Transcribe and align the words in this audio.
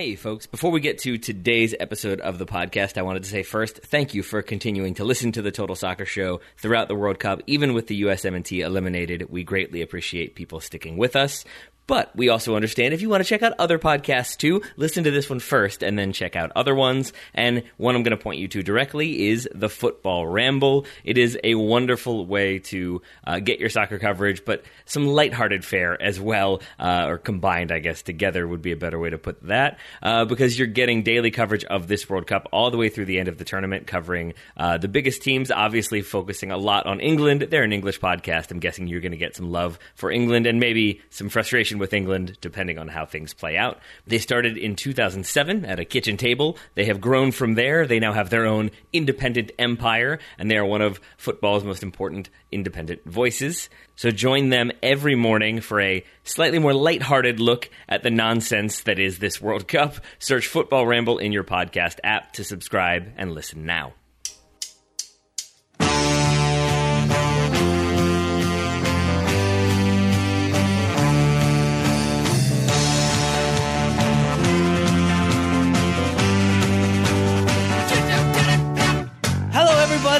Hey, 0.00 0.14
folks. 0.14 0.46
Before 0.46 0.70
we 0.70 0.80
get 0.80 1.00
to 1.00 1.18
today's 1.18 1.74
episode 1.78 2.22
of 2.22 2.38
the 2.38 2.46
podcast, 2.46 2.96
I 2.96 3.02
wanted 3.02 3.24
to 3.24 3.28
say 3.28 3.42
first, 3.42 3.82
thank 3.82 4.14
you 4.14 4.22
for 4.22 4.40
continuing 4.40 4.94
to 4.94 5.04
listen 5.04 5.30
to 5.32 5.42
the 5.42 5.50
Total 5.50 5.76
Soccer 5.76 6.06
Show 6.06 6.40
throughout 6.56 6.88
the 6.88 6.94
World 6.94 7.18
Cup. 7.18 7.42
Even 7.46 7.74
with 7.74 7.86
the 7.86 8.00
USMNT 8.00 8.64
eliminated, 8.64 9.28
we 9.28 9.44
greatly 9.44 9.82
appreciate 9.82 10.34
people 10.34 10.58
sticking 10.58 10.96
with 10.96 11.16
us. 11.16 11.44
But 11.90 12.14
we 12.14 12.28
also 12.28 12.54
understand 12.54 12.94
if 12.94 13.02
you 13.02 13.08
want 13.08 13.24
to 13.24 13.28
check 13.28 13.42
out 13.42 13.52
other 13.58 13.76
podcasts 13.76 14.36
too, 14.36 14.62
listen 14.76 15.02
to 15.02 15.10
this 15.10 15.28
one 15.28 15.40
first 15.40 15.82
and 15.82 15.98
then 15.98 16.12
check 16.12 16.36
out 16.36 16.52
other 16.54 16.72
ones. 16.72 17.12
And 17.34 17.64
one 17.78 17.96
I'm 17.96 18.04
going 18.04 18.16
to 18.16 18.22
point 18.22 18.38
you 18.38 18.46
to 18.46 18.62
directly 18.62 19.26
is 19.30 19.48
the 19.52 19.68
Football 19.68 20.28
Ramble. 20.28 20.86
It 21.02 21.18
is 21.18 21.36
a 21.42 21.56
wonderful 21.56 22.26
way 22.26 22.60
to 22.60 23.02
uh, 23.26 23.40
get 23.40 23.58
your 23.58 23.70
soccer 23.70 23.98
coverage, 23.98 24.44
but 24.44 24.62
some 24.84 25.08
lighthearted 25.08 25.64
fare 25.64 26.00
as 26.00 26.20
well, 26.20 26.62
uh, 26.78 27.06
or 27.08 27.18
combined, 27.18 27.72
I 27.72 27.80
guess, 27.80 28.02
together 28.02 28.46
would 28.46 28.62
be 28.62 28.70
a 28.70 28.76
better 28.76 29.00
way 29.00 29.10
to 29.10 29.18
put 29.18 29.42
that, 29.48 29.80
uh, 30.00 30.26
because 30.26 30.56
you're 30.56 30.68
getting 30.68 31.02
daily 31.02 31.32
coverage 31.32 31.64
of 31.64 31.88
this 31.88 32.08
World 32.08 32.28
Cup 32.28 32.46
all 32.52 32.70
the 32.70 32.76
way 32.76 32.88
through 32.88 33.06
the 33.06 33.18
end 33.18 33.26
of 33.26 33.36
the 33.36 33.44
tournament, 33.44 33.88
covering 33.88 34.34
uh, 34.56 34.78
the 34.78 34.86
biggest 34.86 35.22
teams, 35.22 35.50
obviously 35.50 36.02
focusing 36.02 36.52
a 36.52 36.56
lot 36.56 36.86
on 36.86 37.00
England. 37.00 37.48
They're 37.50 37.64
an 37.64 37.72
English 37.72 37.98
podcast. 37.98 38.52
I'm 38.52 38.60
guessing 38.60 38.86
you're 38.86 39.00
going 39.00 39.10
to 39.10 39.18
get 39.18 39.34
some 39.34 39.50
love 39.50 39.76
for 39.96 40.12
England 40.12 40.46
and 40.46 40.60
maybe 40.60 41.00
some 41.10 41.28
frustration 41.28 41.79
with 41.80 41.92
England, 41.92 42.38
depending 42.40 42.78
on 42.78 42.88
how 42.88 43.04
things 43.04 43.34
play 43.34 43.56
out. 43.56 43.78
They 44.06 44.18
started 44.18 44.56
in 44.56 44.76
2007 44.76 45.64
at 45.64 45.80
a 45.80 45.84
kitchen 45.84 46.16
table. 46.16 46.56
They 46.74 46.84
have 46.84 47.00
grown 47.00 47.32
from 47.32 47.54
there. 47.54 47.86
They 47.86 47.98
now 47.98 48.12
have 48.12 48.30
their 48.30 48.46
own 48.46 48.70
independent 48.92 49.52
empire, 49.58 50.18
and 50.38 50.50
they 50.50 50.56
are 50.56 50.64
one 50.64 50.82
of 50.82 51.00
football's 51.16 51.64
most 51.64 51.82
important 51.82 52.30
independent 52.52 53.04
voices. 53.04 53.68
So 53.96 54.10
join 54.10 54.48
them 54.48 54.72
every 54.82 55.14
morning 55.14 55.60
for 55.60 55.80
a 55.80 56.04
slightly 56.24 56.58
more 56.58 56.74
lighthearted 56.74 57.40
look 57.40 57.68
at 57.88 58.02
the 58.02 58.10
nonsense 58.10 58.82
that 58.82 58.98
is 58.98 59.18
this 59.18 59.40
World 59.40 59.68
Cup. 59.68 59.96
Search 60.18 60.46
Football 60.46 60.86
Ramble 60.86 61.18
in 61.18 61.32
your 61.32 61.44
podcast 61.44 61.98
app 62.04 62.32
to 62.34 62.44
subscribe 62.44 63.12
and 63.16 63.32
listen 63.32 63.66
now. 63.66 63.94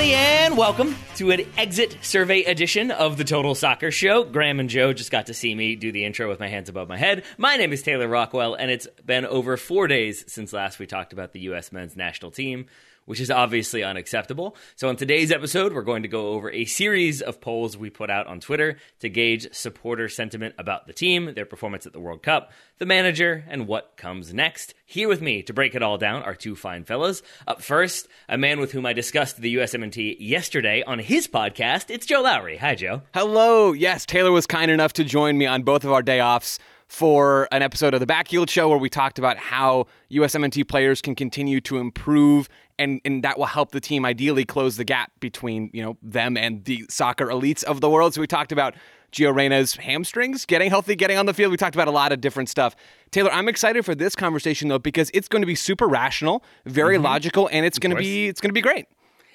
Everybody, 0.00 0.14
and 0.14 0.56
welcome 0.56 0.96
to 1.14 1.30
an 1.30 1.46
exit 1.58 1.94
survey 2.00 2.42
edition 2.44 2.90
of 2.90 3.18
the 3.18 3.24
Total 3.24 3.54
Soccer 3.54 3.90
Show. 3.90 4.24
Graham 4.24 4.58
and 4.58 4.70
Joe 4.70 4.94
just 4.94 5.10
got 5.10 5.26
to 5.26 5.34
see 5.34 5.54
me 5.54 5.76
do 5.76 5.92
the 5.92 6.06
intro 6.06 6.26
with 6.26 6.40
my 6.40 6.48
hands 6.48 6.70
above 6.70 6.88
my 6.88 6.96
head. 6.96 7.22
My 7.36 7.56
name 7.56 7.70
is 7.70 7.82
Taylor 7.82 8.08
Rockwell, 8.08 8.54
and 8.54 8.70
it's 8.70 8.86
been 9.04 9.26
over 9.26 9.58
four 9.58 9.88
days 9.88 10.24
since 10.26 10.54
last 10.54 10.78
we 10.78 10.86
talked 10.86 11.12
about 11.12 11.32
the 11.34 11.40
U.S. 11.40 11.70
men's 11.70 11.98
national 11.98 12.30
team 12.30 12.64
which 13.11 13.19
is 13.19 13.28
obviously 13.28 13.83
unacceptable. 13.83 14.55
So, 14.77 14.89
in 14.89 14.94
today's 14.94 15.33
episode, 15.33 15.72
we're 15.72 15.83
going 15.83 16.05
to 16.05 16.08
go 16.08 16.28
over 16.28 16.48
a 16.48 16.64
series 16.64 17.20
of 17.20 17.41
polls 17.41 17.77
we 17.77 17.91
put 17.91 18.08
out 18.08 18.28
on 18.28 18.39
Twitter 18.39 18.77
to 19.00 19.08
gauge 19.08 19.52
supporter 19.52 20.08
sentiment 20.08 20.55
about 20.58 20.86
the 20.86 20.92
team, 20.92 21.34
their 21.34 21.44
performance 21.44 21.86
at 21.86 21.92
the 21.92 21.98
World 21.98 22.22
Cup, 22.22 22.52
the 22.78 22.86
manager, 22.86 23.44
and 23.48 23.67
what 23.67 23.97
comes 23.97 24.33
next. 24.33 24.75
Here 24.86 25.08
with 25.08 25.20
me 25.20 25.42
to 25.42 25.52
break 25.52 25.75
it 25.75 25.83
all 25.83 25.98
down 25.98 26.22
are 26.22 26.36
two 26.36 26.55
fine 26.55 26.84
fellows. 26.84 27.25
Up 27.48 27.61
first, 27.61 28.06
a 28.28 28.39
man 28.39 28.61
with 28.61 28.70
whom 28.70 28.86
I 28.86 28.92
discussed 28.92 29.39
the 29.39 29.56
USMNT 29.56 30.19
yesterday 30.20 30.84
on 30.84 31.00
his 31.00 31.27
podcast. 31.27 31.91
It's 31.91 32.06
Joe 32.06 32.22
Lowry. 32.22 32.58
Hi, 32.58 32.77
Joe. 32.77 33.02
Hello. 33.12 33.72
Yes, 33.72 34.06
Taylor 34.06 34.30
was 34.30 34.47
kind 34.47 34.70
enough 34.70 34.92
to 34.92 35.02
join 35.02 35.36
me 35.36 35.47
on 35.47 35.64
both 35.64 35.83
of 35.83 35.91
our 35.91 36.02
day 36.02 36.22
offs 36.22 36.61
for 36.91 37.47
an 37.52 37.62
episode 37.62 37.95
of 37.95 38.00
the 38.00 38.06
Backfield 38.06 38.50
Show 38.50 38.69
where 38.69 38.77
we 38.77 38.91
talked 38.91 39.20
about 39.20 39.36
how 39.36 39.86
USMNT 40.11 40.67
players 40.67 41.00
can 41.00 41.14
continue 41.14 41.61
to 41.61 41.79
improve 41.79 42.48
and, 42.80 43.01
and 43.05 43.23
that 43.23 43.39
will 43.39 43.46
help 43.46 43.73
the 43.73 43.80
team 43.80 44.05
ideally 44.05 44.45
close 44.45 44.77
the 44.77 44.85
gap 44.85 45.13
between 45.20 45.70
you 45.73 45.83
know 45.83 45.96
them 46.02 46.36
and 46.36 46.64
the 46.64 46.85
soccer 46.89 47.27
elites 47.27 47.63
of 47.63 47.80
the 47.80 47.89
world. 47.89 48.14
So 48.14 48.20
we 48.20 48.27
talked 48.27 48.52
about 48.52 48.74
Gio 49.13 49.35
Reyna's 49.35 49.77
hamstrings, 49.77 50.46
getting 50.46 50.70
healthy, 50.70 50.96
getting 50.96 51.19
on 51.19 51.27
the 51.27 51.35
field. 51.35 51.51
We 51.51 51.57
talked 51.57 51.77
about 51.77 51.89
a 51.89 51.92
lot 51.92 52.13
of 52.13 52.20
different 52.20 52.48
stuff. 52.48 52.74
Taylor, 53.11 53.30
I'm 53.33 53.48
excited 53.48 53.85
for 53.85 53.95
this 53.95 54.17
conversation 54.17 54.69
though 54.69 54.79
because 54.79 55.11
it's 55.13 55.29
going 55.29 55.42
to 55.42 55.46
be 55.46 55.55
super 55.55 55.86
rational, 55.86 56.42
very 56.64 56.96
mm-hmm. 56.96 57.05
logical, 57.05 57.48
and 57.52 57.67
it's 57.67 57.79
going 57.79 57.95
to 57.95 58.01
be 58.01 58.29
it's 58.29 58.40
going 58.40 58.51
to 58.51 58.55
be 58.55 58.63
great 58.63 58.86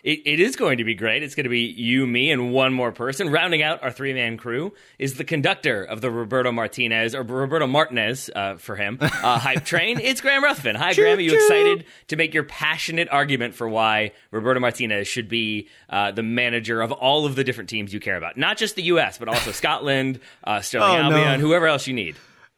it, 0.05 0.21
it 0.23 0.39
is 0.39 0.55
going 0.55 0.77
to 0.77 0.83
be 0.83 0.93
great. 0.93 1.23
It's 1.23 1.33
going 1.33 1.45
to 1.45 1.49
be 1.49 1.61
you, 1.61 2.05
me, 2.05 2.29
and 2.29 2.53
one 2.53 2.73
more 2.73 2.91
person. 2.91 3.31
Rounding 3.31 3.63
out 3.63 3.81
our 3.81 3.89
three 3.89 4.13
man 4.13 4.37
crew 4.37 4.71
is 4.99 5.15
the 5.15 5.23
conductor 5.23 5.83
of 5.83 6.01
the 6.01 6.11
Roberto 6.11 6.51
Martinez 6.51 7.15
or 7.15 7.23
Roberto 7.23 7.65
Martinez 7.65 8.29
uh, 8.35 8.55
for 8.57 8.75
him 8.75 8.99
uh, 9.01 9.07
hype 9.39 9.65
train. 9.65 9.99
It's 9.99 10.21
Graham 10.21 10.43
Ruthven. 10.43 10.75
Hi, 10.75 10.93
Graham. 10.93 11.17
Are 11.17 11.21
you 11.21 11.33
excited 11.33 11.85
to 12.09 12.15
make 12.15 12.35
your 12.35 12.43
passionate 12.43 13.09
argument 13.09 13.55
for 13.55 13.67
why 13.67 14.11
Roberto 14.29 14.59
Martinez 14.59 15.07
should 15.07 15.27
be 15.27 15.69
uh, 15.89 16.11
the 16.11 16.23
manager 16.23 16.81
of 16.81 16.91
all 16.91 17.25
of 17.25 17.35
the 17.35 17.43
different 17.43 17.71
teams 17.71 17.91
you 17.91 17.99
care 17.99 18.15
about? 18.15 18.37
Not 18.37 18.57
just 18.57 18.75
the 18.75 18.83
U.S., 18.83 19.17
but 19.17 19.27
also 19.27 19.51
Scotland, 19.53 20.19
uh, 20.43 20.61
Stirling 20.61 20.87
oh, 20.87 21.01
Albion, 21.01 21.39
no. 21.39 21.47
whoever 21.47 21.65
else 21.65 21.87
you 21.87 21.95
need. 21.95 22.15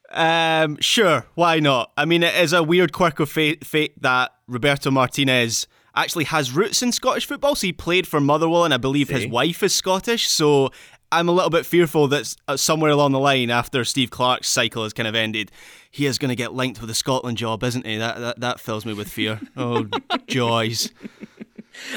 Um, 0.09 0.77
sure, 0.81 1.25
why 1.35 1.61
not? 1.61 1.93
I 1.95 2.03
mean, 2.03 2.23
it 2.23 2.35
is 2.35 2.51
a 2.51 2.61
weird 2.61 2.91
quirk 2.91 3.21
of 3.21 3.29
fate, 3.29 3.65
fate 3.65 4.01
that 4.01 4.33
Roberto 4.47 4.91
Martinez 4.91 5.67
actually 5.97 6.25
has 6.25 6.51
roots 6.51 6.81
in 6.81 6.91
Scottish 6.91 7.25
football. 7.25 7.55
So 7.55 7.67
he 7.67 7.73
played 7.73 8.07
for 8.07 8.21
Motherwell, 8.21 8.63
and 8.63 8.73
I 8.73 8.77
believe 8.77 9.07
See? 9.07 9.13
his 9.15 9.27
wife 9.27 9.63
is 9.63 9.73
Scottish. 9.73 10.29
So 10.29 10.71
I'm 11.11 11.27
a 11.27 11.31
little 11.31 11.49
bit 11.49 11.65
fearful 11.65 12.07
that 12.09 12.35
uh, 12.47 12.57
somewhere 12.57 12.91
along 12.91 13.11
the 13.13 13.19
line, 13.19 13.49
after 13.49 13.83
Steve 13.83 14.11
Clarke's 14.11 14.47
cycle 14.47 14.83
has 14.83 14.93
kind 14.93 15.07
of 15.07 15.15
ended, 15.15 15.51
he 15.89 16.05
is 16.05 16.17
going 16.17 16.29
to 16.29 16.35
get 16.35 16.53
linked 16.53 16.79
with 16.79 16.89
the 16.89 16.95
Scotland 16.95 17.37
job, 17.37 17.63
isn't 17.63 17.85
he? 17.85 17.97
That 17.97 18.19
that, 18.19 18.39
that 18.39 18.59
fills 18.59 18.85
me 18.85 18.93
with 18.93 19.09
fear. 19.09 19.39
Oh, 19.55 19.87
joys. 20.27 20.91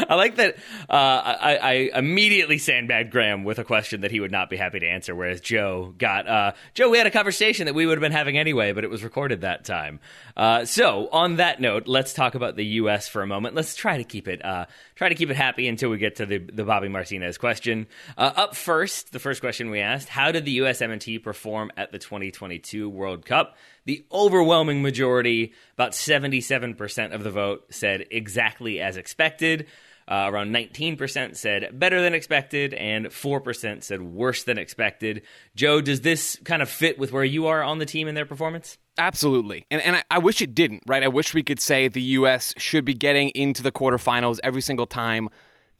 I 0.08 0.14
like 0.14 0.36
that. 0.36 0.56
Uh, 0.88 0.92
I, 0.92 1.56
I, 1.56 1.72
immediately 1.98 2.58
sandbagged 2.58 3.10
Graham 3.10 3.44
with 3.44 3.58
a 3.58 3.64
question 3.64 4.02
that 4.02 4.10
he 4.10 4.20
would 4.20 4.30
not 4.30 4.50
be 4.50 4.56
happy 4.56 4.80
to 4.80 4.86
answer, 4.86 5.14
whereas 5.14 5.40
Joe 5.40 5.94
got 5.98 6.28
uh, 6.28 6.52
Joe. 6.74 6.90
We 6.90 6.98
had 6.98 7.06
a 7.06 7.10
conversation 7.10 7.66
that 7.66 7.74
we 7.74 7.86
would 7.86 7.98
have 7.98 8.02
been 8.02 8.12
having 8.12 8.38
anyway, 8.38 8.72
but 8.72 8.84
it 8.84 8.90
was 8.90 9.02
recorded 9.02 9.42
that 9.42 9.64
time. 9.64 10.00
Uh, 10.36 10.64
so, 10.64 11.08
on 11.12 11.36
that 11.36 11.60
note, 11.60 11.86
let's 11.86 12.12
talk 12.12 12.34
about 12.34 12.56
the 12.56 12.64
U.S. 12.64 13.08
for 13.08 13.22
a 13.22 13.26
moment. 13.26 13.54
Let's 13.54 13.74
try 13.74 13.96
to 13.96 14.04
keep 14.04 14.28
it 14.28 14.44
uh, 14.44 14.66
try 14.94 15.08
to 15.08 15.14
keep 15.14 15.30
it 15.30 15.36
happy 15.36 15.68
until 15.68 15.90
we 15.90 15.98
get 15.98 16.16
to 16.16 16.26
the 16.26 16.38
the 16.38 16.64
Bobby 16.64 16.88
Martinez 16.88 17.38
question. 17.38 17.86
Uh, 18.16 18.32
up 18.36 18.56
first, 18.56 19.12
the 19.12 19.18
first 19.18 19.40
question 19.40 19.70
we 19.70 19.80
asked: 19.80 20.08
How 20.08 20.32
did 20.32 20.44
the 20.44 20.58
USMNT 20.58 21.22
perform 21.22 21.70
at 21.76 21.92
the 21.92 21.98
2022 21.98 22.88
World 22.88 23.24
Cup? 23.24 23.56
The 23.84 24.04
overwhelming 24.12 24.82
majority, 24.82 25.52
about 25.74 25.92
77% 25.92 27.12
of 27.12 27.24
the 27.24 27.30
vote, 27.30 27.66
said 27.70 28.06
exactly 28.10 28.80
as 28.80 28.96
expected. 28.96 29.66
Uh, 30.08 30.28
around 30.28 30.52
19% 30.52 31.36
said 31.36 31.78
better 31.78 32.02
than 32.02 32.14
expected, 32.14 32.74
and 32.74 33.06
4% 33.06 33.82
said 33.84 34.02
worse 34.02 34.42
than 34.42 34.58
expected. 34.58 35.22
Joe, 35.54 35.80
does 35.80 36.00
this 36.00 36.36
kind 36.44 36.62
of 36.62 36.68
fit 36.68 36.98
with 36.98 37.12
where 37.12 37.22
you 37.22 37.46
are 37.46 37.62
on 37.62 37.78
the 37.78 37.86
team 37.86 38.08
in 38.08 38.16
their 38.16 38.26
performance? 38.26 38.76
Absolutely. 38.98 39.66
And, 39.70 39.80
and 39.82 39.96
I, 39.96 40.02
I 40.10 40.18
wish 40.18 40.42
it 40.42 40.52
didn't, 40.52 40.82
right? 40.86 41.04
I 41.04 41.08
wish 41.08 41.32
we 41.32 41.44
could 41.44 41.60
say 41.60 41.86
the 41.86 42.02
U.S. 42.02 42.54
should 42.58 42.84
be 42.84 42.92
getting 42.92 43.28
into 43.30 43.62
the 43.62 43.70
quarterfinals 43.70 44.40
every 44.42 44.62
single 44.62 44.86
time 44.86 45.28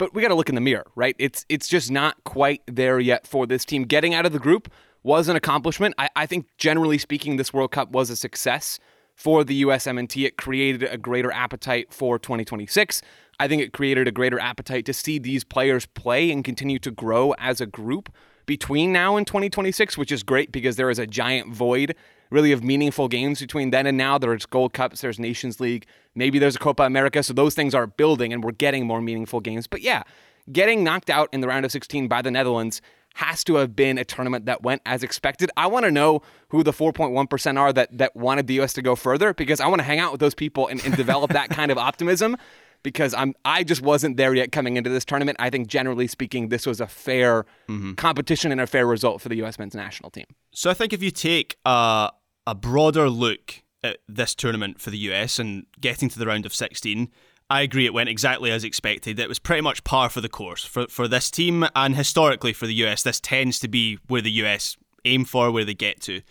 but 0.00 0.14
we 0.14 0.22
got 0.22 0.28
to 0.28 0.34
look 0.34 0.48
in 0.48 0.54
the 0.54 0.62
mirror, 0.62 0.86
right? 0.96 1.14
It's 1.18 1.44
it's 1.50 1.68
just 1.68 1.90
not 1.90 2.24
quite 2.24 2.62
there 2.66 2.98
yet 2.98 3.26
for 3.26 3.46
this 3.46 3.66
team. 3.66 3.82
Getting 3.82 4.14
out 4.14 4.24
of 4.24 4.32
the 4.32 4.38
group 4.38 4.72
was 5.02 5.28
an 5.28 5.36
accomplishment. 5.36 5.94
I, 5.98 6.08
I 6.16 6.26
think, 6.26 6.46
generally 6.58 6.98
speaking, 6.98 7.36
this 7.36 7.52
World 7.52 7.72
Cup 7.72 7.90
was 7.90 8.10
a 8.10 8.16
success 8.16 8.78
for 9.14 9.44
the 9.44 9.62
USMNT. 9.62 10.26
It 10.26 10.36
created 10.36 10.82
a 10.82 10.98
greater 10.98 11.32
appetite 11.32 11.92
for 11.92 12.18
2026. 12.18 13.02
I 13.38 13.48
think 13.48 13.62
it 13.62 13.72
created 13.72 14.06
a 14.06 14.12
greater 14.12 14.38
appetite 14.38 14.84
to 14.86 14.92
see 14.92 15.18
these 15.18 15.44
players 15.44 15.86
play 15.86 16.30
and 16.30 16.44
continue 16.44 16.78
to 16.80 16.90
grow 16.90 17.32
as 17.38 17.60
a 17.60 17.66
group 17.66 18.12
between 18.46 18.92
now 18.92 19.16
and 19.16 19.26
2026, 19.26 19.96
which 19.96 20.10
is 20.12 20.22
great 20.22 20.52
because 20.52 20.76
there 20.76 20.90
is 20.90 20.98
a 20.98 21.06
giant 21.06 21.54
void 21.54 21.94
really 22.30 22.52
of 22.52 22.62
meaningful 22.62 23.08
games 23.08 23.40
between 23.40 23.70
then 23.70 23.86
and 23.86 23.98
now. 23.98 24.16
There's 24.18 24.46
Gold 24.46 24.72
Cups, 24.72 25.00
there's 25.00 25.18
Nations 25.18 25.60
League, 25.60 25.86
maybe 26.14 26.38
there's 26.38 26.56
a 26.56 26.60
Copa 26.60 26.84
America. 26.84 27.22
So 27.22 27.32
those 27.32 27.54
things 27.54 27.74
are 27.74 27.86
building 27.86 28.32
and 28.32 28.42
we're 28.42 28.52
getting 28.52 28.86
more 28.86 29.00
meaningful 29.00 29.40
games. 29.40 29.66
But 29.66 29.82
yeah, 29.82 30.04
getting 30.50 30.84
knocked 30.84 31.10
out 31.10 31.28
in 31.32 31.40
the 31.40 31.48
round 31.48 31.64
of 31.64 31.72
16 31.72 32.08
by 32.08 32.22
the 32.22 32.30
Netherlands 32.30 32.80
has 33.14 33.44
to 33.44 33.56
have 33.56 33.74
been 33.74 33.98
a 33.98 34.04
tournament 34.04 34.46
that 34.46 34.62
went 34.62 34.82
as 34.86 35.02
expected. 35.02 35.50
I 35.56 35.66
want 35.66 35.84
to 35.84 35.90
know 35.90 36.22
who 36.48 36.62
the 36.62 36.72
4.1% 36.72 37.58
are 37.58 37.72
that, 37.72 37.96
that 37.98 38.14
wanted 38.16 38.46
the 38.46 38.54
U.S. 38.54 38.72
to 38.74 38.82
go 38.82 38.96
further 38.96 39.34
because 39.34 39.60
I 39.60 39.66
want 39.66 39.80
to 39.80 39.84
hang 39.84 39.98
out 39.98 40.12
with 40.12 40.20
those 40.20 40.34
people 40.34 40.68
and, 40.68 40.82
and 40.84 40.96
develop 40.96 41.32
that 41.32 41.50
kind 41.50 41.70
of 41.70 41.78
optimism 41.90 42.36
because 42.82 43.14
I'm 43.14 43.34
I 43.44 43.62
just 43.62 43.82
wasn't 43.82 44.16
there 44.16 44.34
yet 44.34 44.52
coming 44.52 44.76
into 44.76 44.90
this 44.90 45.04
tournament. 45.04 45.36
I 45.38 45.50
think 45.50 45.68
generally 45.68 46.06
speaking, 46.06 46.48
this 46.48 46.66
was 46.66 46.80
a 46.80 46.86
fair 46.86 47.44
mm-hmm. 47.68 47.94
competition 47.94 48.52
and 48.52 48.60
a 48.60 48.66
fair 48.66 48.86
result 48.86 49.20
for 49.20 49.28
the 49.28 49.36
U.S. 49.36 49.58
men's 49.58 49.74
national 49.74 50.10
team. 50.10 50.26
So 50.52 50.70
I 50.70 50.74
think 50.74 50.92
if 50.92 51.02
you 51.02 51.10
take 51.10 51.56
a, 51.64 52.10
a 52.46 52.54
broader 52.54 53.10
look 53.10 53.62
at 53.82 53.98
this 54.08 54.34
tournament 54.34 54.80
for 54.80 54.90
the 54.90 54.98
U.S. 54.98 55.38
and 55.38 55.66
getting 55.80 56.08
to 56.08 56.18
the 56.18 56.26
round 56.26 56.46
of 56.46 56.54
16, 56.54 57.10
I 57.50 57.62
agree 57.62 57.84
it 57.84 57.92
went 57.92 58.08
exactly 58.08 58.52
as 58.52 58.62
expected. 58.62 59.18
It 59.18 59.28
was 59.28 59.40
pretty 59.40 59.60
much 59.60 59.82
par 59.82 60.08
for 60.08 60.20
the 60.20 60.28
course 60.28 60.64
for, 60.64 60.86
for 60.86 61.08
this 61.08 61.30
team 61.30 61.66
and 61.74 61.96
historically 61.96 62.52
for 62.52 62.66
the 62.66 62.74
US. 62.86 63.02
This 63.02 63.18
tends 63.20 63.58
to 63.58 63.68
be 63.68 63.98
where 64.06 64.22
the 64.22 64.30
US 64.44 64.76
aim 65.04 65.24
for, 65.24 65.50
where 65.50 65.64
they 65.64 65.74
get 65.74 66.00
to. 66.02 66.22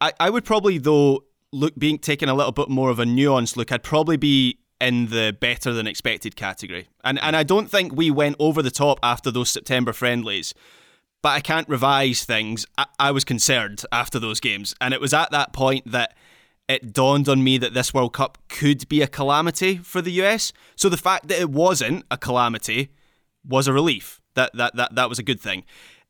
I, 0.00 0.12
I 0.20 0.30
would 0.30 0.44
probably, 0.44 0.78
though, 0.78 1.24
look 1.50 1.74
being 1.76 1.98
taken 1.98 2.28
a 2.28 2.34
little 2.34 2.52
bit 2.52 2.68
more 2.68 2.90
of 2.90 3.00
a 3.00 3.04
nuanced 3.04 3.56
look, 3.56 3.72
I'd 3.72 3.82
probably 3.82 4.16
be 4.16 4.58
in 4.80 5.06
the 5.06 5.36
better 5.40 5.72
than 5.72 5.86
expected 5.86 6.36
category. 6.36 6.88
And 7.02 7.18
and 7.20 7.34
I 7.34 7.42
don't 7.42 7.70
think 7.70 7.94
we 7.94 8.10
went 8.10 8.36
over 8.38 8.62
the 8.62 8.70
top 8.70 9.00
after 9.02 9.30
those 9.30 9.50
September 9.50 9.92
friendlies. 9.92 10.54
But 11.22 11.30
I 11.30 11.40
can't 11.40 11.68
revise 11.68 12.24
things. 12.24 12.66
I, 12.76 12.86
I 12.98 13.10
was 13.10 13.24
concerned 13.24 13.84
after 13.90 14.18
those 14.18 14.40
games, 14.40 14.74
and 14.80 14.92
it 14.92 15.00
was 15.00 15.14
at 15.14 15.30
that 15.30 15.52
point 15.52 15.90
that 15.90 16.14
it 16.68 16.92
dawned 16.92 17.28
on 17.28 17.44
me 17.44 17.58
that 17.58 17.74
this 17.74 17.92
World 17.92 18.12
Cup 18.12 18.38
could 18.48 18.88
be 18.88 19.02
a 19.02 19.06
calamity 19.06 19.76
for 19.76 20.00
the 20.00 20.12
US. 20.22 20.52
So 20.76 20.88
the 20.88 20.96
fact 20.96 21.28
that 21.28 21.40
it 21.40 21.50
wasn't 21.50 22.04
a 22.10 22.16
calamity 22.16 22.90
was 23.46 23.68
a 23.68 23.72
relief. 23.72 24.20
That 24.34 24.52
that 24.54 24.74
that 24.76 24.94
that 24.94 25.08
was 25.08 25.18
a 25.18 25.22
good 25.22 25.40
thing 25.40 25.64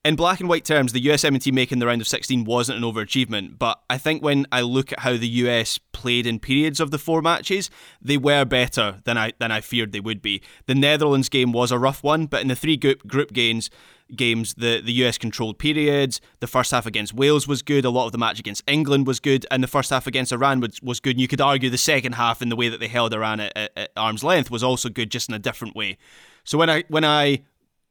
in 0.04 0.16
black 0.16 0.40
and 0.40 0.48
white 0.48 0.66
terms, 0.66 0.92
the 0.92 1.00
USMNT 1.00 1.50
making 1.52 1.78
the 1.78 1.86
round 1.86 2.02
of 2.02 2.06
16 2.06 2.44
wasn't 2.44 2.76
an 2.76 2.84
overachievement, 2.84 3.58
but 3.58 3.80
I 3.88 3.96
think 3.96 4.22
when 4.22 4.46
I 4.52 4.60
look 4.60 4.92
at 4.92 5.00
how 5.00 5.16
the 5.16 5.28
US 5.28 5.78
played 5.92 6.26
in 6.26 6.38
periods 6.38 6.78
of 6.78 6.90
the 6.90 6.98
four 6.98 7.22
matches, 7.22 7.70
they 8.02 8.18
were 8.18 8.44
better 8.44 9.00
than 9.04 9.16
I 9.16 9.32
than 9.38 9.50
I 9.50 9.62
feared 9.62 9.92
they 9.92 10.00
would 10.00 10.20
be. 10.20 10.42
The 10.66 10.74
Netherlands 10.74 11.30
game 11.30 11.52
was 11.52 11.72
a 11.72 11.78
rough 11.78 12.02
one, 12.02 12.26
but 12.26 12.42
in 12.42 12.48
the 12.48 12.56
three 12.56 12.76
group 12.76 13.06
group 13.06 13.32
games, 13.32 13.70
games 14.14 14.54
the, 14.54 14.82
the 14.84 14.92
US 15.04 15.16
controlled 15.16 15.58
periods. 15.58 16.20
The 16.40 16.46
first 16.46 16.70
half 16.70 16.84
against 16.84 17.14
Wales 17.14 17.48
was 17.48 17.62
good. 17.62 17.86
A 17.86 17.90
lot 17.90 18.04
of 18.04 18.12
the 18.12 18.18
match 18.18 18.38
against 18.38 18.62
England 18.66 19.06
was 19.06 19.20
good, 19.20 19.46
and 19.50 19.62
the 19.62 19.68
first 19.68 19.88
half 19.88 20.06
against 20.06 20.32
Iran 20.32 20.60
was, 20.60 20.80
was 20.82 21.00
good. 21.00 21.12
And 21.12 21.20
you 21.20 21.28
could 21.28 21.40
argue 21.40 21.70
the 21.70 21.78
second 21.78 22.14
half 22.14 22.42
in 22.42 22.50
the 22.50 22.56
way 22.56 22.68
that 22.68 22.78
they 22.78 22.88
held 22.88 23.14
Iran 23.14 23.40
at, 23.40 23.56
at, 23.56 23.72
at 23.74 23.90
arm's 23.96 24.22
length 24.22 24.50
was 24.50 24.62
also 24.62 24.90
good, 24.90 25.10
just 25.10 25.30
in 25.30 25.34
a 25.34 25.38
different 25.38 25.74
way. 25.74 25.96
So 26.44 26.58
when 26.58 26.68
I 26.68 26.84
when 26.88 27.04
I 27.04 27.42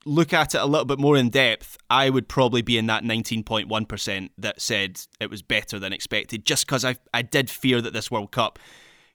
look 0.06 0.34
at 0.34 0.56
it 0.56 0.62
a 0.62 0.66
little 0.66 0.86
bit 0.86 1.00
more 1.00 1.18
in 1.18 1.30
depth, 1.30 1.78
I 1.90 2.10
would 2.10 2.28
probably 2.28 2.62
be 2.62 2.78
in 2.78 2.88
that 2.88 3.04
19.1% 3.04 4.30
that 4.38 4.62
said 4.62 5.00
it 5.20 5.30
was 5.30 5.42
better 5.42 5.80
than 5.80 5.94
expected, 5.94 6.46
just 6.46 6.66
because 6.66 6.84
I, 6.86 6.96
I 7.14 7.22
did 7.22 7.50
fear 7.50 7.82
that 7.82 7.94
this 7.94 8.12
World 8.12 8.32
Cup 8.32 8.60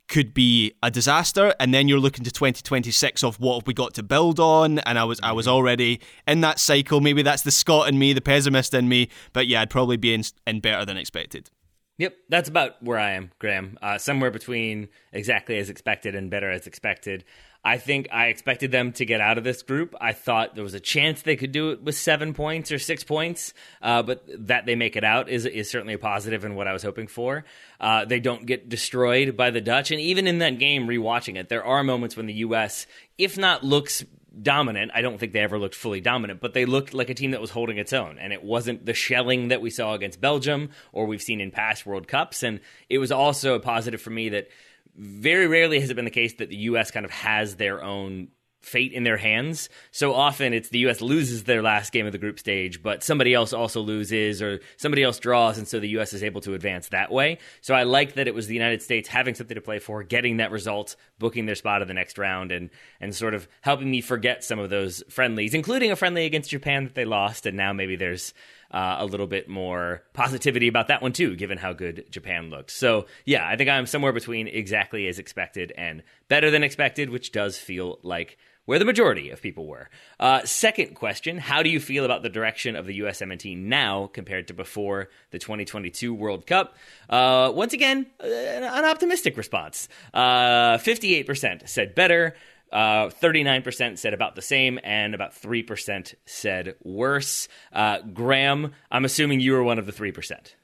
could 0.08 0.32
be 0.32 0.72
a 0.82 0.90
disaster 0.90 1.54
and 1.60 1.72
then 1.72 1.86
you're 1.86 2.00
looking 2.00 2.24
to 2.24 2.30
2026 2.30 3.22
of 3.22 3.38
what 3.40 3.60
have 3.60 3.66
we 3.66 3.74
got 3.74 3.92
to 3.92 4.02
build 4.02 4.40
on 4.40 4.78
and 4.80 4.98
I 4.98 5.04
was 5.04 5.20
I 5.22 5.32
was 5.32 5.46
mm-hmm. 5.46 5.54
already 5.54 6.00
in 6.26 6.40
that 6.40 6.58
cycle 6.58 7.02
maybe 7.02 7.20
that's 7.20 7.42
the 7.42 7.50
Scot 7.50 7.88
in 7.88 7.98
me 7.98 8.14
the 8.14 8.22
pessimist 8.22 8.72
in 8.72 8.88
me 8.88 9.10
but 9.34 9.46
yeah 9.46 9.60
I'd 9.60 9.68
probably 9.68 9.98
be 9.98 10.14
in, 10.14 10.22
in 10.46 10.60
better 10.60 10.86
than 10.86 10.96
expected 10.96 11.50
Yep, 11.98 12.16
that's 12.28 12.48
about 12.48 12.80
where 12.80 12.98
I 12.98 13.10
am, 13.10 13.32
Graham. 13.40 13.76
Uh, 13.82 13.98
somewhere 13.98 14.30
between 14.30 14.88
exactly 15.12 15.58
as 15.58 15.68
expected 15.68 16.14
and 16.14 16.30
better 16.30 16.48
as 16.48 16.68
expected. 16.68 17.24
I 17.64 17.78
think 17.78 18.08
I 18.12 18.26
expected 18.26 18.70
them 18.70 18.92
to 18.92 19.04
get 19.04 19.20
out 19.20 19.36
of 19.36 19.44
this 19.44 19.62
group. 19.62 19.94
I 20.00 20.12
thought 20.12 20.54
there 20.54 20.64
was 20.64 20.74
a 20.74 20.80
chance 20.80 21.22
they 21.22 21.36
could 21.36 21.52
do 21.52 21.70
it 21.70 21.82
with 21.82 21.96
seven 21.96 22.32
points 22.32 22.70
or 22.70 22.78
six 22.78 23.04
points, 23.04 23.52
uh, 23.82 24.02
but 24.02 24.24
that 24.46 24.64
they 24.64 24.74
make 24.74 24.96
it 24.96 25.04
out 25.04 25.28
is 25.28 25.44
is 25.44 25.68
certainly 25.68 25.94
a 25.94 25.98
positive 25.98 26.44
and 26.44 26.56
what 26.56 26.68
I 26.68 26.72
was 26.72 26.82
hoping 26.82 27.08
for. 27.08 27.44
Uh, 27.80 28.04
they 28.04 28.20
don't 28.20 28.46
get 28.46 28.68
destroyed 28.68 29.36
by 29.36 29.50
the 29.50 29.60
Dutch, 29.60 29.90
and 29.90 30.00
even 30.00 30.26
in 30.26 30.38
that 30.38 30.58
game, 30.58 30.86
rewatching 30.86 31.36
it, 31.36 31.48
there 31.48 31.64
are 31.64 31.82
moments 31.82 32.16
when 32.16 32.26
the 32.26 32.34
U.S., 32.34 32.86
if 33.18 33.36
not 33.36 33.64
looks 33.64 34.04
dominant. 34.42 34.92
I 34.94 35.02
don't 35.02 35.18
think 35.18 35.32
they 35.32 35.40
ever 35.40 35.58
looked 35.58 35.74
fully 35.74 36.00
dominant, 36.00 36.40
but 36.40 36.54
they 36.54 36.64
looked 36.64 36.94
like 36.94 37.10
a 37.10 37.14
team 37.14 37.32
that 37.32 37.40
was 37.40 37.50
holding 37.50 37.78
its 37.78 37.92
own. 37.92 38.18
And 38.18 38.32
it 38.32 38.42
wasn't 38.42 38.86
the 38.86 38.94
shelling 38.94 39.48
that 39.48 39.60
we 39.60 39.70
saw 39.70 39.94
against 39.94 40.20
Belgium 40.20 40.70
or 40.92 41.06
we've 41.06 41.22
seen 41.22 41.40
in 41.40 41.50
past 41.50 41.86
World 41.86 42.08
Cups. 42.08 42.42
And 42.42 42.60
it 42.88 42.98
was 42.98 43.12
also 43.12 43.54
a 43.54 43.60
positive 43.60 44.00
for 44.00 44.10
me 44.10 44.28
that 44.30 44.48
very 44.98 45.46
rarely 45.46 45.80
has 45.80 45.90
it 45.90 45.94
been 45.94 46.04
the 46.04 46.10
case 46.10 46.34
that 46.34 46.48
the 46.48 46.56
U.S. 46.56 46.90
kind 46.90 47.06
of 47.06 47.12
has 47.12 47.56
their 47.56 47.82
own 47.82 48.28
fate 48.60 48.92
in 48.92 49.04
their 49.04 49.16
hands. 49.16 49.68
So 49.92 50.14
often 50.14 50.52
it's 50.52 50.68
the 50.68 50.80
US 50.80 51.00
loses 51.00 51.44
their 51.44 51.62
last 51.62 51.92
game 51.92 52.06
of 52.06 52.12
the 52.12 52.18
group 52.18 52.38
stage, 52.38 52.82
but 52.82 53.02
somebody 53.02 53.32
else 53.32 53.52
also 53.52 53.80
loses 53.80 54.42
or 54.42 54.60
somebody 54.76 55.02
else 55.02 55.18
draws, 55.18 55.58
and 55.58 55.66
so 55.66 55.78
the 55.78 55.88
US 55.90 56.12
is 56.12 56.22
able 56.22 56.40
to 56.42 56.54
advance 56.54 56.88
that 56.88 57.10
way. 57.10 57.38
So 57.60 57.74
I 57.74 57.84
like 57.84 58.14
that 58.14 58.26
it 58.26 58.34
was 58.34 58.46
the 58.46 58.54
United 58.54 58.82
States 58.82 59.08
having 59.08 59.34
something 59.34 59.54
to 59.54 59.60
play 59.60 59.78
for, 59.78 60.02
getting 60.02 60.38
that 60.38 60.50
result, 60.50 60.96
booking 61.18 61.46
their 61.46 61.54
spot 61.54 61.82
in 61.82 61.88
the 61.88 61.94
next 61.94 62.18
round, 62.18 62.52
and 62.52 62.70
and 63.00 63.14
sort 63.14 63.34
of 63.34 63.48
helping 63.60 63.90
me 63.90 64.00
forget 64.00 64.44
some 64.44 64.58
of 64.58 64.70
those 64.70 65.02
friendlies, 65.08 65.54
including 65.54 65.90
a 65.90 65.96
friendly 65.96 66.26
against 66.26 66.50
Japan 66.50 66.84
that 66.84 66.94
they 66.94 67.04
lost, 67.04 67.46
and 67.46 67.56
now 67.56 67.72
maybe 67.72 67.96
there's 67.96 68.34
uh, 68.70 68.96
a 68.98 69.06
little 69.06 69.26
bit 69.26 69.48
more 69.48 70.02
positivity 70.12 70.68
about 70.68 70.88
that 70.88 71.02
one 71.02 71.12
too, 71.12 71.36
given 71.36 71.58
how 71.58 71.72
good 71.72 72.06
Japan 72.10 72.50
looked. 72.50 72.70
So 72.70 73.06
yeah, 73.24 73.46
I 73.46 73.56
think 73.56 73.70
I'm 73.70 73.86
somewhere 73.86 74.12
between 74.12 74.48
exactly 74.48 75.06
as 75.08 75.18
expected 75.18 75.72
and 75.76 76.02
better 76.28 76.50
than 76.50 76.62
expected, 76.62 77.10
which 77.10 77.32
does 77.32 77.58
feel 77.58 77.98
like 78.02 78.38
where 78.68 78.78
the 78.78 78.84
majority 78.84 79.30
of 79.30 79.40
people 79.40 79.66
were. 79.66 79.88
Uh, 80.20 80.44
second 80.44 80.94
question 80.94 81.38
How 81.38 81.62
do 81.62 81.70
you 81.70 81.80
feel 81.80 82.04
about 82.04 82.22
the 82.22 82.28
direction 82.28 82.76
of 82.76 82.84
the 82.84 83.00
USMNT 83.00 83.56
now 83.56 84.08
compared 84.08 84.48
to 84.48 84.54
before 84.54 85.08
the 85.30 85.38
2022 85.38 86.12
World 86.12 86.46
Cup? 86.46 86.76
Uh, 87.08 87.50
once 87.54 87.72
again, 87.72 88.04
uh, 88.22 88.26
an 88.26 88.84
optimistic 88.84 89.38
response. 89.38 89.88
Uh, 90.12 90.76
58% 90.76 91.66
said 91.66 91.94
better. 91.94 92.36
Uh, 92.72 93.08
39% 93.08 93.98
said 93.98 94.14
about 94.14 94.34
the 94.34 94.42
same, 94.42 94.78
and 94.84 95.14
about 95.14 95.32
3% 95.32 96.14
said 96.26 96.74
worse. 96.82 97.48
Uh, 97.72 98.00
Graham, 98.12 98.72
I'm 98.90 99.04
assuming 99.04 99.40
you 99.40 99.52
were 99.52 99.62
one 99.62 99.78
of 99.78 99.86
the 99.86 99.92
3%. 99.92 100.54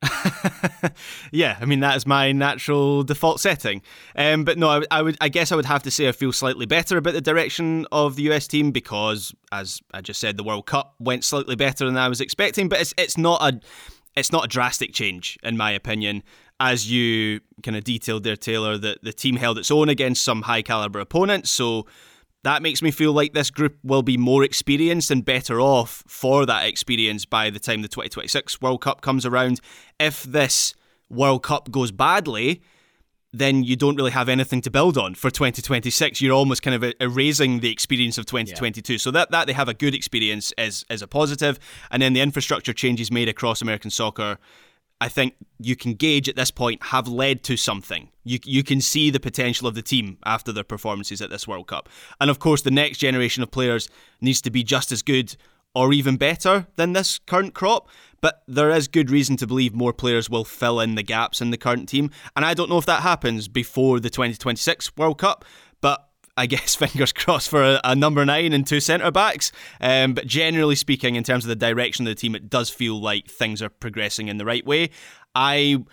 yeah, 1.32 1.58
I 1.60 1.64
mean 1.64 1.80
that 1.80 1.96
is 1.96 2.06
my 2.06 2.30
natural 2.30 3.02
default 3.02 3.40
setting. 3.40 3.82
Um, 4.14 4.44
but 4.44 4.56
no, 4.56 4.68
I, 4.68 4.84
I, 4.90 5.02
would, 5.02 5.16
I 5.20 5.28
guess 5.28 5.50
I 5.50 5.56
would 5.56 5.64
have 5.64 5.82
to 5.84 5.90
say 5.90 6.08
I 6.08 6.12
feel 6.12 6.32
slightly 6.32 6.66
better 6.66 6.96
about 6.98 7.14
the 7.14 7.20
direction 7.20 7.86
of 7.90 8.14
the 8.14 8.30
US 8.30 8.46
team 8.46 8.70
because, 8.70 9.34
as 9.50 9.80
I 9.92 10.00
just 10.00 10.20
said, 10.20 10.36
the 10.36 10.44
World 10.44 10.66
Cup 10.66 10.94
went 11.00 11.24
slightly 11.24 11.56
better 11.56 11.84
than 11.84 11.96
I 11.96 12.08
was 12.08 12.20
expecting. 12.20 12.68
But 12.68 12.80
it's 12.80 12.94
it's 12.96 13.18
not 13.18 13.42
a 13.42 13.60
it's 14.14 14.30
not 14.30 14.44
a 14.44 14.48
drastic 14.48 14.92
change 14.92 15.36
in 15.42 15.56
my 15.56 15.72
opinion. 15.72 16.22
As 16.60 16.90
you 16.90 17.40
kind 17.62 17.76
of 17.76 17.84
detailed 17.84 18.24
there, 18.24 18.36
Taylor, 18.36 18.76
that 18.78 19.02
the 19.02 19.12
team 19.12 19.36
held 19.36 19.58
its 19.58 19.70
own 19.70 19.88
against 19.88 20.22
some 20.22 20.42
high 20.42 20.62
caliber 20.62 20.98
opponents, 20.98 21.50
so 21.50 21.86
that 22.44 22.62
makes 22.62 22.82
me 22.82 22.90
feel 22.90 23.12
like 23.12 23.32
this 23.32 23.50
group 23.50 23.76
will 23.82 24.02
be 24.02 24.16
more 24.16 24.44
experienced 24.44 25.10
and 25.10 25.24
better 25.24 25.60
off 25.60 26.04
for 26.06 26.46
that 26.46 26.66
experience 26.66 27.24
by 27.24 27.50
the 27.50 27.58
time 27.58 27.82
the 27.82 27.88
2026 27.88 28.60
World 28.60 28.80
Cup 28.80 29.00
comes 29.00 29.26
around. 29.26 29.60
If 29.98 30.22
this 30.22 30.74
World 31.10 31.42
Cup 31.42 31.70
goes 31.70 31.90
badly, 31.90 32.62
then 33.32 33.62
you 33.62 33.76
don't 33.76 33.96
really 33.96 34.12
have 34.12 34.28
anything 34.28 34.60
to 34.62 34.70
build 34.70 34.96
on 34.96 35.14
for 35.14 35.30
2026. 35.30 36.22
You're 36.22 36.32
almost 36.34 36.62
kind 36.62 36.82
of 36.82 36.94
erasing 37.00 37.60
the 37.60 37.70
experience 37.70 38.16
of 38.18 38.26
2022. 38.26 38.94
Yeah. 38.94 38.98
So 38.98 39.10
that, 39.10 39.30
that 39.30 39.46
they 39.46 39.52
have 39.52 39.68
a 39.68 39.74
good 39.74 39.94
experience 39.94 40.52
is, 40.56 40.84
is 40.88 41.02
a 41.02 41.06
positive. 41.06 41.58
And 41.90 42.00
then 42.00 42.14
the 42.14 42.20
infrastructure 42.20 42.72
changes 42.72 43.10
made 43.10 43.28
across 43.28 43.60
American 43.60 43.90
soccer 43.90 44.38
I 45.00 45.08
think 45.08 45.34
you 45.60 45.76
can 45.76 45.94
gauge 45.94 46.28
at 46.28 46.36
this 46.36 46.50
point 46.50 46.82
have 46.84 47.06
led 47.06 47.42
to 47.44 47.56
something. 47.56 48.10
You 48.24 48.38
you 48.44 48.64
can 48.64 48.80
see 48.80 49.10
the 49.10 49.20
potential 49.20 49.68
of 49.68 49.74
the 49.74 49.82
team 49.82 50.18
after 50.24 50.52
their 50.52 50.64
performances 50.64 51.22
at 51.22 51.30
this 51.30 51.46
World 51.46 51.68
Cup. 51.68 51.88
And 52.20 52.30
of 52.30 52.38
course 52.38 52.62
the 52.62 52.70
next 52.70 52.98
generation 52.98 53.42
of 53.42 53.50
players 53.50 53.88
needs 54.20 54.40
to 54.42 54.50
be 54.50 54.64
just 54.64 54.90
as 54.92 55.02
good 55.02 55.36
or 55.74 55.92
even 55.92 56.16
better 56.16 56.66
than 56.76 56.92
this 56.92 57.18
current 57.18 57.54
crop, 57.54 57.88
but 58.20 58.42
there 58.48 58.70
is 58.70 58.88
good 58.88 59.10
reason 59.10 59.36
to 59.36 59.46
believe 59.46 59.74
more 59.74 59.92
players 59.92 60.28
will 60.28 60.44
fill 60.44 60.80
in 60.80 60.94
the 60.94 61.02
gaps 61.02 61.40
in 61.40 61.50
the 61.50 61.56
current 61.56 61.88
team. 61.88 62.10
And 62.34 62.44
I 62.44 62.54
don't 62.54 62.70
know 62.70 62.78
if 62.78 62.86
that 62.86 63.02
happens 63.02 63.46
before 63.46 64.00
the 64.00 64.10
2026 64.10 64.96
World 64.96 65.18
Cup, 65.18 65.44
I 66.38 66.46
guess 66.46 66.74
fingers 66.76 67.12
crossed 67.12 67.48
for 67.50 67.62
a, 67.62 67.80
a 67.84 67.94
number 67.94 68.24
nine 68.24 68.52
and 68.52 68.66
two 68.66 68.80
centre 68.80 69.10
backs. 69.10 69.52
Um, 69.80 70.14
but 70.14 70.26
generally 70.26 70.76
speaking, 70.76 71.16
in 71.16 71.24
terms 71.24 71.44
of 71.44 71.48
the 71.48 71.56
direction 71.56 72.06
of 72.06 72.10
the 72.10 72.14
team, 72.14 72.34
it 72.34 72.48
does 72.48 72.70
feel 72.70 73.00
like 73.00 73.28
things 73.28 73.60
are 73.60 73.68
progressing 73.68 74.28
in 74.28 74.38
the 74.38 74.44
right 74.44 74.64
way. 74.66 74.90
I. 75.34 75.84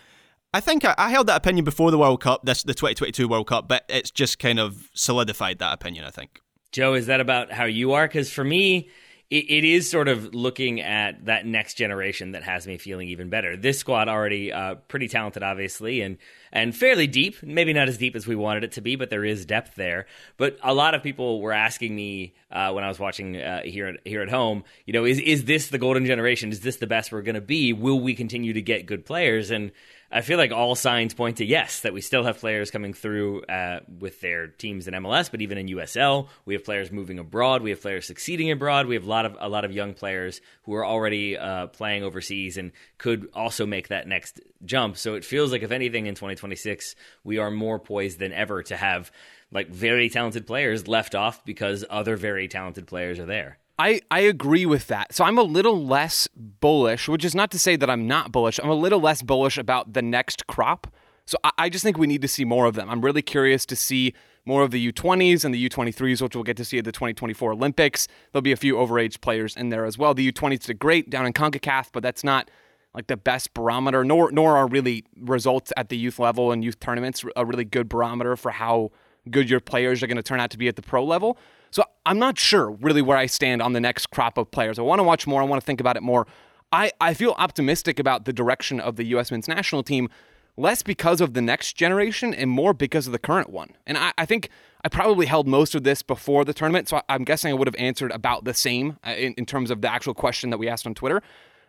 I 0.54 0.62
think 0.62 0.86
I, 0.86 0.96
I 0.98 1.10
held 1.10 1.28
that 1.28 1.36
opinion 1.36 1.66
before 1.66 1.92
the 1.92 1.98
World 1.98 2.22
Cup, 2.22 2.46
this 2.46 2.64
the 2.64 2.74
2022 2.74 3.28
World 3.28 3.48
Cup, 3.48 3.68
but 3.68 3.84
it's 3.90 4.10
just 4.10 4.40
kind 4.40 4.58
of 4.58 4.90
solidified 4.94 5.60
that 5.60 5.74
opinion. 5.74 6.06
I 6.06 6.12
think. 6.12 6.40
Joe, 6.72 6.94
is 6.94 7.08
that 7.08 7.20
about 7.20 7.52
how 7.52 7.66
you 7.66 7.92
are? 7.92 8.08
Because 8.08 8.32
for 8.32 8.46
me, 8.46 8.90
it, 9.30 9.46
it 9.50 9.64
is 9.64 9.90
sort 9.90 10.08
of 10.08 10.36
looking 10.36 10.82
at 10.82 11.26
that 11.26 11.46
next 11.46 11.74
generation 11.74 12.34
that 12.34 12.44
has 12.44 12.68
me 12.68 12.78
feeling 12.78 13.08
even 13.08 13.30
better. 13.30 13.58
This 13.58 13.80
squad 13.80 14.08
already 14.08 14.54
uh, 14.54 14.76
pretty 14.76 15.08
talented, 15.08 15.42
obviously, 15.42 16.02
and 16.02 16.18
and 16.52 16.76
fairly 16.76 17.08
deep. 17.08 17.42
Maybe 17.42 17.74
not 17.74 17.88
as 17.88 17.98
deep 17.98 18.16
as 18.16 18.28
we 18.28 18.36
wanted 18.36 18.64
it 18.64 18.74
to 18.74 18.82
be, 18.82 18.96
but 18.96 19.10
there 19.10 19.26
is 19.26 19.46
depth 19.46 19.76
there. 19.76 20.06
But 20.38 20.58
a 20.62 20.74
lot 20.74 20.94
of 20.94 21.02
people 21.02 21.42
were 21.42 21.54
asking 21.54 21.96
me 21.96 22.36
uh, 22.52 22.72
when 22.74 22.84
I 22.84 22.88
was 22.88 23.00
watching 23.00 23.38
uh, 23.38 23.64
here 23.64 23.88
at, 23.88 24.00
here 24.06 24.22
at 24.22 24.30
home, 24.30 24.64
you 24.86 24.94
know, 24.94 25.06
is 25.06 25.20
is 25.20 25.46
this 25.46 25.70
the 25.70 25.80
golden 25.80 26.06
generation? 26.06 26.52
Is 26.52 26.60
this 26.60 26.78
the 26.78 26.88
best 26.88 27.12
we're 27.12 27.24
going 27.24 27.36
to 27.36 27.42
be? 27.42 27.74
Will 27.74 28.00
we 28.00 28.14
continue 28.14 28.54
to 28.54 28.62
get 28.62 28.86
good 28.86 29.06
players? 29.06 29.50
And 29.50 29.72
I 30.12 30.22
feel 30.22 30.38
like 30.38 30.52
all 30.52 30.76
signs 30.76 31.14
point 31.14 31.38
to 31.38 31.46
yes, 31.46 31.82
that 31.82 31.94
we 31.94 32.02
still 32.02 32.24
have 32.24 32.40
players 32.40 32.72
coming 32.72 32.94
through 32.94 33.44
uh, 33.44 33.80
with 34.00 34.22
their 34.22 34.48
teams 34.48 34.88
in 34.88 34.94
MLS, 34.94 35.32
but 35.32 35.42
even 35.42 35.58
in 35.58 35.68
USL, 35.68 36.28
we 36.46 36.54
have 36.54 36.64
players 36.64 36.92
moving 36.92 37.20
abroad. 37.20 37.64
We 37.64 37.72
have 37.72 37.82
players 37.82 38.06
succeeding 38.06 38.52
abroad. 38.52 38.88
We 38.88 38.96
have 38.96 39.06
a 39.06 39.10
lot 39.10 39.26
of 39.26 39.36
a 39.40 39.50
lot 39.50 39.66
of 39.66 39.72
young 39.72 39.94
players 39.94 40.42
who 40.64 40.74
are 40.76 40.86
already 40.86 41.38
uh, 41.38 41.68
playing 41.68 42.04
overseas 42.04 42.58
and 42.58 42.72
could 42.98 43.30
also 43.34 43.66
make 43.66 43.88
that 43.88 44.08
next 44.08 44.40
jump. 44.64 44.98
So 44.98 45.16
it 45.16 45.26
feels 45.26 45.52
like, 45.52 45.64
if 45.64 45.72
anything, 45.72 46.06
in 46.06 46.16
2026, 46.16 46.96
we 47.24 47.38
are 47.38 47.52
more 47.52 47.80
poised 47.80 48.20
than 48.20 48.32
ever 48.32 48.64
to 48.64 48.78
have 48.78 49.12
like 49.52 49.70
very 49.70 50.10
talented 50.10 50.46
players 50.46 50.88
left 50.88 51.16
off 51.16 51.44
because 51.46 51.86
other 51.90 52.16
very 52.16 52.48
talented 52.48 52.88
players 52.88 53.20
are 53.20 53.26
there. 53.26 53.58
I, 53.78 54.02
I 54.10 54.22
agree 54.22 54.66
with 54.66 54.88
that. 54.88 55.14
So 55.14 55.26
I'm 55.26 55.38
a 55.38 55.44
little 55.44 55.86
less 55.86 56.28
bullish, 56.36 57.10
which 57.10 57.26
is 57.26 57.36
not 57.36 57.52
to 57.52 57.60
say 57.60 57.76
that 57.76 57.90
I'm 57.90 58.08
not 58.08 58.32
bullish. 58.32 58.60
I'm 58.64 58.70
a 58.70 58.76
little 58.76 59.02
less 59.02 59.22
bullish 59.22 59.58
about 59.58 59.94
the 59.94 60.02
next 60.02 60.48
crop 60.48 60.88
So 61.26 61.38
I, 61.44 61.52
I 61.58 61.70
just 61.70 61.84
think 61.84 61.98
we 61.98 62.08
need 62.08 62.22
to 62.22 62.28
see 62.28 62.46
more 62.46 62.66
of 62.66 62.76
them. 62.76 62.90
I'm 62.90 63.02
really 63.02 63.22
curious 63.22 63.66
to 63.68 63.76
see 63.76 64.14
more 64.46 64.62
of 64.62 64.72
the 64.72 64.92
U20s 64.92 65.44
and 65.44 65.54
the 65.54 65.70
U23s, 65.70 66.22
which 66.22 66.36
we'll 66.36 66.44
get 66.44 66.56
to 66.58 66.66
see 66.66 66.78
at 66.78 66.86
the 66.86 66.92
2024 66.92 67.54
Olympics. 67.54 68.08
There'll 68.32 68.44
be 68.44 68.52
a 68.52 68.58
few 68.58 68.76
overage 68.76 69.20
players 69.20 69.58
in 69.58 69.70
there 69.70 69.86
as 69.86 69.98
well. 69.98 70.14
The 70.14 70.32
U20s 70.32 70.66
did 70.66 70.80
great 70.80 71.10
down 71.10 71.26
in 71.26 71.34
CONCACAF, 71.34 71.88
but 71.92 72.04
that's 72.04 72.24
not 72.24 72.50
like 72.94 73.08
the 73.08 73.18
best 73.18 73.54
barometer, 73.54 74.06
nor 74.06 74.32
nor 74.32 74.56
are 74.56 74.68
really 74.68 75.04
results 75.20 75.74
at 75.76 75.90
the 75.90 75.98
youth 75.98 76.18
level 76.18 76.52
and 76.52 76.64
youth 76.64 76.80
tournaments 76.80 77.26
a 77.36 77.46
really 77.46 77.66
good 77.66 77.90
barometer 77.90 78.38
for 78.38 78.52
how 78.52 78.92
good 79.30 79.50
your 79.50 79.60
players 79.60 80.02
are 80.02 80.08
going 80.08 80.16
to 80.16 80.24
turn 80.24 80.40
out 80.40 80.52
to 80.52 80.58
be 80.58 80.68
at 80.68 80.78
the 80.78 80.82
pro 80.82 81.04
level. 81.04 81.38
So 81.72 81.84
I'm 82.06 82.20
not 82.20 82.38
sure 82.38 82.72
really 82.72 83.02
where 83.02 83.18
I 83.18 83.26
stand 83.26 83.62
on 83.62 83.74
the 83.74 83.82
next 83.82 84.08
crop 84.08 84.38
of 84.38 84.52
players. 84.52 84.80
I 84.80 84.84
want 84.84 85.00
to 85.00 85.04
watch 85.04 85.28
more. 85.28 85.42
I 85.42 85.46
want 85.46 85.62
to 85.62 85.66
think 85.66 85.80
about 85.80 85.98
it 85.98 86.04
more. 86.04 86.28
I, 86.72 86.92
I 87.00 87.14
feel 87.14 87.36
optimistic 87.38 88.00
about 88.00 88.26
the 88.26 88.34
direction 88.34 88.80
of 88.80 88.96
the 88.96 89.06
U.S. 89.06 89.32
men's 89.32 89.48
national 89.48 89.84
team 89.84 90.10
less 90.58 90.84
because 90.84 91.22
of 91.22 91.34
the 91.34 91.42
next 91.42 91.74
generation 91.74 92.34
and 92.34 92.50
more 92.50 92.74
because 92.74 93.08
of 93.08 93.14
the 93.14 93.20
current 93.20 93.50
one. 93.50 93.72
And 93.86 93.98
I, 93.98 94.14
I 94.18 94.26
think 94.26 94.50
I 94.84 94.90
probably 94.90 95.26
held 95.26 95.48
most 95.48 95.76
of 95.76 95.84
this 95.84 96.02
before 96.02 96.46
the 96.46 96.54
tournament, 96.54 96.88
so 96.88 97.02
I'm 97.10 97.24
guessing 97.24 97.52
I 97.52 97.54
would 97.56 97.68
have 97.68 97.76
answered 97.76 98.12
about 98.12 98.46
the 98.46 98.54
same 98.54 98.98
uh, 99.06 99.12
in, 99.12 99.34
in 99.34 99.46
terms 99.46 99.70
of 99.70 99.82
the 99.82 99.92
actual 99.92 100.14
question 100.14 100.50
that 100.52 100.58
we 100.58 100.70
asked 100.70 100.88
on 100.88 100.94
Twitter. 100.94 101.22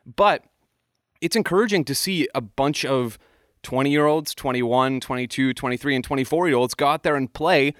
But 0.05 0.45
it's 1.21 1.37
encouraging 1.37 1.85
to 1.87 1.95
see 1.95 2.29
a 2.35 2.41
bunch 2.41 2.85
of 2.85 3.19
20 3.63 3.91
year 3.91 4.07
olds, 4.07 4.35
21, 4.35 5.01
22, 5.01 5.55
23, 5.55 5.95
and 5.97 6.05
24 6.05 6.49
year 6.49 6.57
olds 6.57 6.75
go 6.75 6.87
out 6.87 7.03
there 7.03 7.17
and 7.17 7.33
play 7.33 7.75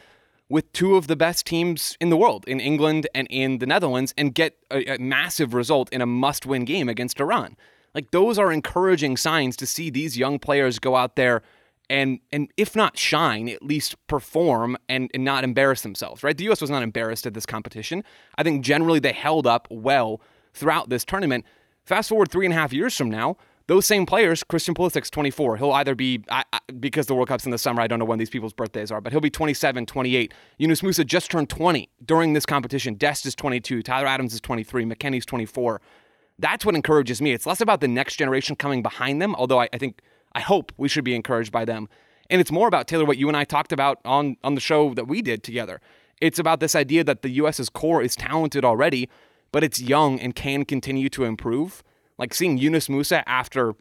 with 0.49 0.71
two 0.73 0.97
of 0.97 1.07
the 1.07 1.17
best 1.17 1.47
teams 1.47 1.97
in 2.01 2.11
the 2.11 2.17
world, 2.17 2.45
in 2.47 2.61
England 2.61 3.09
and 3.15 3.27
in 3.31 3.59
the 3.59 3.67
Netherlands, 3.67 4.15
and 4.17 4.35
get 4.35 4.57
a, 4.71 4.95
a 4.95 4.99
massive 4.99 5.55
result 5.55 5.93
in 5.93 6.01
a 6.01 6.07
must 6.07 6.47
win 6.47 6.65
game 6.65 6.89
against 6.89 7.21
Iran. 7.21 7.57
Like 7.95 8.11
those 8.11 8.39
are 8.39 8.53
encouraging 8.53 9.17
signs 9.17 9.57
to 9.57 9.67
see 9.67 9.91
these 9.91 10.19
young 10.19 10.39
players 10.39 10.79
go 10.79 10.97
out 10.97 11.17
there 11.17 11.43
and 11.89 12.21
and 12.33 12.53
if 12.57 12.75
not 12.75 12.99
shine, 12.99 13.49
at 13.49 13.63
least 13.63 13.95
perform 14.07 14.77
and, 14.89 15.11
and 15.15 15.25
not 15.25 15.45
embarrass 15.45 15.83
themselves, 15.83 16.23
right? 16.23 16.37
The 16.37 16.49
US 16.51 16.61
was 16.61 16.71
not 16.71 16.83
embarrassed 16.83 17.27
at 17.27 17.35
this 17.35 17.47
competition. 17.47 18.05
I 18.37 18.43
think 18.43 18.65
generally 18.65 18.99
they 18.99 19.13
held 19.13 19.47
up 19.47 19.69
well 19.71 20.21
throughout 20.53 20.89
this 20.89 21.05
tournament. 21.05 21.45
Fast 21.85 22.09
forward 22.09 22.31
three 22.31 22.47
and 22.47 22.53
a 22.53 22.57
half 22.57 22.73
years 22.73 22.97
from 22.97 23.11
now, 23.11 23.37
those 23.69 23.87
same 23.87 24.07
players, 24.07 24.45
Christian 24.45 24.75
Pulisic's 24.75 25.11
24. 25.11 25.57
He'll 25.57 25.73
either 25.73 25.95
be, 25.95 26.23
I, 26.31 26.45
I, 26.53 26.61
because 26.79 27.07
the 27.07 27.15
World 27.15 27.29
Cup's 27.29 27.45
in 27.45 27.51
the 27.51 27.59
summer, 27.59 27.83
I 27.83 27.87
don't 27.87 27.99
know 27.99 28.05
when 28.05 28.19
these 28.19 28.31
people's 28.31 28.53
birthdays 28.53 28.91
are, 28.91 29.01
but 29.01 29.13
he'll 29.13 29.21
be 29.21 29.31
27, 29.31 29.87
28. 29.87 30.35
Yunus 30.59 30.83
Musah 30.83 31.05
just 31.05 31.31
turned 31.31 31.51
20 31.51 31.89
during 32.05 32.33
this 32.33 32.47
competition. 32.47 32.95
Dest 32.95 33.27
is 33.27 33.35
22. 33.35 33.83
Tyler 33.83 34.07
Adams 34.07 34.35
is 34.35 34.41
23. 34.41 34.85
McKennie's 34.85 35.27
24 35.27 35.81
that's 36.39 36.65
what 36.65 36.75
encourages 36.75 37.23
me. 37.23 37.33
It's 37.33 37.47
less 37.47 37.61
about 37.61 37.81
the 37.81 37.89
next 37.89 38.17
generation 38.17 38.57
coming 38.57 38.83
behind 38.83 39.21
them, 39.23 39.35
although 39.35 39.61
I, 39.61 39.69
I, 39.73 39.79
think, 39.79 40.01
I 40.33 40.41
hope 40.41 40.73
we 40.77 40.89
should 40.89 41.05
be 41.05 41.15
encouraged 41.15 41.53
by 41.53 41.65
them. 41.65 41.89
And 42.29 42.41
it's 42.41 42.53
more 42.53 42.69
about, 42.69 42.89
Taylor, 42.89 43.05
what 43.05 43.19
you 43.19 43.29
and 43.29 43.37
I 43.37 43.45
talked 43.45 43.73
about 43.73 44.01
on, 44.05 44.37
on 44.43 44.55
the 44.55 44.61
show 44.61 44.95
that 44.95 45.09
we 45.09 45.23
did 45.23 45.43
together. 45.43 45.81
It's 46.21 46.39
about 46.39 46.61
this 46.61 46.75
idea 46.75 47.05
that 47.05 47.23
the 47.23 47.31
US's 47.31 47.69
core 47.69 48.03
is 48.03 48.17
talented 48.17 48.65
already, 48.65 49.09
but 49.53 49.63
it's 49.63 49.81
young 49.81 50.19
and 50.19 50.35
can 50.35 50.65
continue 50.65 51.09
to 51.11 51.25
improve. 51.25 51.83
Like 52.19 52.35
seeing 52.35 52.59
Yunus 52.59 52.89
Musah 52.89 53.23
after 53.27 53.75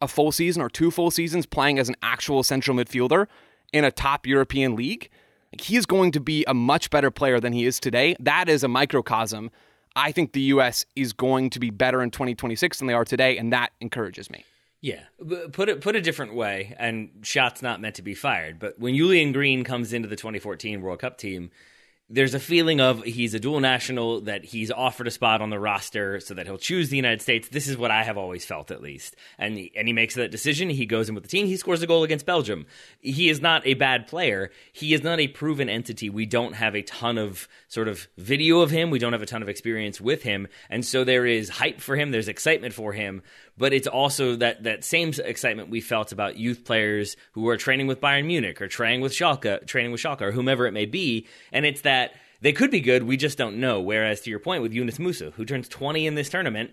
a 0.00 0.08
full 0.08 0.32
season 0.32 0.62
or 0.62 0.68
two 0.68 0.90
full 0.90 1.10
seasons 1.10 1.46
playing 1.46 1.78
as 1.78 1.88
an 1.88 1.96
actual 2.02 2.42
central 2.42 2.76
midfielder 2.76 3.26
in 3.72 3.84
a 3.84 3.90
top 3.90 4.26
European 4.26 4.76
league, 4.76 5.08
he 5.58 5.76
is 5.76 5.86
going 5.86 6.12
to 6.12 6.20
be 6.20 6.44
a 6.46 6.54
much 6.54 6.90
better 6.90 7.10
player 7.10 7.40
than 7.40 7.52
he 7.52 7.64
is 7.64 7.80
today. 7.80 8.14
That 8.20 8.48
is 8.48 8.62
a 8.62 8.68
microcosm 8.68 9.50
I 9.96 10.12
think 10.12 10.32
the 10.32 10.42
U.S. 10.42 10.84
is 10.94 11.14
going 11.14 11.48
to 11.50 11.58
be 11.58 11.70
better 11.70 12.02
in 12.02 12.10
2026 12.10 12.78
than 12.78 12.86
they 12.86 12.92
are 12.92 13.04
today, 13.04 13.38
and 13.38 13.50
that 13.54 13.72
encourages 13.80 14.30
me. 14.30 14.44
Yeah, 14.82 15.00
put 15.52 15.70
it 15.70 15.80
put 15.80 15.96
a 15.96 16.02
different 16.02 16.34
way, 16.34 16.76
and 16.78 17.10
shots 17.22 17.62
not 17.62 17.80
meant 17.80 17.96
to 17.96 18.02
be 18.02 18.14
fired. 18.14 18.58
But 18.58 18.78
when 18.78 18.94
Julian 18.94 19.32
Green 19.32 19.64
comes 19.64 19.94
into 19.94 20.06
the 20.06 20.14
2014 20.14 20.82
World 20.82 20.98
Cup 20.98 21.16
team, 21.16 21.50
there's 22.08 22.34
a 22.34 22.40
feeling 22.40 22.80
of 22.80 23.02
he's 23.02 23.34
a 23.34 23.40
dual 23.40 23.58
national 23.58 24.20
that 24.22 24.44
he's 24.44 24.70
offered 24.70 25.08
a 25.08 25.10
spot 25.10 25.42
on 25.42 25.50
the 25.50 25.58
roster 25.58 26.20
so 26.20 26.34
that 26.34 26.46
he'll 26.46 26.56
choose 26.56 26.88
the 26.88 26.96
United 26.96 27.20
States. 27.20 27.48
This 27.48 27.66
is 27.66 27.76
what 27.76 27.90
I 27.90 28.04
have 28.04 28.16
always 28.16 28.44
felt, 28.44 28.70
at 28.70 28.80
least. 28.80 29.16
And 29.38 29.56
he, 29.56 29.72
and 29.74 29.88
he 29.88 29.92
makes 29.92 30.14
that 30.14 30.30
decision. 30.30 30.70
He 30.70 30.86
goes 30.86 31.08
in 31.08 31.16
with 31.16 31.24
the 31.24 31.28
team. 31.28 31.46
He 31.46 31.56
scores 31.56 31.82
a 31.82 31.86
goal 31.86 32.04
against 32.04 32.24
Belgium. 32.24 32.66
He 33.00 33.28
is 33.28 33.40
not 33.40 33.66
a 33.66 33.74
bad 33.74 34.06
player. 34.06 34.52
He 34.72 34.94
is 34.94 35.02
not 35.02 35.18
a 35.18 35.26
proven 35.26 35.68
entity. 35.68 36.08
We 36.08 36.26
don't 36.26 36.54
have 36.54 36.76
a 36.76 36.82
ton 36.82 37.18
of 37.18 37.48
sort 37.66 37.88
of 37.88 38.06
video 38.16 38.60
of 38.60 38.70
him. 38.70 38.90
We 38.90 39.00
don't 39.00 39.12
have 39.12 39.22
a 39.22 39.26
ton 39.26 39.42
of 39.42 39.48
experience 39.48 40.00
with 40.00 40.22
him, 40.22 40.46
and 40.70 40.84
so 40.84 41.02
there 41.02 41.26
is 41.26 41.48
hype 41.48 41.80
for 41.80 41.96
him. 41.96 42.12
There's 42.12 42.28
excitement 42.28 42.72
for 42.72 42.92
him 42.92 43.22
but 43.58 43.72
it's 43.72 43.86
also 43.86 44.36
that 44.36 44.64
that 44.64 44.84
same 44.84 45.12
excitement 45.24 45.70
we 45.70 45.80
felt 45.80 46.12
about 46.12 46.36
youth 46.36 46.64
players 46.64 47.16
who 47.32 47.48
are 47.48 47.56
training 47.56 47.86
with 47.86 48.00
Bayern 48.00 48.26
Munich 48.26 48.60
or 48.60 48.68
training 48.68 49.00
with 49.00 49.12
Schalke, 49.12 49.66
training 49.66 49.92
with 49.92 50.00
Schalke 50.00 50.22
or 50.22 50.32
whomever 50.32 50.66
it 50.66 50.72
may 50.72 50.86
be, 50.86 51.26
and 51.52 51.64
it's 51.64 51.82
that 51.82 52.14
they 52.40 52.52
could 52.52 52.70
be 52.70 52.80
good, 52.80 53.02
we 53.02 53.16
just 53.16 53.38
don't 53.38 53.58
know. 53.58 53.80
Whereas 53.80 54.20
to 54.22 54.30
your 54.30 54.38
point 54.38 54.62
with 54.62 54.72
Yunus 54.72 54.98
Musah, 54.98 55.32
who 55.32 55.44
turns 55.44 55.68
20 55.68 56.06
in 56.06 56.14
this 56.14 56.28
tournament, 56.28 56.70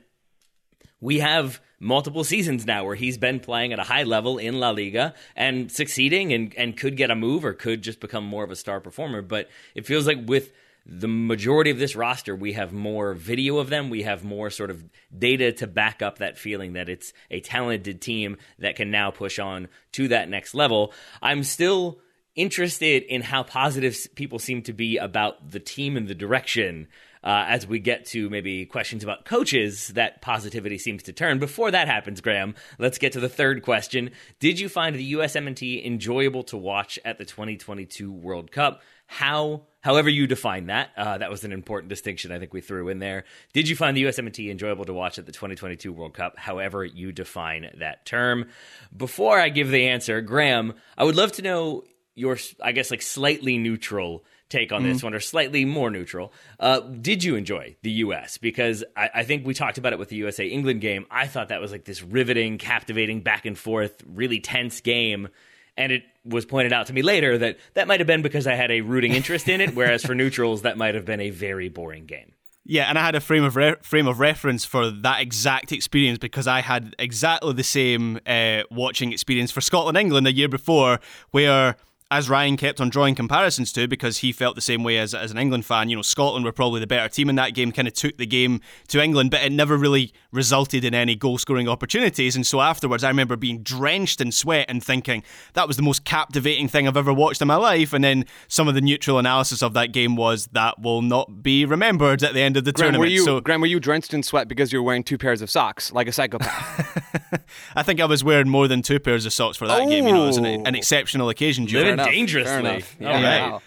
we 1.00 1.20
have 1.20 1.62
multiple 1.80 2.24
seasons 2.24 2.66
now 2.66 2.86
where 2.86 2.96
he's 2.96 3.18
been 3.18 3.40
playing 3.40 3.74
at 3.74 3.80
a 3.80 3.84
high 3.84 4.04
level 4.04 4.38
in 4.38 4.60
La 4.60 4.70
Liga 4.70 5.14
and 5.36 5.72
succeeding 5.72 6.32
and, 6.32 6.56
and 6.56 6.78
could 6.78 6.96
get 6.96 7.12
a 7.12 7.16
move 7.16 7.44
or 7.44 7.54
could 7.54 7.82
just 7.82 8.00
become 8.00 8.24
more 8.24 8.44
of 8.44 8.52
a 8.52 8.56
star 8.56 8.80
performer. 8.80 9.22
But 9.22 9.50
it 9.76 9.86
feels 9.86 10.08
like 10.08 10.20
with 10.26 10.52
the 10.86 11.08
majority 11.08 11.72
of 11.72 11.80
this 11.80 11.96
roster, 11.96 12.36
we 12.36 12.54
have 12.54 12.74
more 12.74 13.14
video 13.14 13.58
of 13.58 13.70
them. 13.70 13.90
We 13.90 14.04
have 14.04 14.24
more 14.24 14.50
sort 14.50 14.70
of 14.70 14.84
data 15.18 15.54
to 15.54 15.68
back 15.68 16.02
up 16.02 16.18
that 16.18 16.38
feeling 16.38 16.74
that 16.74 16.90
it's 16.90 17.14
a 17.32 17.40
talented 17.40 18.02
team 18.02 18.38
that 18.60 18.76
can 18.76 18.92
now 18.92 19.10
push 19.10 19.40
on 19.40 19.70
to 19.94 20.10
that 20.10 20.28
next 20.28 20.54
level. 20.54 20.94
I'm 21.22 21.44
still 21.44 22.00
interested 22.36 23.04
in 23.04 23.22
how 23.22 23.44
positive 23.44 23.96
people 24.16 24.40
seem 24.40 24.64
to 24.64 24.74
be 24.74 24.98
about 24.98 25.52
the 25.52 25.60
team 25.60 25.96
and 25.96 26.08
the 26.08 26.16
direction. 26.16 26.88
Uh, 27.24 27.46
as 27.48 27.66
we 27.66 27.80
get 27.80 28.06
to 28.06 28.30
maybe 28.30 28.66
questions 28.66 29.02
about 29.02 29.24
coaches, 29.24 29.88
that 29.90 30.22
positivity 30.22 30.78
seems 30.78 31.04
to 31.04 31.14
turn. 31.14 31.40
Before 31.40 31.72
that 31.72 31.88
happens, 31.88 32.20
Graham, 32.20 32.54
let's 32.80 32.98
get 32.98 33.14
to 33.14 33.22
the 33.22 33.30
third 33.30 33.64
question. 33.64 34.12
Did 34.42 34.60
you 34.60 34.68
find 34.68 34.94
the 34.94 35.14
USMNT 35.14 35.86
enjoyable 35.86 36.44
to 36.44 36.58
watch 36.58 37.00
at 37.06 37.18
the 37.18 37.24
2022 37.24 38.12
World 38.12 38.52
Cup? 38.52 38.82
How 39.08 39.62
however 39.84 40.10
you 40.10 40.26
define 40.26 40.68
that. 40.68 40.90
Uh, 40.98 41.18
that 41.20 41.30
was 41.30 41.44
an 41.44 41.52
important 41.52 41.90
distinction 41.90 42.32
I 42.32 42.40
think 42.40 42.54
we 42.54 42.62
threw 42.62 42.90
in 42.90 43.00
there. 43.00 43.26
Did 43.54 43.70
you 43.70 43.76
find 43.76 43.96
the 43.96 44.04
USMNT 44.06 44.50
enjoyable 44.50 44.86
to 44.86 44.94
watch 44.94 45.20
at 45.20 45.26
the 45.26 45.32
2022 45.32 45.92
World 45.92 46.14
Cup, 46.14 46.38
however 46.38 46.84
you 46.84 47.12
define 47.12 47.70
that 47.78 48.06
term? 48.06 48.48
Before 48.96 49.40
I 49.40 49.50
give 49.50 49.70
the 49.70 49.88
answer, 49.90 50.22
Graham, 50.22 50.74
I 50.98 51.04
would 51.04 51.16
love 51.16 51.34
to 51.34 51.42
know 51.42 51.84
your, 52.16 52.38
I 52.62 52.72
guess, 52.72 52.92
like 52.92 53.02
slightly 53.02 53.58
neutral 53.58 54.24
take 54.50 54.72
on 54.72 54.84
mm-hmm. 54.84 54.94
this 54.94 55.04
one, 55.04 55.14
or 55.14 55.20
slightly 55.20 55.66
more 55.66 55.90
neutral. 55.90 56.32
Uh, 56.60 56.80
did 56.80 57.24
you 57.24 57.36
enjoy 57.36 57.76
the 57.82 57.92
U.S.? 57.92 58.38
Because 58.38 58.84
I, 58.96 59.10
I, 59.16 59.24
think 59.24 59.48
we 59.48 59.56
talked 59.56 59.80
about 59.80 59.94
it 59.94 60.00
with 60.00 60.10
the 60.10 60.16
USA 60.18 60.46
England 60.46 60.80
game. 60.80 61.08
I 61.10 61.26
thought 61.28 61.50
that 61.50 61.60
was 61.60 61.72
like 61.72 61.86
this 61.86 62.04
riveting, 62.04 62.60
captivating, 62.60 63.22
back 63.22 63.46
and 63.46 63.58
forth, 63.58 64.04
really 64.06 64.40
tense 64.40 64.80
game. 64.82 65.30
And 65.76 65.92
it 65.92 66.04
was 66.24 66.46
pointed 66.46 66.72
out 66.72 66.88
to 66.88 66.94
me 66.94 67.02
later 67.02 67.38
that 67.38 67.58
that 67.74 67.88
might 67.88 68.00
have 68.00 68.08
been 68.08 68.22
because 68.22 68.48
I 68.48 68.56
had 68.56 68.72
a 68.72 68.82
rooting 68.82 69.14
interest 69.14 69.50
in 69.50 69.62
it, 69.62 69.76
whereas 69.76 70.04
for 70.04 70.16
neutrals, 70.16 70.62
that 70.62 70.78
might 70.78 70.96
have 70.96 71.06
been 71.06 71.20
a 71.20 71.30
very 71.30 71.70
boring 71.70 72.06
game. 72.06 72.34
Yeah, 72.66 72.86
and 72.86 72.98
I 72.98 73.04
had 73.04 73.16
a 73.16 73.20
frame 73.20 73.44
of 73.44 73.58
re- 73.58 73.76
frame 73.82 74.08
of 74.08 74.20
reference 74.20 74.64
for 74.64 74.90
that 74.90 75.20
exact 75.20 75.74
experience 75.74 76.18
because 76.18 76.48
I 76.48 76.62
had 76.62 76.96
exactly 76.98 77.52
the 77.54 77.64
same 77.64 78.20
uh, 78.26 78.64
watching 78.72 79.12
experience 79.12 79.52
for 79.52 79.60
Scotland 79.60 79.98
England 79.98 80.28
a 80.28 80.32
year 80.32 80.48
before, 80.48 81.02
where 81.32 81.76
as 82.14 82.30
Ryan 82.30 82.58
kept 82.58 82.80
on 82.80 82.90
drawing 82.90 83.16
comparisons 83.16 83.72
to, 83.74 83.88
because 83.88 84.20
he 84.20 84.32
felt 84.32 84.54
the 84.54 84.62
same 84.62 84.84
way 84.84 85.00
as, 85.00 85.16
as 85.16 85.32
an 85.32 85.40
England 85.40 85.66
fan, 85.66 85.90
you 85.90 85.96
know, 85.96 86.04
Scotland 86.04 86.46
were 86.46 86.52
probably 86.52 86.80
the 86.80 86.86
better 86.86 87.10
team 87.10 87.28
in 87.28 87.36
that 87.38 87.56
game, 87.56 87.72
kind 87.72 87.88
of 87.88 87.96
took 87.96 88.18
the 88.18 88.28
game 88.28 88.62
to 88.90 89.02
England, 89.02 89.32
but 89.32 89.42
it 89.42 89.52
never 89.52 89.76
really 89.76 90.14
resulted 90.32 90.86
in 90.86 90.94
any 90.94 91.16
goal 91.16 91.40
scoring 91.40 91.68
opportunities. 91.68 92.36
And 92.36 92.46
so 92.46 92.62
afterwards, 92.62 93.04
I 93.04 93.08
remember 93.08 93.36
being 93.36 93.64
drenched 93.64 94.22
in 94.22 94.32
sweat 94.32 94.68
and 94.70 94.84
thinking 94.84 95.24
that 95.54 95.68
was 95.68 95.76
the 95.76 95.82
most 95.82 96.06
captivating 96.06 96.68
thing 96.68 96.88
I've 96.88 96.98
ever 96.98 97.12
watched 97.12 97.42
in 97.42 97.48
my 97.48 97.56
life. 97.56 97.94
And 97.94 98.04
then 98.04 98.26
some 98.48 98.68
of 98.68 98.76
the 98.76 98.82
neutral 98.82 99.18
analysis 99.18 99.64
of 99.64 99.74
that 99.74 99.92
game 99.92 100.16
was 100.16 100.46
that 100.54 100.80
will 100.80 101.02
not 101.02 101.42
be 101.42 101.66
remembered 101.66 102.22
at 102.22 102.36
the 102.36 102.42
end 102.42 102.58
of 102.58 102.64
the 102.64 102.72
Graham, 102.72 102.94
tournament. 102.94 103.10
Were 103.10 103.14
you, 103.14 103.26
so, 103.26 103.42
Graham, 103.42 103.62
were 103.62 103.68
you 103.68 103.80
drenched 103.80 104.14
in 104.14 104.22
sweat 104.22 104.48
because 104.48 104.72
you 104.72 104.78
were 104.78 104.84
wearing 104.84 105.04
two 105.04 105.18
pairs 105.18 105.42
of 105.42 105.50
socks 105.50 105.92
like 105.92 106.08
a 106.08 106.12
psychopath? 106.12 107.42
I 107.76 107.82
think 107.82 108.00
I 108.00 108.06
was 108.06 108.24
wearing 108.24 108.50
more 108.50 108.68
than 108.68 108.84
two 108.84 109.00
pairs 109.00 109.26
of 109.26 109.34
socks 109.34 109.58
for 109.58 109.66
that 109.66 109.82
oh. 109.82 109.90
game. 109.90 110.06
You 110.06 110.14
know, 110.14 110.26
it 110.26 110.28
was 110.28 110.38
an, 110.38 110.46
an 110.46 110.68
oh. 110.68 110.78
exceptional 110.78 111.30
occasion. 111.30 111.66
Living 111.66 112.03
dangerously. 112.06 112.84
Yeah. 113.00 113.52
Right. 113.52 113.62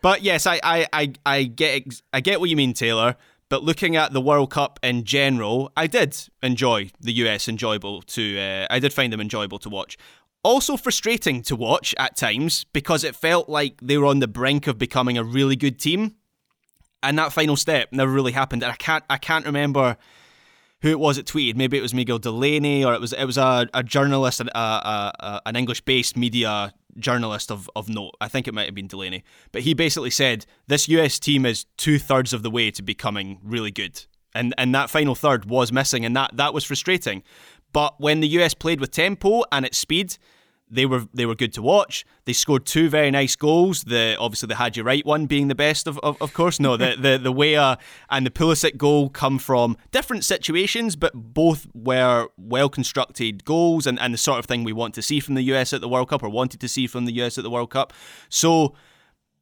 But 0.00 0.22
yes, 0.22 0.46
I, 0.46 0.60
I, 0.62 0.86
I, 0.92 1.12
I 1.26 1.42
get 1.44 2.00
I 2.12 2.20
get 2.20 2.40
what 2.40 2.50
you 2.50 2.56
mean, 2.56 2.72
Taylor. 2.72 3.16
But 3.48 3.64
looking 3.64 3.96
at 3.96 4.12
the 4.12 4.20
World 4.20 4.50
Cup 4.50 4.78
in 4.82 5.04
general, 5.04 5.72
I 5.76 5.86
did 5.86 6.16
enjoy 6.42 6.90
the 7.00 7.12
US 7.14 7.48
enjoyable 7.48 8.02
to. 8.02 8.38
Uh, 8.38 8.66
I 8.70 8.78
did 8.78 8.92
find 8.92 9.12
them 9.12 9.20
enjoyable 9.20 9.58
to 9.60 9.68
watch. 9.68 9.96
Also 10.44 10.76
frustrating 10.76 11.42
to 11.42 11.56
watch 11.56 11.94
at 11.98 12.16
times 12.16 12.64
because 12.72 13.04
it 13.04 13.16
felt 13.16 13.48
like 13.48 13.80
they 13.82 13.98
were 13.98 14.06
on 14.06 14.20
the 14.20 14.28
brink 14.28 14.66
of 14.66 14.78
becoming 14.78 15.18
a 15.18 15.24
really 15.24 15.56
good 15.56 15.80
team, 15.80 16.14
and 17.02 17.18
that 17.18 17.32
final 17.32 17.56
step 17.56 17.88
never 17.92 18.12
really 18.12 18.32
happened. 18.32 18.62
And 18.62 18.70
I 18.70 18.76
can't 18.76 19.04
I 19.10 19.18
can't 19.18 19.46
remember 19.46 19.96
who 20.82 20.90
it 20.90 21.00
was 21.00 21.16
that 21.16 21.26
tweeted. 21.26 21.56
Maybe 21.56 21.76
it 21.76 21.82
was 21.82 21.92
Miguel 21.92 22.18
Delaney 22.18 22.84
or 22.84 22.94
it 22.94 23.00
was 23.00 23.12
it 23.12 23.24
was 23.24 23.38
a, 23.38 23.68
a 23.74 23.82
journalist, 23.82 24.40
an, 24.40 24.50
a, 24.54 25.12
a, 25.18 25.42
an 25.46 25.56
English 25.56 25.80
based 25.80 26.16
media 26.16 26.72
journalist 26.98 27.50
of, 27.50 27.70
of 27.76 27.88
note. 27.88 28.12
I 28.20 28.28
think 28.28 28.48
it 28.48 28.54
might 28.54 28.66
have 28.66 28.74
been 28.74 28.86
Delaney. 28.86 29.24
But 29.52 29.62
he 29.62 29.74
basically 29.74 30.10
said 30.10 30.46
this 30.66 30.88
US 30.88 31.18
team 31.18 31.46
is 31.46 31.66
two 31.76 31.98
thirds 31.98 32.32
of 32.32 32.42
the 32.42 32.50
way 32.50 32.70
to 32.70 32.82
becoming 32.82 33.38
really 33.42 33.70
good. 33.70 34.04
And 34.34 34.54
and 34.58 34.74
that 34.74 34.90
final 34.90 35.14
third 35.14 35.46
was 35.46 35.72
missing 35.72 36.04
and 36.04 36.14
that, 36.16 36.36
that 36.36 36.54
was 36.54 36.64
frustrating. 36.64 37.22
But 37.72 38.00
when 38.00 38.20
the 38.20 38.28
US 38.28 38.54
played 38.54 38.80
with 38.80 38.90
tempo 38.90 39.42
and 39.52 39.64
its 39.64 39.78
speed, 39.78 40.16
they 40.70 40.86
were 40.86 41.06
they 41.12 41.26
were 41.26 41.34
good 41.34 41.52
to 41.54 41.62
watch. 41.62 42.04
They 42.24 42.32
scored 42.32 42.66
two 42.66 42.88
very 42.88 43.10
nice 43.10 43.36
goals. 43.36 43.84
The 43.84 44.16
obviously 44.18 44.48
the 44.48 44.56
Haji 44.56 44.82
Wright 44.82 45.04
one 45.04 45.26
being 45.26 45.48
the 45.48 45.54
best 45.54 45.86
of, 45.86 45.98
of, 46.00 46.20
of 46.20 46.32
course. 46.32 46.60
No, 46.60 46.76
the 46.76 46.96
the 46.98 47.18
the 47.18 47.32
Weah 47.32 47.78
and 48.10 48.26
the 48.26 48.30
Pulisic 48.30 48.76
goal 48.76 49.08
come 49.08 49.38
from 49.38 49.76
different 49.90 50.24
situations, 50.24 50.96
but 50.96 51.12
both 51.14 51.66
were 51.74 52.28
well 52.36 52.68
constructed 52.68 53.44
goals 53.44 53.86
and, 53.86 53.98
and 53.98 54.12
the 54.12 54.18
sort 54.18 54.38
of 54.38 54.46
thing 54.46 54.64
we 54.64 54.72
want 54.72 54.94
to 54.94 55.02
see 55.02 55.20
from 55.20 55.34
the 55.34 55.42
US 55.42 55.72
at 55.72 55.80
the 55.80 55.88
World 55.88 56.08
Cup 56.08 56.22
or 56.22 56.28
wanted 56.28 56.60
to 56.60 56.68
see 56.68 56.86
from 56.86 57.04
the 57.06 57.12
US 57.22 57.38
at 57.38 57.44
the 57.44 57.50
World 57.50 57.70
Cup. 57.70 57.92
So 58.28 58.74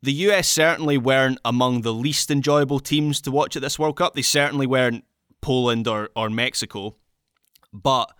the 0.02 0.12
US 0.12 0.48
certainly 0.48 0.98
weren't 0.98 1.38
among 1.44 1.82
the 1.82 1.92
least 1.92 2.30
enjoyable 2.30 2.80
teams 2.80 3.20
to 3.22 3.30
watch 3.30 3.56
at 3.56 3.62
this 3.62 3.78
World 3.78 3.96
Cup. 3.96 4.14
They 4.14 4.22
certainly 4.22 4.66
weren't 4.66 5.04
Poland 5.40 5.88
or, 5.88 6.10
or 6.14 6.30
Mexico. 6.30 6.96
But 7.72 8.12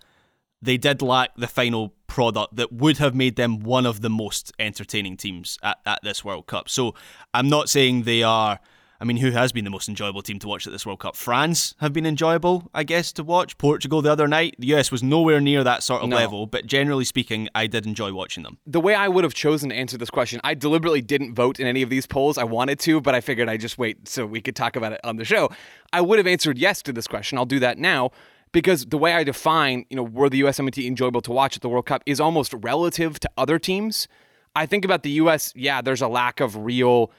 they 0.61 0.77
did 0.77 1.01
lack 1.01 1.35
the 1.35 1.47
final 1.47 1.93
product 2.07 2.55
that 2.55 2.71
would 2.71 2.97
have 2.97 3.13
made 3.13 3.35
them 3.35 3.59
one 3.59 3.85
of 3.85 4.01
the 4.01 4.09
most 4.09 4.51
entertaining 4.59 5.17
teams 5.17 5.57
at, 5.61 5.77
at 5.85 5.99
this 6.03 6.25
World 6.25 6.47
Cup. 6.47 6.69
So 6.69 6.95
I'm 7.33 7.49
not 7.49 7.69
saying 7.69 8.03
they 8.03 8.23
are. 8.23 8.59
I 8.99 9.05
mean, 9.05 9.17
who 9.17 9.29
has 9.29 9.51
been 9.51 9.63
the 9.63 9.69
most 9.69 9.87
enjoyable 9.87 10.23
team 10.23 10.39
to 10.39 10.47
watch 10.47 10.65
at 10.65 10.73
this 10.73 10.83
World 10.83 11.01
Cup? 11.01 11.15
France 11.15 11.75
have 11.79 11.93
been 11.93 12.07
enjoyable, 12.07 12.67
I 12.73 12.83
guess, 12.83 13.11
to 13.13 13.23
watch. 13.23 13.55
Portugal 13.59 14.01
the 14.01 14.11
other 14.11 14.27
night. 14.27 14.55
The 14.57 14.73
US 14.73 14.91
was 14.91 15.03
nowhere 15.03 15.39
near 15.39 15.63
that 15.63 15.83
sort 15.83 16.01
of 16.01 16.09
no. 16.09 16.15
level, 16.15 16.47
but 16.47 16.65
generally 16.65 17.05
speaking, 17.05 17.47
I 17.53 17.67
did 17.67 17.85
enjoy 17.85 18.11
watching 18.11 18.41
them. 18.41 18.57
The 18.65 18.81
way 18.81 18.95
I 18.95 19.07
would 19.07 19.23
have 19.23 19.35
chosen 19.35 19.69
to 19.69 19.75
answer 19.75 19.99
this 19.99 20.09
question, 20.09 20.41
I 20.43 20.55
deliberately 20.55 21.01
didn't 21.01 21.35
vote 21.35 21.59
in 21.59 21.67
any 21.67 21.83
of 21.83 21.91
these 21.91 22.07
polls. 22.07 22.39
I 22.39 22.43
wanted 22.43 22.79
to, 22.79 22.99
but 22.99 23.13
I 23.13 23.21
figured 23.21 23.49
I'd 23.49 23.61
just 23.61 23.77
wait 23.77 24.07
so 24.07 24.25
we 24.25 24.41
could 24.41 24.55
talk 24.55 24.75
about 24.75 24.93
it 24.93 25.01
on 25.03 25.17
the 25.17 25.25
show. 25.25 25.49
I 25.93 26.01
would 26.01 26.17
have 26.17 26.27
answered 26.27 26.57
yes 26.57 26.81
to 26.81 26.91
this 26.91 27.05
question. 27.05 27.37
I'll 27.37 27.45
do 27.45 27.59
that 27.59 27.77
now 27.77 28.09
because 28.57 28.87
the 28.87 28.97
way 28.97 29.13
I 29.13 29.23
define, 29.23 29.85
you 29.91 29.95
know, 29.95 30.01
were 30.01 30.31
the 30.31 30.41
USMNT 30.41 30.87
enjoyable 30.87 31.21
to 31.21 31.31
watch 31.31 31.55
at 31.55 31.61
the 31.61 31.69
World 31.69 31.85
Cup 31.85 32.01
is 32.07 32.19
almost 32.19 32.55
relative 32.55 33.19
to 33.19 33.29
other 33.37 33.59
teams. 33.59 34.07
I 34.55 34.65
think 34.65 34.83
about 34.83 35.03
the 35.03 35.11
US, 35.11 35.53
yeah, 35.55 35.79
there's 35.79 36.01
a 36.01 36.07
lack 36.07 36.39
of 36.39 36.57
real 36.57 37.11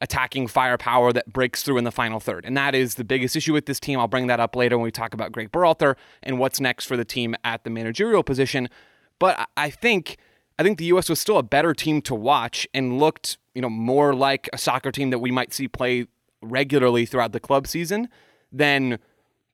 attacking 0.00 0.46
firepower 0.46 1.12
that 1.12 1.30
breaks 1.30 1.62
through 1.62 1.76
in 1.76 1.84
the 1.84 1.92
final 1.92 2.18
third. 2.18 2.46
And 2.46 2.56
that 2.56 2.74
is 2.74 2.94
the 2.94 3.04
biggest 3.04 3.36
issue 3.36 3.52
with 3.52 3.66
this 3.66 3.78
team. 3.78 4.00
I'll 4.00 4.08
bring 4.08 4.26
that 4.28 4.40
up 4.40 4.56
later 4.56 4.78
when 4.78 4.84
we 4.84 4.90
talk 4.90 5.12
about 5.12 5.32
Gregg 5.32 5.52
Berhalter 5.52 5.96
and 6.22 6.38
what's 6.38 6.60
next 6.60 6.86
for 6.86 6.96
the 6.96 7.04
team 7.04 7.34
at 7.44 7.64
the 7.64 7.68
managerial 7.68 8.22
position. 8.22 8.70
But 9.18 9.50
I 9.54 9.68
think 9.68 10.16
I 10.58 10.62
think 10.62 10.78
the 10.78 10.86
US 10.86 11.10
was 11.10 11.20
still 11.20 11.36
a 11.36 11.42
better 11.42 11.74
team 11.74 12.00
to 12.02 12.14
watch 12.14 12.66
and 12.72 12.98
looked, 12.98 13.36
you 13.54 13.60
know, 13.60 13.68
more 13.68 14.14
like 14.14 14.48
a 14.54 14.56
soccer 14.56 14.90
team 14.90 15.10
that 15.10 15.18
we 15.18 15.30
might 15.30 15.52
see 15.52 15.68
play 15.68 16.06
regularly 16.40 17.04
throughout 17.04 17.32
the 17.32 17.40
club 17.40 17.66
season 17.66 18.08
than 18.50 18.98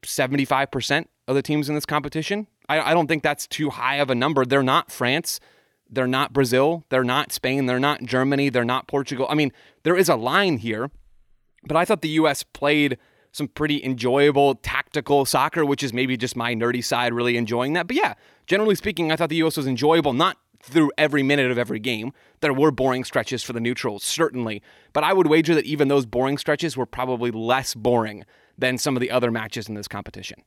75% 0.04 1.06
of 1.28 1.34
the 1.34 1.42
teams 1.42 1.68
in 1.68 1.74
this 1.74 1.86
competition. 1.86 2.46
I, 2.68 2.90
I 2.90 2.94
don't 2.94 3.06
think 3.06 3.22
that's 3.22 3.46
too 3.46 3.70
high 3.70 3.96
of 3.96 4.10
a 4.10 4.14
number. 4.14 4.44
They're 4.44 4.62
not 4.62 4.90
France. 4.90 5.40
They're 5.88 6.06
not 6.06 6.32
Brazil. 6.32 6.84
They're 6.88 7.04
not 7.04 7.32
Spain. 7.32 7.66
They're 7.66 7.78
not 7.78 8.02
Germany. 8.02 8.48
They're 8.48 8.64
not 8.64 8.88
Portugal. 8.88 9.26
I 9.28 9.34
mean, 9.34 9.52
there 9.82 9.96
is 9.96 10.08
a 10.08 10.16
line 10.16 10.58
here, 10.58 10.90
but 11.64 11.76
I 11.76 11.84
thought 11.84 12.02
the 12.02 12.08
U.S. 12.08 12.42
played 12.42 12.98
some 13.30 13.48
pretty 13.48 13.82
enjoyable 13.84 14.54
tactical 14.56 15.24
soccer, 15.24 15.64
which 15.64 15.82
is 15.82 15.92
maybe 15.92 16.16
just 16.16 16.36
my 16.36 16.54
nerdy 16.54 16.84
side 16.84 17.14
really 17.14 17.36
enjoying 17.36 17.72
that. 17.74 17.86
But 17.86 17.96
yeah, 17.96 18.14
generally 18.46 18.74
speaking, 18.74 19.12
I 19.12 19.16
thought 19.16 19.30
the 19.30 19.36
U.S. 19.36 19.56
was 19.56 19.66
enjoyable, 19.66 20.12
not 20.12 20.38
through 20.62 20.92
every 20.96 21.22
minute 21.22 21.50
of 21.50 21.58
every 21.58 21.78
game. 21.78 22.12
There 22.40 22.52
were 22.52 22.70
boring 22.70 23.04
stretches 23.04 23.42
for 23.42 23.52
the 23.52 23.60
neutrals, 23.60 24.04
certainly. 24.04 24.62
But 24.92 25.04
I 25.04 25.12
would 25.12 25.26
wager 25.26 25.54
that 25.54 25.64
even 25.64 25.88
those 25.88 26.06
boring 26.06 26.38
stretches 26.38 26.76
were 26.76 26.86
probably 26.86 27.30
less 27.30 27.74
boring 27.74 28.24
than 28.56 28.78
some 28.78 28.96
of 28.96 29.00
the 29.00 29.10
other 29.10 29.30
matches 29.30 29.68
in 29.68 29.74
this 29.74 29.88
competition. 29.88 30.42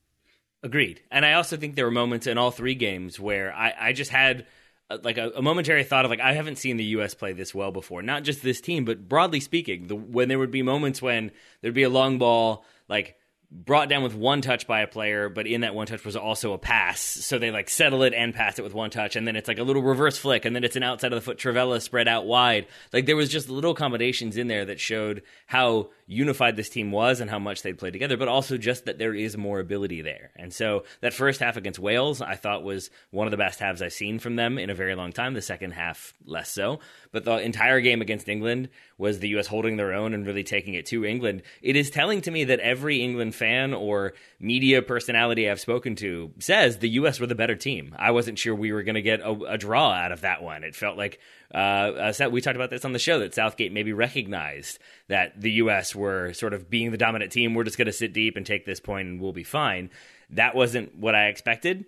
Agreed. 0.62 1.02
And 1.10 1.24
I 1.24 1.34
also 1.34 1.56
think 1.56 1.74
there 1.74 1.84
were 1.84 1.90
moments 1.90 2.26
in 2.26 2.38
all 2.38 2.50
three 2.50 2.74
games 2.74 3.20
where 3.20 3.54
I, 3.54 3.74
I 3.78 3.92
just 3.92 4.10
had 4.10 4.46
a, 4.90 4.96
like 4.96 5.18
a, 5.18 5.30
a, 5.36 5.42
momentary 5.42 5.84
thought 5.84 6.04
of 6.04 6.10
like 6.10 6.20
I 6.20 6.32
haven't 6.32 6.56
seen 6.56 6.76
the 6.76 6.84
U.S. 6.84 7.14
play 7.14 7.32
this 7.32 7.54
well 7.54 7.72
before. 7.72 8.02
Not 8.02 8.24
just 8.24 8.42
this 8.42 8.60
team, 8.60 8.84
but 8.84 9.08
broadly 9.08 9.40
speaking, 9.40 9.86
the, 9.86 9.96
when 9.96 10.28
there 10.28 10.38
would 10.38 10.50
be 10.50 10.62
moments 10.62 11.02
when 11.02 11.30
there'd 11.60 11.74
be 11.74 11.82
a 11.82 11.90
long 11.90 12.18
ball 12.18 12.64
like 12.88 13.16
brought 13.50 13.88
down 13.88 14.02
with 14.02 14.14
one 14.14 14.40
touch 14.40 14.66
by 14.66 14.80
a 14.80 14.86
player, 14.86 15.28
but 15.28 15.46
in 15.46 15.60
that 15.60 15.74
one 15.74 15.86
touch 15.86 16.04
was 16.04 16.16
also 16.16 16.52
a 16.52 16.58
pass. 16.58 17.00
So 17.00 17.38
they 17.38 17.50
like 17.50 17.70
settle 17.70 18.02
it 18.02 18.12
and 18.12 18.34
pass 18.34 18.58
it 18.58 18.62
with 18.62 18.74
one 18.74 18.90
touch, 18.90 19.16
and 19.16 19.26
then 19.26 19.36
it's 19.36 19.48
like 19.48 19.58
a 19.58 19.62
little 19.62 19.82
reverse 19.82 20.18
flick, 20.18 20.44
and 20.44 20.54
then 20.54 20.64
it's 20.64 20.76
an 20.76 20.82
outside 20.82 21.12
of 21.12 21.16
the 21.16 21.24
foot 21.24 21.38
trivela 21.38 21.80
spread 21.80 22.08
out 22.08 22.26
wide. 22.26 22.66
Like 22.92 23.06
there 23.06 23.16
was 23.16 23.28
just 23.28 23.48
little 23.48 23.74
combinations 23.74 24.36
in 24.36 24.48
there 24.48 24.64
that 24.64 24.80
showed 24.80 25.22
how 25.46 25.90
unified 26.06 26.54
this 26.54 26.68
team 26.68 26.92
was 26.92 27.20
and 27.20 27.28
how 27.28 27.38
much 27.38 27.62
they'd 27.62 27.78
played 27.78 27.92
together, 27.92 28.16
but 28.16 28.28
also 28.28 28.56
just 28.56 28.84
that 28.84 28.98
there 28.98 29.14
is 29.14 29.36
more 29.36 29.58
ability 29.58 30.02
there. 30.02 30.30
And 30.36 30.52
so 30.52 30.84
that 31.00 31.12
first 31.12 31.40
half 31.40 31.56
against 31.56 31.80
Wales, 31.80 32.22
I 32.22 32.36
thought 32.36 32.62
was 32.62 32.90
one 33.10 33.26
of 33.26 33.32
the 33.32 33.36
best 33.36 33.58
halves 33.58 33.82
I've 33.82 33.92
seen 33.92 34.18
from 34.20 34.36
them 34.36 34.56
in 34.58 34.70
a 34.70 34.74
very 34.74 34.94
long 34.94 35.12
time. 35.12 35.34
The 35.34 35.42
second 35.42 35.72
half, 35.72 36.14
less 36.24 36.50
so. 36.50 36.78
But 37.10 37.24
the 37.24 37.38
entire 37.38 37.80
game 37.80 38.02
against 38.02 38.28
England 38.28 38.68
was 38.98 39.18
the 39.18 39.28
U.S. 39.30 39.48
holding 39.48 39.76
their 39.76 39.92
own 39.92 40.14
and 40.14 40.26
really 40.26 40.44
taking 40.44 40.74
it 40.74 40.86
to 40.86 41.04
England. 41.04 41.42
It 41.60 41.74
is 41.76 41.90
telling 41.90 42.20
to 42.22 42.30
me 42.30 42.44
that 42.44 42.60
every 42.60 43.02
England 43.02 43.34
fan 43.34 43.74
or 43.74 44.14
media 44.38 44.82
personality 44.82 45.50
I've 45.50 45.60
spoken 45.60 45.96
to 45.96 46.32
says 46.38 46.78
the 46.78 46.88
U.S. 46.90 47.18
were 47.18 47.26
the 47.26 47.34
better 47.34 47.56
team. 47.56 47.94
I 47.98 48.12
wasn't 48.12 48.38
sure 48.38 48.54
we 48.54 48.72
were 48.72 48.84
going 48.84 48.94
to 48.94 49.02
get 49.02 49.20
a, 49.20 49.32
a, 49.32 49.58
draw 49.58 49.90
out 49.90 50.12
of 50.12 50.20
that 50.22 50.42
one. 50.42 50.62
It 50.62 50.74
felt 50.74 50.96
like 50.96 51.18
uh, 51.54 52.12
uh, 52.20 52.28
we 52.30 52.40
talked 52.40 52.56
about 52.56 52.70
this 52.70 52.84
on 52.84 52.92
the 52.92 52.98
show 52.98 53.18
that 53.20 53.34
Southgate 53.34 53.72
maybe 53.72 53.92
recognized 53.92 54.78
that 55.08 55.40
the 55.40 55.52
U.S. 55.52 55.94
were 55.94 56.32
sort 56.32 56.54
of 56.54 56.68
being 56.68 56.90
the 56.90 56.98
dominant 56.98 57.32
team. 57.32 57.54
We're 57.54 57.64
just 57.64 57.78
going 57.78 57.86
to 57.86 57.92
sit 57.92 58.12
deep 58.12 58.36
and 58.36 58.44
take 58.44 58.64
this 58.66 58.80
point 58.80 59.08
and 59.08 59.20
we'll 59.20 59.32
be 59.32 59.44
fine. 59.44 59.90
That 60.30 60.54
wasn't 60.54 60.96
what 60.96 61.14
I 61.14 61.26
expected. 61.26 61.84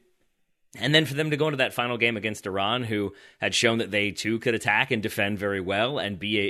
And 0.76 0.94
then 0.94 1.06
for 1.06 1.14
them 1.14 1.30
to 1.30 1.36
go 1.36 1.46
into 1.46 1.56
that 1.58 1.72
final 1.72 1.96
game 1.96 2.16
against 2.16 2.46
Iran, 2.46 2.84
who 2.84 3.14
had 3.40 3.54
shown 3.54 3.78
that 3.78 3.90
they 3.90 4.10
too 4.10 4.38
could 4.38 4.54
attack 4.54 4.90
and 4.90 5.02
defend 5.02 5.38
very 5.38 5.60
well 5.60 5.98
and 5.98 6.18
be 6.18 6.38
a, 6.38 6.42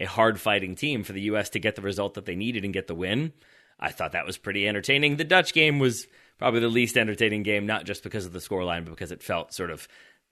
a, 0.00 0.04
a 0.04 0.06
hard 0.06 0.40
fighting 0.40 0.74
team 0.74 1.04
for 1.04 1.12
the 1.12 1.22
U.S. 1.22 1.50
to 1.50 1.58
get 1.58 1.76
the 1.76 1.82
result 1.82 2.14
that 2.14 2.24
they 2.24 2.34
needed 2.34 2.64
and 2.64 2.72
get 2.72 2.86
the 2.86 2.94
win, 2.94 3.32
I 3.78 3.90
thought 3.90 4.12
that 4.12 4.26
was 4.26 4.38
pretty 4.38 4.66
entertaining. 4.66 5.16
The 5.16 5.24
Dutch 5.24 5.52
game 5.52 5.78
was 5.78 6.06
probably 6.38 6.60
the 6.60 6.68
least 6.68 6.96
entertaining 6.96 7.42
game, 7.42 7.66
not 7.66 7.84
just 7.84 8.02
because 8.02 8.24
of 8.24 8.32
the 8.32 8.38
scoreline, 8.38 8.84
but 8.84 8.90
because 8.90 9.12
it 9.12 9.22
felt 9.22 9.52
sort 9.52 9.70
of 9.70 9.86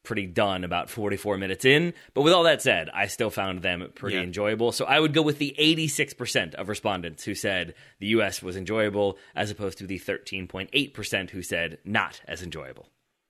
pretty 0.07 0.27
done 0.27 0.65
about 0.65 0.89
44 0.89 1.37
minutes 1.37 1.67
in. 1.67 1.93
But 2.15 2.23
with 2.23 2.33
all 2.33 2.45
that 2.45 2.63
said, 2.63 2.89
I 2.95 3.09
still 3.09 3.29
found 3.29 3.61
them 3.61 3.91
pretty 3.95 4.17
yeah. 4.17 4.23
enjoyable. 4.23 4.73
So 4.73 4.87
I 4.87 4.99
would 4.99 5.13
go 5.13 5.21
with 5.21 5.39
the 5.39 5.55
86% 5.59 6.55
of 6.55 6.71
respondents 6.71 7.25
who 7.25 7.35
said 7.35 7.75
the 7.99 8.07
US 8.09 8.43
was 8.43 8.57
enjoyable, 8.57 9.19
as 9.35 9.51
opposed 9.51 9.79
to 9.79 9.87
the 9.87 9.99
13.8% 9.99 11.31
who 11.31 11.43
said 11.43 11.79
not 11.85 12.21
as 12.27 12.43
enjoyable. 12.43 12.89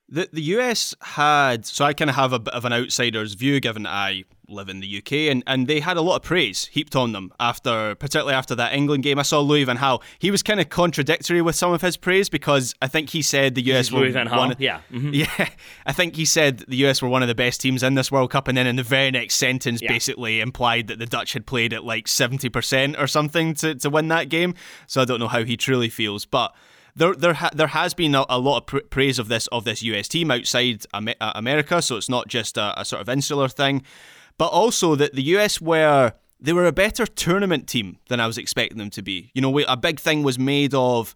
The 0.08 0.28
the 0.32 0.42
US 0.42 0.94
had 1.00 1.66
so 1.66 1.84
I 1.84 1.92
kind 1.92 2.10
of 2.10 2.16
have 2.16 2.32
a 2.32 2.38
bit 2.38 2.54
of 2.54 2.64
an 2.64 2.72
outsider's 2.72 3.34
view 3.34 3.60
given 3.60 3.82
that 3.84 3.92
I 3.92 4.24
live 4.48 4.68
in 4.68 4.78
the 4.78 4.98
UK 4.98 5.12
and, 5.12 5.42
and 5.46 5.66
they 5.66 5.80
had 5.80 5.96
a 5.96 6.00
lot 6.00 6.16
of 6.16 6.22
praise 6.22 6.66
heaped 6.66 6.94
on 6.94 7.10
them 7.10 7.32
after 7.40 7.96
particularly 7.96 8.34
after 8.34 8.54
that 8.54 8.72
England 8.72 9.02
game. 9.02 9.18
I 9.18 9.22
saw 9.22 9.40
Louis 9.40 9.64
van 9.64 9.78
Gaal. 9.78 10.02
He 10.18 10.30
was 10.30 10.42
kind 10.42 10.60
of 10.60 10.68
contradictory 10.68 11.42
with 11.42 11.56
some 11.56 11.72
of 11.72 11.82
his 11.82 11.96
praise 11.96 12.28
because 12.28 12.74
I 12.80 12.86
think 12.86 13.10
he 13.10 13.22
said 13.22 13.56
the 13.56 13.62
US 13.72 13.90
were 13.90 14.00
Louis 14.00 14.12
van 14.12 14.28
Gaal. 14.28 14.38
one 14.38 14.52
of, 14.52 14.60
yeah. 14.60 14.80
Mm-hmm. 14.92 15.14
Yeah. 15.16 15.48
I 15.86 15.92
think 15.92 16.14
he 16.16 16.24
said 16.24 16.58
the 16.68 16.76
US 16.86 17.02
were 17.02 17.08
one 17.08 17.22
of 17.22 17.28
the 17.28 17.34
best 17.34 17.60
teams 17.60 17.82
in 17.82 17.94
this 17.94 18.12
World 18.12 18.30
Cup 18.30 18.46
and 18.46 18.56
then 18.56 18.66
in 18.66 18.76
the 18.76 18.82
very 18.84 19.10
next 19.10 19.34
sentence 19.34 19.82
yeah. 19.82 19.92
basically 19.92 20.40
implied 20.40 20.86
that 20.88 20.98
the 20.98 21.06
Dutch 21.06 21.32
had 21.32 21.46
played 21.46 21.72
at 21.72 21.84
like 21.84 22.06
70% 22.06 22.98
or 22.98 23.06
something 23.08 23.54
to, 23.54 23.74
to 23.74 23.90
win 23.90 24.08
that 24.08 24.28
game. 24.28 24.54
So 24.86 25.02
I 25.02 25.04
don't 25.04 25.18
know 25.18 25.28
how 25.28 25.42
he 25.42 25.56
truly 25.56 25.88
feels, 25.88 26.24
but 26.24 26.54
there 26.96 27.14
there 27.14 27.34
ha- 27.34 27.50
there 27.54 27.68
has 27.68 27.94
been 27.94 28.14
a, 28.14 28.24
a 28.28 28.38
lot 28.38 28.58
of 28.58 28.66
pr- 28.66 28.86
praise 28.90 29.18
of 29.18 29.28
this 29.28 29.46
of 29.48 29.64
this 29.64 29.82
US 29.82 30.08
team 30.08 30.30
outside 30.30 30.84
Am- 30.94 31.08
uh, 31.20 31.32
America, 31.34 31.80
so 31.82 31.96
it's 31.96 32.08
not 32.08 32.26
just 32.26 32.56
a, 32.56 32.80
a 32.80 32.84
sort 32.84 33.02
of 33.02 33.08
insular 33.08 33.48
thing, 33.48 33.82
but 34.38 34.46
also 34.46 34.94
that 34.96 35.14
the 35.14 35.22
US 35.22 35.60
were 35.60 36.12
they 36.40 36.52
were 36.52 36.66
a 36.66 36.72
better 36.72 37.06
tournament 37.06 37.68
team 37.68 37.98
than 38.08 38.20
I 38.20 38.26
was 38.26 38.38
expecting 38.38 38.78
them 38.78 38.90
to 38.90 39.02
be. 39.02 39.30
You 39.34 39.42
know, 39.42 39.58
a 39.60 39.76
big 39.76 40.00
thing 40.00 40.22
was 40.22 40.38
made 40.38 40.74
of 40.74 41.14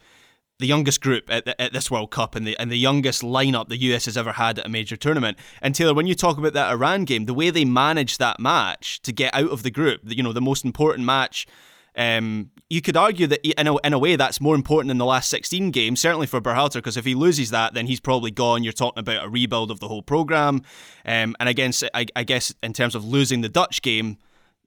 the 0.58 0.66
youngest 0.66 1.00
group 1.00 1.30
at, 1.30 1.46
the, 1.46 1.60
at, 1.60 1.72
this 1.72 1.90
World 1.90 2.10
Cup 2.10 2.34
and 2.36 2.46
the 2.46 2.56
and 2.58 2.70
the 2.70 2.78
youngest 2.78 3.22
lineup 3.22 3.68
the 3.68 3.78
US 3.78 4.04
has 4.04 4.16
ever 4.16 4.32
had 4.32 4.58
at 4.58 4.66
a 4.66 4.68
major 4.68 4.96
tournament. 4.96 5.38
And 5.62 5.74
Taylor, 5.74 5.94
when 5.94 6.06
you 6.06 6.14
talk 6.14 6.36
about 6.36 6.52
that 6.52 6.70
Iran 6.70 7.04
game, 7.04 7.24
the 7.24 7.34
way 7.34 7.50
they 7.50 7.64
managed 7.64 8.18
that 8.18 8.38
match 8.38 9.00
to 9.02 9.12
get 9.12 9.34
out 9.34 9.50
of 9.50 9.62
the 9.62 9.70
group, 9.70 10.02
you 10.04 10.22
know, 10.22 10.34
the 10.34 10.40
most 10.40 10.64
important 10.64 11.06
match 11.06 11.46
um, 11.96 12.50
you 12.68 12.80
could 12.80 12.96
argue 12.96 13.26
that 13.26 13.44
in 13.44 13.66
a, 13.66 13.76
in 13.78 13.92
a 13.92 13.98
way 13.98 14.16
that's 14.16 14.40
more 14.40 14.54
important 14.54 14.88
than 14.88 14.98
the 14.98 15.04
last 15.04 15.28
16 15.30 15.70
games, 15.70 16.00
certainly 16.00 16.26
for 16.26 16.40
Berhalter, 16.40 16.74
because 16.74 16.96
if 16.96 17.04
he 17.04 17.14
loses 17.14 17.50
that, 17.50 17.74
then 17.74 17.86
he's 17.86 18.00
probably 18.00 18.30
gone. 18.30 18.62
You're 18.62 18.72
talking 18.72 19.00
about 19.00 19.24
a 19.24 19.28
rebuild 19.28 19.70
of 19.70 19.80
the 19.80 19.88
whole 19.88 20.02
program. 20.02 20.62
Um, 21.04 21.34
and 21.40 21.48
again, 21.48 21.72
I, 21.94 22.06
I 22.14 22.24
guess 22.24 22.54
in 22.62 22.72
terms 22.72 22.94
of 22.94 23.04
losing 23.04 23.40
the 23.40 23.48
Dutch 23.48 23.82
game, 23.82 24.18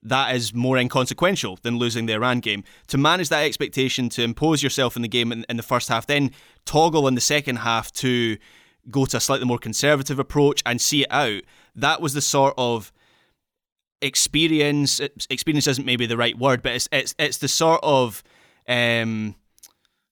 that 0.04 0.36
is 0.36 0.54
more 0.54 0.78
inconsequential 0.78 1.60
than 1.62 1.78
losing 1.78 2.06
the 2.08 2.14
Iran 2.14 2.42
game. 2.42 2.66
To 2.88 2.98
manage 2.98 3.30
that 3.30 3.46
expectation, 3.46 4.10
to 4.10 4.24
impose 4.24 4.62
yourself 4.62 4.98
in 4.98 5.02
the 5.02 5.08
game 5.08 5.32
in, 5.32 5.46
in 5.48 5.56
the 5.56 5.64
first 5.64 5.88
half, 5.88 6.06
then 6.06 6.32
toggle 6.66 7.08
in 7.08 7.16
the 7.16 7.22
second 7.22 7.58
half 7.58 7.92
to 7.94 8.38
go 8.90 9.06
to 9.06 9.18
a 9.18 9.20
slightly 9.20 9.46
more 9.46 9.58
conservative 9.58 10.20
approach 10.20 10.62
and 10.66 10.82
see 10.82 11.04
it 11.04 11.12
out, 11.12 11.42
that 11.76 12.02
was 12.02 12.14
the 12.14 12.22
sort 12.22 12.54
of 12.58 12.92
experience. 14.04 15.00
Experience 15.30 15.68
isn't 15.68 15.86
maybe 15.86 16.06
the 16.06 16.18
right 16.18 16.38
word, 16.38 16.62
but 16.62 16.74
it's 16.74 16.90
it's 16.92 17.16
it's 17.18 17.38
the 17.38 17.48
sort 17.48 17.80
of 17.84 18.24
um, 18.68 19.36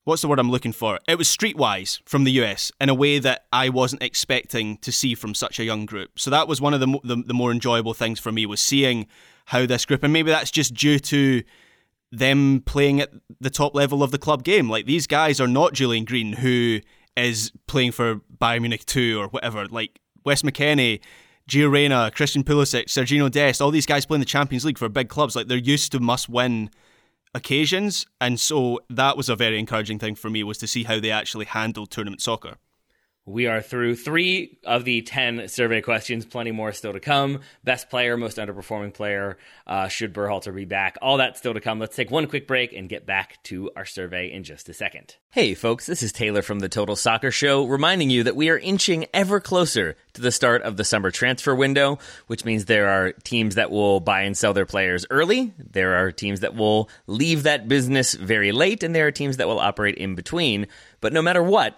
what's 0.04 0.22
the 0.22 0.28
word 0.28 0.40
I'm 0.40 0.52
looking 0.52 0.72
for? 0.72 1.00
It 1.08 1.18
was 1.18 1.28
streetwise 1.28 2.00
from 2.06 2.24
the 2.24 2.32
US 2.44 2.72
in 2.80 2.90
a 2.90 2.94
way 2.94 3.20
that 3.20 3.46
I 3.52 3.70
wasn't 3.70 4.04
expecting 4.04 4.78
to 4.78 4.92
see 4.92 5.16
from 5.16 5.34
such 5.34 5.60
a 5.60 5.64
young 5.64 5.86
group. 5.86 6.20
So 6.20 6.30
that 6.32 6.48
was 6.48 6.60
one 6.60 6.74
of 6.74 6.80
the, 6.80 7.00
the, 7.04 7.24
the 7.28 7.34
more 7.34 7.52
enjoyable 7.52 7.94
things 7.94 8.20
for 8.20 8.32
me 8.32 8.46
was 8.46 8.62
seeing 8.62 9.08
how 9.46 9.66
this 9.66 9.86
group, 9.86 10.04
and 10.04 10.14
maybe 10.14 10.32
that's 10.32 10.52
just 10.52 10.74
due 10.74 11.00
to 11.00 11.44
them 12.12 12.62
playing 12.66 13.00
at 13.00 13.12
the 13.40 13.50
top 13.50 13.74
level 13.74 14.04
of 14.04 14.12
the 14.12 14.18
club 14.18 14.44
game. 14.44 14.70
Like 14.70 14.86
these 14.86 15.08
guys 15.08 15.40
are 15.40 15.48
not 15.48 15.74
Julian 15.74 16.06
Green, 16.06 16.34
who 16.34 16.82
is 17.16 17.52
playing 17.68 17.92
for 17.92 18.22
Bayern 18.40 18.62
Munich 18.62 18.86
2 18.86 19.20
or 19.20 19.28
whatever. 19.28 19.68
Like 19.68 20.00
Wes 20.26 20.42
McKennie, 20.42 21.02
Gio 21.50 21.72
Reyna, 21.72 22.12
Christian 22.12 22.44
Pulisic, 22.44 22.86
Sergiño 22.86 23.30
Dest, 23.30 23.62
all 23.62 23.72
these 23.72 23.86
guys 23.86 24.06
playing 24.06 24.20
the 24.20 24.26
Champions 24.26 24.66
League 24.66 24.78
for 24.78 24.90
big 24.90 25.10
clubs. 25.10 25.36
Like 25.36 25.48
they're 25.48 25.58
used 25.58 25.92
to 25.92 26.00
must 26.00 26.30
win 26.30 26.70
occasions. 27.34 28.06
And 28.20 28.40
so 28.40 28.80
that 28.90 29.18
was 29.18 29.30
a 29.30 29.36
very 29.36 29.60
encouraging 29.60 30.00
thing 30.00 30.16
for 30.16 30.30
me 30.30 30.44
was 30.44 30.58
to 30.60 30.68
see 30.68 30.84
how 30.84 31.00
they 31.00 31.12
actually 31.12 31.46
handled 31.46 31.92
tournament 31.92 32.22
soccer. 32.22 32.58
We 33.28 33.46
are 33.46 33.62
through 33.62 33.98
three 33.98 34.58
of 34.66 34.84
the 34.84 35.04
10 35.04 35.48
survey 35.48 35.82
questions, 35.82 36.26
plenty 36.26 36.52
more 36.52 36.72
still 36.72 36.94
to 36.94 37.00
come. 37.00 37.42
Best 37.64 37.88
player, 37.88 38.18
most 38.18 38.38
underperforming 38.38 38.96
player, 38.96 39.38
uh, 39.68 39.90
should 39.90 40.12
Berhalter 40.12 40.56
be 40.56 40.66
back? 40.66 40.98
All 41.04 41.18
that 41.18 41.38
still 41.38 41.54
to 41.54 41.62
come. 41.62 41.78
Let's 41.78 41.96
take 41.96 42.10
one 42.10 42.26
quick 42.26 42.48
break 42.48 42.74
and 42.74 42.90
get 42.90 43.06
back 43.06 43.38
to 43.44 43.70
our 43.76 43.86
survey 43.86 44.32
in 44.32 44.44
just 44.44 44.70
a 44.70 44.74
second. 44.74 45.18
Hey, 45.30 45.54
folks, 45.54 45.86
this 45.86 46.02
is 46.02 46.12
Taylor 46.12 46.42
from 46.42 46.62
the 46.62 46.68
Total 46.68 46.96
Soccer 46.96 47.30
Show, 47.30 47.66
reminding 47.66 48.10
you 48.10 48.24
that 48.24 48.36
we 48.36 48.50
are 48.50 48.58
inching 48.58 49.06
ever 49.14 49.40
closer 49.40 49.96
to 50.14 50.22
the 50.22 50.32
start 50.32 50.64
of 50.64 50.78
the 50.78 50.84
summer 50.84 51.12
transfer 51.12 51.54
window, 51.54 52.00
which 52.26 52.44
means 52.44 52.66
there 52.66 52.90
are 52.90 53.12
teams 53.12 53.54
that 53.54 53.70
will 53.70 54.00
buy 54.00 54.22
and 54.22 54.36
sell 54.36 54.56
their 54.56 54.66
players 54.66 55.06
early. 55.12 55.54
There 55.60 55.94
are 55.96 56.12
teams 56.12 56.40
that 56.40 56.56
will 56.56 56.90
leave 57.06 57.44
that 57.44 57.68
business 57.68 58.16
very 58.16 58.52
late, 58.52 58.82
and 58.82 58.96
there 58.96 59.06
are 59.06 59.12
teams 59.12 59.38
that 59.38 59.48
will 59.48 59.60
operate 59.60 59.96
in 59.96 60.16
between. 60.16 60.66
But 61.02 61.14
no 61.14 61.22
matter 61.22 61.44
what, 61.44 61.78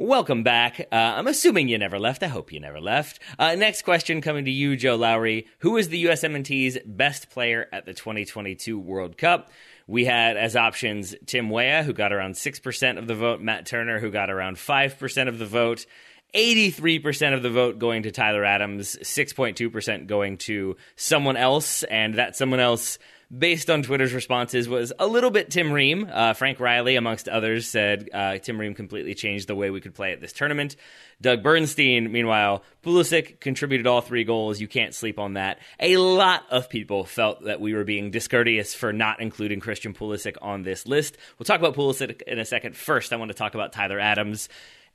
Welcome 0.00 0.44
back. 0.44 0.78
Uh, 0.92 0.94
I'm 0.94 1.26
assuming 1.26 1.68
you 1.68 1.76
never 1.76 1.98
left. 1.98 2.22
I 2.22 2.28
hope 2.28 2.52
you 2.52 2.60
never 2.60 2.80
left. 2.80 3.18
Uh, 3.36 3.56
next 3.56 3.82
question 3.82 4.20
coming 4.20 4.44
to 4.44 4.50
you, 4.52 4.76
Joe 4.76 4.94
Lowry. 4.94 5.48
Who 5.58 5.76
is 5.76 5.88
the 5.88 6.04
USMNT's 6.04 6.78
best 6.86 7.30
player 7.30 7.66
at 7.72 7.84
the 7.84 7.94
2022 7.94 8.78
World 8.78 9.18
Cup? 9.18 9.50
We 9.88 10.04
had 10.04 10.36
as 10.36 10.54
options 10.54 11.16
Tim 11.26 11.50
Weah, 11.50 11.82
who 11.82 11.92
got 11.92 12.12
around 12.12 12.34
6% 12.34 12.96
of 12.96 13.08
the 13.08 13.16
vote, 13.16 13.40
Matt 13.40 13.66
Turner, 13.66 13.98
who 13.98 14.12
got 14.12 14.30
around 14.30 14.56
5% 14.56 15.28
of 15.28 15.40
the 15.40 15.46
vote, 15.46 15.84
83% 16.32 17.34
of 17.34 17.42
the 17.42 17.50
vote 17.50 17.80
going 17.80 18.04
to 18.04 18.12
Tyler 18.12 18.44
Adams, 18.44 18.96
6.2% 19.02 20.06
going 20.06 20.36
to 20.36 20.76
someone 20.94 21.36
else, 21.36 21.82
and 21.82 22.14
that 22.14 22.36
someone 22.36 22.60
else 22.60 23.00
based 23.36 23.68
on 23.68 23.82
Twitter's 23.82 24.14
responses, 24.14 24.68
was 24.68 24.92
a 24.98 25.06
little 25.06 25.30
bit 25.30 25.50
Tim 25.50 25.70
Ream. 25.70 26.08
Uh, 26.10 26.32
Frank 26.32 26.60
Riley, 26.60 26.96
amongst 26.96 27.28
others, 27.28 27.68
said 27.68 28.08
uh, 28.12 28.38
Tim 28.38 28.58
Ream 28.58 28.74
completely 28.74 29.14
changed 29.14 29.48
the 29.48 29.54
way 29.54 29.70
we 29.70 29.80
could 29.80 29.94
play 29.94 30.12
at 30.12 30.20
this 30.20 30.32
tournament. 30.32 30.76
Doug 31.20 31.42
Bernstein, 31.42 32.12
meanwhile, 32.12 32.62
Pulisic 32.82 33.40
contributed 33.40 33.86
all 33.86 34.00
three 34.00 34.24
goals. 34.24 34.60
You 34.60 34.68
can't 34.68 34.94
sleep 34.94 35.18
on 35.18 35.34
that. 35.34 35.58
A 35.80 35.96
lot 35.96 36.44
of 36.50 36.70
people 36.70 37.04
felt 37.04 37.44
that 37.44 37.60
we 37.60 37.74
were 37.74 37.84
being 37.84 38.10
discourteous 38.10 38.74
for 38.74 38.92
not 38.92 39.20
including 39.20 39.60
Christian 39.60 39.92
Pulisic 39.92 40.36
on 40.40 40.62
this 40.62 40.86
list. 40.86 41.18
We'll 41.38 41.44
talk 41.44 41.60
about 41.60 41.74
Pulisic 41.74 42.22
in 42.22 42.38
a 42.38 42.44
second. 42.44 42.76
First, 42.76 43.12
I 43.12 43.16
want 43.16 43.30
to 43.30 43.36
talk 43.36 43.54
about 43.54 43.72
Tyler 43.72 43.98
Adams. 43.98 44.48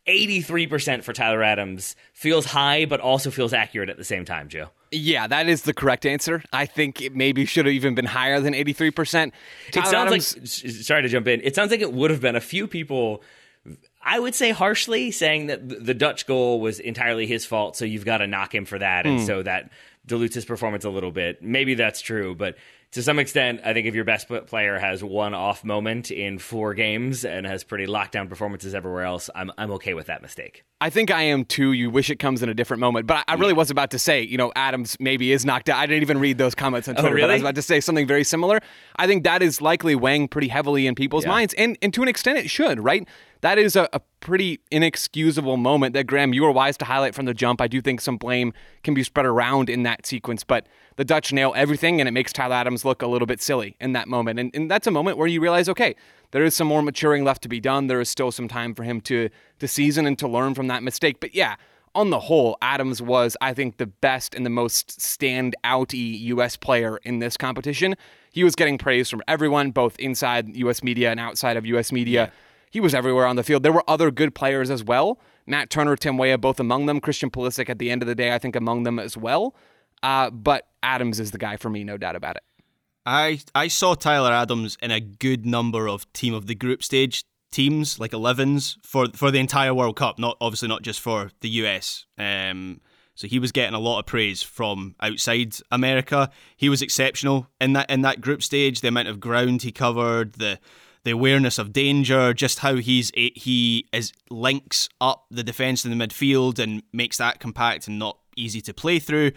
83% 0.08 1.04
for 1.04 1.14
Tyler 1.14 1.42
Adams 1.44 1.96
feels 2.14 2.46
high, 2.46 2.86
but 2.86 3.00
also 3.00 3.32
feels 3.32 3.54
accurate 3.54 3.90
at 3.90 3.98
the 3.98 4.04
same 4.04 4.26
time, 4.26 4.50
Joe. 4.50 4.70
Yeah, 4.92 5.28
that 5.28 5.48
is 5.48 5.64
the 5.64 5.74
correct 5.74 6.06
answer. 6.06 6.44
I 6.52 6.66
think 6.66 7.02
it 7.02 7.16
maybe 7.16 7.46
should 7.46 7.66
have 7.66 7.74
even 7.74 7.96
been 7.96 8.06
higher 8.06 8.40
than 8.40 8.54
83%. 8.54 8.94
Tyler 8.94 9.32
it 9.68 9.74
sounds 9.74 9.94
Adams, 9.94 10.38
like, 10.38 10.72
sorry 10.74 11.02
to 11.04 11.08
jump 11.08 11.28
in, 11.28 11.42
it 11.42 11.56
sounds 11.56 11.72
like 11.72 11.82
it 11.82 11.94
would 11.94 12.12
have 12.12 12.22
been 12.22 12.36
a 12.36 12.42
few 12.42 12.68
people, 12.68 13.24
I 14.04 14.20
would 14.20 14.36
say 14.36 14.52
harshly, 14.52 15.12
saying 15.12 15.48
that 15.48 15.86
the 15.86 15.94
Dutch 15.94 16.28
goal 16.28 16.60
was 16.60 16.80
entirely 16.80 17.26
his 17.26 17.46
fault, 17.46 17.78
so 17.78 17.86
you've 17.86 18.06
got 18.06 18.18
to 18.18 18.28
knock 18.28 18.54
him 18.54 18.66
for 18.66 18.78
that. 18.78 19.06
And 19.06 19.22
hmm. 19.22 19.26
so 19.26 19.42
that 19.44 19.72
dilutes 20.06 20.36
his 20.36 20.46
performance 20.46 20.84
a 20.84 20.90
little 20.90 21.12
bit. 21.12 21.42
Maybe 21.42 21.76
that's 21.76 22.02
true, 22.02 22.36
but 22.36 22.58
to 22.94 23.04
some 23.04 23.20
extent, 23.20 23.62
I 23.66 23.74
think 23.74 23.88
if 23.88 23.96
your 23.96 24.04
best 24.06 24.28
player 24.48 24.78
has 24.80 25.04
one 25.04 25.34
off 25.34 25.64
moment 25.64 26.12
in 26.12 26.38
four 26.40 26.74
games 26.74 27.26
and 27.26 27.46
has 27.46 27.64
pretty 27.64 27.86
lockdown 27.88 28.30
performances 28.30 28.74
everywhere 28.76 29.04
else, 29.04 29.30
I'm 29.36 29.52
I'm 29.58 29.72
okay 29.72 29.94
with 29.94 30.08
that 30.08 30.22
mistake. 30.22 30.64
I 30.80 30.90
think 30.90 31.10
I 31.12 31.24
am 31.24 31.46
too. 31.46 31.72
You 31.72 31.90
wish 31.90 32.10
it 32.10 32.18
comes 32.18 32.44
in 32.44 32.50
a 32.50 32.54
different 32.54 32.82
moment, 32.82 33.08
but 33.08 33.24
I, 33.28 33.36
really 33.36 33.54
was 33.54 33.72
about 33.72 33.92
to 33.92 34.00
say, 34.00 34.22
you 34.22 34.38
know, 34.38 34.52
Adams 34.56 34.98
maybe 35.00 35.32
is 35.32 35.46
knocked 35.46 35.70
out. 35.70 35.78
I 35.80 35.86
didn't 35.86 36.02
even 36.04 36.20
read 36.20 36.38
those 36.38 36.56
comments 36.56 36.88
on 36.88 36.96
Oh, 36.98 37.02
Twitter, 37.02 37.18
but 37.22 37.30
I 37.30 37.34
was 37.34 37.42
about 37.42 37.56
to 37.56 37.62
say 37.62 37.80
something 37.80 38.06
very 38.06 38.24
similar. 38.24 38.60
I 38.98 39.08
think 39.08 39.24
that 39.24 39.42
is 39.42 39.62
likely 39.62 39.96
weighing 39.96 40.28
pretty 40.28 40.50
heavily 40.50 40.86
in 40.88 40.94
people's 40.96 41.24
Yeah. 41.24 41.30
minds, 41.32 41.54
and 41.56 41.78
and 41.82 41.94
to 41.94 42.04
an 42.04 42.08
extent, 42.08 42.38
it 42.40 42.50
should, 42.50 42.80
right? 42.80 43.08
That 43.44 43.60
is 43.60 43.76
a, 43.76 43.90
a 43.92 44.00
pretty 44.22 44.62
inexcusable 44.72 45.58
moment 45.58 45.94
that 45.96 46.08
Graham, 46.08 46.34
you 46.34 46.44
were 46.44 46.52
wise 46.52 46.78
to 46.78 46.86
highlight 46.86 47.14
from 47.14 47.26
the 47.26 47.34
jump. 47.34 47.60
I 47.60 47.68
do 47.68 47.82
think 47.82 48.00
some 48.00 48.16
blame 48.16 48.54
can 48.84 48.94
be 48.94 49.04
spread 49.04 49.26
around 49.26 49.70
in 49.70 49.84
that 49.84 50.06
sequence, 50.06 50.46
but 50.46 50.66
the 50.96 51.04
Dutch 51.04 51.34
nail 51.34 51.52
everything, 51.54 52.00
and 52.00 52.08
it 52.08 52.14
makes 52.14 52.32
Tyler 52.32 52.56
Adams 52.56 52.86
look 52.86 53.02
a 53.02 53.08
little 53.08 53.26
bit 53.26 53.42
silly 53.42 53.76
in 53.82 53.92
that 53.92 54.08
moment. 54.08 54.40
And, 54.40 54.50
and 54.56 54.72
that's 54.72 54.88
a 54.88 54.92
moment 54.92 55.18
where 55.18 55.28
you 55.28 55.42
realize, 55.42 55.68
okay, 55.68 55.94
there 56.32 56.46
is 56.46 56.56
some 56.56 56.70
more 56.70 56.82
maturing 56.82 57.26
left 57.26 57.42
to 57.44 57.50
be 57.50 57.60
done. 57.60 57.88
There 57.88 58.00
is 58.00 58.08
still 58.08 58.32
some 58.32 58.48
time 58.48 58.74
for 58.74 58.84
him 58.84 59.02
to 59.02 59.28
to 59.60 59.68
season 59.68 60.08
and 60.08 60.18
to 60.20 60.28
learn 60.30 60.54
from 60.54 60.68
that 60.68 60.82
mistake. 60.82 61.20
But 61.20 61.36
yeah, 61.36 61.58
on 61.94 62.12
the 62.12 62.22
whole, 62.22 62.58
Adams 62.62 63.02
was, 63.02 63.36
I 63.42 63.54
think, 63.54 63.76
the 63.76 63.88
best 63.88 64.36
and 64.36 64.46
the 64.46 64.52
most 64.52 64.98
standouty 65.02 66.18
U.S. 66.22 66.56
player 66.56 66.96
in 67.04 67.20
this 67.20 67.36
competition. 67.36 67.96
He 68.32 68.46
was 68.46 68.56
getting 68.56 68.78
praise 68.78 69.10
from 69.10 69.22
everyone, 69.28 69.72
both 69.72 70.00
inside 70.00 70.56
U.S. 70.56 70.82
media 70.82 71.12
and 71.12 71.20
outside 71.20 71.58
of 71.58 71.66
U.S. 71.66 71.92
media. 71.92 72.32
He 72.74 72.80
was 72.80 72.96
everywhere 72.96 73.28
on 73.28 73.36
the 73.36 73.44
field. 73.44 73.62
There 73.62 73.72
were 73.72 73.88
other 73.88 74.10
good 74.10 74.34
players 74.34 74.72
as 74.72 74.84
well. 74.84 75.20
Matt 75.46 75.70
Turner, 75.70 75.96
Tim 75.96 76.18
Weah, 76.18 76.40
both 76.40 76.60
among 76.60 76.88
them. 76.88 77.00
Christian 77.00 77.30
Pulisic, 77.30 77.70
at 77.70 77.78
the 77.78 77.92
end 77.92 78.02
of 78.02 78.08
the 78.08 78.16
day, 78.16 78.34
I 78.34 78.40
think 78.40 78.56
among 78.56 78.82
them 78.82 78.98
as 78.98 79.16
well. 79.16 79.56
Uh, 80.02 80.32
but 80.32 80.70
Adams 80.82 81.20
is 81.20 81.30
the 81.30 81.38
guy 81.38 81.56
for 81.56 81.70
me, 81.70 81.84
no 81.84 81.98
doubt 81.98 82.16
about 82.16 82.38
it. 82.38 82.42
I 83.06 83.42
I 83.54 83.68
saw 83.68 83.94
Tyler 83.94 84.32
Adams 84.32 84.76
in 84.82 84.90
a 84.90 85.00
good 85.00 85.46
number 85.46 85.88
of 85.88 86.12
team 86.14 86.34
of 86.34 86.48
the 86.48 86.56
group 86.56 86.82
stage 86.82 87.26
teams, 87.52 88.00
like 88.00 88.10
11s 88.10 88.78
for 88.84 89.06
for 89.14 89.30
the 89.30 89.40
entire 89.40 89.76
World 89.76 89.96
Cup. 89.96 90.18
Not 90.18 90.36
obviously 90.42 90.68
not 90.68 90.82
just 90.82 91.00
for 91.00 91.30
the 91.42 91.50
US. 91.50 92.08
Um, 92.18 92.82
so 93.14 93.28
he 93.28 93.38
was 93.38 93.52
getting 93.52 93.76
a 93.76 93.80
lot 93.80 94.00
of 94.00 94.08
praise 94.08 94.42
from 94.42 94.96
outside 95.00 95.54
America. 95.70 96.32
He 96.58 96.70
was 96.70 96.82
exceptional 96.82 97.50
in 97.62 97.74
that 97.74 97.92
in 97.92 98.02
that 98.02 98.20
group 98.20 98.42
stage. 98.42 98.82
The 98.82 98.88
amount 98.88 99.10
of 99.10 99.20
ground 99.20 99.62
he 99.62 99.72
covered, 99.72 100.34
the 100.34 100.58
the 101.04 101.12
awareness 101.12 101.58
of 101.58 101.74
danger, 101.74 102.34
just 102.34 102.60
how 102.60 102.76
he's 102.76 103.12
he 103.16 103.88
is 103.92 104.14
links 104.30 104.90
up 105.02 105.26
the 105.30 105.44
defense 105.44 105.86
in 105.86 105.98
the 105.98 106.08
midfield 106.08 106.60
and 106.60 106.84
makes 106.94 107.18
that 107.18 107.40
compact 107.40 107.88
and 107.88 108.00
not 108.00 108.18
easy 108.36 108.62
to 108.62 108.74
play 108.74 109.00
through 109.00 109.32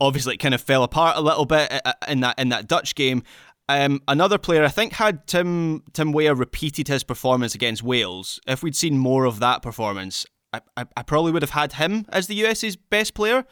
obviously 0.00 0.34
it 0.34 0.38
kind 0.38 0.54
of 0.54 0.60
fell 0.60 0.82
apart 0.82 1.16
a 1.16 1.20
little 1.20 1.44
bit 1.44 1.72
uh, 1.84 1.92
in 2.06 2.20
that 2.20 2.38
in 2.38 2.48
that 2.50 2.68
Dutch 2.68 2.94
game. 2.94 3.22
Um, 3.68 4.00
another 4.08 4.38
player, 4.38 4.64
I 4.64 4.68
think, 4.68 4.94
had 4.94 5.26
Tim 5.26 5.82
Tim 5.92 6.12
Weah 6.12 6.34
repeated 6.34 6.88
his 6.88 7.04
performance 7.04 7.54
against 7.54 7.82
Wales. 7.82 8.40
If 8.46 8.62
we'd 8.62 8.76
seen 8.76 8.98
more 8.98 9.24
of 9.24 9.40
that 9.40 9.62
performance, 9.62 10.24
I, 10.52 10.60
I, 10.76 10.86
I 10.96 11.02
probably 11.02 11.32
would 11.32 11.42
have 11.42 11.50
had 11.50 11.74
him 11.74 12.06
as 12.08 12.26
the 12.26 12.34
US's 12.34 12.76
best 12.76 13.14
player. 13.14 13.44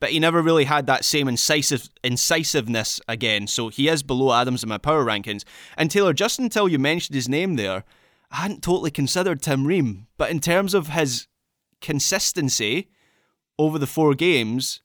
But 0.00 0.10
he 0.12 0.18
never 0.18 0.40
really 0.42 0.64
had 0.64 0.86
that 0.86 1.04
same 1.04 1.28
incisive 1.28 1.88
incisiveness 2.02 3.00
again. 3.06 3.46
So 3.46 3.68
he 3.68 3.86
is 3.88 4.02
below 4.02 4.32
Adams 4.32 4.62
in 4.62 4.68
my 4.70 4.78
power 4.78 5.04
rankings. 5.04 5.44
And 5.76 5.90
Taylor, 5.90 6.12
just 6.14 6.38
until 6.38 6.68
you 6.68 6.78
mentioned 6.78 7.14
his 7.14 7.28
name 7.28 7.56
there, 7.56 7.84
I 8.30 8.36
hadn't 8.36 8.62
totally 8.62 8.90
considered 8.90 9.42
Tim 9.42 9.66
Ream. 9.66 10.06
But 10.16 10.30
in 10.30 10.40
terms 10.40 10.72
of 10.72 10.88
his 10.88 11.26
consistency 11.82 12.88
over 13.58 13.78
the 13.78 13.86
four 13.86 14.14
games, 14.14 14.80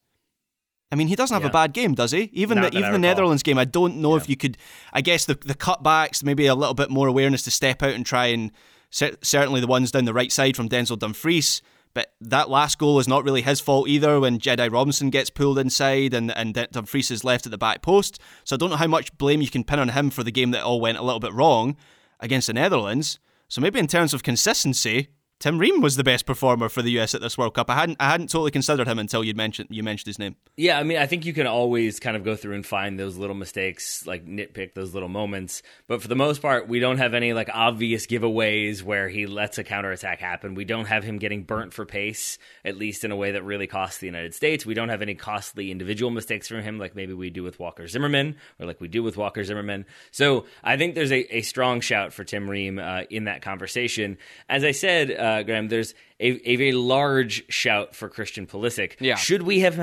I 0.92 0.96
mean, 0.96 1.08
he 1.08 1.16
doesn't 1.16 1.34
have 1.34 1.44
Yeah. 1.44 1.50
a 1.50 1.54
bad 1.54 1.74
game, 1.74 1.94
does 1.94 2.12
he? 2.12 2.30
Even 2.34 2.60
Not 2.60 2.72
the 2.74 2.80
even 2.80 2.92
the. 2.94 3.00
Netherlands 3.00 3.42
game, 3.44 3.58
I 3.58 3.66
don't 3.66 3.98
know 3.98 4.16
if 4.16 4.28
you 4.30 4.36
could. 4.36 4.58
I 4.94 5.02
guess 5.02 5.26
the 5.26 5.36
the 5.36 5.56
cutbacks, 5.56 6.24
maybe 6.24 6.46
a 6.46 6.56
little 6.56 6.74
bit 6.74 6.90
more 6.90 7.08
awareness 7.08 7.44
to 7.44 7.52
step 7.52 7.82
out 7.82 7.94
and 7.94 8.06
try 8.06 8.28
and 8.28 8.52
certainly 8.92 9.62
the 9.62 9.68
ones 9.68 9.92
down 9.92 10.06
the 10.06 10.14
right 10.14 10.32
side 10.32 10.56
from 10.56 10.70
Denzel 10.70 11.00
Dumfries. 11.00 11.62
But 11.96 12.14
that 12.22 12.50
last 12.50 12.78
goal 12.78 13.00
is 13.00 13.08
not 13.08 13.24
really 13.24 13.42
his 13.42 13.62
fault 13.62 13.88
either. 13.88 14.20
When 14.20 14.38
Jedi 14.38 14.72
Robinson 14.72 15.10
gets 15.10 15.32
pulled 15.32 15.58
inside 15.58 16.14
and 16.14 16.30
and 16.38 16.54
Dumfries 16.54 17.10
is 17.10 17.24
left 17.24 17.48
at 17.48 17.52
the 17.52 17.58
back 17.58 17.82
post, 17.82 18.20
so 18.44 18.56
I 18.56 18.58
don't 18.58 18.70
know 18.70 18.76
how 18.76 18.86
much 18.86 19.18
blame 19.18 19.42
you 19.42 19.50
can 19.50 19.64
pin 19.64 19.80
on 19.80 19.90
him 19.90 20.12
for 20.12 20.22
the 20.22 20.32
game 20.32 20.52
that 20.52 20.64
all 20.64 20.82
went 20.82 21.00
a 21.00 21.04
little 21.04 21.22
bit 21.22 21.34
wrong 21.34 21.78
against 22.20 22.48
the 22.48 22.54
Netherlands. 22.54 23.18
So 23.48 23.62
maybe 23.62 23.80
in 23.80 23.88
terms 23.88 24.14
of 24.14 24.24
consistency, 24.24 25.08
Tim 25.40 25.60
Ream 25.60 25.82
was 25.82 25.98
the 25.98 26.04
best 26.04 26.26
performer 26.26 26.70
for 26.70 26.82
the 26.82 26.98
US 27.00 27.14
at 27.14 27.22
this 27.22 27.38
World 27.38 27.54
Cup. 27.54 27.70
I 27.70 27.76
hadn't 27.76 27.98
I 28.00 28.10
hadn't 28.10 28.30
totally 28.30 28.52
considered 28.52 28.88
him 28.88 28.98
until 28.98 29.24
you 29.24 29.34
mentioned 29.34 29.68
you 29.70 29.84
mentioned 29.84 30.08
his 30.08 30.18
name. 30.18 30.38
Yeah, 30.56 30.80
I 30.80 30.84
mean, 30.84 30.98
I 30.98 31.06
think 31.08 31.26
you 31.26 31.34
can 31.34 31.46
always 31.46 32.00
kind 32.00 32.16
of 32.16 32.24
go 32.24 32.36
through 32.36 32.56
and 32.56 32.66
find 32.66 32.98
those 32.98 33.18
little 33.18 33.36
mistakes, 33.36 34.08
like 34.08 34.26
nitpick 34.26 34.74
those 34.74 34.94
little 34.94 35.10
moments. 35.10 35.62
But 35.88 36.02
for 36.02 36.08
the 36.08 36.16
most 36.16 36.42
part, 36.42 36.70
we 36.70 36.80
don't 36.80 36.98
have 36.98 37.14
any 37.14 37.34
like 37.34 37.50
obvious 37.54 38.08
giveaways 38.08 38.82
where 38.82 39.10
he 39.10 39.28
lets 39.28 39.58
a 39.58 39.64
counterattack 39.64 40.20
happen. 40.20 40.56
We 40.56 40.64
don't 40.64 40.86
have 40.86 41.04
him 41.04 41.18
getting 41.18 41.44
burnt 41.44 41.74
for 41.74 41.86
pace, 41.86 42.38
at 42.64 42.78
least 42.78 43.04
in 43.04 43.12
a 43.12 43.16
way 43.16 43.34
that 43.34 43.44
really 43.44 43.68
costs 43.68 44.00
the 44.00 44.08
United 44.08 44.34
States. 44.34 44.66
We 44.66 44.74
don't 44.74 44.90
have 44.90 45.02
any 45.02 45.16
costly 45.16 45.70
individual 45.70 46.12
mistakes 46.12 46.48
from 46.48 46.62
him, 46.62 46.80
like 46.80 46.96
maybe 46.96 47.14
we 47.14 47.30
do 47.30 47.44
with 47.44 47.60
Walker 47.60 47.88
Zimmerman 47.88 48.38
or 48.60 48.66
like 48.66 48.80
we 48.80 48.88
do 48.88 49.04
with 49.04 49.18
Walker 49.18 49.44
Zimmerman. 49.44 49.86
So 50.12 50.46
I 50.64 50.78
think 50.78 50.96
there's 50.96 51.12
a, 51.12 51.38
a 51.38 51.42
strong 51.42 51.82
shout 51.82 52.14
for 52.14 52.24
Tim 52.24 52.50
Ream 52.50 52.80
uh, 52.80 53.02
in 53.10 53.26
that 53.26 53.42
conversation. 53.42 54.18
As 54.48 54.64
I 54.64 54.72
said, 54.72 55.12
uh, 55.12 55.25
Uh, 55.26 55.44
Graham, 55.44 55.68
there's 55.70 55.94
a, 56.20 56.28
a 56.52 56.56
very 56.56 56.72
large 56.72 57.44
shout 57.50 57.96
for 57.96 58.08
Christian 58.10 58.46
Pulisic. 58.46 58.92
Yeah. 59.00 59.16
Should 59.16 59.44
we 59.44 59.62
have 59.62 59.76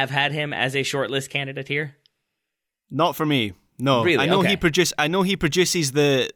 have 0.00 0.10
had 0.10 0.32
him 0.32 0.52
as 0.52 0.74
a 0.74 0.80
shortlist 0.80 1.30
candidate 1.30 1.68
here? 1.68 1.96
Not 2.90 3.16
for 3.16 3.26
me. 3.26 3.52
No, 3.78 4.04
Really? 4.04 4.22
I 4.22 4.26
know 4.26 4.40
Okay. 4.40 4.50
he 4.50 4.56
produce. 4.56 4.92
I 4.98 5.08
know 5.08 5.22
he 5.22 5.36
produces 5.36 5.92
the 5.92 6.30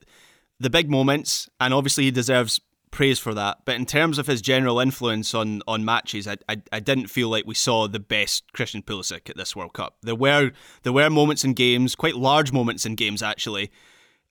the 0.58 0.70
big 0.70 0.90
moments, 0.90 1.48
and 1.60 1.72
obviously 1.72 2.04
he 2.04 2.10
deserves 2.10 2.60
praise 2.90 3.18
for 3.20 3.34
that. 3.34 3.58
But 3.64 3.76
in 3.76 3.86
terms 3.86 4.18
of 4.18 4.26
his 4.26 4.40
general 4.42 4.80
influence 4.80 5.34
on 5.34 5.62
on 5.68 5.84
matches, 5.84 6.26
I 6.26 6.36
I, 6.48 6.56
I 6.72 6.80
didn't 6.80 7.08
feel 7.08 7.28
like 7.28 7.46
we 7.46 7.54
saw 7.54 7.86
the 7.86 8.00
best 8.00 8.52
Christian 8.54 8.82
Pulisic 8.82 9.28
at 9.30 9.36
this 9.36 9.54
World 9.54 9.72
Cup. 9.74 9.98
There 10.02 10.16
were 10.16 10.50
there 10.82 10.92
were 10.92 11.10
moments 11.10 11.44
in 11.44 11.52
games, 11.54 11.94
quite 11.94 12.16
large 12.16 12.50
moments 12.52 12.84
in 12.86 12.94
games 12.96 13.22
actually, 13.22 13.70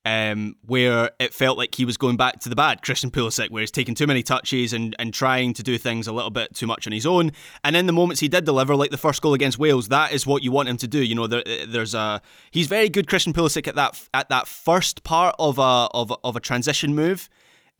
um, 0.07 0.55
where 0.65 1.11
it 1.19 1.33
felt 1.33 1.57
like 1.57 1.75
he 1.75 1.83
was 1.83 1.97
going 1.97 2.15
back 2.15 2.39
to 2.39 2.47
the 2.47 2.55
bad 2.55 2.81
Christian 2.81 3.11
Pulisic, 3.11 3.49
where 3.49 3.59
he's 3.59 3.71
taking 3.71 3.93
too 3.93 4.07
many 4.07 4.23
touches 4.23 4.71
and, 4.71 4.95
and 4.99 5.13
trying 5.13 5.51
to 5.55 5.63
do 5.63 5.77
things 5.77 6.07
a 6.07 6.13
little 6.13 6.29
bit 6.29 6.55
too 6.55 6.65
much 6.65 6.87
on 6.87 6.93
his 6.93 7.05
own. 7.05 7.33
And 7.65 7.75
in 7.75 7.87
the 7.87 7.93
moments 7.93 8.21
he 8.21 8.29
did 8.29 8.45
deliver, 8.45 8.73
like 8.73 8.89
the 8.89 8.97
first 8.97 9.21
goal 9.21 9.33
against 9.33 9.59
Wales, 9.59 9.89
that 9.89 10.13
is 10.13 10.25
what 10.25 10.43
you 10.43 10.51
want 10.53 10.69
him 10.69 10.77
to 10.77 10.87
do. 10.87 11.03
You 11.03 11.13
know, 11.13 11.27
there, 11.27 11.43
there's 11.67 11.93
a 11.93 12.21
he's 12.51 12.67
very 12.67 12.87
good 12.87 13.09
Christian 13.09 13.33
Pulisic 13.33 13.67
at 13.67 13.75
that 13.75 14.01
at 14.13 14.29
that 14.29 14.47
first 14.47 15.03
part 15.03 15.35
of 15.39 15.59
a 15.59 15.89
of 15.91 16.11
a, 16.11 16.15
of 16.23 16.37
a 16.37 16.39
transition 16.39 16.95
move. 16.95 17.27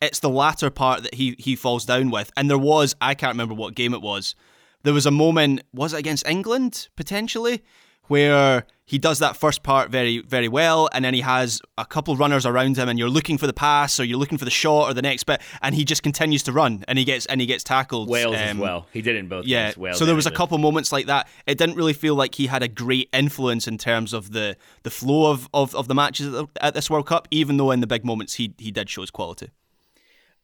It's 0.01 0.19
the 0.19 0.29
latter 0.29 0.69
part 0.69 1.03
that 1.03 1.13
he 1.13 1.37
he 1.39 1.55
falls 1.55 1.85
down 1.85 2.11
with. 2.11 2.29
And 2.35 2.49
there 2.49 2.57
was 2.57 2.93
I 2.99 3.13
can't 3.13 3.35
remember 3.35 3.53
what 3.53 3.73
game 3.73 3.93
it 3.93 4.01
was. 4.01 4.35
There 4.83 4.93
was 4.93 5.05
a 5.05 5.11
moment 5.11 5.61
was 5.71 5.93
it 5.93 5.99
against 5.99 6.27
England 6.27 6.89
potentially 6.97 7.63
where 8.07 8.65
he 8.87 8.97
does 8.97 9.19
that 9.19 9.35
first 9.37 9.61
part 9.63 9.91
very 9.91 10.19
very 10.21 10.47
well 10.47 10.89
and 10.93 11.05
then 11.05 11.13
he 11.13 11.19
has 11.21 11.61
a 11.77 11.85
couple 11.85 12.15
runners 12.15 12.45
around 12.45 12.75
him 12.77 12.87
and 12.89 12.97
you're 12.97 13.09
looking 13.09 13.37
for 13.37 13.45
the 13.45 13.53
pass 13.53 13.99
or 13.99 14.03
you're 14.05 14.17
looking 14.17 14.37
for 14.37 14.45
the 14.45 14.49
shot 14.51 14.89
or 14.89 14.93
the 14.93 15.01
next 15.01 15.25
bit 15.25 15.39
and 15.61 15.75
he 15.75 15.83
just 15.85 16.01
continues 16.01 16.41
to 16.41 16.51
run 16.51 16.83
and 16.87 16.97
he 16.97 17.03
gets 17.05 17.25
and 17.27 17.39
he 17.41 17.45
gets 17.45 17.63
tackled 17.63 18.09
Wales 18.09 18.33
as 18.35 18.51
um, 18.51 18.59
well. 18.59 18.87
He 18.93 19.01
did 19.01 19.15
in 19.17 19.27
both. 19.27 19.45
yeah 19.45 19.65
games. 19.67 19.77
Wales 19.77 19.97
so 19.99 20.05
there 20.05 20.15
was 20.15 20.25
a 20.25 20.31
couple 20.31 20.57
moments 20.57 20.91
like 20.91 21.05
that 21.07 21.27
it 21.45 21.57
didn't 21.57 21.75
really 21.75 21.93
feel 21.93 22.15
like 22.15 22.33
he 22.35 22.47
had 22.47 22.63
a 22.63 22.67
great 22.69 23.09
influence 23.13 23.67
in 23.67 23.77
terms 23.77 24.13
of 24.13 24.31
the 24.31 24.55
the 24.83 24.89
flow 24.89 25.29
of 25.29 25.47
of, 25.53 25.75
of 25.75 25.87
the 25.87 25.95
matches 25.95 26.27
at, 26.27 26.31
the- 26.33 26.63
at 26.65 26.73
this 26.73 26.89
World 26.89 27.05
Cup 27.05 27.27
even 27.29 27.57
though 27.57 27.71
in 27.71 27.81
the 27.81 27.87
big 27.87 28.03
moments 28.05 28.35
he 28.35 28.53
he 28.57 28.71
did 28.71 28.89
show 28.89 29.01
his 29.01 29.11
quality 29.11 29.49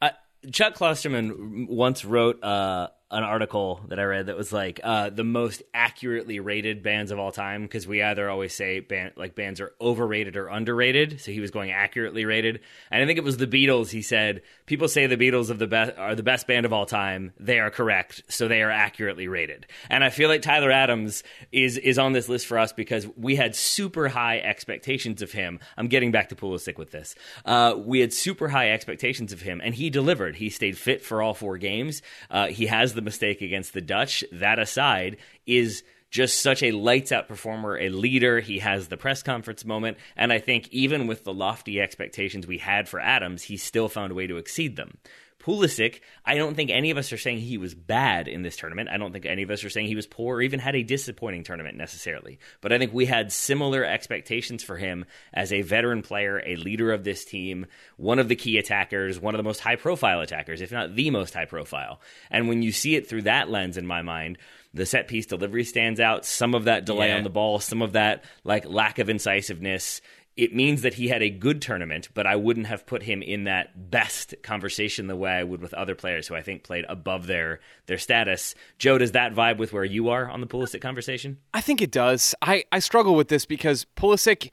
Uh, 0.01 0.09
Chuck 0.51 0.75
Klosterman 0.75 1.69
once 1.69 2.03
wrote 2.03 2.43
uh, 2.43 2.89
an 3.13 3.23
article 3.23 3.79
that 3.89 3.99
I 3.99 4.03
read 4.03 4.25
that 4.25 4.35
was 4.35 4.51
like 4.51 4.79
uh, 4.83 5.11
the 5.11 5.23
most 5.23 5.61
accurately 5.73 6.39
rated 6.39 6.81
bands 6.81 7.11
of 7.11 7.19
all 7.19 7.31
time 7.31 7.61
because 7.61 7.87
we 7.87 8.01
either 8.01 8.27
always 8.27 8.53
say 8.53 8.79
band, 8.79 9.13
like 9.15 9.35
bands 9.35 9.61
are 9.61 9.71
overrated 9.79 10.35
or 10.35 10.47
underrated. 10.47 11.21
So 11.21 11.31
he 11.31 11.39
was 11.39 11.51
going 11.51 11.71
accurately 11.71 12.25
rated, 12.25 12.61
and 12.89 13.03
I 13.03 13.05
think 13.05 13.19
it 13.19 13.23
was 13.23 13.37
the 13.37 13.47
Beatles. 13.47 13.91
He 13.91 14.01
said 14.01 14.41
people 14.65 14.87
say 14.87 15.05
the 15.05 15.15
Beatles 15.15 15.51
of 15.51 15.59
the 15.59 15.67
best 15.67 15.97
are 15.97 16.15
the 16.15 16.23
best 16.23 16.47
band 16.47 16.65
of 16.65 16.73
all 16.73 16.87
time. 16.87 17.33
They 17.39 17.59
are 17.59 17.69
correct, 17.69 18.23
so 18.27 18.47
they 18.47 18.63
are 18.63 18.71
accurately 18.71 19.27
rated. 19.27 19.67
And 19.89 20.03
I 20.03 20.09
feel 20.09 20.27
like 20.27 20.41
Tyler 20.41 20.71
Adams 20.71 21.23
is 21.51 21.77
is 21.77 21.99
on 21.99 22.13
this 22.13 22.27
list 22.27 22.47
for 22.47 22.57
us 22.57 22.73
because 22.73 23.07
we 23.15 23.35
had 23.35 23.55
super 23.55 24.07
high 24.07 24.39
expectations 24.39 25.21
of 25.21 25.31
him. 25.31 25.59
I'm 25.77 25.87
getting 25.87 26.11
back 26.11 26.29
to 26.29 26.35
Pulisic 26.35 26.79
with 26.79 26.89
this. 26.89 27.13
Uh, 27.45 27.75
we 27.77 27.99
had 27.99 28.11
super 28.11 28.47
high 28.47 28.71
expectations 28.71 29.31
of 29.31 29.41
him, 29.41 29.61
and 29.63 29.75
he 29.75 29.91
delivered. 29.91 30.37
He 30.37 30.49
stayed 30.49 30.79
fit 30.79 31.03
for 31.03 31.21
all 31.21 31.35
four 31.35 31.59
games. 31.59 32.01
Uh, 32.31 32.47
he 32.47 32.65
has 32.65 32.95
the 32.95 33.02
mistake 33.03 33.41
against 33.41 33.73
the 33.73 33.81
Dutch. 33.81 34.23
That 34.31 34.59
aside, 34.59 35.17
is 35.45 35.83
just 36.09 36.41
such 36.41 36.61
a 36.61 36.71
lights 36.71 37.11
out 37.11 37.27
performer, 37.27 37.77
a 37.77 37.89
leader. 37.89 38.39
He 38.39 38.59
has 38.59 38.87
the 38.87 38.97
press 38.97 39.23
conference 39.23 39.65
moment. 39.65 39.97
And 40.15 40.31
I 40.31 40.37
think 40.37 40.67
even 40.69 41.07
with 41.07 41.23
the 41.23 41.33
lofty 41.33 41.81
expectations 41.81 42.45
we 42.45 42.59
had 42.59 42.87
for 42.87 42.99
Adams, 42.99 43.43
he 43.43 43.57
still 43.57 43.89
found 43.89 44.11
a 44.11 44.15
way 44.15 44.27
to 44.27 44.37
exceed 44.37 44.75
them. 44.75 44.97
Pulisic, 45.43 45.99
I 46.25 46.35
don't 46.35 46.55
think 46.55 46.69
any 46.69 46.89
of 46.89 46.97
us 46.97 47.11
are 47.11 47.17
saying 47.17 47.39
he 47.39 47.57
was 47.57 47.75
bad 47.75 48.29
in 48.29 48.43
this 48.43 48.55
tournament. 48.55 48.89
I 48.89 48.97
don't 48.97 49.11
think 49.11 49.25
any 49.25 49.43
of 49.43 49.51
us 49.51 49.63
are 49.65 49.69
saying 49.69 49.87
he 49.87 49.95
was 49.95 50.07
poor 50.07 50.37
or 50.37 50.41
even 50.41 50.59
had 50.59 50.75
a 50.75 50.83
disappointing 50.83 51.43
tournament 51.43 51.77
necessarily. 51.77 52.39
But 52.61 52.71
I 52.71 52.77
think 52.77 52.93
we 52.93 53.05
had 53.05 53.31
similar 53.31 53.83
expectations 53.83 54.63
for 54.63 54.77
him 54.77 55.05
as 55.33 55.51
a 55.51 55.61
veteran 55.61 56.01
player, 56.01 56.41
a 56.45 56.55
leader 56.55 56.93
of 56.93 57.03
this 57.03 57.25
team, 57.25 57.65
one 57.97 58.19
of 58.19 58.29
the 58.29 58.37
key 58.37 58.57
attackers, 58.57 59.19
one 59.19 59.35
of 59.35 59.37
the 59.39 59.43
most 59.43 59.59
high 59.59 59.75
profile 59.75 60.21
attackers, 60.21 60.61
if 60.61 60.71
not 60.71 60.95
the 60.95 61.09
most 61.09 61.33
high 61.33 61.45
profile. 61.45 61.99
And 62.31 62.47
when 62.47 62.61
you 62.61 62.71
see 62.71 62.95
it 62.95 63.09
through 63.09 63.23
that 63.23 63.49
lens, 63.49 63.75
in 63.75 63.85
my 63.85 64.01
mind, 64.01 64.37
the 64.73 64.85
set 64.85 65.07
piece 65.07 65.25
delivery 65.25 65.65
stands 65.65 65.99
out. 65.99 66.25
Some 66.25 66.55
of 66.55 66.65
that 66.65 66.85
delay 66.85 67.09
yeah. 67.09 67.17
on 67.17 67.23
the 67.23 67.29
ball, 67.29 67.59
some 67.59 67.81
of 67.81 67.93
that 67.93 68.23
like 68.43 68.65
lack 68.65 68.97
of 68.97 69.09
incisiveness 69.09 70.01
it 70.35 70.53
means 70.53 70.81
that 70.81 70.95
he 70.95 71.09
had 71.09 71.21
a 71.21 71.29
good 71.29 71.61
tournament, 71.61 72.09
but 72.13 72.25
I 72.25 72.35
wouldn't 72.35 72.65
have 72.65 72.87
put 72.87 73.03
him 73.03 73.21
in 73.21 73.43
that 73.43 73.91
best 73.91 74.33
conversation 74.41 75.07
the 75.07 75.15
way 75.15 75.31
I 75.31 75.43
would 75.43 75.61
with 75.61 75.73
other 75.75 75.93
players 75.93 76.27
who 76.27 76.35
I 76.35 76.41
think 76.41 76.63
played 76.63 76.85
above 76.89 77.27
their 77.27 77.59
their 77.85 77.99
status. 77.99 78.55
Joe, 78.79 78.97
does 78.97 79.11
that 79.11 79.35
vibe 79.35 79.57
with 79.57 79.73
where 79.73 79.85
you 79.85 80.09
are 80.09 80.29
on 80.29 80.41
the 80.41 80.47
Pulisic 80.47 80.81
conversation? 80.81 81.37
I 81.53 81.61
think 81.61 81.81
it 81.81 81.91
does. 81.91 82.33
I, 82.41 82.63
I 82.71 82.79
struggle 82.79 83.15
with 83.15 83.27
this 83.27 83.45
because 83.45 83.85
Pulisic 83.95 84.49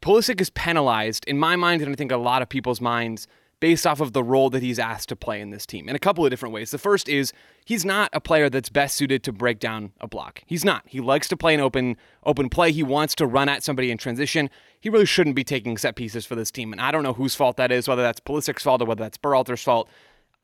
Pulisic 0.00 0.40
is 0.40 0.50
penalized 0.50 1.24
in 1.26 1.38
my 1.38 1.56
mind, 1.56 1.82
and 1.82 1.92
I 1.92 1.94
think 1.94 2.12
a 2.12 2.16
lot 2.16 2.40
of 2.40 2.48
people's 2.48 2.80
minds 2.80 3.26
based 3.60 3.86
off 3.86 4.00
of 4.00 4.14
the 4.14 4.24
role 4.24 4.50
that 4.50 4.62
he's 4.62 4.78
asked 4.78 5.10
to 5.10 5.16
play 5.16 5.40
in 5.40 5.50
this 5.50 5.66
team 5.66 5.88
in 5.88 5.94
a 5.94 5.98
couple 5.98 6.24
of 6.24 6.30
different 6.30 6.54
ways. 6.54 6.70
The 6.70 6.78
first 6.78 7.08
is 7.08 7.32
he's 7.64 7.84
not 7.84 8.10
a 8.12 8.20
player 8.20 8.48
that's 8.48 8.70
best 8.70 8.96
suited 8.96 9.22
to 9.24 9.32
break 9.32 9.60
down 9.60 9.92
a 10.00 10.08
block. 10.08 10.42
He's 10.46 10.64
not. 10.64 10.82
He 10.86 11.00
likes 11.00 11.28
to 11.28 11.36
play 11.36 11.54
an 11.54 11.60
open 11.60 11.96
open 12.24 12.48
play. 12.48 12.72
He 12.72 12.82
wants 12.82 13.14
to 13.16 13.26
run 13.26 13.48
at 13.48 13.62
somebody 13.62 13.90
in 13.90 13.98
transition. 13.98 14.50
He 14.80 14.88
really 14.88 15.06
shouldn't 15.06 15.36
be 15.36 15.44
taking 15.44 15.76
set 15.76 15.94
pieces 15.94 16.24
for 16.24 16.34
this 16.34 16.50
team. 16.50 16.72
And 16.72 16.80
I 16.80 16.90
don't 16.90 17.02
know 17.02 17.12
whose 17.12 17.34
fault 17.34 17.56
that 17.58 17.70
is, 17.70 17.86
whether 17.86 18.02
that's 18.02 18.20
Pulisic's 18.20 18.62
fault 18.62 18.82
or 18.82 18.86
whether 18.86 19.04
that's 19.04 19.18
Berhalter's 19.18 19.62
fault. 19.62 19.88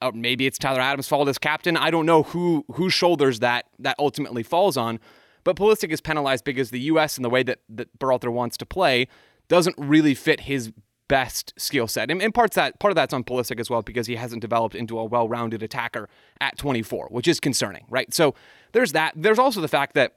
Or 0.03 0.13
maybe 0.13 0.47
it's 0.47 0.59
Tyler 0.59 0.81
Adams' 0.81 1.09
fault 1.09 1.27
as 1.27 1.39
captain. 1.39 1.77
I 1.77 1.91
don't 1.91 2.05
know 2.05 2.23
who 2.23 2.67
whose 2.73 2.93
shoulders 2.93 3.41
that 3.41 3.67
that 3.79 3.97
ultimately 3.99 4.43
falls 4.43 4.77
on. 4.77 5.01
But 5.43 5.57
Pulisic 5.57 5.91
is 5.91 6.01
penalized 6.01 6.45
because 6.45 6.71
the 6.71 6.81
U.S. 6.81 7.17
and 7.17 7.25
the 7.25 7.31
way 7.31 7.45
that, 7.45 7.61
that 7.69 7.97
Berhalter 8.01 8.33
wants 8.33 8.57
to 8.57 8.67
play 8.67 9.07
doesn't 9.47 9.77
really 9.79 10.13
fit 10.13 10.41
his 10.41 10.73
best 11.09 11.53
skill 11.57 11.87
set. 11.87 12.11
And, 12.11 12.21
and 12.21 12.35
parts 12.35 12.57
that 12.57 12.79
part 12.79 12.91
of 12.91 12.97
that's 12.97 13.13
on 13.13 13.25
Pulisic 13.25 13.61
as 13.61 13.71
well 13.71 13.83
because 13.83 14.07
he 14.07 14.17
hasn't 14.17 14.41
developed 14.41 14.75
into 14.75 14.99
a 14.99 15.05
well-rounded 15.05 15.63
attacker 15.63 16.09
at 16.41 16.59
24, 16.59 17.09
which 17.11 17.29
is 17.29 17.41
concerning, 17.41 17.85
right? 17.89 18.13
So 18.13 18.35
there's 18.73 18.93
that. 18.93 19.13
There's 19.17 19.39
also 19.39 19.61
the 19.61 19.69
fact 19.69 19.95
that 19.95 20.15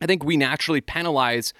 I 0.00 0.06
think 0.06 0.24
we 0.24 0.36
naturally 0.36 0.80
penalize 0.80 1.52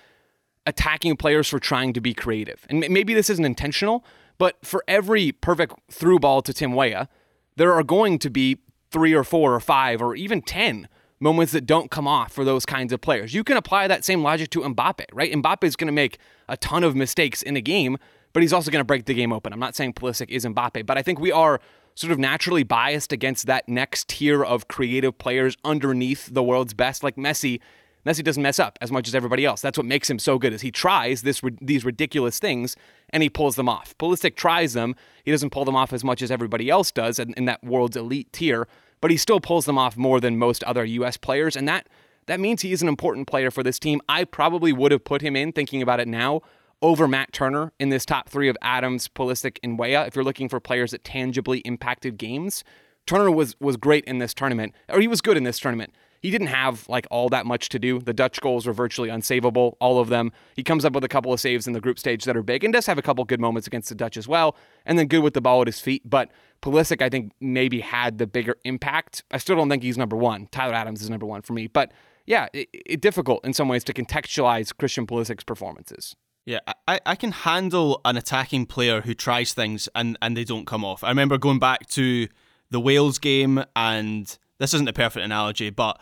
attacking 0.66 1.16
players 1.16 1.48
for 1.48 1.58
trying 1.58 1.92
to 1.94 2.00
be 2.00 2.14
creative. 2.14 2.66
And 2.68 2.80
maybe 2.88 3.14
this 3.14 3.30
isn't 3.30 3.44
intentional, 3.44 4.04
but 4.38 4.56
for 4.64 4.84
every 4.86 5.32
perfect 5.32 5.74
through 5.90 6.20
ball 6.20 6.42
to 6.42 6.52
Tim 6.52 6.74
Weah, 6.74 7.08
there 7.56 7.72
are 7.72 7.82
going 7.82 8.18
to 8.20 8.30
be 8.30 8.58
three 8.90 9.14
or 9.14 9.24
four 9.24 9.54
or 9.54 9.60
five 9.60 10.02
or 10.02 10.14
even 10.14 10.42
10 10.42 10.88
moments 11.20 11.52
that 11.52 11.66
don't 11.66 11.90
come 11.90 12.08
off 12.08 12.32
for 12.32 12.44
those 12.44 12.64
kinds 12.64 12.92
of 12.92 13.00
players. 13.00 13.34
You 13.34 13.44
can 13.44 13.56
apply 13.56 13.86
that 13.88 14.04
same 14.04 14.22
logic 14.22 14.50
to 14.50 14.60
Mbappe, 14.60 15.06
right? 15.12 15.32
Mbappe 15.32 15.64
is 15.64 15.76
going 15.76 15.86
to 15.86 15.92
make 15.92 16.18
a 16.48 16.56
ton 16.56 16.82
of 16.82 16.96
mistakes 16.96 17.42
in 17.42 17.56
a 17.56 17.60
game 17.60 17.98
but 18.32 18.42
he's 18.42 18.52
also 18.52 18.70
going 18.70 18.80
to 18.80 18.84
break 18.84 19.04
the 19.04 19.14
game 19.14 19.32
open. 19.32 19.52
I'm 19.52 19.60
not 19.60 19.74
saying 19.74 19.94
Pulisic 19.94 20.28
is 20.28 20.44
Mbappe, 20.44 20.86
but 20.86 20.96
I 20.96 21.02
think 21.02 21.20
we 21.20 21.32
are 21.32 21.60
sort 21.94 22.12
of 22.12 22.18
naturally 22.18 22.62
biased 22.62 23.12
against 23.12 23.46
that 23.46 23.68
next 23.68 24.08
tier 24.08 24.44
of 24.44 24.68
creative 24.68 25.18
players 25.18 25.56
underneath 25.64 26.32
the 26.32 26.42
world's 26.42 26.74
best, 26.74 27.02
like 27.02 27.16
Messi. 27.16 27.60
Messi 28.06 28.24
doesn't 28.24 28.42
mess 28.42 28.58
up 28.58 28.78
as 28.80 28.90
much 28.90 29.06
as 29.08 29.14
everybody 29.14 29.44
else. 29.44 29.60
That's 29.60 29.76
what 29.76 29.86
makes 29.86 30.08
him 30.08 30.18
so 30.18 30.38
good. 30.38 30.54
Is 30.54 30.62
he 30.62 30.70
tries 30.70 31.20
this 31.22 31.42
these 31.60 31.84
ridiculous 31.84 32.38
things 32.38 32.74
and 33.10 33.22
he 33.22 33.28
pulls 33.28 33.56
them 33.56 33.68
off. 33.68 33.94
Pulisic 33.98 34.36
tries 34.36 34.72
them. 34.72 34.94
He 35.24 35.30
doesn't 35.30 35.50
pull 35.50 35.66
them 35.66 35.76
off 35.76 35.92
as 35.92 36.02
much 36.02 36.22
as 36.22 36.30
everybody 36.30 36.70
else 36.70 36.90
does 36.90 37.18
in, 37.18 37.34
in 37.34 37.44
that 37.44 37.62
world's 37.62 37.96
elite 37.96 38.32
tier, 38.32 38.66
but 39.02 39.10
he 39.10 39.18
still 39.18 39.40
pulls 39.40 39.66
them 39.66 39.76
off 39.76 39.98
more 39.98 40.20
than 40.20 40.38
most 40.38 40.64
other 40.64 40.84
U.S. 40.84 41.18
players, 41.18 41.56
and 41.56 41.68
that 41.68 41.88
that 42.26 42.40
means 42.40 42.62
he 42.62 42.72
is 42.72 42.80
an 42.80 42.88
important 42.88 43.26
player 43.26 43.50
for 43.50 43.62
this 43.62 43.78
team. 43.78 44.00
I 44.08 44.24
probably 44.24 44.72
would 44.72 44.92
have 44.92 45.04
put 45.04 45.20
him 45.20 45.36
in 45.36 45.52
thinking 45.52 45.82
about 45.82 46.00
it 46.00 46.08
now 46.08 46.40
over 46.82 47.06
Matt 47.06 47.32
Turner 47.32 47.72
in 47.78 47.90
this 47.90 48.04
top 48.04 48.28
three 48.28 48.48
of 48.48 48.56
Adams, 48.62 49.08
Pulisic, 49.08 49.58
and 49.62 49.78
Weah. 49.78 50.06
If 50.06 50.14
you're 50.14 50.24
looking 50.24 50.48
for 50.48 50.60
players 50.60 50.92
that 50.92 51.04
tangibly 51.04 51.58
impacted 51.60 52.16
games, 52.16 52.64
Turner 53.06 53.30
was 53.30 53.56
was 53.60 53.76
great 53.76 54.04
in 54.04 54.18
this 54.18 54.34
tournament, 54.34 54.74
or 54.88 55.00
he 55.00 55.08
was 55.08 55.20
good 55.20 55.36
in 55.36 55.44
this 55.44 55.58
tournament. 55.58 55.94
He 56.20 56.30
didn't 56.30 56.48
have 56.48 56.86
like 56.88 57.06
all 57.10 57.30
that 57.30 57.46
much 57.46 57.70
to 57.70 57.78
do. 57.78 57.98
The 57.98 58.12
Dutch 58.12 58.40
goals 58.40 58.66
were 58.66 58.74
virtually 58.74 59.08
unsavable, 59.08 59.74
all 59.80 59.98
of 59.98 60.10
them. 60.10 60.32
He 60.54 60.62
comes 60.62 60.84
up 60.84 60.92
with 60.92 61.02
a 61.02 61.08
couple 61.08 61.32
of 61.32 61.40
saves 61.40 61.66
in 61.66 61.72
the 61.72 61.80
group 61.80 61.98
stage 61.98 62.24
that 62.24 62.36
are 62.36 62.42
big, 62.42 62.62
and 62.62 62.72
does 62.72 62.86
have 62.86 62.98
a 62.98 63.02
couple 63.02 63.24
good 63.24 63.40
moments 63.40 63.66
against 63.66 63.88
the 63.88 63.94
Dutch 63.94 64.16
as 64.16 64.28
well, 64.28 64.54
and 64.84 64.98
then 64.98 65.06
good 65.06 65.22
with 65.22 65.34
the 65.34 65.40
ball 65.40 65.62
at 65.62 65.66
his 65.66 65.80
feet. 65.80 66.08
But 66.08 66.30
Pulisic, 66.62 67.00
I 67.00 67.08
think, 67.08 67.32
maybe 67.40 67.80
had 67.80 68.18
the 68.18 68.26
bigger 68.26 68.56
impact. 68.64 69.24
I 69.30 69.38
still 69.38 69.56
don't 69.56 69.70
think 69.70 69.82
he's 69.82 69.96
number 69.96 70.16
one. 70.16 70.48
Tyler 70.50 70.74
Adams 70.74 71.00
is 71.00 71.08
number 71.08 71.26
one 71.26 71.42
for 71.42 71.54
me, 71.54 71.68
but 71.68 71.92
yeah, 72.26 72.48
it's 72.52 72.70
it 72.72 73.00
difficult 73.00 73.44
in 73.44 73.54
some 73.54 73.68
ways 73.68 73.82
to 73.84 73.94
contextualize 73.94 74.76
Christian 74.76 75.06
Pulisic's 75.06 75.44
performances. 75.44 76.14
Yeah, 76.46 76.60
I, 76.88 77.00
I 77.04 77.14
can 77.16 77.32
handle 77.32 78.00
an 78.04 78.16
attacking 78.16 78.66
player 78.66 79.02
who 79.02 79.14
tries 79.14 79.52
things 79.52 79.88
and, 79.94 80.16
and 80.22 80.36
they 80.36 80.44
don't 80.44 80.66
come 80.66 80.84
off. 80.84 81.04
I 81.04 81.08
remember 81.08 81.38
going 81.38 81.58
back 81.58 81.86
to 81.90 82.28
the 82.70 82.80
Wales 82.80 83.18
game, 83.18 83.62
and 83.76 84.38
this 84.58 84.74
isn't 84.74 84.88
a 84.88 84.92
perfect 84.92 85.24
analogy, 85.24 85.70
but 85.70 86.00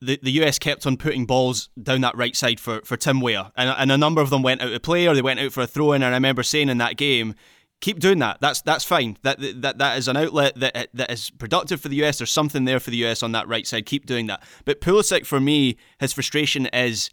the, 0.00 0.18
the 0.22 0.30
US 0.42 0.58
kept 0.58 0.86
on 0.86 0.96
putting 0.96 1.26
balls 1.26 1.68
down 1.82 2.00
that 2.02 2.16
right 2.16 2.36
side 2.36 2.60
for, 2.60 2.80
for 2.84 2.96
Tim 2.96 3.20
Weah, 3.20 3.52
and, 3.56 3.74
and 3.76 3.92
a 3.92 3.98
number 3.98 4.20
of 4.20 4.30
them 4.30 4.42
went 4.42 4.62
out 4.62 4.72
of 4.72 4.82
play 4.82 5.06
or 5.06 5.14
they 5.14 5.22
went 5.22 5.40
out 5.40 5.52
for 5.52 5.62
a 5.62 5.66
throw 5.66 5.92
in. 5.92 6.02
And 6.02 6.14
I 6.14 6.16
remember 6.16 6.42
saying 6.42 6.68
in 6.68 6.78
that 6.78 6.96
game, 6.96 7.34
keep 7.80 7.98
doing 7.98 8.18
that. 8.20 8.38
That's 8.40 8.62
that's 8.62 8.84
fine. 8.84 9.18
That 9.22 9.38
that 9.62 9.78
that 9.78 9.98
is 9.98 10.08
an 10.08 10.16
outlet 10.16 10.54
that 10.56 10.88
that 10.94 11.10
is 11.10 11.30
productive 11.30 11.80
for 11.80 11.88
the 11.88 12.02
US. 12.04 12.18
There's 12.18 12.30
something 12.30 12.64
there 12.64 12.80
for 12.80 12.90
the 12.90 13.04
US 13.04 13.22
on 13.22 13.32
that 13.32 13.48
right 13.48 13.66
side. 13.66 13.86
Keep 13.86 14.06
doing 14.06 14.26
that. 14.28 14.42
But 14.64 14.80
Pulisic, 14.80 15.26
for 15.26 15.40
me, 15.40 15.76
his 15.98 16.12
frustration 16.12 16.66
is 16.66 17.10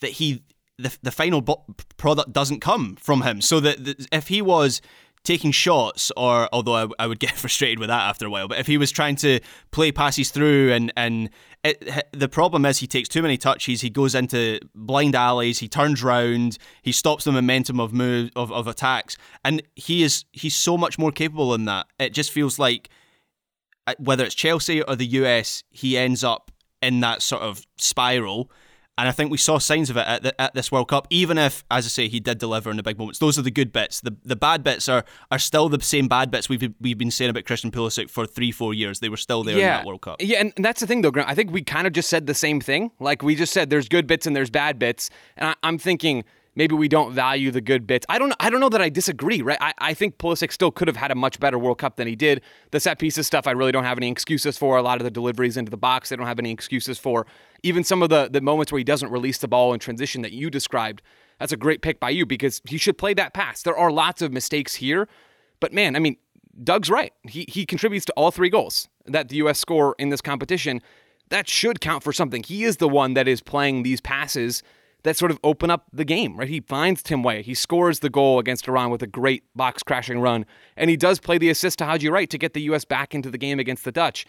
that 0.00 0.12
he 0.12 0.42
the, 0.82 0.96
the 1.02 1.10
final 1.10 1.40
bo- 1.40 1.64
product 1.96 2.32
doesn't 2.32 2.60
come 2.60 2.96
from 2.96 3.22
him. 3.22 3.40
So 3.40 3.60
that 3.60 4.06
if 4.12 4.28
he 4.28 4.42
was 4.42 4.80
taking 5.22 5.52
shots, 5.52 6.10
or 6.16 6.48
although 6.52 6.74
I, 6.74 6.86
I, 6.98 7.06
would 7.06 7.18
get 7.18 7.32
frustrated 7.36 7.78
with 7.78 7.88
that 7.88 8.02
after 8.02 8.26
a 8.26 8.30
while, 8.30 8.48
but 8.48 8.58
if 8.58 8.66
he 8.66 8.78
was 8.78 8.90
trying 8.90 9.16
to 9.16 9.40
play 9.70 9.92
passes 9.92 10.30
through 10.30 10.72
and 10.72 10.92
and 10.96 11.30
it, 11.62 12.06
the 12.12 12.28
problem 12.28 12.64
is 12.64 12.78
he 12.78 12.86
takes 12.86 13.08
too 13.08 13.20
many 13.20 13.36
touches, 13.36 13.82
he 13.82 13.90
goes 13.90 14.14
into 14.14 14.58
blind 14.74 15.14
alleys, 15.14 15.58
he 15.58 15.68
turns 15.68 16.02
round, 16.02 16.56
he 16.82 16.92
stops 16.92 17.24
the 17.24 17.32
momentum 17.32 17.78
of 17.78 17.92
move 17.92 18.30
of, 18.34 18.50
of 18.50 18.66
attacks, 18.66 19.16
and 19.44 19.62
he 19.76 20.02
is 20.02 20.24
he's 20.32 20.56
so 20.56 20.78
much 20.78 20.98
more 20.98 21.12
capable 21.12 21.50
than 21.50 21.66
that. 21.66 21.86
It 21.98 22.14
just 22.14 22.30
feels 22.30 22.58
like 22.58 22.88
uh, 23.86 23.94
whether 23.98 24.24
it's 24.24 24.34
Chelsea 24.34 24.82
or 24.82 24.96
the 24.96 25.06
US, 25.06 25.62
he 25.70 25.98
ends 25.98 26.24
up 26.24 26.50
in 26.80 27.00
that 27.00 27.20
sort 27.20 27.42
of 27.42 27.66
spiral 27.76 28.50
and 29.00 29.08
I 29.08 29.12
think 29.12 29.30
we 29.30 29.38
saw 29.38 29.56
signs 29.56 29.88
of 29.88 29.96
it 29.96 30.06
at, 30.06 30.22
the, 30.22 30.38
at 30.38 30.52
this 30.52 30.70
World 30.70 30.88
Cup, 30.88 31.06
even 31.08 31.38
if, 31.38 31.64
as 31.70 31.86
I 31.86 31.88
say, 31.88 32.06
he 32.06 32.20
did 32.20 32.36
deliver 32.36 32.70
in 32.70 32.76
the 32.76 32.82
big 32.82 32.98
moments. 32.98 33.18
Those 33.18 33.38
are 33.38 33.42
the 33.42 33.50
good 33.50 33.72
bits. 33.72 34.02
The 34.02 34.14
the 34.26 34.36
bad 34.36 34.62
bits 34.62 34.90
are 34.90 35.06
are 35.30 35.38
still 35.38 35.70
the 35.70 35.80
same 35.80 36.06
bad 36.06 36.30
bits 36.30 36.50
we've 36.50 36.74
we've 36.80 36.98
been 36.98 37.10
saying 37.10 37.30
about 37.30 37.46
Christian 37.46 37.70
Pulisic 37.70 38.10
for 38.10 38.26
three, 38.26 38.52
four 38.52 38.74
years. 38.74 39.00
They 39.00 39.08
were 39.08 39.16
still 39.16 39.42
there 39.42 39.56
yeah. 39.56 39.62
in 39.62 39.70
that 39.78 39.86
World 39.86 40.02
Cup. 40.02 40.16
Yeah, 40.20 40.40
and 40.40 40.52
that's 40.58 40.80
the 40.80 40.86
thing, 40.86 41.00
though, 41.00 41.10
Grant. 41.10 41.30
I 41.30 41.34
think 41.34 41.50
we 41.50 41.62
kind 41.62 41.86
of 41.86 41.94
just 41.94 42.10
said 42.10 42.26
the 42.26 42.34
same 42.34 42.60
thing. 42.60 42.90
Like 43.00 43.22
we 43.22 43.34
just 43.34 43.54
said, 43.54 43.70
there's 43.70 43.88
good 43.88 44.06
bits 44.06 44.26
and 44.26 44.36
there's 44.36 44.50
bad 44.50 44.78
bits. 44.78 45.08
And 45.38 45.48
I, 45.48 45.54
I'm 45.62 45.78
thinking 45.78 46.24
maybe 46.54 46.74
we 46.74 46.88
don't 46.88 47.12
value 47.12 47.50
the 47.50 47.60
good 47.60 47.86
bits. 47.86 48.06
I 48.08 48.18
don't 48.18 48.34
I 48.40 48.50
don't 48.50 48.60
know 48.60 48.68
that 48.68 48.82
I 48.82 48.88
disagree, 48.88 49.42
right? 49.42 49.58
I, 49.60 49.72
I 49.78 49.94
think 49.94 50.18
Pulisic 50.18 50.52
still 50.52 50.70
could 50.70 50.88
have 50.88 50.96
had 50.96 51.10
a 51.10 51.14
much 51.14 51.40
better 51.40 51.58
World 51.58 51.78
Cup 51.78 51.96
than 51.96 52.06
he 52.06 52.16
did. 52.16 52.42
The 52.70 52.80
set 52.80 52.98
pieces 52.98 53.26
stuff 53.26 53.46
I 53.46 53.52
really 53.52 53.72
don't 53.72 53.84
have 53.84 53.98
any 53.98 54.10
excuses 54.10 54.58
for. 54.58 54.76
A 54.76 54.82
lot 54.82 55.00
of 55.00 55.04
the 55.04 55.10
deliveries 55.10 55.56
into 55.56 55.70
the 55.70 55.76
box, 55.76 56.12
I 56.12 56.16
don't 56.16 56.26
have 56.26 56.38
any 56.38 56.50
excuses 56.50 56.98
for. 56.98 57.26
Even 57.62 57.84
some 57.84 58.02
of 58.02 58.08
the, 58.08 58.28
the 58.30 58.40
moments 58.40 58.72
where 58.72 58.78
he 58.78 58.84
doesn't 58.84 59.10
release 59.10 59.38
the 59.38 59.48
ball 59.48 59.72
in 59.72 59.80
transition 59.80 60.22
that 60.22 60.32
you 60.32 60.50
described, 60.50 61.02
that's 61.38 61.52
a 61.52 61.56
great 61.56 61.82
pick 61.82 62.00
by 62.00 62.10
you 62.10 62.26
because 62.26 62.60
he 62.66 62.78
should 62.78 62.98
play 62.98 63.14
that 63.14 63.34
pass. 63.34 63.62
There 63.62 63.76
are 63.76 63.90
lots 63.90 64.22
of 64.22 64.32
mistakes 64.32 64.74
here, 64.76 65.08
but 65.60 65.72
man, 65.72 65.96
I 65.96 65.98
mean, 65.98 66.16
Doug's 66.62 66.90
right. 66.90 67.12
He 67.28 67.46
he 67.48 67.64
contributes 67.64 68.04
to 68.06 68.12
all 68.12 68.30
three 68.30 68.50
goals 68.50 68.88
that 69.06 69.28
the 69.28 69.36
US 69.36 69.58
score 69.58 69.94
in 69.98 70.10
this 70.10 70.20
competition. 70.20 70.82
That 71.28 71.48
should 71.48 71.80
count 71.80 72.02
for 72.02 72.12
something. 72.12 72.42
He 72.42 72.64
is 72.64 72.78
the 72.78 72.88
one 72.88 73.14
that 73.14 73.28
is 73.28 73.40
playing 73.40 73.84
these 73.84 74.00
passes 74.00 74.64
that 75.02 75.16
sort 75.16 75.30
of 75.30 75.38
open 75.42 75.70
up 75.70 75.86
the 75.92 76.04
game, 76.04 76.36
right? 76.36 76.48
He 76.48 76.60
finds 76.60 77.02
Tim 77.02 77.22
Weah. 77.22 77.42
He 77.42 77.54
scores 77.54 78.00
the 78.00 78.10
goal 78.10 78.38
against 78.38 78.68
Iran 78.68 78.90
with 78.90 79.02
a 79.02 79.06
great 79.06 79.44
box 79.54 79.82
crashing 79.82 80.20
run. 80.20 80.44
And 80.76 80.90
he 80.90 80.96
does 80.96 81.20
play 81.20 81.38
the 81.38 81.50
assist 81.50 81.78
to 81.78 81.86
Haji 81.86 82.08
Wright 82.08 82.28
to 82.30 82.38
get 82.38 82.54
the 82.54 82.62
U.S. 82.62 82.84
back 82.84 83.14
into 83.14 83.30
the 83.30 83.38
game 83.38 83.58
against 83.58 83.84
the 83.84 83.92
Dutch. 83.92 84.26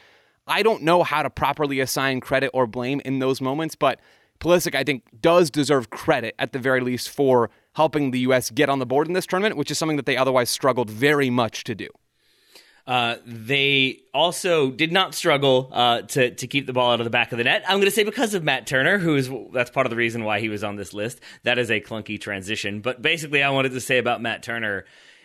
I 0.48 0.64
don't 0.64 0.84
know 0.84 1.04
how 1.04 1.24
to 1.24 1.30
properly 1.30 1.80
assign 1.80 2.20
credit 2.20 2.50
or 2.54 2.68
blame 2.68 3.02
in 3.06 3.20
those 3.20 3.42
moments, 3.42 3.76
but 3.76 4.00
Pulisic, 4.40 4.74
I 4.74 4.84
think, 4.84 5.04
does 5.22 5.52
deserve 5.52 5.92
credit 5.92 6.34
at 6.40 6.52
the 6.52 6.60
very 6.60 6.82
least 6.82 7.10
for 7.10 7.52
helping 7.76 8.12
the 8.12 8.20
U.S. 8.22 8.50
get 8.50 8.70
on 8.70 8.80
the 8.80 8.86
board 8.86 9.08
in 9.08 9.14
this 9.14 9.28
tournament, 9.28 9.56
which 9.56 9.70
is 9.70 9.78
something 9.78 9.98
that 9.98 10.06
they 10.06 10.18
otherwise 10.18 10.50
struggled 10.50 10.90
very 10.90 11.30
much 11.30 11.64
to 11.66 11.76
do. 11.76 11.88
Uh, 12.92 13.16
they 13.26 14.02
also 14.14 14.70
did 14.70 14.92
not 14.92 15.16
struggle 15.16 15.70
uh, 15.72 16.02
to 16.02 16.32
to 16.32 16.46
keep 16.46 16.66
the 16.66 16.74
ball 16.74 16.92
out 16.92 17.00
of 17.00 17.06
the 17.06 17.10
back 17.10 17.32
of 17.32 17.38
the 17.38 17.44
net. 17.46 17.64
I'm 17.66 17.78
going 17.78 17.86
to 17.86 17.92
say 17.92 18.04
because 18.04 18.34
of 18.34 18.44
Matt 18.44 18.68
Turner, 18.68 18.98
who 18.98 19.16
is 19.16 19.32
that's 19.54 19.72
part 19.72 19.86
of 19.86 19.92
the 19.92 19.96
reason 19.96 20.26
why 20.26 20.42
he 20.42 20.50
was 20.50 20.62
on 20.62 20.76
this 20.76 20.94
list. 20.94 21.22
That 21.44 21.58
is 21.58 21.72
a 21.72 21.80
clunky 21.80 22.20
transition, 22.20 22.82
but 22.82 23.02
basically, 23.02 23.44
I 23.44 23.52
wanted 23.52 23.72
to 23.72 23.80
say 23.80 23.98
about 23.98 24.22
Matt 24.22 24.44
Turner 24.44 24.84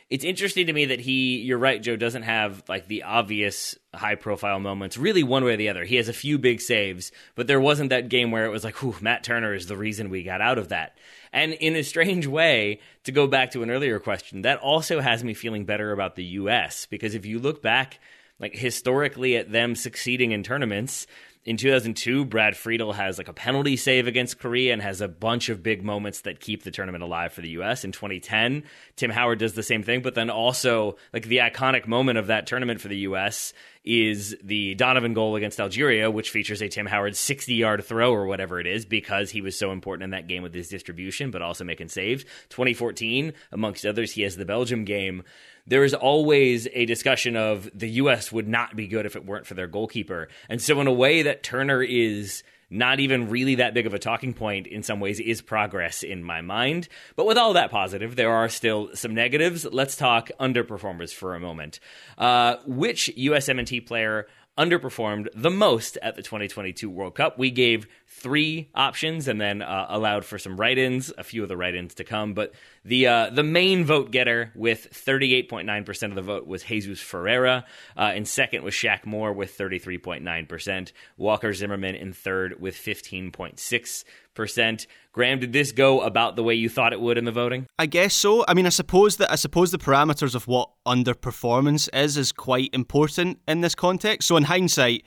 it's 0.08 0.24
interesting 0.24 0.66
to 0.66 0.72
me 0.72 0.86
that 0.86 1.00
he, 1.00 1.38
you're 1.38 1.58
right, 1.58 1.82
Joe, 1.82 1.96
doesn't 1.96 2.22
have 2.22 2.62
like 2.68 2.86
the 2.86 3.02
obvious 3.02 3.76
high 3.92 4.14
profile 4.14 4.60
moments, 4.60 4.96
really 4.96 5.24
one 5.24 5.44
way 5.44 5.54
or 5.54 5.56
the 5.56 5.68
other. 5.68 5.84
He 5.84 5.96
has 5.96 6.08
a 6.08 6.12
few 6.12 6.38
big 6.38 6.60
saves, 6.60 7.10
but 7.34 7.48
there 7.48 7.60
wasn't 7.60 7.90
that 7.90 8.08
game 8.08 8.30
where 8.30 8.46
it 8.46 8.50
was 8.50 8.62
like, 8.62 8.80
whew, 8.82 8.94
Matt 9.00 9.24
Turner 9.24 9.52
is 9.52 9.66
the 9.66 9.76
reason 9.76 10.08
we 10.08 10.22
got 10.22 10.40
out 10.40 10.58
of 10.58 10.68
that. 10.68 10.96
And 11.32 11.54
in 11.54 11.74
a 11.74 11.82
strange 11.82 12.26
way, 12.26 12.78
to 13.02 13.10
go 13.10 13.26
back 13.26 13.50
to 13.50 13.64
an 13.64 13.70
earlier 13.70 13.98
question, 13.98 14.42
that 14.42 14.60
also 14.60 15.00
has 15.00 15.24
me 15.24 15.34
feeling 15.34 15.64
better 15.64 15.90
about 15.90 16.14
the 16.14 16.24
U.S. 16.24 16.86
because 16.86 17.16
if 17.16 17.26
you 17.26 17.40
look 17.40 17.60
back, 17.60 17.98
like 18.38 18.54
historically 18.54 19.36
at 19.36 19.50
them 19.50 19.74
succeeding 19.74 20.30
in 20.30 20.44
tournaments, 20.44 21.08
in 21.46 21.56
2002, 21.56 22.24
Brad 22.24 22.56
Friedel 22.56 22.94
has 22.94 23.18
like 23.18 23.28
a 23.28 23.32
penalty 23.32 23.76
save 23.76 24.08
against 24.08 24.40
Korea 24.40 24.72
and 24.72 24.82
has 24.82 25.00
a 25.00 25.06
bunch 25.06 25.48
of 25.48 25.62
big 25.62 25.84
moments 25.84 26.22
that 26.22 26.40
keep 26.40 26.64
the 26.64 26.72
tournament 26.72 27.04
alive 27.04 27.32
for 27.32 27.40
the 27.40 27.50
U.S. 27.50 27.84
In 27.84 27.92
2010, 27.92 28.64
Tim 28.96 29.10
Howard 29.10 29.38
does 29.38 29.54
the 29.54 29.62
same 29.62 29.84
thing, 29.84 30.02
but 30.02 30.16
then 30.16 30.28
also 30.28 30.96
like 31.12 31.26
the 31.26 31.38
iconic 31.38 31.86
moment 31.86 32.18
of 32.18 32.26
that 32.26 32.48
tournament 32.48 32.80
for 32.80 32.88
the 32.88 32.98
U.S. 32.98 33.52
is 33.86 34.36
the 34.42 34.74
Donovan 34.74 35.14
goal 35.14 35.36
against 35.36 35.60
Algeria, 35.60 36.10
which 36.10 36.30
features 36.30 36.60
a 36.60 36.68
Tim 36.68 36.86
Howard 36.86 37.16
60 37.16 37.54
yard 37.54 37.84
throw 37.84 38.12
or 38.12 38.26
whatever 38.26 38.60
it 38.60 38.66
is 38.66 38.84
because 38.84 39.30
he 39.30 39.40
was 39.40 39.56
so 39.56 39.70
important 39.70 40.04
in 40.04 40.10
that 40.10 40.26
game 40.26 40.42
with 40.42 40.52
his 40.52 40.68
distribution, 40.68 41.30
but 41.30 41.40
also 41.40 41.64
making 41.64 41.88
saves. 41.88 42.24
2014, 42.50 43.32
amongst 43.52 43.86
others, 43.86 44.12
he 44.12 44.22
has 44.22 44.36
the 44.36 44.44
Belgium 44.44 44.84
game 44.84 45.22
there 45.68 45.82
is 45.82 45.94
always 45.94 46.68
a 46.72 46.84
discussion 46.86 47.36
of 47.36 47.68
the 47.74 47.88
U.S. 47.90 48.30
would 48.30 48.46
not 48.46 48.76
be 48.76 48.86
good 48.86 49.04
if 49.04 49.16
it 49.16 49.26
weren't 49.26 49.46
for 49.46 49.54
their 49.54 49.66
goalkeeper. 49.66 50.28
And 50.48 50.62
so, 50.62 50.80
in 50.80 50.86
a 50.86 50.92
way, 50.92 51.22
that 51.22 51.42
Turner 51.42 51.82
is 51.82 52.44
not 52.70 53.00
even 53.00 53.28
really 53.28 53.56
that 53.56 53.74
big 53.74 53.86
of 53.86 53.94
a 53.94 53.98
talking 53.98 54.34
point 54.34 54.66
in 54.66 54.82
some 54.82 55.00
ways 55.00 55.20
is 55.20 55.40
progress 55.40 56.02
in 56.02 56.22
my 56.22 56.40
mind. 56.40 56.88
But 57.14 57.26
with 57.26 57.38
all 57.38 57.52
that 57.52 57.70
positive, 57.70 58.16
there 58.16 58.32
are 58.32 58.48
still 58.48 58.90
some 58.94 59.14
negatives. 59.14 59.64
Let's 59.64 59.96
talk 59.96 60.30
underperformers 60.40 61.12
for 61.12 61.34
a 61.34 61.40
moment. 61.40 61.80
Uh, 62.18 62.56
which 62.66 63.10
USMNT 63.16 63.86
player 63.86 64.26
underperformed 64.58 65.28
the 65.34 65.50
most 65.50 65.98
at 66.02 66.16
the 66.16 66.22
2022 66.22 66.88
World 66.90 67.14
Cup? 67.14 67.38
We 67.38 67.50
gave 67.50 67.86
three 68.18 68.68
options 68.74 69.28
and 69.28 69.40
then 69.40 69.62
uh, 69.62 69.86
allowed 69.88 70.24
for 70.24 70.38
some 70.38 70.56
write-ins, 70.56 71.12
a 71.18 71.22
few 71.22 71.42
of 71.42 71.48
the 71.48 71.56
write-ins 71.56 71.94
to 71.94 72.04
come. 72.04 72.34
But 72.34 72.54
the 72.84 73.06
uh, 73.06 73.30
the 73.30 73.42
main 73.42 73.84
vote 73.84 74.10
getter 74.10 74.52
with 74.54 74.88
38.9% 74.92 76.08
of 76.08 76.14
the 76.14 76.22
vote 76.22 76.46
was 76.46 76.64
Jesus 76.64 77.00
Ferreira. 77.00 77.64
Uh, 77.96 78.12
in 78.14 78.24
second 78.24 78.64
was 78.64 78.74
Shaq 78.74 79.04
Moore 79.04 79.32
with 79.32 79.56
33.9%. 79.56 80.92
Walker 81.16 81.52
Zimmerman 81.52 81.94
in 81.94 82.12
third 82.12 82.60
with 82.60 82.74
15.6%. 82.74 84.86
Graham, 85.12 85.38
did 85.38 85.52
this 85.52 85.72
go 85.72 86.00
about 86.00 86.36
the 86.36 86.42
way 86.42 86.54
you 86.54 86.68
thought 86.68 86.92
it 86.92 87.00
would 87.00 87.18
in 87.18 87.24
the 87.24 87.32
voting? 87.32 87.66
I 87.78 87.86
guess 87.86 88.14
so. 88.14 88.44
I 88.48 88.54
mean, 88.54 88.66
I 88.66 88.70
suppose 88.70 89.16
that 89.18 89.30
I 89.30 89.36
suppose 89.36 89.70
the 89.70 89.78
parameters 89.78 90.34
of 90.34 90.46
what 90.46 90.70
underperformance 90.86 91.88
is 91.94 92.16
is 92.16 92.32
quite 92.32 92.70
important 92.72 93.40
in 93.46 93.60
this 93.60 93.74
context. 93.74 94.28
So 94.28 94.36
in 94.36 94.44
hindsight, 94.44 95.04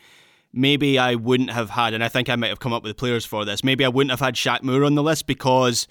maybe 0.53 0.97
I 0.97 1.15
wouldn't 1.15 1.51
have 1.51 1.71
had, 1.71 1.93
and 1.93 2.03
I 2.03 2.09
think 2.09 2.29
I 2.29 2.35
might 2.35 2.49
have 2.49 2.59
come 2.59 2.73
up 2.73 2.83
with 2.83 2.97
players 2.97 3.25
for 3.25 3.45
this. 3.45 3.63
Maybe 3.63 3.85
I 3.85 3.89
wouldn't 3.89 4.11
have 4.11 4.19
had 4.19 4.35
Shaq 4.35 4.63
Moore 4.63 4.83
on 4.83 4.95
the 4.95 5.03
list 5.03 5.27
because 5.27 5.87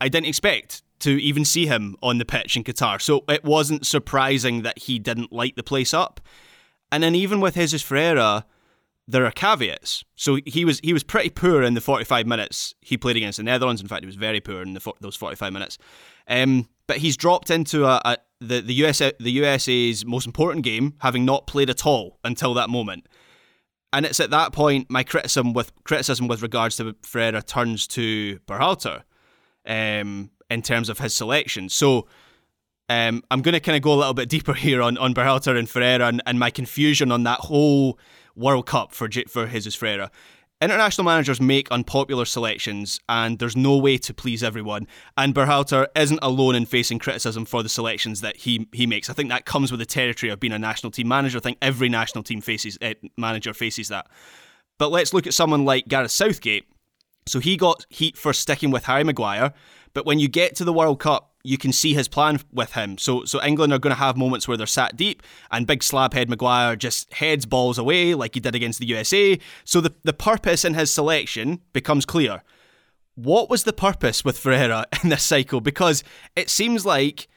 I 0.00 0.08
didn't 0.08 0.28
expect 0.28 0.82
to 1.00 1.22
even 1.22 1.44
see 1.44 1.66
him 1.66 1.96
on 2.02 2.18
the 2.18 2.24
pitch 2.24 2.56
in 2.56 2.64
Qatar. 2.64 3.00
So 3.00 3.24
it 3.28 3.44
wasn't 3.44 3.86
surprising 3.86 4.62
that 4.62 4.78
he 4.78 4.98
didn't 4.98 5.32
light 5.32 5.56
the 5.56 5.62
place 5.62 5.92
up. 5.92 6.20
And 6.90 7.02
then 7.02 7.14
even 7.14 7.40
with 7.40 7.54
Jesus 7.54 7.82
Ferreira, 7.82 8.46
there 9.08 9.24
are 9.24 9.30
caveats. 9.30 10.04
So 10.14 10.38
he 10.46 10.64
was 10.64 10.80
he 10.80 10.92
was 10.92 11.02
pretty 11.02 11.30
poor 11.30 11.62
in 11.62 11.74
the 11.74 11.80
45 11.80 12.26
minutes 12.26 12.74
he 12.80 12.96
played 12.96 13.16
against 13.16 13.36
the 13.36 13.42
Netherlands. 13.42 13.80
In 13.80 13.88
fact, 13.88 14.02
he 14.02 14.06
was 14.06 14.16
very 14.16 14.40
poor 14.40 14.62
in 14.62 14.74
the, 14.74 14.92
those 15.00 15.16
45 15.16 15.52
minutes. 15.52 15.78
Um, 16.28 16.68
but 16.86 16.98
he's 16.98 17.16
dropped 17.16 17.50
into 17.50 17.84
a, 17.84 18.00
a, 18.04 18.16
the 18.40 18.60
the 18.60 18.74
US 18.86 18.98
the 18.98 19.30
USA's 19.30 20.04
most 20.04 20.26
important 20.26 20.64
game, 20.64 20.94
having 21.00 21.24
not 21.24 21.46
played 21.46 21.70
at 21.70 21.86
all 21.86 22.18
until 22.24 22.54
that 22.54 22.70
moment. 22.70 23.06
And 23.96 24.04
it's 24.04 24.20
at 24.20 24.28
that 24.28 24.52
point 24.52 24.90
my 24.90 25.02
criticism 25.02 25.54
with 25.54 25.72
criticism 25.84 26.28
with 26.28 26.42
regards 26.42 26.76
to 26.76 26.94
Ferreira 27.00 27.40
turns 27.40 27.86
to 27.86 28.38
Berhalter 28.46 29.04
um, 29.64 30.30
in 30.50 30.60
terms 30.60 30.90
of 30.90 30.98
his 30.98 31.14
selection. 31.14 31.70
So 31.70 32.06
um, 32.90 33.24
I'm 33.30 33.40
going 33.40 33.54
to 33.54 33.60
kind 33.60 33.74
of 33.74 33.80
go 33.80 33.94
a 33.94 33.96
little 33.96 34.12
bit 34.12 34.28
deeper 34.28 34.52
here 34.66 34.82
on, 34.82 34.98
on 34.98 35.14
Berhalter 35.14 35.58
and 35.58 35.66
Ferreira 35.66 36.08
and, 36.08 36.22
and 36.26 36.38
my 36.38 36.50
confusion 36.50 37.10
on 37.10 37.22
that 37.22 37.40
whole 37.40 37.98
World 38.34 38.66
Cup 38.66 38.92
for 38.92 39.08
for 39.28 39.46
Jesus 39.46 39.74
Ferreira. 39.74 40.10
International 40.62 41.04
managers 41.04 41.38
make 41.38 41.70
unpopular 41.70 42.24
selections, 42.24 42.98
and 43.10 43.38
there's 43.38 43.56
no 43.56 43.76
way 43.76 43.98
to 43.98 44.14
please 44.14 44.42
everyone. 44.42 44.86
And 45.14 45.34
Berhalter 45.34 45.86
isn't 45.94 46.18
alone 46.22 46.54
in 46.54 46.64
facing 46.64 46.98
criticism 46.98 47.44
for 47.44 47.62
the 47.62 47.68
selections 47.68 48.22
that 48.22 48.38
he 48.38 48.66
he 48.72 48.86
makes. 48.86 49.10
I 49.10 49.12
think 49.12 49.28
that 49.28 49.44
comes 49.44 49.70
with 49.70 49.80
the 49.80 49.86
territory 49.86 50.32
of 50.32 50.40
being 50.40 50.54
a 50.54 50.58
national 50.58 50.92
team 50.92 51.08
manager. 51.08 51.36
I 51.36 51.42
think 51.42 51.58
every 51.60 51.90
national 51.90 52.24
team 52.24 52.40
faces 52.40 52.78
uh, 52.80 52.94
manager 53.18 53.52
faces 53.52 53.88
that. 53.88 54.06
But 54.78 54.90
let's 54.90 55.12
look 55.12 55.26
at 55.26 55.34
someone 55.34 55.66
like 55.66 55.88
Gareth 55.88 56.10
Southgate. 56.10 56.64
So 57.26 57.38
he 57.38 57.58
got 57.58 57.84
heat 57.90 58.16
for 58.16 58.32
sticking 58.32 58.70
with 58.70 58.84
Harry 58.84 59.04
Maguire, 59.04 59.52
but 59.92 60.06
when 60.06 60.18
you 60.18 60.28
get 60.28 60.54
to 60.56 60.64
the 60.64 60.72
World 60.72 61.00
Cup, 61.00 61.32
you 61.46 61.58
can 61.58 61.72
see 61.72 61.94
his 61.94 62.08
plan 62.08 62.40
with 62.52 62.72
him. 62.72 62.98
So 62.98 63.24
so 63.24 63.42
England 63.42 63.72
are 63.72 63.78
going 63.78 63.94
to 63.94 63.98
have 63.98 64.16
moments 64.16 64.48
where 64.48 64.56
they're 64.56 64.66
sat 64.66 64.96
deep 64.96 65.22
and 65.50 65.66
big 65.66 65.80
slabhead 65.80 66.28
Maguire 66.28 66.76
just 66.76 67.12
heads 67.14 67.46
balls 67.46 67.78
away 67.78 68.14
like 68.14 68.34
he 68.34 68.40
did 68.40 68.54
against 68.54 68.78
the 68.78 68.86
USA. 68.86 69.38
So 69.64 69.80
the, 69.80 69.94
the 70.02 70.12
purpose 70.12 70.64
in 70.64 70.74
his 70.74 70.92
selection 70.92 71.60
becomes 71.72 72.04
clear. 72.04 72.42
What 73.14 73.48
was 73.48 73.64
the 73.64 73.72
purpose 73.72 74.24
with 74.24 74.38
Ferreira 74.38 74.84
in 75.02 75.08
this 75.08 75.22
cycle? 75.22 75.60
Because 75.60 76.04
it 76.34 76.50
seems 76.50 76.84
like 76.84 77.28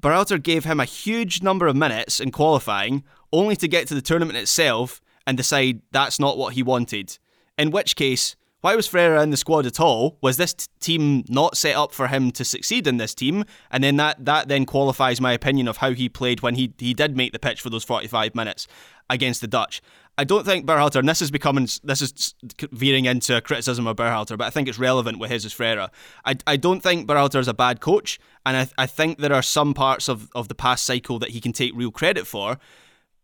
Berhalter 0.00 0.42
gave 0.42 0.64
him 0.64 0.80
a 0.80 0.84
huge 0.84 1.42
number 1.42 1.66
of 1.66 1.76
minutes 1.76 2.20
in 2.20 2.30
qualifying, 2.30 3.04
only 3.32 3.56
to 3.56 3.68
get 3.68 3.88
to 3.88 3.94
the 3.94 4.02
tournament 4.02 4.38
itself 4.38 5.00
and 5.26 5.36
decide 5.36 5.82
that's 5.90 6.18
not 6.18 6.38
what 6.38 6.54
he 6.54 6.62
wanted. 6.62 7.18
In 7.58 7.70
which 7.70 7.96
case, 7.96 8.36
why 8.60 8.74
was 8.74 8.88
Ferreira 8.88 9.22
in 9.22 9.30
the 9.30 9.36
squad 9.36 9.66
at 9.66 9.78
all? 9.78 10.18
Was 10.20 10.36
this 10.36 10.52
t- 10.52 10.66
team 10.80 11.24
not 11.28 11.56
set 11.56 11.76
up 11.76 11.92
for 11.92 12.08
him 12.08 12.32
to 12.32 12.44
succeed 12.44 12.86
in 12.86 12.96
this 12.96 13.14
team? 13.14 13.44
And 13.70 13.84
then 13.84 13.96
that 13.96 14.24
that 14.24 14.48
then 14.48 14.66
qualifies 14.66 15.20
my 15.20 15.32
opinion 15.32 15.68
of 15.68 15.78
how 15.78 15.92
he 15.92 16.08
played 16.08 16.40
when 16.40 16.56
he 16.56 16.72
he 16.78 16.92
did 16.92 17.16
make 17.16 17.32
the 17.32 17.38
pitch 17.38 17.60
for 17.60 17.70
those 17.70 17.84
45 17.84 18.34
minutes 18.34 18.66
against 19.08 19.40
the 19.40 19.46
Dutch. 19.46 19.80
I 20.20 20.24
don't 20.24 20.44
think 20.44 20.66
Berhalter, 20.66 20.98
and 20.98 21.08
this 21.08 21.22
is 21.22 21.30
becoming 21.30 21.68
this 21.84 22.02
is 22.02 22.34
veering 22.72 23.04
into 23.04 23.36
a 23.36 23.40
criticism 23.40 23.86
of 23.86 23.96
Berhalter, 23.96 24.36
but 24.36 24.48
I 24.48 24.50
think 24.50 24.66
it's 24.66 24.78
relevant 24.78 25.20
with 25.20 25.30
Jesus 25.30 25.52
Ferreira. 25.52 25.92
I, 26.24 26.36
I 26.44 26.56
don't 26.56 26.80
think 26.80 27.06
Berhalter 27.06 27.38
is 27.38 27.46
a 27.46 27.54
bad 27.54 27.80
coach, 27.80 28.18
and 28.44 28.56
I, 28.56 28.68
I 28.76 28.86
think 28.86 29.18
there 29.18 29.32
are 29.32 29.42
some 29.42 29.74
parts 29.74 30.08
of, 30.08 30.28
of 30.34 30.48
the 30.48 30.56
past 30.56 30.84
cycle 30.84 31.20
that 31.20 31.30
he 31.30 31.40
can 31.40 31.52
take 31.52 31.72
real 31.76 31.92
credit 31.92 32.26
for 32.26 32.58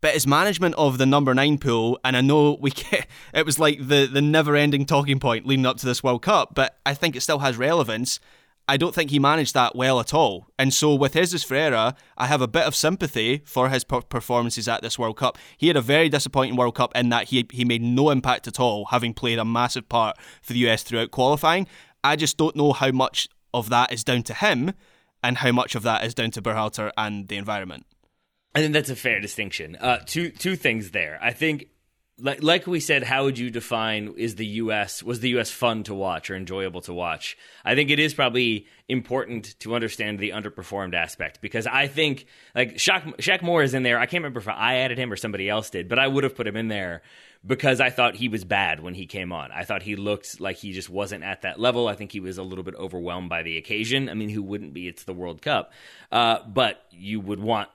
but 0.05 0.13
his 0.13 0.27
management 0.27 0.75
of 0.75 0.99
the 0.99 1.05
number 1.07 1.33
nine 1.33 1.57
pool, 1.57 1.99
and 2.05 2.15
I 2.15 2.21
know 2.21 2.59
we 2.61 2.69
get, 2.91 3.07
it 3.33 3.43
was 3.43 3.57
like 3.57 3.79
the, 3.87 4.05
the 4.05 4.21
never 4.21 4.55
ending 4.55 4.85
talking 4.85 5.19
point 5.19 5.47
leading 5.47 5.65
up 5.65 5.77
to 5.77 5.87
this 5.87 6.03
World 6.03 6.21
Cup, 6.21 6.53
but 6.53 6.77
I 6.85 6.93
think 6.93 7.15
it 7.15 7.21
still 7.21 7.39
has 7.39 7.57
relevance. 7.57 8.19
I 8.67 8.77
don't 8.77 8.93
think 8.93 9.09
he 9.09 9.17
managed 9.17 9.55
that 9.55 9.75
well 9.75 9.99
at 9.99 10.13
all. 10.13 10.45
And 10.59 10.71
so 10.71 10.93
with 10.93 11.13
Jesus 11.13 11.43
Ferreira, 11.43 11.95
I 12.19 12.27
have 12.27 12.39
a 12.39 12.47
bit 12.47 12.65
of 12.65 12.75
sympathy 12.75 13.41
for 13.45 13.69
his 13.69 13.83
performances 13.83 14.67
at 14.67 14.83
this 14.83 14.99
World 14.99 15.17
Cup. 15.17 15.39
He 15.57 15.69
had 15.69 15.75
a 15.75 15.81
very 15.81 16.07
disappointing 16.07 16.55
World 16.55 16.75
Cup 16.75 16.95
in 16.95 17.09
that 17.09 17.29
he, 17.29 17.47
he 17.51 17.65
made 17.65 17.81
no 17.81 18.11
impact 18.11 18.47
at 18.47 18.59
all, 18.59 18.85
having 18.91 19.11
played 19.11 19.39
a 19.39 19.43
massive 19.43 19.89
part 19.89 20.17
for 20.43 20.53
the 20.53 20.69
US 20.69 20.83
throughout 20.83 21.09
qualifying. 21.09 21.65
I 22.03 22.15
just 22.15 22.37
don't 22.37 22.55
know 22.55 22.73
how 22.73 22.91
much 22.91 23.27
of 23.55 23.69
that 23.69 23.91
is 23.91 24.03
down 24.03 24.21
to 24.21 24.35
him 24.35 24.73
and 25.23 25.39
how 25.39 25.51
much 25.51 25.73
of 25.73 25.81
that 25.81 26.05
is 26.05 26.13
down 26.13 26.29
to 26.29 26.43
Berhalter 26.43 26.91
and 26.95 27.27
the 27.27 27.37
environment. 27.37 27.87
I 28.55 28.59
think 28.59 28.73
that's 28.73 28.89
a 28.89 28.95
fair 28.95 29.19
distinction. 29.19 29.75
Uh, 29.75 29.97
two 30.05 30.29
two 30.29 30.55
things 30.55 30.91
there. 30.91 31.19
I 31.21 31.33
think, 31.33 31.67
like 32.17 32.41
like 32.41 32.65
we 32.65 32.79
said, 32.79 33.03
how 33.03 33.25
would 33.25 33.37
you 33.37 33.51
define 33.51 34.13
is 34.15 34.35
the 34.35 34.45
U.S. 34.45 35.03
was 35.03 35.19
the 35.19 35.29
U.S. 35.31 35.51
fun 35.51 35.83
to 35.83 35.93
watch 35.93 36.29
or 36.29 36.37
enjoyable 36.37 36.79
to 36.81 36.93
watch? 36.93 37.37
I 37.65 37.75
think 37.75 37.89
it 37.89 37.99
is 37.99 38.13
probably 38.13 38.65
important 38.87 39.59
to 39.59 39.75
understand 39.75 40.19
the 40.19 40.29
underperformed 40.29 40.93
aspect 40.93 41.41
because 41.41 41.67
I 41.67 41.87
think 41.87 42.27
like 42.55 42.75
Shaq, 42.75 43.17
Shaq 43.17 43.41
Moore 43.41 43.61
is 43.61 43.73
in 43.73 43.83
there. 43.83 43.99
I 43.99 44.05
can't 44.05 44.23
remember 44.23 44.39
if 44.39 44.47
I 44.47 44.77
added 44.77 44.97
him 44.97 45.11
or 45.11 45.17
somebody 45.17 45.49
else 45.49 45.69
did, 45.69 45.89
but 45.89 45.99
I 45.99 46.07
would 46.07 46.23
have 46.23 46.35
put 46.35 46.47
him 46.47 46.55
in 46.55 46.69
there 46.69 47.01
because 47.45 47.81
I 47.81 47.89
thought 47.89 48.15
he 48.15 48.29
was 48.29 48.43
bad 48.43 48.79
when 48.79 48.93
he 48.93 49.05
came 49.05 49.31
on. 49.31 49.51
I 49.51 49.65
thought 49.65 49.83
he 49.83 49.95
looked 49.95 50.39
like 50.39 50.55
he 50.55 50.71
just 50.71 50.89
wasn't 50.89 51.23
at 51.23 51.41
that 51.41 51.59
level. 51.59 51.87
I 51.87 51.95
think 51.95 52.11
he 52.11 52.19
was 52.21 52.37
a 52.37 52.43
little 52.43 52.63
bit 52.63 52.75
overwhelmed 52.75 53.29
by 53.29 53.43
the 53.43 53.57
occasion. 53.57 54.09
I 54.09 54.13
mean, 54.13 54.29
who 54.29 54.41
wouldn't 54.41 54.73
be? 54.73 54.87
It's 54.87 55.03
the 55.03 55.13
World 55.13 55.41
Cup. 55.41 55.73
Uh, 56.11 56.39
but 56.47 56.81
you 56.91 57.19
would 57.19 57.39
want 57.39 57.69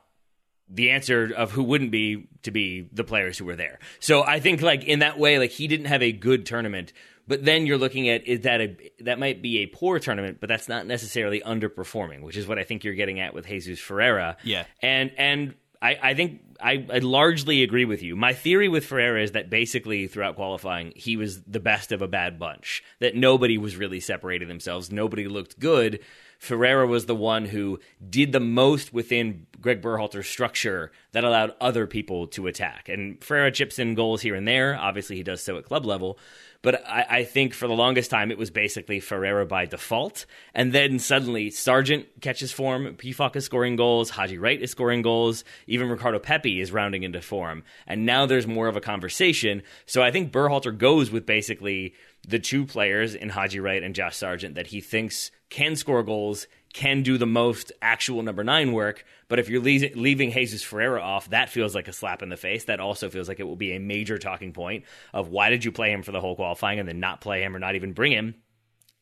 the 0.71 0.91
answer 0.91 1.33
of 1.37 1.51
who 1.51 1.63
wouldn't 1.63 1.91
be 1.91 2.29
to 2.43 2.51
be 2.51 2.89
the 2.93 3.05
players 3.05 3.37
who 3.37 3.45
were 3.45 3.57
there. 3.57 3.79
So 3.99 4.23
I 4.23 4.41
think 4.41 4.63
like 4.63 4.85
in 4.85 5.01
that 5.01 5.19
way, 5.19 5.39
like 5.39 5.51
he 5.51 5.67
didn't 5.67 5.87
have 5.87 6.03
a 6.03 6.13
good 6.13 6.47
tournament. 6.47 6.93
But 7.27 7.45
then 7.45 7.67
you're 7.67 7.79
looking 7.79 8.09
at 8.09 8.27
is 8.27 8.41
that 8.41 8.61
a 8.61 8.77
that 9.01 9.19
might 9.19 9.41
be 9.43 9.59
a 9.59 9.67
poor 9.67 9.99
tournament, 9.99 10.39
but 10.41 10.49
that's 10.49 10.69
not 10.69 10.87
necessarily 10.87 11.41
underperforming, 11.41 12.23
which 12.23 12.37
is 12.37 12.47
what 12.47 12.59
I 12.59 12.65
think 12.65 12.83
you're 12.83 12.95
getting 12.95 13.21
at 13.21 13.35
with 13.35 13.47
Jesus 13.47 13.79
Ferreira. 13.79 14.37
Yeah. 14.43 14.65
And 14.83 15.13
and 15.17 15.55
I, 15.83 15.99
I 16.03 16.15
think 16.15 16.41
I, 16.61 16.87
I, 16.93 16.99
largely 16.99 17.63
agree 17.63 17.87
with 17.87 18.03
you. 18.03 18.15
My 18.15 18.35
theory 18.35 18.69
with 18.69 18.85
Ferreira 18.85 19.23
is 19.23 19.33
that 19.33 19.49
basically 19.49 20.09
throughout 20.09 20.37
qualifying, 20.37 20.93
he 20.95 21.17
was 21.17 21.43
the 21.45 21.61
best 21.61 21.91
of 21.91 22.03
a 22.03 22.09
bad 22.09 22.39
bunch. 22.39 22.83
That 22.99 23.17
nobody 23.17 23.57
was 23.57 23.77
really 23.77 24.01
separating 24.01 24.49
themselves. 24.49 24.93
Nobody 24.93 25.27
looked 25.27 25.59
good. 25.59 26.01
Ferreira 26.41 26.87
was 26.87 27.05
the 27.05 27.15
one 27.15 27.45
who 27.45 27.79
did 28.09 28.33
the 28.33 28.41
most 28.41 28.95
within 28.95 29.47
Gregg 29.61 29.83
Berhalter's 29.83 30.27
structure 30.27 30.91
that 31.13 31.23
allowed 31.23 31.53
other 31.61 31.87
people 31.87 32.29
to 32.29 32.47
attack. 32.47 32.89
And 32.89 33.23
Ferreira 33.23 33.53
chips 33.53 33.79
in 33.79 33.95
goals 33.95 34.23
here 34.23 34.35
and 34.35 34.49
there. 34.49 34.75
Obviously, 34.75 35.17
he 35.17 35.23
does 35.23 35.43
so 35.43 35.59
at 35.59 35.67
club 35.67 35.85
level. 35.85 36.19
But 36.63 36.83
I, 36.87 37.07
I, 37.11 37.25
think 37.25 37.53
for 37.53 37.69
the 37.69 37.75
longest 37.75 38.11
time, 38.11 38.31
it 38.31 38.39
was 38.39 38.51
basically 38.51 39.01
Ferreira 39.01 39.45
by 39.45 39.67
default. 39.67 40.25
And 40.55 40.73
then 40.73 40.99
suddenly, 40.99 41.51
Sargent 41.51 42.07
catches 42.23 42.53
form. 42.53 42.97
Pefok 42.97 43.37
is 43.37 43.45
scoring 43.45 43.77
goals. 43.77 44.09
Haji 44.09 44.39
Wright 44.39 44.63
is 44.63 44.71
scoring 44.71 45.03
goals. 45.03 45.45
Even 45.67 45.91
Ricardo 45.91 46.19
Pepi 46.19 46.59
is 46.59 46.73
rounding 46.73 47.03
into 47.03 47.21
form. 47.21 47.65
And 47.87 48.07
now 48.07 48.25
there's 48.25 48.47
more 48.47 48.67
of 48.67 48.77
a 48.77 48.81
conversation. 48.81 49.63
So 49.85 50.03
I 50.03 50.11
think 50.11 50.33
Berhalter 50.33 50.77
goes 50.77 51.11
with 51.11 51.27
basically 51.27 51.93
the 52.27 52.39
two 52.39 52.65
players 52.65 53.15
in 53.15 53.29
Haji 53.29 53.61
Wright 53.61 53.83
and 53.83 53.95
Josh 53.95 54.17
Sargent 54.17 54.55
that 54.55 54.69
he 54.69 54.81
thinks 54.81 55.31
can 55.51 55.77
score 55.77 56.03
goals, 56.03 56.47
can 56.73 57.03
do 57.03 57.19
the 57.19 57.27
most 57.27 57.73
actual 57.83 58.23
number 58.23 58.45
nine 58.45 58.73
work. 58.73 59.05
But 59.29 59.39
if 59.39 59.49
you're 59.49 59.61
leaving 59.61 60.33
Jesus 60.33 60.63
Ferreira 60.63 61.03
off, 61.03 61.31
that 61.31 61.51
feels 61.51 61.75
like 61.75 61.89
a 61.89 61.93
slap 61.93 62.23
in 62.23 62.29
the 62.29 62.37
face. 62.37 62.65
That 62.65 62.81
also 62.81 63.11
feels 63.11 63.29
like 63.29 63.41
it 63.41 63.45
will 63.45 63.57
be 63.57 63.73
a 63.73 63.81
major 63.81 64.19
talking 64.19 64.53
point 64.53 64.85
of 65.13 65.29
why 65.29 65.51
did 65.51 65.65
you 65.65 65.73
play 65.73 65.91
him 65.93 66.03
for 66.03 66.13
the 66.13 66.21
whole 66.21 66.37
qualifying 66.37 66.79
and 66.79 66.89
then 66.89 67.01
not 67.01 67.21
play 67.21 67.43
him 67.43 67.55
or 67.55 67.59
not 67.59 67.75
even 67.75 67.93
bring 67.93 68.13
him. 68.13 68.37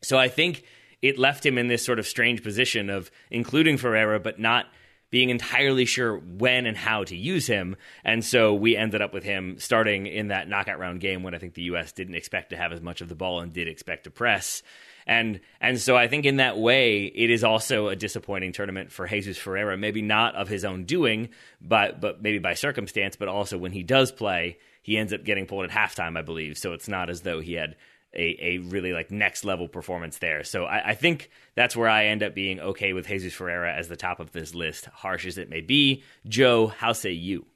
So 0.02 0.18
I 0.18 0.28
think 0.28 0.64
it 1.02 1.18
left 1.18 1.44
him 1.44 1.58
in 1.58 1.68
this 1.68 1.84
sort 1.84 1.98
of 1.98 2.06
strange 2.06 2.42
position 2.42 2.90
of 2.90 3.10
including 3.30 3.76
Ferreira, 3.76 4.18
but 4.18 4.38
not 4.38 4.66
being 5.10 5.30
entirely 5.30 5.84
sure 5.84 6.18
when 6.18 6.66
and 6.66 6.76
how 6.76 7.04
to 7.04 7.16
use 7.16 7.46
him. 7.46 7.76
And 8.04 8.24
so 8.24 8.54
we 8.54 8.76
ended 8.76 9.00
up 9.00 9.14
with 9.14 9.24
him 9.24 9.58
starting 9.58 10.06
in 10.06 10.28
that 10.28 10.48
knockout 10.48 10.78
round 10.78 11.00
game 11.00 11.22
when 11.22 11.34
I 11.34 11.38
think 11.38 11.54
the 11.54 11.62
U.S. 11.62 11.92
didn't 11.92 12.14
expect 12.14 12.50
to 12.50 12.56
have 12.56 12.72
as 12.72 12.80
much 12.80 13.00
of 13.00 13.08
the 13.08 13.14
ball 13.14 13.40
and 13.40 13.52
did 13.52 13.68
expect 13.68 14.04
to 14.04 14.10
press. 14.10 14.62
And 15.08 15.40
and 15.58 15.80
so 15.80 15.96
I 15.96 16.06
think 16.06 16.26
in 16.26 16.36
that 16.36 16.58
way 16.58 17.06
it 17.06 17.30
is 17.30 17.42
also 17.42 17.88
a 17.88 17.96
disappointing 17.96 18.52
tournament 18.52 18.92
for 18.92 19.08
Jesus 19.08 19.38
Ferreira, 19.38 19.76
maybe 19.76 20.02
not 20.02 20.34
of 20.36 20.48
his 20.48 20.66
own 20.66 20.84
doing, 20.84 21.30
but 21.60 22.00
but 22.00 22.22
maybe 22.22 22.38
by 22.38 22.52
circumstance, 22.52 23.16
but 23.16 23.26
also 23.26 23.56
when 23.56 23.72
he 23.72 23.82
does 23.82 24.12
play, 24.12 24.58
he 24.82 24.98
ends 24.98 25.14
up 25.14 25.24
getting 25.24 25.46
pulled 25.46 25.64
at 25.64 25.70
halftime, 25.70 26.18
I 26.18 26.22
believe. 26.22 26.58
So 26.58 26.74
it's 26.74 26.88
not 26.88 27.08
as 27.08 27.22
though 27.22 27.40
he 27.40 27.54
had 27.54 27.76
a, 28.14 28.36
a 28.40 28.58
really 28.58 28.92
like 28.92 29.10
next 29.10 29.44
level 29.44 29.66
performance 29.66 30.18
there. 30.18 30.44
So 30.44 30.64
I, 30.64 30.90
I, 30.90 30.94
think 30.94 31.30
that's 31.54 31.76
where 31.76 31.88
I 31.88 32.06
end 32.06 32.22
up 32.22 32.34
being 32.34 32.58
okay 32.58 32.94
with 32.94 33.06
Jesus 33.06 33.34
Ferreira 33.34 33.74
as 33.74 33.88
the 33.88 33.96
top 33.96 34.18
of 34.18 34.32
this 34.32 34.54
list, 34.54 34.86
harsh 34.86 35.26
as 35.26 35.36
it 35.36 35.50
may 35.50 35.60
be. 35.60 36.02
Joe, 36.26 36.68
how 36.68 36.94
say 36.94 37.12
you? 37.12 37.46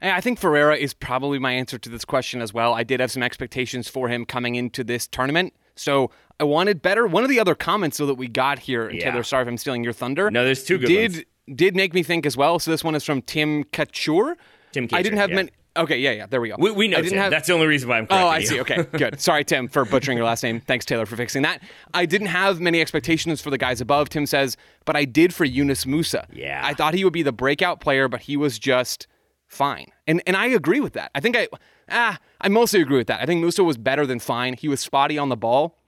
I 0.00 0.20
think 0.20 0.38
Ferreira 0.38 0.76
is 0.76 0.94
probably 0.94 1.38
my 1.38 1.52
answer 1.52 1.78
to 1.78 1.88
this 1.88 2.04
question 2.04 2.42
as 2.42 2.52
well. 2.52 2.74
I 2.74 2.84
did 2.84 3.00
have 3.00 3.10
some 3.10 3.22
expectations 3.22 3.88
for 3.88 4.08
him 4.08 4.24
coming 4.24 4.54
into 4.54 4.84
this 4.84 5.08
tournament. 5.08 5.52
So 5.74 6.10
I 6.38 6.44
wanted 6.44 6.82
better. 6.82 7.06
One 7.06 7.24
of 7.24 7.30
the 7.30 7.40
other 7.40 7.54
comments 7.54 7.98
though 7.98 8.06
that 8.06 8.14
we 8.14 8.28
got 8.28 8.58
here, 8.58 8.90
yeah. 8.90 9.10
Taylor, 9.10 9.22
sorry 9.22 9.42
if 9.42 9.48
I'm 9.48 9.56
stealing 9.56 9.84
your 9.84 9.92
thunder. 9.92 10.30
No, 10.30 10.44
there's 10.44 10.64
two 10.64 10.78
good 10.78 10.88
did, 10.88 11.12
ones. 11.12 11.24
Did 11.54 11.76
make 11.76 11.94
me 11.94 12.02
think 12.02 12.26
as 12.26 12.36
well. 12.36 12.58
So 12.58 12.70
this 12.70 12.84
one 12.84 12.94
is 12.94 13.04
from 13.04 13.22
Tim 13.22 13.64
Couture. 13.64 14.36
Tim 14.72 14.84
Couture, 14.84 14.98
I 14.98 15.02
didn't 15.02 15.18
have 15.18 15.30
yeah. 15.30 15.36
many. 15.36 15.50
Okay, 15.76 15.98
yeah, 15.98 16.12
yeah, 16.12 16.26
there 16.26 16.40
we 16.40 16.48
go. 16.48 16.56
We, 16.58 16.70
we 16.70 16.88
know 16.88 17.02
Tim. 17.02 17.18
Have... 17.18 17.30
That's 17.30 17.46
the 17.46 17.52
only 17.52 17.66
reason 17.66 17.88
why 17.88 17.98
I'm. 17.98 18.06
Oh, 18.10 18.28
I 18.28 18.38
you. 18.38 18.46
see. 18.46 18.60
Okay, 18.60 18.82
good. 18.92 19.20
Sorry, 19.20 19.44
Tim, 19.44 19.68
for 19.68 19.84
butchering 19.84 20.16
your 20.16 20.26
last 20.26 20.42
name. 20.42 20.60
Thanks, 20.60 20.84
Taylor, 20.84 21.06
for 21.06 21.16
fixing 21.16 21.42
that. 21.42 21.62
I 21.92 22.06
didn't 22.06 22.28
have 22.28 22.60
many 22.60 22.80
expectations 22.80 23.40
for 23.40 23.50
the 23.50 23.58
guys 23.58 23.80
above. 23.80 24.08
Tim 24.08 24.26
says, 24.26 24.56
but 24.84 24.96
I 24.96 25.04
did 25.04 25.34
for 25.34 25.44
Yunus 25.44 25.84
Musah. 25.84 26.24
Yeah, 26.32 26.62
I 26.64 26.74
thought 26.74 26.94
he 26.94 27.04
would 27.04 27.12
be 27.12 27.22
the 27.22 27.32
breakout 27.32 27.80
player, 27.80 28.08
but 28.08 28.22
he 28.22 28.36
was 28.36 28.58
just 28.58 29.06
fine. 29.46 29.88
And 30.06 30.22
and 30.26 30.36
I 30.36 30.46
agree 30.46 30.80
with 30.80 30.94
that. 30.94 31.10
I 31.14 31.20
think 31.20 31.36
I 31.36 31.48
ah 31.90 32.18
I 32.40 32.48
mostly 32.48 32.80
agree 32.80 32.98
with 32.98 33.08
that. 33.08 33.20
I 33.20 33.26
think 33.26 33.44
Musah 33.44 33.64
was 33.64 33.76
better 33.76 34.06
than 34.06 34.18
fine. 34.18 34.54
He 34.54 34.68
was 34.68 34.80
spotty 34.80 35.18
on 35.18 35.28
the 35.28 35.36
ball. 35.36 35.78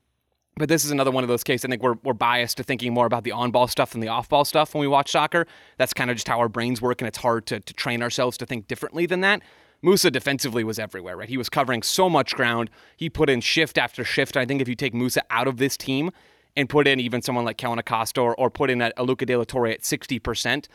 But 0.59 0.69
this 0.69 0.85
is 0.85 0.91
another 0.91 1.11
one 1.11 1.25
of 1.25 1.29
those 1.29 1.45
cases. 1.45 1.65
I 1.65 1.69
think 1.69 1.83
we're, 1.83 1.97
we're 2.03 2.13
biased 2.13 2.57
to 2.57 2.63
thinking 2.63 2.93
more 2.93 3.07
about 3.07 3.25
the 3.25 3.33
on 3.33 3.51
ball 3.51 3.69
stuff 3.69 3.93
than 3.93 4.01
the 4.01 4.09
off 4.09 4.29
ball 4.29 4.45
stuff 4.45 4.75
when 4.75 4.81
we 4.81 4.89
watch 4.89 5.11
soccer. 5.11 5.47
That's 5.77 5.95
kind 5.95 6.11
of 6.11 6.17
just 6.17 6.29
how 6.29 6.39
our 6.39 6.49
brains 6.49 6.83
work, 6.83 7.01
and 7.01 7.09
it's 7.09 7.19
hard 7.19 7.47
to, 7.47 7.61
to 7.61 7.75
train 7.75 8.03
ourselves 8.03 8.37
to 8.39 8.47
think 8.47 8.67
differently 8.67 9.07
than 9.07 9.21
that. 9.21 9.43
Musah 9.83 10.11
defensively 10.11 10.65
was 10.65 10.79
everywhere, 10.79 11.17
right? 11.17 11.29
He 11.29 11.37
was 11.37 11.49
covering 11.49 11.83
so 11.83 12.11
much 12.11 12.35
ground. 12.35 12.69
He 12.97 13.09
put 13.09 13.31
in 13.31 13.41
shift 13.41 13.79
after 13.79 14.03
shift. 14.03 14.37
I 14.37 14.45
think 14.45 14.61
if 14.61 14.69
you 14.69 14.75
take 14.75 14.93
Musah 14.93 15.23
out 15.31 15.47
of 15.47 15.59
this 15.59 15.77
team 15.77 16.11
and 16.57 16.69
put 16.69 16.89
in 16.89 16.99
even 16.99 17.23
someone 17.23 17.45
like 17.45 17.57
Kellyn 17.57 17.79
Acosta 17.79 18.21
or, 18.21 18.35
or 18.35 18.51
put 18.51 18.71
in 18.71 18.83
a, 18.83 18.91
a 18.97 19.05
Luca 19.05 19.25
De 19.25 19.37
La 19.37 19.45
Torre 19.45 19.69
at 19.69 19.83
60%, 19.83 20.67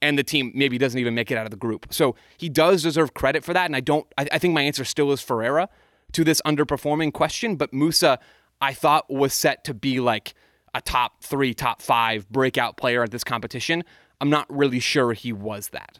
and 0.00 0.18
the 0.18 0.24
team 0.24 0.52
maybe 0.54 0.78
doesn't 0.78 0.98
even 0.98 1.14
make 1.14 1.30
it 1.30 1.36
out 1.36 1.46
of 1.46 1.50
the 1.50 1.56
group. 1.56 1.86
So 1.90 2.14
he 2.36 2.48
does 2.48 2.82
deserve 2.82 3.14
credit 3.14 3.42
for 3.44 3.52
that. 3.52 3.66
And 3.66 3.74
I 3.74 3.80
don't, 3.80 4.06
I, 4.16 4.28
I 4.32 4.38
think 4.38 4.54
my 4.54 4.62
answer 4.62 4.84
still 4.84 5.10
is 5.10 5.20
Ferreira 5.20 5.68
to 6.12 6.24
this 6.24 6.40
underperforming 6.44 7.12
question. 7.12 7.56
But 7.56 7.72
Musah, 7.72 8.18
I 8.62 8.72
thought 8.72 9.10
was 9.10 9.34
set 9.34 9.64
to 9.64 9.74
be 9.74 9.98
like 9.98 10.34
a 10.72 10.80
top 10.80 11.24
three, 11.24 11.52
top 11.52 11.82
five 11.82 12.28
breakout 12.30 12.76
player 12.76 13.02
at 13.02 13.10
this 13.10 13.24
competition. 13.24 13.82
I'm 14.20 14.30
not 14.30 14.46
really 14.48 14.78
sure 14.78 15.12
he 15.12 15.32
was 15.32 15.70
that. 15.70 15.98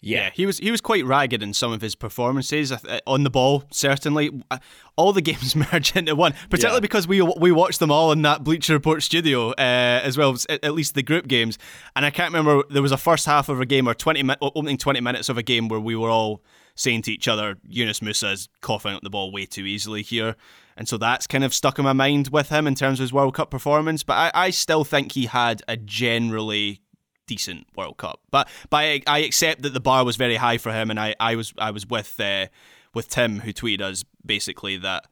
Yeah. 0.00 0.24
yeah. 0.24 0.30
he 0.34 0.46
was 0.46 0.58
he 0.58 0.70
was 0.70 0.80
quite 0.80 1.04
ragged 1.04 1.42
in 1.42 1.52
some 1.52 1.72
of 1.72 1.80
his 1.80 1.94
performances 1.94 2.72
on 3.06 3.24
the 3.24 3.30
ball. 3.30 3.64
Certainly, 3.70 4.42
uh, 4.50 4.58
all 4.96 5.12
the 5.12 5.20
games 5.28 5.56
merge 5.56 5.96
into 5.96 6.14
one, 6.14 6.34
particularly 6.50 6.76
yeah. 6.76 6.80
because 6.80 7.08
we 7.08 7.20
we 7.22 7.52
watched 7.52 7.80
them 7.80 7.90
all 7.90 8.12
in 8.12 8.22
that 8.22 8.44
Bleacher 8.44 8.74
Report 8.74 9.02
studio 9.02 9.50
uh, 9.50 10.00
as 10.02 10.16
well, 10.16 10.32
as 10.32 10.46
at 10.48 10.74
least 10.74 10.94
the 10.94 11.02
group 11.02 11.26
games. 11.26 11.58
And 11.96 12.04
I 12.04 12.10
can't 12.10 12.32
remember 12.32 12.62
there 12.70 12.82
was 12.82 12.92
a 12.92 12.96
first 12.96 13.26
half 13.26 13.48
of 13.48 13.60
a 13.60 13.66
game 13.66 13.88
or 13.88 13.94
twenty 13.94 14.22
opening 14.40 14.78
twenty 14.78 15.00
minutes 15.00 15.28
of 15.28 15.38
a 15.38 15.42
game 15.42 15.68
where 15.68 15.80
we 15.80 15.96
were 15.96 16.10
all 16.10 16.42
saying 16.74 17.02
to 17.02 17.12
each 17.12 17.26
other, 17.26 17.56
"Yunus 17.68 18.00
Musah 18.00 18.32
is 18.32 18.48
coughing 18.60 18.94
up 18.94 19.02
the 19.02 19.10
ball 19.10 19.32
way 19.32 19.46
too 19.46 19.66
easily 19.66 20.02
here." 20.02 20.36
And 20.76 20.86
so 20.86 20.96
that's 20.96 21.26
kind 21.26 21.42
of 21.42 21.52
stuck 21.52 21.80
in 21.80 21.84
my 21.84 21.92
mind 21.92 22.28
with 22.28 22.50
him 22.50 22.68
in 22.68 22.76
terms 22.76 23.00
of 23.00 23.02
his 23.04 23.12
World 23.12 23.34
Cup 23.34 23.50
performance. 23.50 24.04
But 24.04 24.12
I, 24.12 24.46
I 24.46 24.50
still 24.50 24.84
think 24.84 25.10
he 25.10 25.26
had 25.26 25.60
a 25.66 25.76
generally 25.76 26.82
decent 27.28 27.68
World 27.76 27.98
Cup. 27.98 28.20
But 28.32 28.48
but 28.70 28.78
I, 28.78 29.02
I, 29.06 29.18
accept 29.20 29.62
that 29.62 29.74
the 29.74 29.80
bar 29.80 30.04
was 30.04 30.16
very 30.16 30.34
high 30.34 30.58
for 30.58 30.72
him, 30.72 30.90
and 30.90 30.98
I, 30.98 31.14
I 31.20 31.36
was 31.36 31.54
I 31.56 31.70
was 31.70 31.86
with 31.86 32.18
uh, 32.18 32.46
with 32.94 33.08
Tim 33.08 33.40
who 33.40 33.52
tweeted 33.52 33.82
us 33.82 34.04
basically 34.26 34.76
that. 34.78 35.04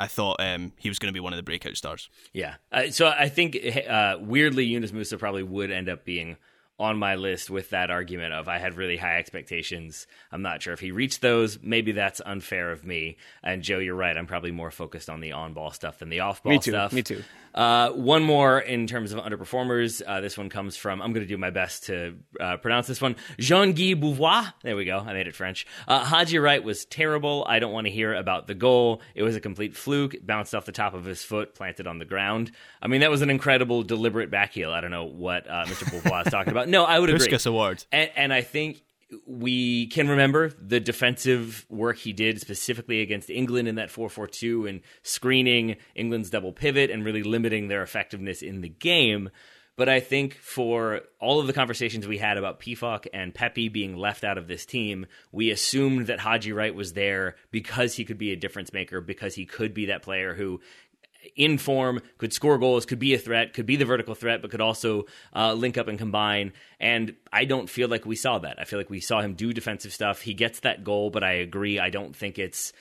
I 0.00 0.06
thought 0.06 0.36
um, 0.38 0.74
he 0.76 0.88
was 0.88 1.00
going 1.00 1.08
to 1.08 1.12
be 1.12 1.18
one 1.18 1.32
of 1.32 1.38
the 1.38 1.42
breakout 1.42 1.76
stars. 1.76 2.08
Yeah. 2.32 2.54
Uh, 2.70 2.90
so 2.90 3.08
I 3.08 3.28
think 3.28 3.58
uh, 3.88 4.16
weirdly, 4.20 4.64
Yunus 4.64 4.92
Musah 4.92 5.18
probably 5.18 5.42
would 5.42 5.72
end 5.72 5.88
up 5.88 6.04
being 6.04 6.36
on 6.78 6.96
my 6.96 7.16
list 7.16 7.50
with 7.50 7.70
that 7.70 7.90
argument 7.90 8.32
of 8.32 8.48
I 8.48 8.58
had 8.58 8.76
really 8.76 8.96
high 8.96 9.18
expectations. 9.18 10.06
I'm 10.30 10.42
not 10.42 10.62
sure 10.62 10.72
if 10.72 10.80
he 10.80 10.92
reached 10.92 11.20
those. 11.20 11.58
Maybe 11.60 11.92
that's 11.92 12.20
unfair 12.24 12.70
of 12.70 12.84
me. 12.84 13.16
And 13.42 13.62
Joe, 13.62 13.78
you're 13.78 13.96
right. 13.96 14.16
I'm 14.16 14.26
probably 14.26 14.52
more 14.52 14.70
focused 14.70 15.10
on 15.10 15.20
the 15.20 15.32
on 15.32 15.54
ball 15.54 15.72
stuff 15.72 15.98
than 15.98 16.08
the 16.08 16.20
off 16.20 16.42
ball 16.42 16.60
stuff. 16.60 16.92
Me 16.92 17.02
too. 17.02 17.24
Uh, 17.54 17.90
one 17.90 18.22
more 18.22 18.60
in 18.60 18.86
terms 18.86 19.12
of 19.12 19.20
underperformers. 19.20 20.00
Uh, 20.06 20.20
this 20.20 20.38
one 20.38 20.48
comes 20.48 20.76
from, 20.76 21.02
I'm 21.02 21.12
going 21.12 21.26
to 21.26 21.28
do 21.28 21.38
my 21.38 21.50
best 21.50 21.86
to 21.86 22.14
uh, 22.38 22.56
pronounce 22.58 22.86
this 22.86 23.00
one, 23.00 23.16
Jean 23.40 23.72
Guy 23.72 23.94
Beauvoir. 23.94 24.52
There 24.62 24.76
we 24.76 24.84
go. 24.84 24.98
I 24.98 25.12
made 25.12 25.26
it 25.26 25.34
French. 25.34 25.66
Uh, 25.88 26.04
Haji 26.04 26.38
Wright 26.38 26.62
was 26.62 26.84
terrible. 26.84 27.44
I 27.48 27.58
don't 27.58 27.72
want 27.72 27.88
to 27.88 27.90
hear 27.90 28.14
about 28.14 28.46
the 28.46 28.54
goal. 28.54 29.00
It 29.16 29.24
was 29.24 29.34
a 29.34 29.40
complete 29.40 29.76
fluke. 29.76 30.14
It 30.14 30.26
bounced 30.26 30.54
off 30.54 30.66
the 30.66 30.72
top 30.72 30.94
of 30.94 31.04
his 31.04 31.24
foot, 31.24 31.56
planted 31.56 31.88
on 31.88 31.98
the 31.98 32.04
ground. 32.04 32.52
I 32.80 32.86
mean, 32.86 33.00
that 33.00 33.10
was 33.10 33.22
an 33.22 33.30
incredible, 33.30 33.82
deliberate 33.82 34.30
backheel. 34.30 34.72
I 34.72 34.80
don't 34.80 34.92
know 34.92 35.06
what 35.06 35.50
uh, 35.50 35.64
Mr. 35.64 35.84
Beauvoir 35.90 36.26
is 36.26 36.32
talking 36.32 36.52
about. 36.52 36.67
No, 36.68 36.84
I 36.84 36.98
would 36.98 37.10
agree. 37.10 37.26
Puskas 37.26 37.46
Award. 37.46 37.84
And, 37.90 38.10
and 38.16 38.32
I 38.32 38.42
think 38.42 38.82
we 39.26 39.86
can 39.86 40.08
remember 40.08 40.50
the 40.50 40.80
defensive 40.80 41.64
work 41.68 41.96
he 41.96 42.12
did 42.12 42.40
specifically 42.40 43.00
against 43.00 43.30
England 43.30 43.66
in 43.68 43.76
that 43.76 43.88
4-4-2 43.88 44.68
and 44.68 44.80
screening 45.02 45.76
England's 45.94 46.30
double 46.30 46.52
pivot 46.52 46.90
and 46.90 47.04
really 47.04 47.22
limiting 47.22 47.68
their 47.68 47.82
effectiveness 47.82 48.42
in 48.42 48.60
the 48.60 48.68
game. 48.68 49.30
But 49.76 49.88
I 49.88 50.00
think 50.00 50.34
for 50.34 51.02
all 51.20 51.38
of 51.38 51.46
the 51.46 51.52
conversations 51.52 52.06
we 52.06 52.18
had 52.18 52.36
about 52.36 52.58
Pefok 52.58 53.06
and 53.14 53.32
Pepi 53.32 53.68
being 53.68 53.96
left 53.96 54.24
out 54.24 54.36
of 54.36 54.48
this 54.48 54.66
team, 54.66 55.06
we 55.30 55.50
assumed 55.50 56.08
that 56.08 56.18
Haji 56.18 56.52
Wright 56.52 56.74
was 56.74 56.94
there 56.94 57.36
because 57.52 57.94
he 57.94 58.04
could 58.04 58.18
be 58.18 58.32
a 58.32 58.36
difference 58.36 58.72
maker, 58.72 59.00
because 59.00 59.36
he 59.36 59.46
could 59.46 59.74
be 59.74 59.86
that 59.86 60.02
player 60.02 60.34
who 60.34 60.60
in 61.36 61.58
form, 61.58 62.00
could 62.18 62.32
score 62.32 62.58
goals, 62.58 62.86
could 62.86 62.98
be 62.98 63.14
a 63.14 63.18
threat, 63.18 63.54
could 63.54 63.66
be 63.66 63.76
the 63.76 63.84
vertical 63.84 64.14
threat, 64.14 64.42
but 64.42 64.50
could 64.50 64.60
also 64.60 65.04
uh, 65.34 65.52
link 65.52 65.78
up 65.78 65.88
and 65.88 65.98
combine. 65.98 66.52
And 66.80 67.14
I 67.32 67.44
don't 67.44 67.68
feel 67.68 67.88
like 67.88 68.06
we 68.06 68.16
saw 68.16 68.38
that. 68.38 68.58
I 68.60 68.64
feel 68.64 68.78
like 68.78 68.90
we 68.90 69.00
saw 69.00 69.20
him 69.20 69.34
do 69.34 69.52
defensive 69.52 69.92
stuff. 69.92 70.20
He 70.20 70.34
gets 70.34 70.60
that 70.60 70.84
goal, 70.84 71.10
but 71.10 71.24
I 71.24 71.32
agree. 71.32 71.78
I 71.78 71.90
don't 71.90 72.14
think 72.14 72.38
it's 72.38 72.72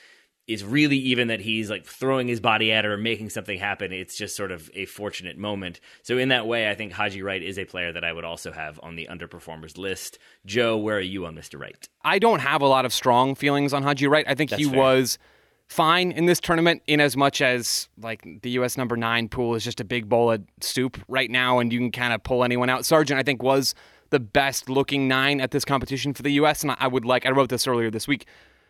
is 0.48 0.64
really 0.64 0.98
even 0.98 1.28
that 1.28 1.41
he's 1.41 1.70
like 1.70 1.86
throwing 1.86 2.28
his 2.28 2.39
body 2.39 2.72
at 2.72 2.86
it 2.86 2.88
or 2.88 2.98
making 2.98 3.30
something 3.30 3.60
happen. 3.60 3.91
It's 3.91 4.18
just 4.18 4.36
sort 4.36 4.52
of 4.52 4.72
a 4.74 4.86
fortunate 4.86 5.38
moment. 5.38 5.82
So 6.04 6.18
in 6.18 6.30
that 6.30 6.48
way, 6.48 6.70
I 6.70 6.74
think 6.74 6.93
Haji 6.93 7.22
Wright 7.22 7.43
is 7.43 7.60
a 7.60 7.66
player 7.66 7.91
that 7.91 8.06
I 8.06 8.14
would 8.14 8.24
also 8.24 8.54
have 8.54 8.80
on 8.82 8.95
the 8.95 9.08
underperformers 9.12 9.78
list. 9.78 10.20
Joe, 10.45 10.78
where 10.78 10.98
are 10.98 11.02
you 11.02 11.26
on 11.26 11.36
Mr. 11.36 11.60
Wright? 11.60 11.88
I 12.02 12.18
don't 12.20 12.39
have 12.39 12.62
a 12.62 12.68
lot 12.68 12.86
of 12.86 12.93
strong 12.93 13.36
feelings 13.36 13.74
on 13.74 13.84
Haji 13.84 14.08
Wright. 14.08 14.26
I 14.28 14.36
think 14.36 14.52
That's 14.52 14.64
he 14.64 14.70
fair. 14.70 14.80
was 14.80 15.20
fine 15.68 16.11
in 16.11 16.26
this 16.26 16.39
tournament 16.39 16.82
in 16.88 17.01
as 17.01 17.18
much 17.18 17.41
as 17.41 17.89
like 18.01 18.41
the 18.41 18.51
US 18.51 18.78
number 18.78 18.95
9 18.95 19.30
pool 19.30 19.55
is 19.55 19.63
just 19.63 19.80
a 19.80 19.84
big 19.84 20.07
bowl 20.07 20.32
of 20.32 20.41
soup 20.61 20.97
right 21.07 21.30
now 21.30 21.59
and 21.59 21.72
you 21.74 21.80
can 21.80 21.91
kind 21.91 22.13
of 22.13 22.24
pull 22.24 22.43
anyone 22.43 22.70
out. 22.70 22.86
Sargent 22.86 23.20
I 23.20 23.24
think 23.24 23.43
was 23.43 23.76
the 24.09 24.20
best 24.20 24.70
looking 24.70 25.07
nine 25.07 25.41
at 25.41 25.51
this 25.51 25.65
competition 25.65 26.13
for 26.13 26.24
the 26.24 26.32
U.S. 26.34 26.63
And 26.63 26.76
I 26.80 26.88
would 26.88 27.05
like, 27.05 27.26
I 27.26 27.32
wrote 27.32 27.49
this 27.49 27.68
earlier 27.68 27.91
this 27.91 28.07
week. 28.07 28.26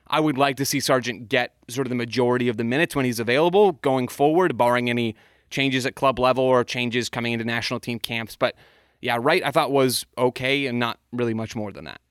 I 0.07 0.19
would 0.19 0.37
like 0.37 0.55
to 0.57 0.65
see 0.65 0.79
Sargent 0.79 1.29
get 1.29 1.53
sort 1.67 1.85
of 1.85 1.89
the 1.89 1.95
majority 1.95 2.47
of 2.47 2.57
the 2.57 2.63
minutes 2.63 2.95
when 2.95 3.05
he's 3.05 3.19
available 3.19 3.73
going 3.73 4.07
forward, 4.07 4.57
barring 4.57 4.89
any 4.89 5.15
changes 5.49 5.85
at 5.85 5.95
club 5.95 6.17
level 6.17 6.43
or 6.43 6.63
changes 6.63 7.09
coming 7.09 7.33
into 7.33 7.45
national 7.45 7.79
team 7.79 7.99
camps. 7.99 8.35
But 8.35 8.55
yeah, 9.01 9.17
Wright 9.19 9.43
I 9.45 9.51
thought 9.51 9.71
was 9.71 10.05
okay 10.17 10.65
and 10.65 10.79
not 10.79 10.99
really 11.11 11.33
much 11.33 11.55
more 11.55 11.71
than 11.71 11.85
that. 11.85 12.01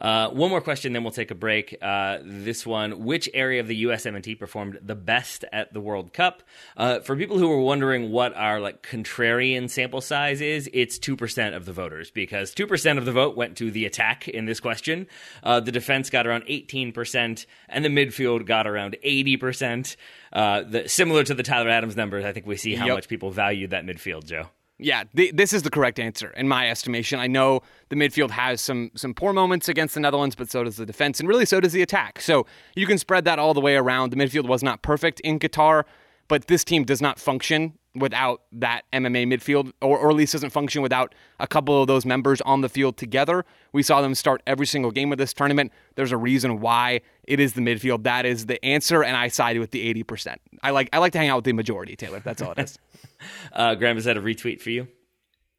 Uh, 0.00 0.28
one 0.30 0.50
more 0.50 0.60
question, 0.60 0.92
then 0.92 1.04
we'll 1.04 1.12
take 1.12 1.30
a 1.30 1.36
break. 1.36 1.76
Uh, 1.80 2.18
this 2.24 2.66
one: 2.66 3.04
Which 3.04 3.28
area 3.32 3.60
of 3.60 3.68
the 3.68 3.84
USMNT 3.84 4.38
performed 4.38 4.78
the 4.82 4.96
best 4.96 5.44
at 5.52 5.72
the 5.72 5.80
World 5.80 6.12
Cup? 6.12 6.42
Uh, 6.76 7.00
for 7.00 7.16
people 7.16 7.38
who 7.38 7.48
were 7.48 7.60
wondering 7.60 8.10
what 8.10 8.34
our 8.34 8.60
like 8.60 8.82
contrarian 8.82 9.70
sample 9.70 10.00
size 10.00 10.40
is, 10.40 10.68
it's 10.72 10.98
two 10.98 11.16
percent 11.16 11.54
of 11.54 11.64
the 11.64 11.72
voters 11.72 12.10
because 12.10 12.52
two 12.52 12.66
percent 12.66 12.98
of 12.98 13.04
the 13.04 13.12
vote 13.12 13.36
went 13.36 13.56
to 13.58 13.70
the 13.70 13.86
attack 13.86 14.26
in 14.26 14.46
this 14.46 14.58
question. 14.58 15.06
Uh, 15.44 15.60
the 15.60 15.72
defense 15.72 16.10
got 16.10 16.26
around 16.26 16.42
eighteen 16.48 16.92
percent, 16.92 17.46
and 17.68 17.84
the 17.84 17.88
midfield 17.88 18.46
got 18.46 18.66
around 18.66 18.96
eighty 19.04 19.36
percent. 19.36 19.96
Uh, 20.32 20.64
similar 20.86 21.22
to 21.22 21.34
the 21.34 21.44
Tyler 21.44 21.70
Adams 21.70 21.94
numbers, 21.94 22.24
I 22.24 22.32
think 22.32 22.46
we 22.46 22.56
see 22.56 22.74
how 22.74 22.86
yep. 22.86 22.96
much 22.96 23.08
people 23.08 23.30
valued 23.30 23.70
that 23.70 23.86
midfield, 23.86 24.26
Joe. 24.26 24.48
Yeah, 24.76 25.04
this 25.12 25.52
is 25.52 25.62
the 25.62 25.70
correct 25.70 26.00
answer 26.00 26.30
in 26.30 26.48
my 26.48 26.68
estimation. 26.68 27.20
I 27.20 27.28
know 27.28 27.62
the 27.90 27.96
midfield 27.96 28.30
has 28.30 28.60
some 28.60 28.90
some 28.96 29.14
poor 29.14 29.32
moments 29.32 29.68
against 29.68 29.94
the 29.94 30.00
Netherlands, 30.00 30.34
but 30.34 30.50
so 30.50 30.64
does 30.64 30.76
the 30.76 30.86
defense, 30.86 31.20
and 31.20 31.28
really 31.28 31.46
so 31.46 31.60
does 31.60 31.72
the 31.72 31.82
attack. 31.82 32.20
So 32.20 32.44
you 32.74 32.86
can 32.86 32.98
spread 32.98 33.24
that 33.26 33.38
all 33.38 33.54
the 33.54 33.60
way 33.60 33.76
around. 33.76 34.10
The 34.10 34.16
midfield 34.16 34.48
was 34.48 34.64
not 34.64 34.82
perfect 34.82 35.20
in 35.20 35.38
Qatar, 35.38 35.84
but 36.26 36.48
this 36.48 36.64
team 36.64 36.82
does 36.82 37.00
not 37.00 37.20
function 37.20 37.74
without 37.94 38.42
that 38.52 38.82
MMA 38.92 39.26
midfield, 39.26 39.72
or, 39.80 39.98
or 39.98 40.10
at 40.10 40.16
least 40.16 40.32
doesn't 40.32 40.50
function 40.50 40.82
without 40.82 41.14
a 41.38 41.46
couple 41.46 41.80
of 41.80 41.86
those 41.86 42.04
members 42.04 42.40
on 42.40 42.60
the 42.60 42.68
field 42.68 42.96
together. 42.96 43.44
We 43.72 43.82
saw 43.82 44.00
them 44.00 44.14
start 44.14 44.42
every 44.46 44.66
single 44.66 44.90
game 44.90 45.12
of 45.12 45.18
this 45.18 45.32
tournament. 45.32 45.72
There's 45.94 46.12
a 46.12 46.16
reason 46.16 46.60
why 46.60 47.02
it 47.24 47.40
is 47.40 47.54
the 47.54 47.60
midfield. 47.60 48.02
That 48.04 48.26
is 48.26 48.46
the 48.46 48.62
answer, 48.64 49.02
and 49.02 49.16
I 49.16 49.28
side 49.28 49.58
with 49.58 49.70
the 49.70 49.94
80%. 49.94 50.36
I 50.62 50.70
like 50.70 50.88
I 50.92 50.98
like 50.98 51.12
to 51.12 51.18
hang 51.18 51.28
out 51.28 51.36
with 51.36 51.44
the 51.44 51.52
majority, 51.52 51.96
Taylor. 51.96 52.20
That's 52.20 52.42
all 52.42 52.52
it 52.52 52.58
is. 52.58 52.78
uh, 53.52 53.74
Graham, 53.74 53.96
is 53.96 54.04
that 54.04 54.16
a 54.16 54.20
retweet 54.20 54.60
for 54.60 54.70
you? 54.70 54.88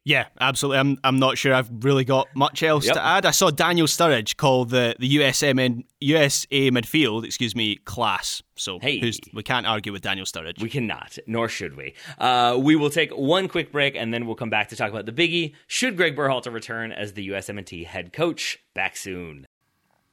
Yeah, 0.06 0.26
absolutely. 0.40 0.78
I'm 0.78 0.98
I'm 1.02 1.18
not 1.18 1.36
sure 1.36 1.52
I've 1.52 1.68
really 1.84 2.04
got 2.04 2.28
much 2.32 2.62
else 2.62 2.86
yep. 2.86 2.94
to 2.94 3.04
add. 3.04 3.26
I 3.26 3.32
saw 3.32 3.50
Daniel 3.50 3.88
Sturridge 3.88 4.36
call 4.36 4.64
the 4.64 4.94
the 5.00 5.16
USMN 5.16 5.82
USA 6.00 6.70
midfield, 6.70 7.24
excuse 7.24 7.56
me, 7.56 7.74
class. 7.74 8.40
So 8.54 8.78
hey. 8.78 9.12
we 9.34 9.42
can't 9.42 9.66
argue 9.66 9.90
with 9.90 10.02
Daniel 10.02 10.24
Sturridge. 10.24 10.62
We 10.62 10.70
cannot, 10.70 11.18
nor 11.26 11.48
should 11.48 11.76
we. 11.76 11.94
Uh, 12.18 12.56
we 12.56 12.76
will 12.76 12.88
take 12.88 13.10
one 13.10 13.48
quick 13.48 13.72
break 13.72 13.96
and 13.96 14.14
then 14.14 14.26
we'll 14.26 14.36
come 14.36 14.48
back 14.48 14.68
to 14.68 14.76
talk 14.76 14.90
about 14.90 15.06
the 15.06 15.12
biggie. 15.12 15.54
Should 15.66 15.96
Gregg 15.96 16.14
Berhalter 16.14 16.52
return 16.52 16.92
as 16.92 17.14
the 17.14 17.28
USMNT 17.30 17.86
head 17.86 18.12
coach? 18.12 18.60
Back 18.74 18.96
soon. 18.96 19.44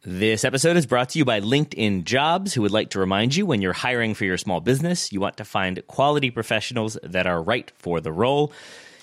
This 0.04 0.44
episode 0.44 0.76
is 0.76 0.88
brought 0.88 1.10
to 1.10 1.20
you 1.20 1.24
by 1.24 1.40
LinkedIn 1.40 2.06
Jobs, 2.06 2.56
who 2.56 2.64
would 2.64 2.72
like 2.72 2.90
to 2.90 3.00
remind 3.00 3.36
you 3.36 3.46
when 3.46 3.62
you're 3.62 3.74
hiring 3.74 4.16
for 4.16 4.26
your 4.26 4.40
small 4.40 4.60
business, 4.60 5.14
you 5.14 5.20
want 5.22 5.38
to 5.38 5.46
find 5.46 5.86
quality 5.86 6.32
professionals 6.32 6.98
that 7.04 7.28
are 7.28 7.44
right 7.44 7.72
for 7.78 8.02
the 8.02 8.12
role 8.12 8.52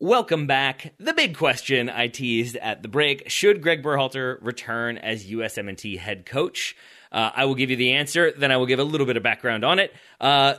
Welcome 0.00 0.48
back. 0.48 0.92
The 0.98 1.12
big 1.12 1.36
question 1.36 1.88
I 1.88 2.08
teased 2.08 2.56
at 2.56 2.82
the 2.82 2.88
break 2.88 3.30
should 3.30 3.62
Gregg 3.62 3.80
Berhalter 3.80 4.38
return 4.40 4.98
as 4.98 5.26
USMNT 5.26 5.98
head 6.00 6.26
coach? 6.26 6.74
Uh, 7.12 7.30
I 7.32 7.44
will 7.44 7.54
give 7.54 7.70
you 7.70 7.76
the 7.76 7.92
answer, 7.92 8.32
then 8.32 8.50
I 8.50 8.56
will 8.56 8.66
give 8.66 8.80
a 8.80 8.84
little 8.84 9.06
bit 9.06 9.16
of 9.16 9.22
background 9.22 9.64
on 9.64 9.78
it. 9.78 9.94
Uh, 10.20 10.54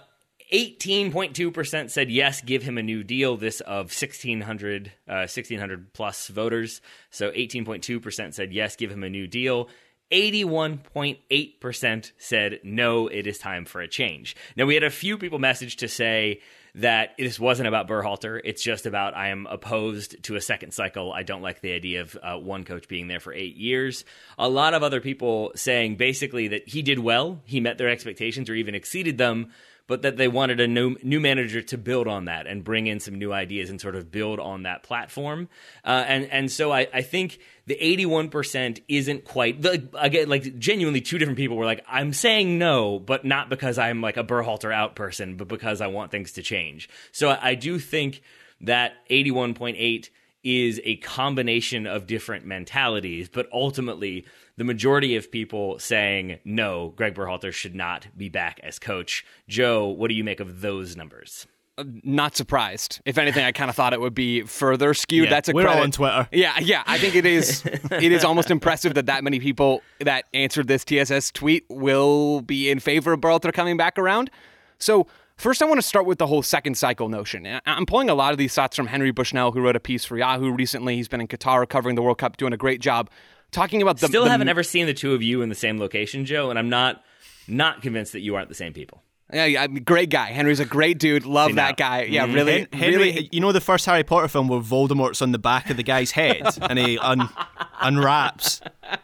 18.2% 0.54 1.90
said 1.90 2.10
yes, 2.10 2.40
give 2.40 2.64
him 2.64 2.78
a 2.78 2.84
new 2.84 3.04
deal. 3.04 3.36
This 3.36 3.60
of 3.60 3.88
1,600, 3.88 4.94
uh, 5.06 5.28
1,600 5.28 5.94
plus 5.94 6.30
voters. 6.30 6.80
So 7.10 7.32
18.2% 7.32 8.34
said 8.34 8.54
yes, 8.54 8.78
give 8.78 8.90
him 8.90 9.04
a 9.04 9.10
new 9.10 9.28
deal. 9.28 9.68
81.8% 10.14 12.12
said 12.18 12.60
no, 12.64 13.08
it 13.08 13.28
is 13.28 13.38
time 13.38 13.66
for 13.66 13.82
a 13.82 13.88
change. 13.88 14.38
Now, 14.56 14.66
we 14.66 14.76
had 14.76 14.84
a 14.84 14.90
few 14.90 15.18
people 15.18 15.40
message 15.40 15.76
to 15.78 15.90
say, 15.90 16.42
that 16.76 17.12
this 17.18 17.40
wasn't 17.40 17.68
about 17.68 17.88
Berhalter. 17.88 18.40
It's 18.44 18.62
just 18.62 18.86
about 18.86 19.16
I 19.16 19.30
am 19.30 19.48
opposed 19.50 20.22
to 20.24 20.36
a 20.36 20.42
second 20.42 20.74
cycle. 20.74 21.14
I 21.14 21.24
don't 21.24 21.42
like 21.42 21.62
the 21.62 21.72
idea 21.72 22.02
of 22.02 22.18
uh, 22.22 22.38
one 22.38 22.66
coach 22.66 22.88
being 22.88 23.08
there 23.08 23.22
for 23.22 23.34
eight 23.34 23.56
years. 23.56 24.04
A 24.38 24.50
lot 24.50 24.74
of 24.74 24.84
other 24.84 25.00
people 25.00 25.52
saying 25.56 25.96
basically 25.96 26.50
that 26.50 26.68
he 26.68 26.82
did 26.82 27.00
well, 27.00 27.40
he 27.46 27.62
met 27.62 27.78
their 27.78 27.90
expectations 27.90 28.50
or 28.50 28.56
even 28.56 28.76
exceeded 28.76 29.18
them, 29.18 29.52
but 29.88 30.02
that 30.02 30.18
they 30.18 30.28
wanted 30.28 30.60
a 30.60 30.68
new, 30.68 30.96
new 31.04 31.20
manager 31.20 31.62
to 31.62 31.78
build 31.78 32.08
on 32.08 32.26
that 32.26 32.48
and 32.48 32.64
bring 32.64 32.88
in 32.88 33.00
some 33.00 33.16
new 33.16 33.32
ideas 33.32 33.70
and 33.70 33.80
sort 33.80 33.96
of 33.96 34.12
build 34.12 34.40
on 34.40 34.64
that 34.64 34.84
platform. 34.84 35.48
Uh, 35.84 36.04
and 36.08 36.26
and 36.32 36.52
so 36.52 36.72
I, 36.72 36.88
I 36.94 37.02
think 37.02 37.40
the 37.68 37.78
81% 37.82 38.82
isn't 38.88 39.26
quite 39.26 39.66
again 39.96 40.30
like 40.30 40.58
genuinely 40.60 41.02
two 41.02 41.18
different 41.18 41.38
people 41.38 41.58
were 41.58 41.66
like 41.66 41.84
i'm 41.88 42.14
saying 42.14 42.60
no 42.60 43.00
but 43.00 43.26
not 43.26 43.50
because 43.50 43.78
i'm 43.78 44.02
like 44.02 44.18
a 44.18 44.24
berhalter 44.24 44.74
out 44.74 44.96
person 44.96 45.36
but 45.36 45.48
because 45.48 45.82
i 45.82 45.88
want 45.88 46.12
things 46.12 46.34
to 46.34 46.44
change 46.44 46.88
so 47.12 47.30
i, 47.30 47.50
I 47.50 47.56
do 47.56 47.80
think 47.80 48.22
that 48.62 48.94
81.8 49.10 50.10
is 50.46 50.80
a 50.86 50.96
combination 50.98 51.86
of 51.86 52.08
different 52.08 52.46
mentalities 52.46 53.28
but 53.28 53.50
ultimately 53.52 54.26
the 54.56 54.64
majority 54.64 55.16
of 55.18 55.30
people 55.32 55.78
saying 55.80 56.40
no 56.46 56.94
gregg 56.96 57.14
berhalter 57.16 57.52
should 57.52 57.76
not 57.76 58.08
be 58.16 58.30
back 58.30 58.60
as 58.64 58.80
coach 58.80 59.26
joe 59.50 59.88
what 59.88 60.08
do 60.08 60.14
you 60.14 60.24
make 60.24 60.40
of 60.40 60.62
those 60.62 60.96
numbers 60.96 61.48
uh, 61.78 61.84
not 62.04 62.38
surprised. 62.38 63.02
If 63.04 63.18
anything, 63.18 63.44
I 63.44 63.52
kind 63.52 63.70
of 63.70 63.76
thought 63.76 63.92
it 63.92 64.00
would 64.00 64.14
be 64.14 64.44
further 64.44 64.94
skewed. 64.94 65.26
Yeah, 65.26 65.30
That's 65.30 65.50
a 65.50 65.52
we're 65.52 65.64
credit. 65.64 65.78
all 65.78 65.84
on 65.84 65.92
Twitter. 65.92 66.30
Yeah, 66.32 66.58
yeah. 66.60 66.84
I 66.88 66.98
think 66.98 67.16
it 67.16 67.26
is. 67.26 67.66
it 67.66 68.14
is 68.14 68.24
almost 68.24 68.50
impressive 68.50 68.94
that 68.94 69.08
that 69.08 69.26
many 69.26 69.42
people 69.42 69.82
that 70.00 70.24
answered 70.34 70.70
this 70.70 70.86
TSS 70.86 71.32
tweet 71.32 71.66
will 71.70 72.40
be 72.42 72.70
in 72.70 72.80
favor 72.80 73.12
of 73.12 73.20
Berhalter 73.20 73.52
coming 73.52 73.76
back 73.76 74.00
around. 74.00 74.32
So 74.80 75.08
first, 75.38 75.62
I 75.62 75.66
want 75.66 75.80
to 75.80 75.88
start 75.88 76.06
with 76.06 76.18
the 76.18 76.28
whole 76.28 76.44
second 76.44 76.78
cycle 76.78 77.10
notion. 77.10 77.48
I'm 77.66 77.86
pulling 77.86 78.10
a 78.10 78.16
lot 78.16 78.32
of 78.32 78.38
these 78.38 78.54
thoughts 78.54 78.76
from 78.76 78.88
Henry 78.88 79.12
Bushnell, 79.12 79.52
who 79.52 79.62
wrote 79.62 79.76
a 79.76 79.80
piece 79.80 80.06
for 80.06 80.18
Yahoo 80.18 80.52
recently. 80.52 80.96
He's 80.96 81.08
been 81.08 81.22
in 81.22 81.28
Qatar 81.28 81.68
covering 81.68 81.96
the 81.96 82.02
World 82.02 82.18
Cup, 82.18 82.38
doing 82.38 82.54
a 82.54 82.58
great 82.58 82.82
job 82.82 83.10
talking 83.52 83.82
about 83.82 84.00
the. 84.00 84.08
Still 84.08 84.26
the, 84.26 84.30
haven't 84.30 84.50
ever 84.50 84.64
seen 84.64 84.86
the 84.86 84.94
two 84.94 85.14
of 85.14 85.24
you 85.24 85.42
in 85.42 85.50
the 85.50 85.56
same 85.56 85.80
location, 85.80 86.26
Joe, 86.26 86.50
and 86.50 86.60
I'm 86.60 86.70
not 86.70 87.04
not 87.48 87.82
convinced 87.82 88.14
that 88.14 88.22
you 88.22 88.36
aren't 88.36 88.50
the 88.50 88.56
same 88.56 88.74
people. 88.74 89.02
Yeah, 89.34 89.46
yeah, 89.46 89.66
great 89.68 90.12
guy. 90.12 90.28
Henry's 90.28 90.60
a 90.60 90.66
great 90.66 91.00
dude. 91.00 91.26
Love 91.26 91.56
that 91.56 91.78
guy. 91.78 92.04
Yeah, 92.04 92.26
mm-hmm. 92.26 92.36
really, 92.36 92.68
Henry, 92.72 92.96
really. 92.96 93.30
You 93.32 93.40
know 93.40 93.52
the 93.52 93.60
first 93.60 93.86
Harry 93.88 94.04
Potter 94.04 94.28
film 94.28 94.48
where 94.48 94.60
Voldemort's 94.60 95.22
on 95.22 95.32
the 95.32 95.40
back 95.40 95.72
of 95.72 95.78
the 95.78 95.84
guy's 95.84 96.12
head 96.12 96.44
and 96.62 96.78
he 96.78 97.00
un- 97.00 97.30
unwraps. 97.82 98.62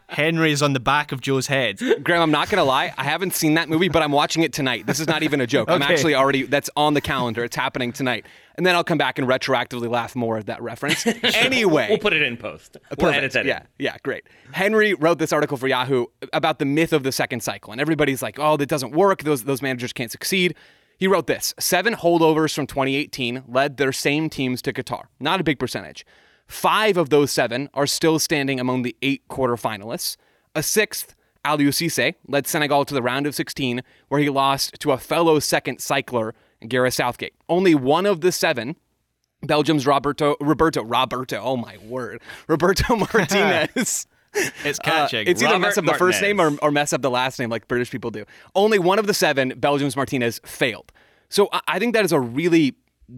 Henry 0.10 0.52
is 0.52 0.62
on 0.62 0.74
the 0.74 0.80
back 0.80 1.12
of 1.12 1.22
Joe's 1.22 1.48
head. 1.48 1.80
Graham, 2.04 2.22
I'm 2.22 2.32
not 2.32 2.50
gonna 2.50 2.64
lie, 2.64 2.94
I 2.98 3.04
haven't 3.04 3.34
seen 3.34 3.56
that 3.56 3.68
movie, 3.68 3.90
but 3.90 4.04
I'm 4.04 4.12
watching 4.12 4.44
it 4.44 4.54
tonight. 4.54 4.86
This 4.86 5.00
is 5.00 5.08
not 5.08 5.24
even 5.24 5.42
a 5.42 5.48
joke. 5.48 5.70
I'm 5.70 5.82
actually 5.82 6.14
already 6.14 6.44
that's 6.44 6.70
on 6.76 6.94
the 6.94 7.02
calendar. 7.02 7.44
It's 7.44 7.56
happening 7.56 7.92
tonight. 7.92 8.26
And 8.62 8.66
then 8.68 8.76
I'll 8.76 8.84
come 8.84 9.00
back 9.00 9.18
and 9.18 9.28
retroactively 9.28 9.90
laugh 9.90 10.16
more 10.16 10.38
at 10.38 10.46
that 10.46 10.62
reference. 10.62 11.04
Anyway, 11.34 11.88
We'll 11.90 11.98
put 11.98 12.14
it 12.14 12.22
in 12.22 12.38
post. 12.38 12.78
We'll 12.92 12.98
Perfect. 13.12 13.18
edit 13.18 13.32
that 13.34 13.46
yeah, 13.48 13.64
yeah, 13.80 13.96
great. 14.04 14.28
Henry 14.52 14.94
wrote 14.94 15.18
this 15.18 15.34
article 15.34 15.58
for 15.58 15.68
Yahoo 15.68 16.06
about 16.32 16.60
the 16.60 16.66
myth 16.66 16.94
of 16.94 17.02
the 17.02 17.12
second 17.12 17.42
cycle, 17.42 17.72
and 17.72 17.82
everybody's 17.82 18.22
like, 18.22 18.38
"Oh, 18.38 18.58
that 18.58 18.68
doesn't 18.70 18.92
work. 18.92 19.24
Those 19.24 19.46
those 19.46 19.64
managers 19.64 19.94
can't 19.94 20.12
succeed." 20.12 20.54
He 21.00 21.08
wrote 21.08 21.26
this: 21.26 21.56
seven 21.60 21.96
holdovers 21.96 22.54
from 22.54 22.68
2018 22.68 23.46
led 23.48 23.78
their 23.78 23.92
same 23.92 24.30
teams 24.30 24.62
to 24.62 24.72
Qatar. 24.74 25.06
Not 25.20 25.42
a 25.42 25.44
big 25.44 25.58
percentage. 25.58 26.06
Five 26.46 26.98
of 26.98 27.10
those 27.10 27.32
seven 27.32 27.68
are 27.74 27.88
still 27.88 28.20
standing 28.20 28.60
among 28.60 28.84
the 28.84 28.96
eight 29.02 29.24
quarterfinalists. 29.28 30.18
A 30.54 30.62
sixth, 30.62 31.16
Aliou 31.44 31.70
Cisse, 31.70 32.14
led 32.28 32.46
Senegal 32.46 32.86
to 32.86 32.94
the 32.94 33.02
round 33.02 33.26
of 33.26 33.34
16, 33.34 33.82
where 34.10 34.22
he 34.22 34.30
lost 34.30 34.76
to 34.82 34.92
a 34.92 35.00
fellow 35.00 35.40
second 35.40 35.80
cycler, 35.82 36.36
Gareth 36.68 36.94
Southgate. 36.94 37.34
Only 37.50 37.76
one 37.76 38.06
of 38.06 38.22
the 38.22 38.32
seven 38.32 38.76
Belgium's 39.44 39.88
Roberto 39.88 40.36
Roberto 40.40 40.84
Roberto. 40.84 41.40
Oh 41.42 41.58
my 41.58 41.78
word, 41.78 42.22
Roberto 42.48 42.96
Martinez. 43.14 44.08
It's 44.34 44.80
Uh, 44.80 45.08
it's 45.12 45.42
either 45.44 45.54
Robert 45.54 45.60
mess 45.60 45.78
up 45.78 45.86
the 45.86 45.94
first 45.96 46.22
name 46.22 46.40
or, 46.40 46.56
or 46.62 46.72
mess 46.72 46.94
up 46.94 47.02
the 47.02 47.10
last 47.10 47.38
name 47.38 47.50
like 47.50 47.68
British 47.68 47.92
people 47.92 48.12
do. 48.12 48.24
Only 48.56 48.80
one 48.80 48.98
of 48.98 49.06
the 49.06 49.14
seven, 49.14 49.54
Belgium's 49.58 49.98
Martinez, 49.98 50.40
failed. 50.46 50.92
So 51.28 51.50
I, 51.52 51.62
I 51.68 51.80
think 51.80 51.94
that 51.96 52.06
is 52.06 52.14
a 52.14 52.20
really 52.20 52.76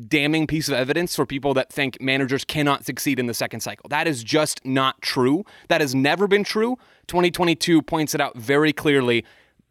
damning 0.07 0.47
piece 0.47 0.67
of 0.67 0.73
evidence 0.73 1.15
for 1.15 1.23
people 1.25 1.53
that 1.53 1.71
think 1.71 2.01
managers 2.01 2.43
cannot 2.43 2.83
succeed 2.83 3.19
in 3.19 3.27
the 3.27 3.33
second 3.33 3.59
cycle. 3.59 3.87
That 3.89 4.07
is 4.07 4.23
just 4.23 4.65
not 4.65 4.99
true. 5.03 5.45
That 5.67 5.81
has 5.81 5.93
never 5.93 6.27
been 6.27 6.43
true. 6.43 6.77
2022 7.07 7.83
points 7.83 8.15
it 8.15 8.21
out 8.21 8.35
very 8.35 8.73
clearly. 8.73 9.23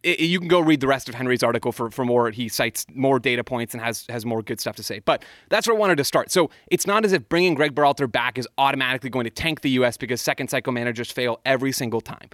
I- 0.04 0.16
you 0.18 0.38
can 0.38 0.48
go 0.48 0.60
read 0.60 0.80
the 0.80 0.86
rest 0.86 1.08
of 1.08 1.14
Henry's 1.14 1.42
article 1.42 1.72
for, 1.72 1.90
for 1.90 2.04
more. 2.04 2.30
He 2.30 2.48
cites 2.48 2.86
more 2.92 3.18
data 3.18 3.44
points 3.44 3.74
and 3.74 3.82
has 3.82 4.04
has 4.08 4.24
more 4.26 4.42
good 4.42 4.60
stuff 4.60 4.76
to 4.76 4.82
say. 4.82 4.98
But 5.00 5.24
that's 5.48 5.66
where 5.66 5.76
I 5.76 5.78
wanted 5.78 5.96
to 5.98 6.04
start. 6.04 6.30
So 6.30 6.50
it's 6.68 6.86
not 6.86 7.04
as 7.04 7.12
if 7.12 7.28
bringing 7.28 7.54
Gregg 7.54 7.74
Berhalter 7.74 8.10
back 8.10 8.38
is 8.38 8.48
automatically 8.58 9.10
going 9.10 9.24
to 9.24 9.30
tank 9.30 9.60
the 9.60 9.70
U.S. 9.70 9.96
because 9.96 10.20
second 10.20 10.48
cycle 10.48 10.72
managers 10.72 11.10
fail 11.10 11.40
every 11.44 11.72
single 11.72 12.00
time. 12.00 12.28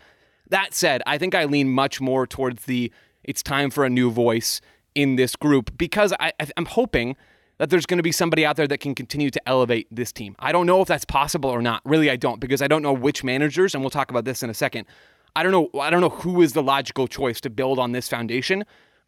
That 0.50 0.72
said, 0.74 1.02
I 1.06 1.18
think 1.18 1.34
I 1.34 1.44
lean 1.44 1.68
much 1.68 2.00
more 2.00 2.26
towards 2.26 2.64
the 2.64 2.90
it's 3.24 3.42
time 3.42 3.70
for 3.70 3.84
a 3.84 3.90
new 3.90 4.10
voice 4.10 4.60
in 4.94 5.16
this 5.16 5.36
group 5.36 5.76
because 5.76 6.14
I- 6.18 6.32
I'm 6.56 6.64
hoping 6.64 7.16
that 7.58 7.70
there's 7.70 7.86
going 7.86 7.98
to 7.98 8.02
be 8.04 8.12
somebody 8.12 8.46
out 8.46 8.56
there 8.56 8.68
that 8.68 8.78
can 8.78 8.94
continue 8.94 9.30
to 9.30 9.48
elevate 9.48 9.88
this 9.90 10.12
team. 10.12 10.36
I 10.38 10.52
don't 10.52 10.64
know 10.64 10.80
if 10.80 10.88
that's 10.88 11.04
possible 11.04 11.50
or 11.50 11.60
not. 11.60 11.82
Really, 11.84 12.08
I 12.08 12.16
don't 12.16 12.40
because 12.40 12.62
I 12.62 12.68
don't 12.68 12.82
know 12.82 12.92
which 12.92 13.22
managers, 13.24 13.74
and 13.74 13.82
we'll 13.82 13.90
talk 13.90 14.10
about 14.10 14.24
this 14.24 14.42
in 14.42 14.48
a 14.48 14.54
second. 14.54 14.86
I 15.36 15.42
don't 15.42 15.52
know. 15.52 15.80
I 15.80 15.90
don't 15.90 16.00
know 16.00 16.08
who 16.08 16.42
is 16.42 16.52
the 16.52 16.62
logical 16.62 17.06
choice 17.06 17.40
to 17.42 17.50
build 17.50 17.78
on 17.78 17.92
this 17.92 18.08
foundation. 18.08 18.64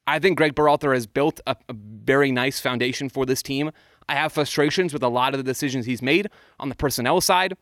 I 0.07 0.19
think 0.19 0.37
Gregg 0.37 0.55
Berhalter 0.55 0.95
has 0.95 1.07
built 1.07 1.41
a, 1.47 1.57
a 1.69 1.73
very 1.75 2.33
nice 2.33 2.61
foundation 2.61 3.09
for 3.09 3.27
this 3.27 3.43
team. 3.43 3.71
I 4.09 4.15
have 4.15 4.33
frustrations 4.33 4.93
with 4.93 5.03
a 5.03 5.09
lot 5.09 5.35
of 5.35 5.39
the 5.39 5.45
decisions 5.45 5.87
he's 5.87 6.03
made 6.03 6.29
on 6.59 6.69
the 6.69 6.75
personnel 6.75 7.21
side 7.21 7.57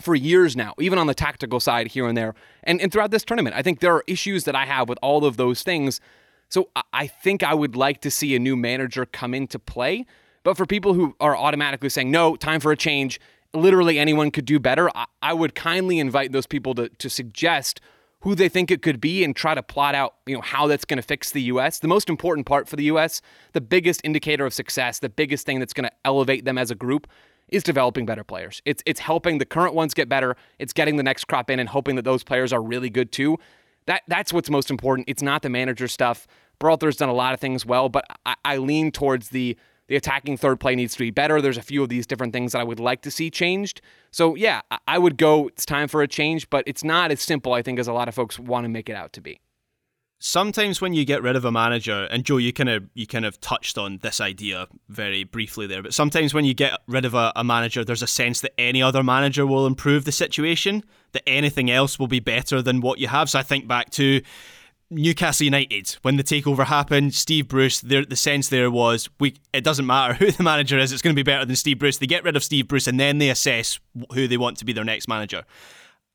for 0.00 0.14
years 0.14 0.56
now, 0.56 0.74
even 0.78 0.98
on 0.98 1.06
the 1.06 1.14
tactical 1.14 1.60
side 1.60 1.88
here 1.88 2.06
and 2.06 2.16
there, 2.16 2.34
and, 2.64 2.80
and 2.80 2.92
throughout 2.92 3.10
this 3.10 3.24
tournament. 3.24 3.54
I 3.56 3.62
think 3.62 3.80
there 3.80 3.94
are 3.94 4.04
issues 4.06 4.44
that 4.44 4.54
I 4.54 4.64
have 4.66 4.88
with 4.88 4.98
all 5.02 5.24
of 5.24 5.36
those 5.36 5.62
things. 5.62 6.00
So 6.48 6.68
I- 6.76 6.82
I 6.92 7.06
think 7.06 7.42
I 7.42 7.54
would 7.54 7.76
like 7.76 8.00
to 8.02 8.10
see 8.10 8.34
a 8.34 8.38
new 8.38 8.56
manager 8.56 9.04
come 9.04 9.34
into 9.34 9.58
play. 9.58 10.06
But 10.42 10.56
for 10.56 10.64
people 10.64 10.94
who 10.94 11.14
are 11.20 11.36
automatically 11.36 11.90
saying, 11.90 12.10
no, 12.10 12.34
time 12.36 12.60
for 12.60 12.72
a 12.72 12.76
change, 12.76 13.20
literally 13.54 13.98
anyone 13.98 14.30
could 14.30 14.44
do 14.44 14.58
better, 14.58 14.90
I, 14.96 15.06
I 15.22 15.32
would 15.32 15.54
kindly 15.54 15.98
invite 15.98 16.32
those 16.32 16.46
people 16.46 16.74
to, 16.74 16.88
to 16.88 17.10
suggest 17.10 17.80
who 18.22 18.34
they 18.34 18.48
think 18.48 18.70
it 18.70 18.82
could 18.82 19.00
be 19.00 19.24
and 19.24 19.34
try 19.34 19.54
to 19.54 19.62
plot 19.62 19.94
out, 19.94 20.16
you 20.26 20.34
know, 20.34 20.42
how 20.42 20.66
that's 20.66 20.84
going 20.84 20.98
to 20.98 21.02
fix 21.02 21.30
the 21.30 21.42
US. 21.42 21.78
The 21.78 21.88
most 21.88 22.08
important 22.08 22.46
part 22.46 22.68
for 22.68 22.76
the 22.76 22.84
US, 22.84 23.22
the 23.52 23.60
biggest 23.60 24.00
indicator 24.04 24.44
of 24.44 24.52
success, 24.52 24.98
the 24.98 25.08
biggest 25.08 25.46
thing 25.46 25.58
that's 25.58 25.72
going 25.72 25.88
to 25.88 25.96
elevate 26.04 26.44
them 26.44 26.58
as 26.58 26.70
a 26.70 26.74
group 26.74 27.06
is 27.48 27.62
developing 27.62 28.06
better 28.06 28.22
players. 28.22 28.62
It's 28.64 28.82
it's 28.86 29.00
helping 29.00 29.38
the 29.38 29.44
current 29.44 29.74
ones 29.74 29.94
get 29.94 30.08
better. 30.08 30.36
It's 30.58 30.72
getting 30.72 30.96
the 30.96 31.02
next 31.02 31.24
crop 31.24 31.50
in 31.50 31.58
and 31.58 31.68
hoping 31.68 31.96
that 31.96 32.04
those 32.04 32.22
players 32.22 32.52
are 32.52 32.62
really 32.62 32.90
good 32.90 33.10
too. 33.10 33.38
That 33.86 34.02
that's 34.06 34.32
what's 34.32 34.50
most 34.50 34.70
important. 34.70 35.08
It's 35.08 35.22
not 35.22 35.42
the 35.42 35.48
manager 35.48 35.88
stuff. 35.88 36.26
Berhalter's 36.60 36.96
done 36.96 37.08
a 37.08 37.14
lot 37.14 37.32
of 37.32 37.40
things 37.40 37.64
well, 37.64 37.88
but 37.88 38.04
I, 38.26 38.34
I 38.44 38.56
lean 38.58 38.92
towards 38.92 39.30
the 39.30 39.56
the 39.90 39.96
attacking 39.96 40.36
third 40.36 40.60
play 40.60 40.76
needs 40.76 40.92
to 40.92 41.00
be 41.00 41.10
better. 41.10 41.42
There's 41.42 41.58
a 41.58 41.62
few 41.62 41.82
of 41.82 41.88
these 41.88 42.06
different 42.06 42.32
things 42.32 42.52
that 42.52 42.60
I 42.60 42.64
would 42.64 42.78
like 42.78 43.02
to 43.02 43.10
see 43.10 43.28
changed. 43.28 43.82
So 44.12 44.36
yeah, 44.36 44.60
I, 44.86 44.98
would 44.98 45.16
go. 45.16 45.48
It's 45.48 45.66
time 45.66 45.88
for 45.88 46.00
a 46.00 46.06
change, 46.06 46.48
but 46.48 46.62
it's 46.68 46.84
not 46.84 47.10
as 47.10 47.20
simple, 47.20 47.54
I 47.54 47.62
think, 47.62 47.80
as 47.80 47.88
a 47.88 47.92
lot 47.92 48.06
of 48.06 48.14
folks 48.14 48.38
want 48.38 48.64
to 48.64 48.68
make 48.68 48.88
it 48.88 48.94
out 48.94 49.12
to 49.14 49.20
be. 49.20 49.40
sometimes 50.20 50.80
when 50.80 50.94
you 50.94 51.04
get 51.04 51.22
rid 51.22 51.34
of 51.34 51.44
a 51.44 51.50
manager, 51.50 52.04
and 52.04 52.24
Joe, 52.24 52.36
you 52.36 52.52
kind 52.52 52.68
of 52.68 52.84
you 52.94 53.06
kind 53.06 53.24
of 53.24 53.40
touched 53.40 53.76
on 53.76 53.98
this 53.98 54.20
idea 54.20 54.68
very 54.88 55.24
briefly 55.24 55.66
there, 55.66 55.82
but 55.82 55.92
sometimes 55.92 56.32
when 56.32 56.44
you 56.44 56.54
get 56.54 56.78
rid 56.86 57.04
of 57.04 57.14
a, 57.14 57.32
a 57.34 57.42
manager, 57.42 57.84
there's 57.84 58.02
a 58.02 58.06
sense 58.06 58.40
that 58.42 58.52
any 58.58 58.82
other 58.82 59.02
manager 59.02 59.44
will 59.44 59.66
improve 59.66 60.04
the 60.04 60.12
situation, 60.12 60.84
that 61.12 61.28
anything 61.28 61.70
else 61.70 61.98
will 61.98 62.06
be 62.06 62.20
better 62.20 62.62
than 62.62 62.80
what 62.80 63.00
you 63.00 63.08
have. 63.08 63.28
So 63.28 63.38
I 63.38 63.42
think 63.42 63.66
back 63.66 63.90
to 63.90 64.22
Newcastle 64.90 65.44
United 65.44 65.96
when 66.02 66.16
the 66.16 66.24
takeover 66.24 66.66
happened. 66.66 67.14
Steve 67.14 67.46
Bruce, 67.46 67.80
there, 67.80 68.04
the 68.04 68.16
sense 68.16 68.48
there 68.48 68.70
was 68.70 69.08
we. 69.20 69.36
It 69.52 69.62
doesn't 69.62 69.86
matter 69.86 70.14
who 70.24 70.30
the 70.30 70.42
manager 70.42 70.78
is; 70.78 70.92
it's 70.92 71.02
going 71.02 71.14
to 71.14 71.18
be 71.18 71.28
better 71.28 71.44
than 71.44 71.56
Steve 71.56 71.78
Bruce. 71.78 71.98
They 71.98 72.06
get 72.06 72.24
rid 72.24 72.36
of 72.36 72.42
Steve 72.42 72.68
Bruce, 72.68 72.86
and 72.86 72.98
then 72.98 73.18
they 73.18 73.30
assess 73.30 73.78
who 74.12 74.26
they 74.26 74.36
want 74.36 74.58
to 74.58 74.64
be 74.64 74.72
their 74.72 74.84
next 74.84 75.08
manager. 75.08 75.44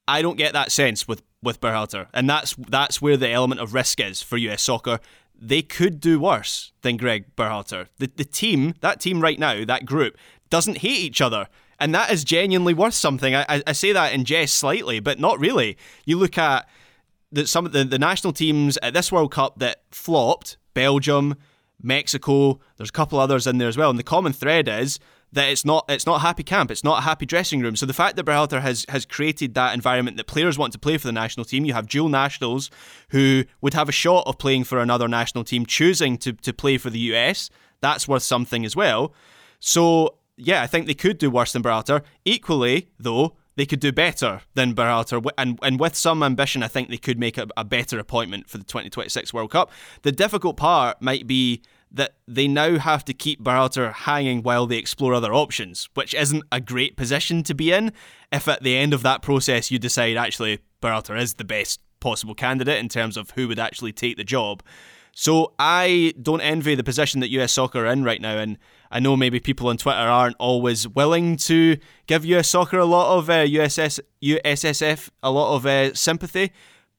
I 0.07 0.21
don't 0.21 0.37
get 0.37 0.53
that 0.53 0.71
sense 0.71 1.07
with 1.07 1.23
with 1.41 1.61
Berhalter, 1.61 2.07
and 2.13 2.29
that's 2.29 2.55
that's 2.57 3.01
where 3.01 3.17
the 3.17 3.29
element 3.29 3.61
of 3.61 3.73
risk 3.73 3.99
is 3.99 4.21
for 4.21 4.37
US 4.37 4.61
soccer. 4.61 4.99
They 5.37 5.61
could 5.61 5.99
do 5.99 6.19
worse 6.19 6.71
than 6.81 6.97
Gregg 6.97 7.35
Berhalter. 7.35 7.87
The 7.97 8.11
the 8.13 8.25
team, 8.25 8.75
that 8.81 8.99
team 8.99 9.21
right 9.21 9.39
now, 9.39 9.63
that 9.65 9.85
group 9.85 10.17
doesn't 10.49 10.79
hate 10.79 10.99
each 10.99 11.21
other, 11.21 11.47
and 11.79 11.95
that 11.95 12.11
is 12.11 12.23
genuinely 12.23 12.73
worth 12.73 12.93
something. 12.93 13.33
I, 13.35 13.45
I, 13.47 13.63
I 13.67 13.71
say 13.71 13.93
that 13.93 14.13
in 14.13 14.25
jest 14.25 14.55
slightly, 14.55 14.99
but 14.99 15.19
not 15.19 15.39
really. 15.39 15.77
You 16.05 16.17
look 16.17 16.37
at 16.37 16.67
the, 17.31 17.47
some 17.47 17.65
of 17.65 17.71
the, 17.71 17.83
the 17.83 17.99
national 17.99 18.33
teams 18.33 18.77
at 18.81 18.93
this 18.93 19.11
World 19.11 19.31
Cup 19.31 19.59
that 19.59 19.83
flopped 19.91 20.57
Belgium, 20.73 21.35
Mexico. 21.81 22.59
There's 22.77 22.89
a 22.89 22.93
couple 22.93 23.19
others 23.19 23.47
in 23.47 23.57
there 23.57 23.67
as 23.67 23.77
well, 23.77 23.89
and 23.89 23.99
the 23.99 24.03
common 24.03 24.33
thread 24.33 24.67
is 24.67 24.99
that 25.31 25.49
it's 25.49 25.65
not 25.65 25.85
it's 25.89 26.05
not 26.05 26.17
a 26.17 26.19
happy 26.19 26.43
camp. 26.43 26.71
It's 26.71 26.83
not 26.83 26.99
a 26.99 27.01
happy 27.01 27.25
dressing 27.25 27.61
room. 27.61 27.75
So 27.75 27.85
the 27.85 27.93
fact 27.93 28.15
that 28.15 28.25
Berhalter 28.25 28.61
has 28.61 28.85
has 28.89 29.05
created 29.05 29.53
that 29.55 29.73
environment 29.73 30.17
that 30.17 30.27
players 30.27 30.57
want 30.57 30.73
to 30.73 30.79
play 30.79 30.97
for 30.97 31.07
the 31.07 31.13
national 31.13 31.45
team. 31.45 31.65
You 31.65 31.73
have 31.73 31.87
dual 31.87 32.09
nationals 32.09 32.71
who 33.09 33.43
would 33.61 33.73
have 33.73 33.89
a 33.89 33.93
shot 33.93 34.23
of 34.27 34.37
playing 34.37 34.63
for 34.63 34.79
another 34.79 35.07
national 35.07 35.43
team, 35.43 35.65
choosing 35.65 36.17
to 36.19 36.33
to 36.33 36.53
play 36.53 36.77
for 36.77 36.89
the 36.89 36.99
US. 37.13 37.49
That's 37.81 38.07
worth 38.07 38.23
something 38.23 38.65
as 38.65 38.75
well. 38.75 39.13
So 39.59 40.17
yeah, 40.37 40.61
I 40.61 40.67
think 40.67 40.87
they 40.87 40.93
could 40.93 41.17
do 41.17 41.29
worse 41.29 41.53
than 41.53 41.63
Berhalter. 41.63 42.01
Equally, 42.23 42.89
though, 42.99 43.35
they 43.55 43.65
could 43.65 43.79
do 43.79 43.91
better 43.91 44.41
than 44.53 44.75
Berhalter, 44.75 45.25
and 45.37 45.59
and 45.61 45.79
with 45.79 45.95
some 45.95 46.23
ambition, 46.23 46.63
I 46.63 46.67
think 46.67 46.89
they 46.89 46.97
could 46.97 47.19
make 47.19 47.37
a, 47.37 47.47
a 47.55 47.63
better 47.63 47.99
appointment 47.99 48.49
for 48.49 48.57
the 48.57 48.63
2026 48.63 49.33
World 49.33 49.51
Cup. 49.51 49.71
The 50.01 50.11
difficult 50.11 50.57
part 50.57 51.01
might 51.01 51.27
be 51.27 51.61
that 51.91 52.15
they 52.27 52.47
now 52.47 52.77
have 52.77 53.05
to 53.05 53.13
keep 53.13 53.41
Berhalter 53.41 53.93
hanging 53.93 54.43
while 54.43 54.65
they 54.67 54.77
explore 54.77 55.13
other 55.13 55.33
options, 55.33 55.87
which 55.93 56.13
isn't 56.13 56.43
a 56.51 56.59
great 56.59 56.97
position 56.97 57.41
to 57.43 57.53
be 57.53 57.71
in. 57.71 57.93
If 58.31 58.47
at 58.47 58.63
the 58.63 58.75
end 58.75 58.93
of 58.93 59.01
that 59.03 59.21
process 59.21 59.71
you 59.71 59.79
decide 59.79 60.17
actually 60.17 60.59
Berhalter 60.81 61.17
is 61.19 61.35
the 61.35 61.45
best 61.45 61.79
possible 62.01 62.35
candidate 62.35 62.79
in 62.79 62.89
terms 62.89 63.17
of 63.17 63.31
who 63.31 63.47
would 63.47 63.59
actually 63.59 63.93
take 63.93 64.17
the 64.17 64.23
job. 64.23 64.61
So 65.17 65.53
I 65.57 66.13
don't 66.21 66.41
envy 66.41 66.75
the 66.75 66.83
position 66.83 67.21
that 67.21 67.29
US 67.29 67.53
soccer 67.53 67.85
are 67.85 67.91
in 67.91 68.03
right 68.03 68.19
now, 68.19 68.37
and 68.37 68.57
I 68.91 68.99
know 68.99 69.15
maybe 69.15 69.39
people 69.39 69.69
on 69.69 69.77
Twitter 69.77 69.97
aren't 69.97 70.35
always 70.39 70.89
willing 70.89 71.37
to 71.37 71.77
give 72.05 72.25
US 72.25 72.49
soccer 72.49 72.77
a 72.77 72.85
lot 72.85 73.17
of 73.17 73.29
uh, 73.29 73.45
USS 73.45 74.01
USSF 74.21 75.09
a 75.23 75.31
lot 75.31 75.55
of 75.55 75.65
uh, 75.65 75.93
sympathy, 75.93 76.51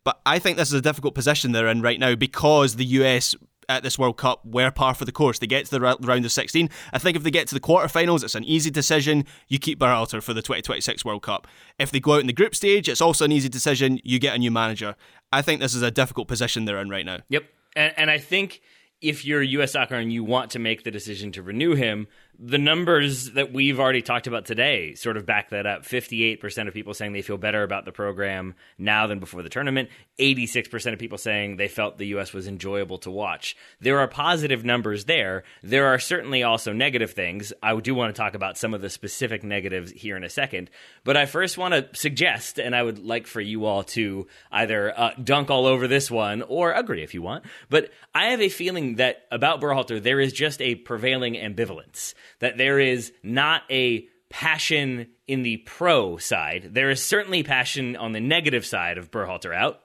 but 0.03 0.19
I 0.25 0.39
think 0.39 0.57
this 0.57 0.69
is 0.69 0.75
a 0.75 0.81
difficult 0.81 1.15
position 1.15 1.53
they're 1.53 1.69
in 1.69 1.83
right 1.83 2.01
now 2.01 2.15
because 2.15 2.77
the 2.77 2.87
US 2.87 3.37
at 3.69 3.83
this 3.83 3.99
World 3.99 4.17
Cup 4.17 4.47
were 4.47 4.71
par 4.71 4.95
for 4.95 5.05
the 5.05 5.13
course. 5.13 5.39
They 5.39 5.47
get 5.47 5.67
to 5.67 5.73
the 5.73 5.81
round 5.81 6.25
of 6.25 6.33
16. 6.33 6.71
I 6.95 6.99
think 6.99 7.17
if 7.19 7.23
they 7.23 7.31
get 7.31 7.49
to 7.49 7.55
the 7.55 7.61
quarterfinals, 7.61 8.25
it's 8.25 8.35
an 8.35 8.45
easy 8.45 8.71
decision. 8.71 9.27
You 9.49 9.59
keep 9.59 9.79
Berhalter 9.79 10.23
for 10.23 10.33
the 10.33 10.41
2026 10.41 11.05
World 11.05 11.23
Cup. 11.23 11.47
If 11.79 11.91
they 11.91 12.01
go 12.01 12.15
out 12.15 12.21
in 12.21 12.29
the 12.29 12.33
group 12.33 12.55
stage, 12.55 12.89
it's 12.89 13.03
also 13.03 13.27
an 13.27 13.33
easy 13.33 13.51
decision. 13.51 14.01
You 14.05 14.19
get 14.19 14.35
a 14.35 14.39
new 14.39 14.51
manager. 14.51 14.97
I 15.33 15.43
think 15.43 15.61
this 15.61 15.75
is 15.75 15.83
a 15.83 15.91
difficult 15.91 16.29
position 16.29 16.65
they're 16.65 16.79
in 16.79 16.89
right 16.89 17.05
now. 17.05 17.19
Yep. 17.29 17.45
And, 17.77 17.95
and 17.97 18.11
I 18.11 18.19
think 18.19 18.63
if 19.01 19.25
you're 19.25 19.43
U.S. 19.43 19.73
soccer 19.73 19.95
and 19.95 20.13
you 20.13 20.25
want 20.25 20.51
to 20.53 20.59
make 20.59 20.83
the 20.83 20.91
decision 20.91 21.31
to 21.33 21.43
renew 21.43 21.75
him, 21.75 22.09
the 22.39 22.59
numbers 22.59 23.33
that 23.33 23.53
we've 23.53 23.81
already 23.81 24.03
talked 24.03 24.27
about 24.27 24.45
today 24.45 24.95
sort 24.95 25.17
of 25.17 25.25
back 25.25 25.51
that 25.51 25.67
up. 25.67 25.85
58% 25.85 26.69
of 26.69 26.75
people 26.75 26.93
saying 26.93 27.13
they 27.13 27.23
feel 27.23 27.39
better 27.39 27.63
about 27.63 27.85
the 27.85 27.93
program 27.93 28.55
now 28.79 29.07
than 29.07 29.19
before 29.19 29.43
the 29.43 29.49
tournament. 29.49 29.89
86% 30.19 30.93
of 30.93 30.99
people 30.99 31.19
saying 31.19 31.57
they 31.57 31.69
felt 31.69 31.99
the 31.99 32.09
U.S. 32.09 32.33
was 32.33 32.47
enjoyable 32.47 32.99
to 32.99 33.11
watch. 33.11 33.57
There 33.81 33.99
are 34.01 34.09
positive 34.09 34.65
numbers 34.65 35.07
there. 35.07 35.45
There 35.63 35.87
are 35.87 35.99
certainly 35.99 36.43
also 36.43 36.73
negative 36.73 37.13
things. 37.13 37.53
I 37.63 37.79
do 37.81 37.95
want 37.95 38.15
to 38.15 38.21
talk 38.21 38.35
about 38.35 38.59
some 38.59 38.75
of 38.75 38.83
the 38.83 38.91
specific 38.91 39.43
negatives 39.43 39.91
here 39.93 40.17
in 40.17 40.25
a 40.25 40.31
second. 40.31 40.71
But 41.05 41.17
I 41.17 41.27
first 41.27 41.57
want 41.57 41.75
to 41.75 41.89
suggest, 41.99 42.59
and 42.59 42.77
I 42.77 42.83
would 42.83 42.99
like 42.99 43.27
for 43.27 43.41
you 43.41 43.65
all 43.65 43.83
to 43.85 44.27
either 44.51 44.99
uh, 44.99 45.11
dunk 45.23 45.51
all 45.51 45.67
over 45.67 45.89
this 45.89 46.11
one 46.11 46.43
or 46.43 46.73
agree 46.73 47.03
if 47.03 47.15
you 47.15 47.23
want. 47.23 47.45
But 47.71 47.91
I 48.15 48.27
have 48.27 48.41
a 48.41 48.49
feeling 48.49 48.97
that 48.97 49.27
about 49.31 49.61
Berhalter, 49.61 50.03
there 50.03 50.21
is 50.21 50.33
just 50.33 50.61
a 50.61 50.75
prevailing 50.75 51.35
ambivalence 51.35 52.15
that 52.41 52.57
there 52.59 52.79
is 52.79 53.13
not 53.23 53.63
a 53.71 54.07
passion 54.29 55.09
in 55.27 55.43
the 55.43 55.59
pro 55.59 56.17
side. 56.19 56.71
There 56.73 56.91
is 56.91 57.03
certainly 57.03 57.43
passion 57.43 57.97
on 57.97 58.13
the 58.13 58.21
negative 58.21 58.67
side 58.67 58.99
of 58.99 59.11
Berhalter 59.11 59.55
out. 59.55 59.81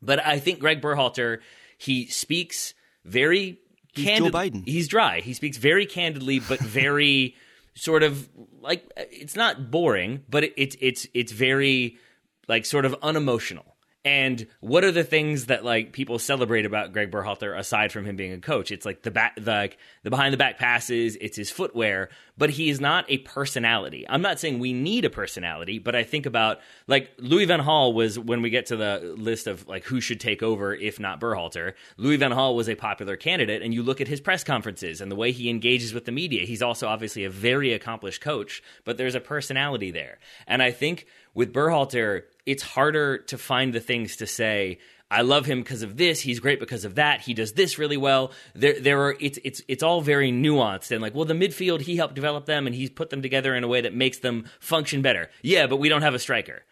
But 0.00 0.24
I 0.24 0.38
think 0.38 0.60
Gregg 0.60 0.80
Berhalter 0.80 1.38
he 1.78 2.06
speaks 2.06 2.74
very 3.04 3.58
He's 3.94 4.06
candid- 4.06 4.32
Joe 4.32 4.38
Biden. 4.38 4.64
He's 4.66 4.88
dry. 4.88 5.20
He 5.20 5.34
speaks 5.34 5.56
very 5.56 5.86
candidly, 5.86 6.40
but 6.40 6.58
very 6.60 7.36
sort 7.74 8.02
of 8.02 8.28
like 8.60 8.90
it's 8.96 9.36
not 9.36 9.70
boring, 9.70 10.22
but 10.28 10.44
it, 10.44 10.54
it's 10.56 10.76
it's 10.80 11.06
it's 11.14 11.32
very 11.32 11.98
like 12.48 12.66
sort 12.66 12.84
of 12.84 12.96
unemotional. 13.02 13.66
And 14.06 14.46
what 14.60 14.84
are 14.84 14.92
the 14.92 15.04
things 15.04 15.46
that 15.46 15.64
like 15.64 15.92
people 15.92 16.18
celebrate 16.18 16.66
about 16.66 16.92
Gregg 16.92 17.10
Berhalter 17.10 17.58
aside 17.58 17.90
from 17.90 18.04
him 18.04 18.16
being 18.16 18.32
a 18.32 18.38
coach? 18.38 18.70
It's 18.70 18.84
like 18.84 19.02
the 19.02 19.10
back, 19.10 19.36
the, 19.36 19.50
like, 19.50 19.78
the 20.04 20.10
behind 20.10 20.32
the 20.32 20.38
back 20.38 20.58
passes, 20.58 21.16
it's 21.20 21.36
his 21.36 21.50
footwear, 21.50 22.10
but 22.36 22.50
he 22.50 22.68
is 22.68 22.78
not 22.78 23.06
a 23.08 23.18
personality. 23.18 24.04
I'm 24.08 24.22
not 24.22 24.38
saying 24.38 24.58
we 24.58 24.72
need 24.72 25.04
a 25.04 25.10
personality, 25.10 25.78
but 25.78 25.96
I 25.96 26.04
think 26.04 26.26
about 26.26 26.60
like 26.86 27.10
Louis 27.18 27.46
Van 27.46 27.60
Gaal 27.60 27.94
was 27.94 28.18
when 28.18 28.42
we 28.42 28.50
get 28.50 28.66
to 28.66 28.76
the 28.76 29.14
list 29.16 29.46
of 29.46 29.66
like 29.66 29.84
who 29.84 30.00
should 30.00 30.20
take 30.20 30.42
over 30.42 30.74
if 30.74 31.00
not 31.00 31.20
Berhalter. 31.20 31.72
Louis 31.96 32.18
Van 32.18 32.32
Gaal 32.32 32.54
was 32.54 32.68
a 32.68 32.74
popular 32.74 33.16
candidate, 33.16 33.62
and 33.62 33.72
you 33.72 33.82
look 33.82 34.00
at 34.00 34.06
his 34.06 34.20
press 34.20 34.44
conferences 34.44 35.00
and 35.00 35.10
the 35.10 35.16
way 35.16 35.32
he 35.32 35.48
engages 35.48 35.94
with 35.94 36.04
the 36.04 36.12
media. 36.12 36.44
He's 36.44 36.62
also 36.62 36.86
obviously 36.86 37.24
a 37.24 37.30
very 37.30 37.72
accomplished 37.72 38.20
coach, 38.20 38.62
but 38.84 38.98
there's 38.98 39.14
a 39.14 39.20
personality 39.20 39.90
there, 39.90 40.18
and 40.46 40.62
I 40.62 40.70
think 40.70 41.06
with 41.32 41.52
Berhalter, 41.52 42.24
it's 42.46 42.62
harder 42.62 43.18
to 43.18 43.38
find 43.38 43.72
the 43.72 43.80
things 43.80 44.16
to 44.16 44.26
say. 44.26 44.78
I 45.14 45.20
love 45.20 45.46
him 45.46 45.60
because 45.60 45.82
of 45.82 45.96
this. 45.96 46.20
He's 46.20 46.40
great 46.40 46.58
because 46.58 46.84
of 46.84 46.96
that. 46.96 47.20
He 47.20 47.34
does 47.34 47.52
this 47.52 47.78
really 47.78 47.96
well. 47.96 48.32
There, 48.54 48.78
there 48.80 49.00
are. 49.02 49.16
It's 49.20 49.38
it's 49.44 49.62
it's 49.68 49.82
all 49.82 50.00
very 50.00 50.32
nuanced 50.32 50.90
and 50.90 51.00
like, 51.00 51.14
well, 51.14 51.24
the 51.24 51.34
midfield 51.34 51.80
he 51.80 51.96
helped 51.96 52.14
develop 52.14 52.46
them 52.46 52.66
and 52.66 52.74
he's 52.74 52.90
put 52.90 53.10
them 53.10 53.22
together 53.22 53.54
in 53.54 53.62
a 53.62 53.68
way 53.68 53.80
that 53.82 53.94
makes 53.94 54.18
them 54.18 54.46
function 54.58 55.02
better. 55.02 55.30
Yeah, 55.40 55.68
but 55.68 55.76
we 55.76 55.88
don't 55.88 56.02
have 56.02 56.14
a 56.14 56.18
striker. 56.18 56.62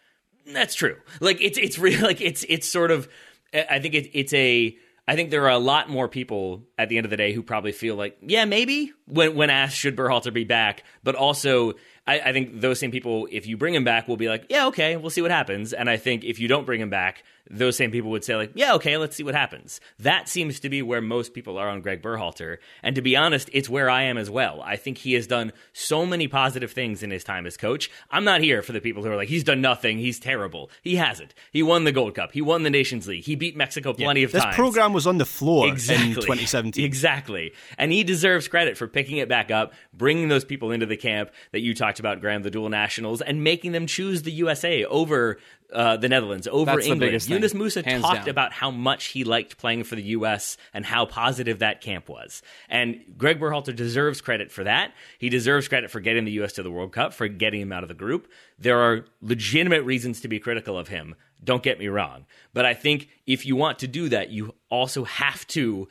That's 0.45 0.75
true. 0.75 0.97
Like 1.21 1.41
it's 1.41 1.57
it's 1.57 1.79
really 1.79 2.01
like 2.01 2.19
it's 2.19 2.45
it's 2.49 2.69
sort 2.69 2.91
of. 2.91 3.07
I 3.53 3.79
think 3.79 3.93
it, 3.93 4.09
it's 4.13 4.33
a. 4.33 4.77
I 5.07 5.15
think 5.15 5.31
there 5.31 5.43
are 5.43 5.51
a 5.51 5.59
lot 5.59 5.89
more 5.89 6.07
people 6.07 6.63
at 6.77 6.87
the 6.87 6.97
end 6.97 7.05
of 7.05 7.09
the 7.11 7.17
day 7.17 7.33
who 7.33 7.43
probably 7.43 7.73
feel 7.73 7.95
like, 7.95 8.17
yeah, 8.21 8.45
maybe 8.45 8.93
when 9.05 9.35
when 9.35 9.49
asked 9.49 9.77
should 9.77 9.95
Berhalter 9.95 10.33
be 10.33 10.43
back, 10.43 10.83
but 11.03 11.15
also 11.15 11.73
I, 12.05 12.19
I, 12.19 12.33
think 12.33 12.59
those 12.59 12.79
same 12.79 12.91
people, 12.91 13.27
if 13.31 13.47
you 13.47 13.57
bring 13.57 13.73
him 13.73 13.83
back, 13.83 14.07
will 14.07 14.17
be 14.17 14.27
like, 14.27 14.45
yeah, 14.49 14.67
okay, 14.67 14.97
we'll 14.97 15.09
see 15.09 15.21
what 15.21 15.31
happens. 15.31 15.71
And 15.73 15.89
I 15.89 15.97
think 15.97 16.23
if 16.23 16.39
you 16.39 16.47
don't 16.47 16.65
bring 16.65 16.81
him 16.81 16.89
back, 16.89 17.23
those 17.49 17.75
same 17.75 17.91
people 17.91 18.11
would 18.11 18.23
say 18.23 18.35
like, 18.35 18.51
yeah, 18.55 18.73
okay, 18.73 18.97
let's 18.97 19.15
see 19.15 19.23
what 19.23 19.35
happens. 19.35 19.81
That 19.99 20.29
seems 20.29 20.59
to 20.61 20.69
be 20.69 20.81
where 20.81 21.01
most 21.01 21.33
people 21.33 21.57
are 21.57 21.69
on 21.69 21.81
Gregg 21.81 22.01
Berhalter. 22.01 22.57
And 22.81 22.95
to 22.95 23.01
be 23.01 23.15
honest, 23.15 23.49
it's 23.53 23.69
where 23.69 23.89
I 23.89 24.03
am 24.03 24.17
as 24.17 24.29
well. 24.29 24.61
I 24.61 24.75
think 24.75 24.99
he 24.99 25.13
has 25.13 25.27
done 25.27 25.51
so 25.73 26.05
many 26.05 26.27
positive 26.27 26.71
things 26.71 27.03
in 27.03 27.11
his 27.11 27.23
time 27.23 27.45
as 27.45 27.57
coach. 27.57 27.91
I'm 28.09 28.23
not 28.23 28.41
here 28.41 28.61
for 28.61 28.71
the 28.71 28.81
people 28.81 29.03
who 29.03 29.11
are 29.11 29.15
like, 29.15 29.29
he's 29.29 29.43
done 29.43 29.61
nothing, 29.61 29.97
he's 29.97 30.19
terrible. 30.19 30.71
He 30.81 30.95
hasn't. 30.95 31.33
He 31.51 31.63
won 31.63 31.83
the 31.83 31.91
Gold 31.91 32.15
Cup. 32.15 32.31
He 32.31 32.41
won 32.41 32.63
the 32.63 32.69
Nations 32.69 33.07
League. 33.07 33.25
He 33.25 33.35
beat 33.35 33.57
Mexico 33.57 33.93
plenty 33.93 34.21
yeah, 34.21 34.25
of 34.25 34.31
this 34.31 34.43
times. 34.43 34.53
This 34.53 34.59
program 34.59 34.93
was 34.93 35.05
on 35.05 35.17
the 35.17 35.25
floor 35.25 35.67
exactly. 35.67 36.07
in 36.07 36.15
2017. 36.15 36.83
Exactly. 36.83 37.53
And 37.77 37.91
he 37.91 38.03
deserves 38.03 38.47
credit 38.47 38.77
for 38.77 38.87
picking 38.87 39.17
it 39.17 39.27
back 39.27 39.51
up, 39.51 39.73
bringing 39.93 40.29
those 40.29 40.45
people 40.45 40.71
into 40.71 40.85
the 40.85 40.97
camp 40.97 41.31
that 41.51 41.59
you 41.59 41.73
talked 41.73 41.99
about, 41.99 42.21
Graham, 42.21 42.43
the 42.43 42.51
dual 42.51 42.69
nationals, 42.69 43.21
and 43.21 43.43
making 43.43 43.73
them 43.73 43.85
choose 43.85 44.23
the 44.23 44.31
USA 44.31 44.85
over 44.85 45.39
uh, 45.73 45.97
the 45.97 46.09
Netherlands, 46.09 46.47
over 46.47 46.65
That's 46.65 46.87
England. 46.87 47.27
Yunus 47.27 47.53
Musah 47.53 47.83
Hands 47.83 48.01
talked 48.01 48.21
down. 48.21 48.29
about 48.29 48.53
how 48.53 48.71
much 48.71 49.05
he 49.05 49.23
liked 49.23 49.57
playing 49.57 49.83
for 49.83 49.95
the 49.95 50.03
U.S. 50.03 50.57
and 50.73 50.85
how 50.85 51.05
positive 51.05 51.59
that 51.59 51.81
camp 51.81 52.09
was. 52.09 52.41
And 52.69 53.01
Gregg 53.17 53.39
Berhalter 53.39 53.75
deserves 53.75 54.21
credit 54.21 54.51
for 54.51 54.63
that. 54.63 54.93
He 55.17 55.29
deserves 55.29 55.67
credit 55.67 55.91
for 55.91 55.99
getting 55.99 56.25
the 56.25 56.31
U.S. 56.33 56.53
to 56.53 56.63
the 56.63 56.71
World 56.71 56.91
Cup, 56.93 57.13
for 57.13 57.27
getting 57.27 57.61
him 57.61 57.71
out 57.71 57.83
of 57.83 57.89
the 57.89 57.95
group. 57.95 58.29
There 58.59 58.79
are 58.79 59.05
legitimate 59.21 59.83
reasons 59.83 60.21
to 60.21 60.27
be 60.27 60.39
critical 60.39 60.77
of 60.77 60.87
him. 60.87 61.15
Don't 61.43 61.63
get 61.63 61.79
me 61.79 61.87
wrong. 61.87 62.25
But 62.53 62.65
I 62.65 62.73
think 62.73 63.09
if 63.25 63.45
you 63.45 63.55
want 63.55 63.79
to 63.79 63.87
do 63.87 64.09
that, 64.09 64.29
you 64.29 64.55
also 64.69 65.03
have 65.03 65.45
to 65.47 65.87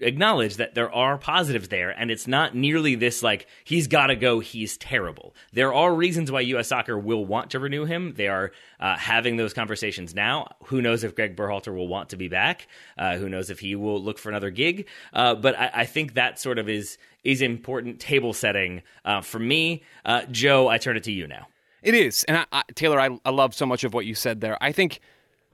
acknowledge 0.00 0.56
that 0.56 0.74
there 0.74 0.92
are 0.92 1.16
positives 1.16 1.68
there 1.68 1.90
and 1.90 2.10
it's 2.10 2.26
not 2.26 2.54
nearly 2.54 2.94
this 2.94 3.22
like 3.22 3.46
he's 3.64 3.86
got 3.86 4.08
to 4.08 4.16
go 4.16 4.40
he's 4.40 4.76
terrible. 4.76 5.34
There 5.52 5.72
are 5.72 5.94
reasons 5.94 6.30
why 6.30 6.42
us 6.42 6.68
soccer 6.68 6.98
will 6.98 7.24
want 7.24 7.50
to 7.50 7.58
renew 7.58 7.84
him. 7.84 8.14
They 8.14 8.28
are 8.28 8.52
uh, 8.78 8.96
having 8.96 9.36
those 9.36 9.54
conversations 9.54 10.14
now. 10.14 10.48
Who 10.66 10.82
knows 10.82 11.04
if 11.04 11.14
gregg 11.14 11.36
berhalter 11.36 11.74
will 11.74 11.88
want 11.88 12.10
to 12.10 12.16
be 12.16 12.28
back? 12.28 12.68
Uh, 12.98 13.16
who 13.16 13.28
knows 13.28 13.50
if 13.50 13.60
he 13.60 13.74
will 13.74 14.02
look 14.02 14.18
for 14.18 14.28
another 14.28 14.50
gig? 14.50 14.86
Uh, 15.12 15.34
but 15.34 15.58
I, 15.58 15.70
I, 15.74 15.84
think 15.86 16.14
that 16.14 16.38
sort 16.38 16.58
of 16.58 16.68
is 16.68 16.98
is 17.24 17.40
important 17.40 18.00
table 18.00 18.32
setting 18.32 18.82
uh, 19.04 19.20
for 19.20 19.38
me. 19.38 19.82
Uh, 20.04 20.22
joe 20.30 20.68
i 20.68 20.78
turn 20.78 20.96
it 20.96 21.04
to 21.04 21.12
you 21.12 21.26
now. 21.26 21.46
It 21.82 21.94
is. 21.94 22.24
And 22.24 22.38
I, 22.38 22.46
I, 22.52 22.62
taylor 22.74 23.00
I, 23.00 23.18
I 23.24 23.30
love 23.30 23.54
so 23.54 23.64
much 23.64 23.84
of 23.84 23.94
what 23.94 24.06
you 24.06 24.14
said 24.14 24.40
there. 24.40 24.62
I 24.62 24.72
think 24.72 25.00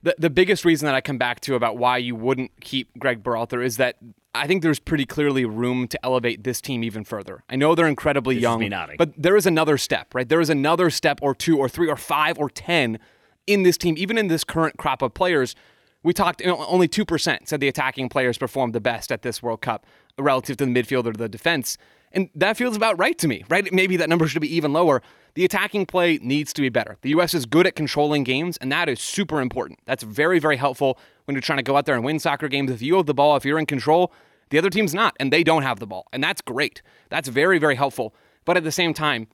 the, 0.03 0.15
the 0.19 0.31
biggest 0.31 0.65
reason 0.65 0.87
that 0.87 0.95
I 0.95 1.01
come 1.01 1.19
back 1.19 1.41
to 1.41 1.55
about 1.55 1.77
why 1.77 1.99
you 1.99 2.15
wouldn't 2.15 2.51
keep 2.61 2.89
Gregg 2.99 3.23
Berhalter 3.23 3.65
is 3.65 3.77
that 3.77 3.97
I 4.35 4.47
think 4.47 4.63
there's 4.63 4.79
pretty 4.79 5.05
clearly 5.05 5.45
room 5.45 5.87
to 5.89 6.05
elevate 6.05 6.43
this 6.43 6.61
team 6.61 6.83
even 6.83 7.05
further. 7.05 7.45
I 7.49 7.57
know 7.57 7.75
they're 7.75 7.87
incredibly 7.87 8.37
this 8.37 8.43
young, 8.43 8.59
but 8.97 9.13
there 9.17 9.37
is 9.37 9.47
another 9.47 9.77
step, 9.77 10.15
right? 10.15 10.29
There 10.29 10.41
is 10.41 10.51
another 10.51 10.91
step 10.91 11.19
or 11.23 11.35
two 11.35 11.59
or 11.59 11.69
three 11.69 11.89
or 11.89 11.97
five 11.97 12.39
or 12.39 12.49
10 12.49 12.99
in 13.47 13.63
this 13.63 13.77
team, 13.77 13.95
even 13.99 14.17
in 14.17 14.29
this 14.29 14.45
current 14.45 14.79
crop 14.79 15.03
of 15.03 15.13
players. 15.15 15.55
We 16.03 16.13
talked, 16.13 16.41
you 16.41 16.47
know, 16.49 16.65
only 16.67 16.89
2% 16.89 17.47
said 17.47 17.61
the 17.61 17.69
attacking 17.69 18.09
players 18.09 18.39
performed 18.39 18.73
the 18.73 18.81
best 18.81 19.13
at 19.13 19.23
this 19.23 19.43
World 19.43 19.61
Cup 19.61 19.87
relative 20.19 20.57
to 20.57 20.67
the 20.67 20.73
midfield 20.73 21.07
or 21.07 21.13
the 21.13 21.29
defense. 21.29 21.77
And 22.13 22.31
that 22.35 22.57
feels 22.57 22.77
about 22.77 22.99
right 22.99 23.17
to 23.19 23.29
me, 23.29 23.45
right? 23.49 23.73
Maybe 23.73 23.97
that 23.97 24.09
number 24.09 24.27
should 24.29 24.43
be 24.43 24.55
even 24.55 24.73
lower. 24.73 25.03
The 25.35 25.45
attacking 25.45 25.87
play 25.87 26.19
needs 26.21 26.53
to 26.53 26.61
be 26.61 26.69
better. 26.69 26.99
The 27.01 27.11
U.S. 27.11 27.33
is 27.33 27.47
good 27.47 27.67
at 27.67 27.75
controlling 27.75 28.23
games, 28.23 28.59
and 28.59 28.71
that 28.71 28.89
is 28.89 29.01
super 29.01 29.41
important. 29.41 29.79
That's 29.87 30.03
very, 30.03 30.39
very 30.39 30.57
helpful 30.57 30.99
when 31.25 31.35
you're 31.35 31.43
trying 31.43 31.59
to 31.59 31.63
go 31.63 31.77
out 31.77 31.87
there 31.87 31.95
and 31.95 32.05
win 32.05 32.19
soccer 32.19 32.49
games. 32.49 32.71
If 32.71 32.83
you 32.83 32.97
have 32.97 33.07
the 33.07 33.15
ball, 33.15 33.37
if 33.37 33.45
you're 33.45 33.59
in 33.59 33.67
control, 33.67 34.13
the 34.51 34.59
other 34.59 34.69
team's 34.69 34.93
not, 34.93 35.17
and 35.19 35.33
they 35.33 35.43
don't 35.43 35.63
have 35.63 35.81
the 35.81 35.87
ball. 35.87 36.07
And 36.13 36.23
that's 36.23 36.43
great. 36.43 36.83
That's 37.09 37.29
very, 37.29 37.59
very 37.59 37.77
helpful. 37.77 38.15
But 38.45 38.59
at 38.59 38.65
the 38.65 38.73
same 38.73 38.93
time, 38.93 39.29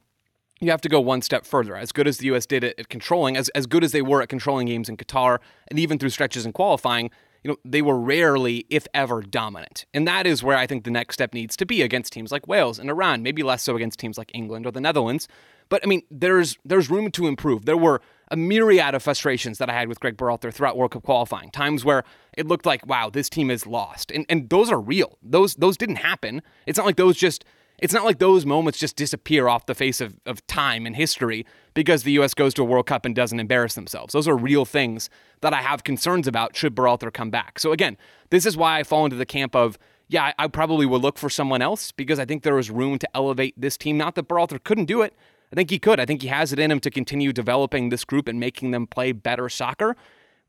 you 0.61 0.71
have 0.71 0.81
to 0.83 0.89
go 0.89 1.01
one 1.01 1.23
step 1.23 1.45
further. 1.45 1.77
As 1.77 1.91
good 1.91 2.07
as 2.07 2.19
the 2.19 2.27
U.S. 2.27 2.47
did 2.47 2.63
at, 2.63 2.89
controlling, 2.89 3.37
as, 3.37 3.49
as 3.51 3.67
good 3.67 3.83
as 3.83 3.93
they 3.93 4.03
were 4.03 4.23
at 4.23 4.29
controlling 4.29 4.67
games 4.67 4.89
in 4.89 4.97
Qatar, 4.97 5.39
and 5.69 5.79
even 5.79 5.99
through 5.99 6.11
stretches 6.11 6.47
in 6.47 6.53
qualifying, 6.53 7.11
you 7.43 7.51
know, 7.51 7.57
they 7.65 7.83
were 7.83 7.99
rarely, 7.99 8.67
if 8.69 8.87
ever, 8.95 9.23
dominant. 9.23 9.87
And 9.95 10.07
that 10.09 10.27
is 10.27 10.43
where 10.43 10.57
I 10.57 10.67
think 10.67 10.85
the 10.85 10.91
next 10.91 11.15
step 11.15 11.33
needs 11.33 11.57
to 11.57 11.67
be 11.67 11.83
against 11.83 12.13
teams 12.13 12.33
like 12.33 12.49
Wales 12.49 12.79
and 12.79 12.91
Iran, 12.91 13.23
maybe 13.23 13.43
less 13.43 13.63
so 13.63 13.77
against 13.77 13.99
teams 13.99 14.19
like 14.19 14.31
England 14.35 14.67
or 14.67 14.71
the 14.71 14.81
Netherlands. 14.81 15.29
But 15.69 15.83
I 15.85 15.87
mean, 15.87 16.03
there's 16.11 16.57
there's 16.65 16.91
room 16.91 17.11
to 17.13 17.27
improve. 17.27 17.67
There 17.67 17.77
were 17.77 18.01
a 18.31 18.37
myriad 18.37 18.95
of 18.95 19.03
frustrations 19.03 19.59
that 19.59 19.69
I 19.69 19.75
had 19.75 19.89
with 19.89 20.01
Gregg 20.01 20.17
Berhalter 20.17 20.53
throughout 20.53 20.77
World 20.77 20.93
Cup 20.93 21.03
qualifying. 21.03 21.51
Times 21.51 21.85
where 21.85 22.05
it 22.37 22.47
looked 22.47 22.67
like, 22.67 22.87
wow, 22.87 23.11
this 23.11 23.29
team 23.29 23.51
is 23.51 23.67
lost. 23.67 24.11
And 24.11 24.25
and 24.29 24.49
those 24.49 24.71
are 24.71 24.81
real. 24.81 25.19
Those 25.23 25.55
those 25.57 25.77
didn't 25.77 25.97
happen. 25.97 26.43
It's 26.67 26.79
not 26.79 26.87
like 26.87 26.97
those 26.97 27.17
just 27.17 27.45
it's 27.79 27.95
not 27.95 28.05
like 28.05 28.19
those 28.19 28.45
moments 28.45 28.79
just 28.79 28.97
disappear 28.97 29.49
off 29.49 29.67
the 29.67 29.75
face 29.75 30.01
of, 30.01 30.19
of 30.27 30.45
time 30.47 30.85
and 30.87 30.97
history 30.97 31.47
because 31.75 32.03
the 32.03 32.13
U.S. 32.13 32.35
goes 32.35 32.53
to 32.55 32.63
a 32.63 32.65
World 32.65 32.87
Cup 32.87 33.05
and 33.05 33.15
doesn't 33.15 33.39
embarrass 33.39 33.75
themselves. 33.75 34.13
Those 34.13 34.27
are 34.27 34.37
real 34.37 34.65
things 34.65 35.09
that 35.43 35.55
I 35.55 35.63
have 35.63 35.85
concerns 35.85 36.27
about 36.27 36.57
should 36.57 36.75
Berhalter 36.75 37.13
come 37.13 37.31
back. 37.31 37.59
So 37.59 37.73
again, 37.73 37.97
this 38.31 38.47
is 38.47 38.57
why 38.57 38.81
I 38.81 38.83
fall 38.83 39.05
into 39.05 39.17
the 39.17 39.27
camp 39.27 39.55
of, 39.55 39.79
yeah, 40.09 40.33
I 40.39 40.49
probably 40.49 40.87
would 40.87 41.03
look 41.03 41.19
for 41.19 41.31
someone 41.31 41.63
else 41.63 41.93
because 41.93 42.19
I 42.19 42.25
think 42.25 42.43
there 42.43 42.59
is 42.59 42.71
room 42.71 42.99
to 42.99 43.09
elevate 43.15 43.55
this 43.57 43.77
team. 43.77 43.97
Not 43.97 44.17
that 44.17 44.27
Berhalter 44.27 44.63
couldn't 44.63 44.87
do 44.87 45.03
it. 45.03 45.15
I 45.53 45.57
think 45.57 45.71
he 45.71 45.79
could. 45.79 46.01
I 46.01 46.05
think 46.05 46.23
he 46.23 46.29
has 46.29 46.53
it 46.53 46.59
in 46.59 46.71
him 46.71 46.81
to 46.81 46.91
continue 46.91 47.33
developing 47.33 47.89
this 47.89 48.05
group 48.05 48.29
and 48.29 48.41
making 48.41 48.73
them 48.73 48.87
play 48.87 49.13
better 49.13 49.49
soccer. 49.49 49.97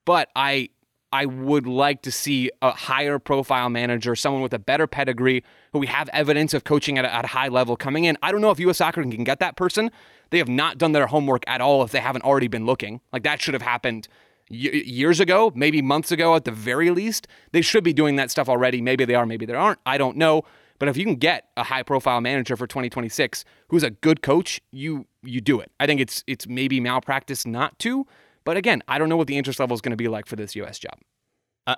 But 0.03 0.30
I 0.36 0.69
I 1.12 1.26
would 1.26 1.66
like 1.66 2.03
to 2.03 2.12
see 2.12 2.51
a 2.62 2.72
higher 2.72 3.18
profile 3.18 3.70
manager, 3.70 4.16
someone 4.16 4.41
with 4.41 4.53
a 4.53 4.60
better 4.60 4.86
pedigree, 4.86 5.43
who 5.74 5.80
we 5.80 5.88
have 5.88 6.10
evidence 6.10 6.53
of 6.53 6.64
coaching 6.64 6.97
at 6.97 7.05
a, 7.05 7.14
at 7.14 7.26
a 7.26 7.30
high 7.30 7.47
level 7.47 7.76
coming 7.76 8.05
in. 8.05 8.18
I 8.22 8.32
don't 8.32 8.41
know 8.41 8.51
if 8.51 8.60
U.S. 8.60 8.78
Soccer 8.78 9.01
can 9.01 9.24
get 9.24 9.39
that 9.39 9.55
person. 9.55 9.91
They 10.30 10.38
have 10.38 10.49
not 10.49 10.78
done 10.78 10.91
their 10.91 11.07
homework 11.07 11.43
at 11.47 11.62
all 11.62 11.84
if 11.84 11.91
they 11.91 11.99
haven't 11.99 12.24
already 12.24 12.47
been 12.47 12.66
looking. 12.66 13.01
Like 13.12 13.24
that 13.24 13.41
should 13.41 13.55
have 13.55 13.64
happened 13.64 14.07
years 14.49 15.20
ago, 15.20 15.51
maybe 15.55 15.82
months 15.82 16.12
ago 16.12 16.36
at 16.36 16.45
the 16.45 16.51
very 16.51 16.91
least. 16.91 17.28
They 17.51 17.62
should 17.62 17.84
be 17.84 17.93
doing 17.93 18.16
that 18.18 18.32
stuff 18.32 18.49
already. 18.49 18.82
Maybe 18.82 19.05
they 19.05 19.16
are, 19.16 19.26
maybe 19.26 19.45
they 19.45 19.53
aren't. 19.53 19.80
I 19.86 19.97
don't 19.97 20.18
know. 20.18 20.43
But 20.80 20.88
if 20.88 20.97
you 20.97 21.03
can 21.03 21.16
get 21.16 21.49
a 21.57 21.64
high 21.64 21.84
profile 21.84 22.22
manager 22.22 22.55
for 22.55 22.66
2026 22.66 23.43
who's 23.68 23.84
a 23.84 23.89
good 23.89 24.22
coach, 24.22 24.62
you 24.72 25.05
you 25.22 25.41
do 25.41 25.60
it. 25.60 25.72
I 25.80 25.86
think 25.86 25.99
it's 25.99 26.24
it's 26.26 26.47
maybe 26.47 26.80
malpractice 26.80 27.45
not 27.45 27.78
to, 27.80 28.07
but 28.49 28.57
again, 28.57 28.81
I 28.87 28.97
don't 28.97 29.09
know 29.09 29.15
what 29.15 29.27
the 29.27 29.37
interest 29.37 29.59
level 29.59 29.75
is 29.75 29.81
going 29.81 29.91
to 29.91 29.95
be 29.95 30.07
like 30.07 30.25
for 30.25 30.35
this 30.35 30.55
US 30.55 30.79
job. 30.79 30.97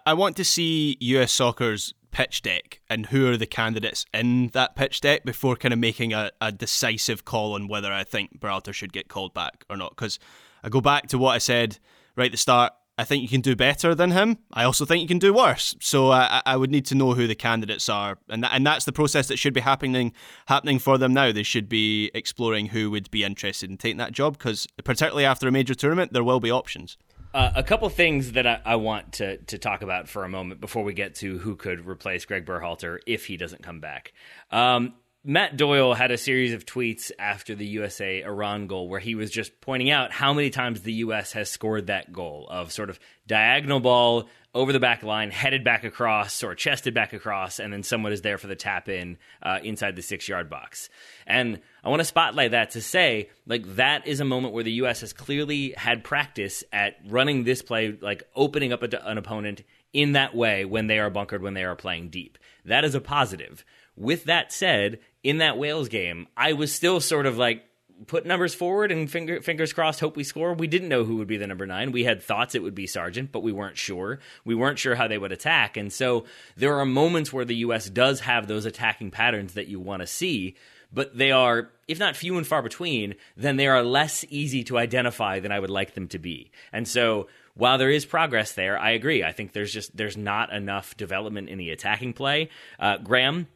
I 0.06 0.14
want 0.14 0.38
to 0.38 0.46
see 0.46 0.96
US 1.02 1.34
soccer's 1.34 1.94
pitch 2.12 2.44
deck 2.44 2.80
and 2.90 3.08
who 3.08 3.30
are 3.30 3.36
the 3.36 3.46
candidates 3.46 4.06
in 4.14 4.48
that 4.54 4.78
pitch 4.78 5.02
deck 5.02 5.26
before 5.26 5.58
kind 5.58 5.74
of 5.74 5.80
making 5.80 6.14
a, 6.14 6.32
a 6.40 6.50
decisive 6.50 7.26
call 7.26 7.56
on 7.56 7.68
whether 7.68 7.92
I 7.92 8.06
think 8.06 8.40
Berhalter 8.40 8.74
should 8.74 8.94
get 8.94 9.10
called 9.10 9.34
back 9.34 9.66
or 9.70 9.76
not. 9.76 9.90
Because 9.90 10.18
I 10.64 10.70
go 10.70 10.80
back 10.80 11.08
to 11.08 11.18
what 11.18 11.32
I 11.32 11.40
said 11.40 11.78
right 12.16 12.28
at 12.28 12.32
the 12.32 12.38
start. 12.38 12.72
I 13.02 13.04
think 13.04 13.24
you 13.24 13.28
can 13.28 13.42
do 13.42 13.56
better 13.56 13.96
than 13.96 14.12
him. 14.12 14.38
I 14.54 14.64
also 14.64 14.86
think 14.86 15.02
you 15.02 15.08
can 15.08 15.18
do 15.18 15.34
worse. 15.34 15.76
So 15.80 16.12
I, 16.12 16.44
I 16.46 16.56
would 16.56 16.70
need 16.70 16.86
to 16.86 16.96
know 16.96 17.16
who 17.16 17.26
the 17.26 17.34
candidates 17.34 17.90
are, 17.90 18.20
and 18.30 18.46
and 18.46 18.66
that's 18.66 18.86
the 18.86 18.92
process 18.92 19.28
that 19.30 19.40
should 19.40 19.56
be 19.56 19.62
happening 19.62 20.14
happening 20.46 20.78
for 20.78 21.00
them 21.00 21.12
now. 21.12 21.32
They 21.32 21.42
should 21.42 21.68
be 21.68 22.12
exploring 22.14 22.68
who 22.68 22.92
would 22.92 23.10
be 23.10 23.24
interested 23.24 23.72
in 23.72 23.78
taking 23.78 23.98
that 23.98 24.12
job 24.12 24.38
because 24.38 24.68
particularly 24.84 25.26
after 25.26 25.48
a 25.48 25.52
major 25.52 25.74
tournament, 25.74 26.14
there 26.14 26.24
will 26.24 26.40
be 26.40 26.52
options. 26.52 26.96
Uh, 27.34 27.52
a 27.56 27.64
couple 27.64 27.90
things 27.90 28.34
that 28.34 28.46
I, 28.46 28.62
I, 28.66 28.76
want 28.76 29.14
to 29.14 29.38
to 29.38 29.58
talk 29.58 29.82
about 29.82 30.08
for 30.08 30.24
a 30.24 30.30
moment 30.30 30.62
before 30.62 30.84
we 30.84 30.94
get 30.94 31.16
to 31.16 31.40
who 31.40 31.56
could 31.56 31.88
replace 31.88 32.26
Gregg 32.26 32.46
Berhalter 32.46 33.00
if 33.08 33.26
he 33.26 33.36
doesn't 33.36 33.64
come 33.64 33.80
back. 33.80 34.14
Um, 34.52 34.94
Matt 35.24 35.56
Doyle 35.56 35.94
had 35.94 36.10
a 36.10 36.18
series 36.18 36.52
of 36.52 36.66
tweets 36.66 37.12
after 37.20 37.54
the 37.54 37.66
USA 37.68 38.24
Iran 38.24 38.66
goal 38.66 38.90
where 38.90 39.00
he 39.00 39.14
was 39.14 39.30
just 39.30 39.62
pointing 39.62 39.92
out 39.92 40.12
how 40.12 40.34
many 40.34 40.50
times 40.50 40.82
the 40.82 40.94
US 40.94 41.34
has 41.34 41.48
scored 41.48 41.88
that 41.88 42.12
goal 42.12 42.48
of 42.50 42.72
sort 42.72 42.90
of 42.90 43.00
diagonal 43.28 43.80
ball 43.80 44.28
over 44.56 44.74
the 44.74 44.80
back 44.80 45.04
line, 45.04 45.30
headed 45.30 45.64
back 45.64 45.84
across 45.84 46.42
or 46.42 46.56
chested 46.56 46.96
back 46.96 47.14
across, 47.14 47.60
and 47.60 47.72
then 47.72 47.84
someone 47.84 48.12
is 48.12 48.22
there 48.22 48.40
for 48.40 48.48
the 48.48 48.56
tap 48.56 48.90
in 48.90 49.20
uh, 49.44 49.60
inside 49.64 49.96
the 49.96 50.02
six 50.02 50.28
yard 50.28 50.50
box. 50.50 50.90
And 51.28 51.62
I 51.84 51.90
want 51.90 52.00
to 52.00 52.06
spotlight 52.06 52.52
that 52.52 52.72
to 52.72 52.82
say, 52.82 53.30
like, 53.46 53.76
that 53.76 54.08
is 54.08 54.22
a 54.22 54.26
moment 54.26 54.56
where 54.56 54.64
the 54.64 54.74
U.S. 54.74 55.02
has 55.02 55.14
clearly 55.14 55.76
had 55.78 56.04
practice 56.04 56.64
at 56.74 56.98
running 57.08 57.44
this 57.44 57.62
play, 57.62 57.96
like 58.02 58.24
opening 58.36 58.74
up 58.74 58.82
a, 58.82 59.08
an 59.08 59.20
opponent 59.20 59.64
in 59.94 60.14
that 60.14 60.36
way 60.36 60.66
when 60.66 60.88
they 60.88 61.00
are 61.00 61.10
bunkered, 61.10 61.42
when 61.42 61.54
they 61.54 61.64
are 61.64 61.76
playing 61.76 62.10
deep. 62.10 62.38
That 62.66 62.84
is 62.84 62.96
a 62.96 63.02
positive. 63.02 63.64
With 63.96 64.26
that 64.26 64.52
said, 64.52 65.00
in 65.24 65.40
that 65.40 65.58
Wales 65.58 65.90
game, 65.90 66.28
I 66.36 66.54
was 66.54 66.74
still 66.74 67.00
sort 67.00 67.26
of 67.26 67.38
like 67.38 67.64
put 68.08 68.26
numbers 68.26 68.56
forward 68.56 68.92
and 68.92 69.10
finger, 69.10 69.42
fingers 69.42 69.74
crossed, 69.74 70.00
hope 70.00 70.16
we 70.16 70.24
score. 70.24 70.54
We 70.54 70.68
didn't 70.68 70.90
know 70.90 71.04
who 71.04 71.18
would 71.18 71.28
be 71.28 71.38
the 71.38 71.48
number 71.48 71.66
nine. 71.66 71.92
We 71.92 72.04
had 72.04 72.22
thoughts 72.22 72.56
it 72.56 72.64
would 72.64 72.76
be 72.76 72.88
Sargent, 72.88 73.32
but 73.32 73.44
we 73.44 73.52
weren't 73.52 73.78
sure. 73.78 74.20
We 74.44 74.56
weren't 74.56 74.80
sure 74.80 74.96
how 74.96 75.08
they 75.08 75.18
would 75.18 75.32
attack. 75.32 75.78
And 75.78 75.92
so 75.92 76.26
there 76.56 76.80
are 76.80 76.86
moments 76.86 77.32
where 77.32 77.46
the 77.46 77.56
U.S. 77.58 77.90
does 77.90 78.22
have 78.22 78.48
those 78.48 78.66
attacking 78.66 79.12
patterns 79.12 79.54
that 79.54 79.68
you 79.68 79.80
want 79.80 80.02
to 80.02 80.08
see, 80.08 80.56
but 80.92 81.16
they 81.18 81.32
are, 81.32 81.70
if 81.88 82.00
not 82.00 82.16
few 82.16 82.38
and 82.38 82.48
far 82.48 82.62
between, 82.62 83.16
then 83.38 83.58
they 83.58 83.68
are 83.68 83.84
less 83.84 84.26
easy 84.30 84.64
to 84.66 84.78
identify 84.78 85.40
than 85.40 85.52
I 85.52 85.60
would 85.60 85.70
like 85.70 85.94
them 85.94 86.08
to 86.10 86.20
be. 86.20 86.52
And 86.74 86.88
so 86.88 87.28
while 87.54 87.78
there 87.78 87.90
is 87.90 88.06
progress 88.06 88.54
there, 88.54 88.80
I 88.80 88.92
agree. 88.92 89.24
I 89.24 89.32
think 89.32 89.54
there's 89.54 89.74
just 89.74 89.96
there's 89.96 90.18
not 90.18 90.52
enough 90.52 90.98
development 90.98 91.50
in 91.50 91.58
the 91.58 91.70
attacking 91.70 92.14
play. 92.14 92.50
Uh, 92.80 92.98
Graham, 92.98 93.48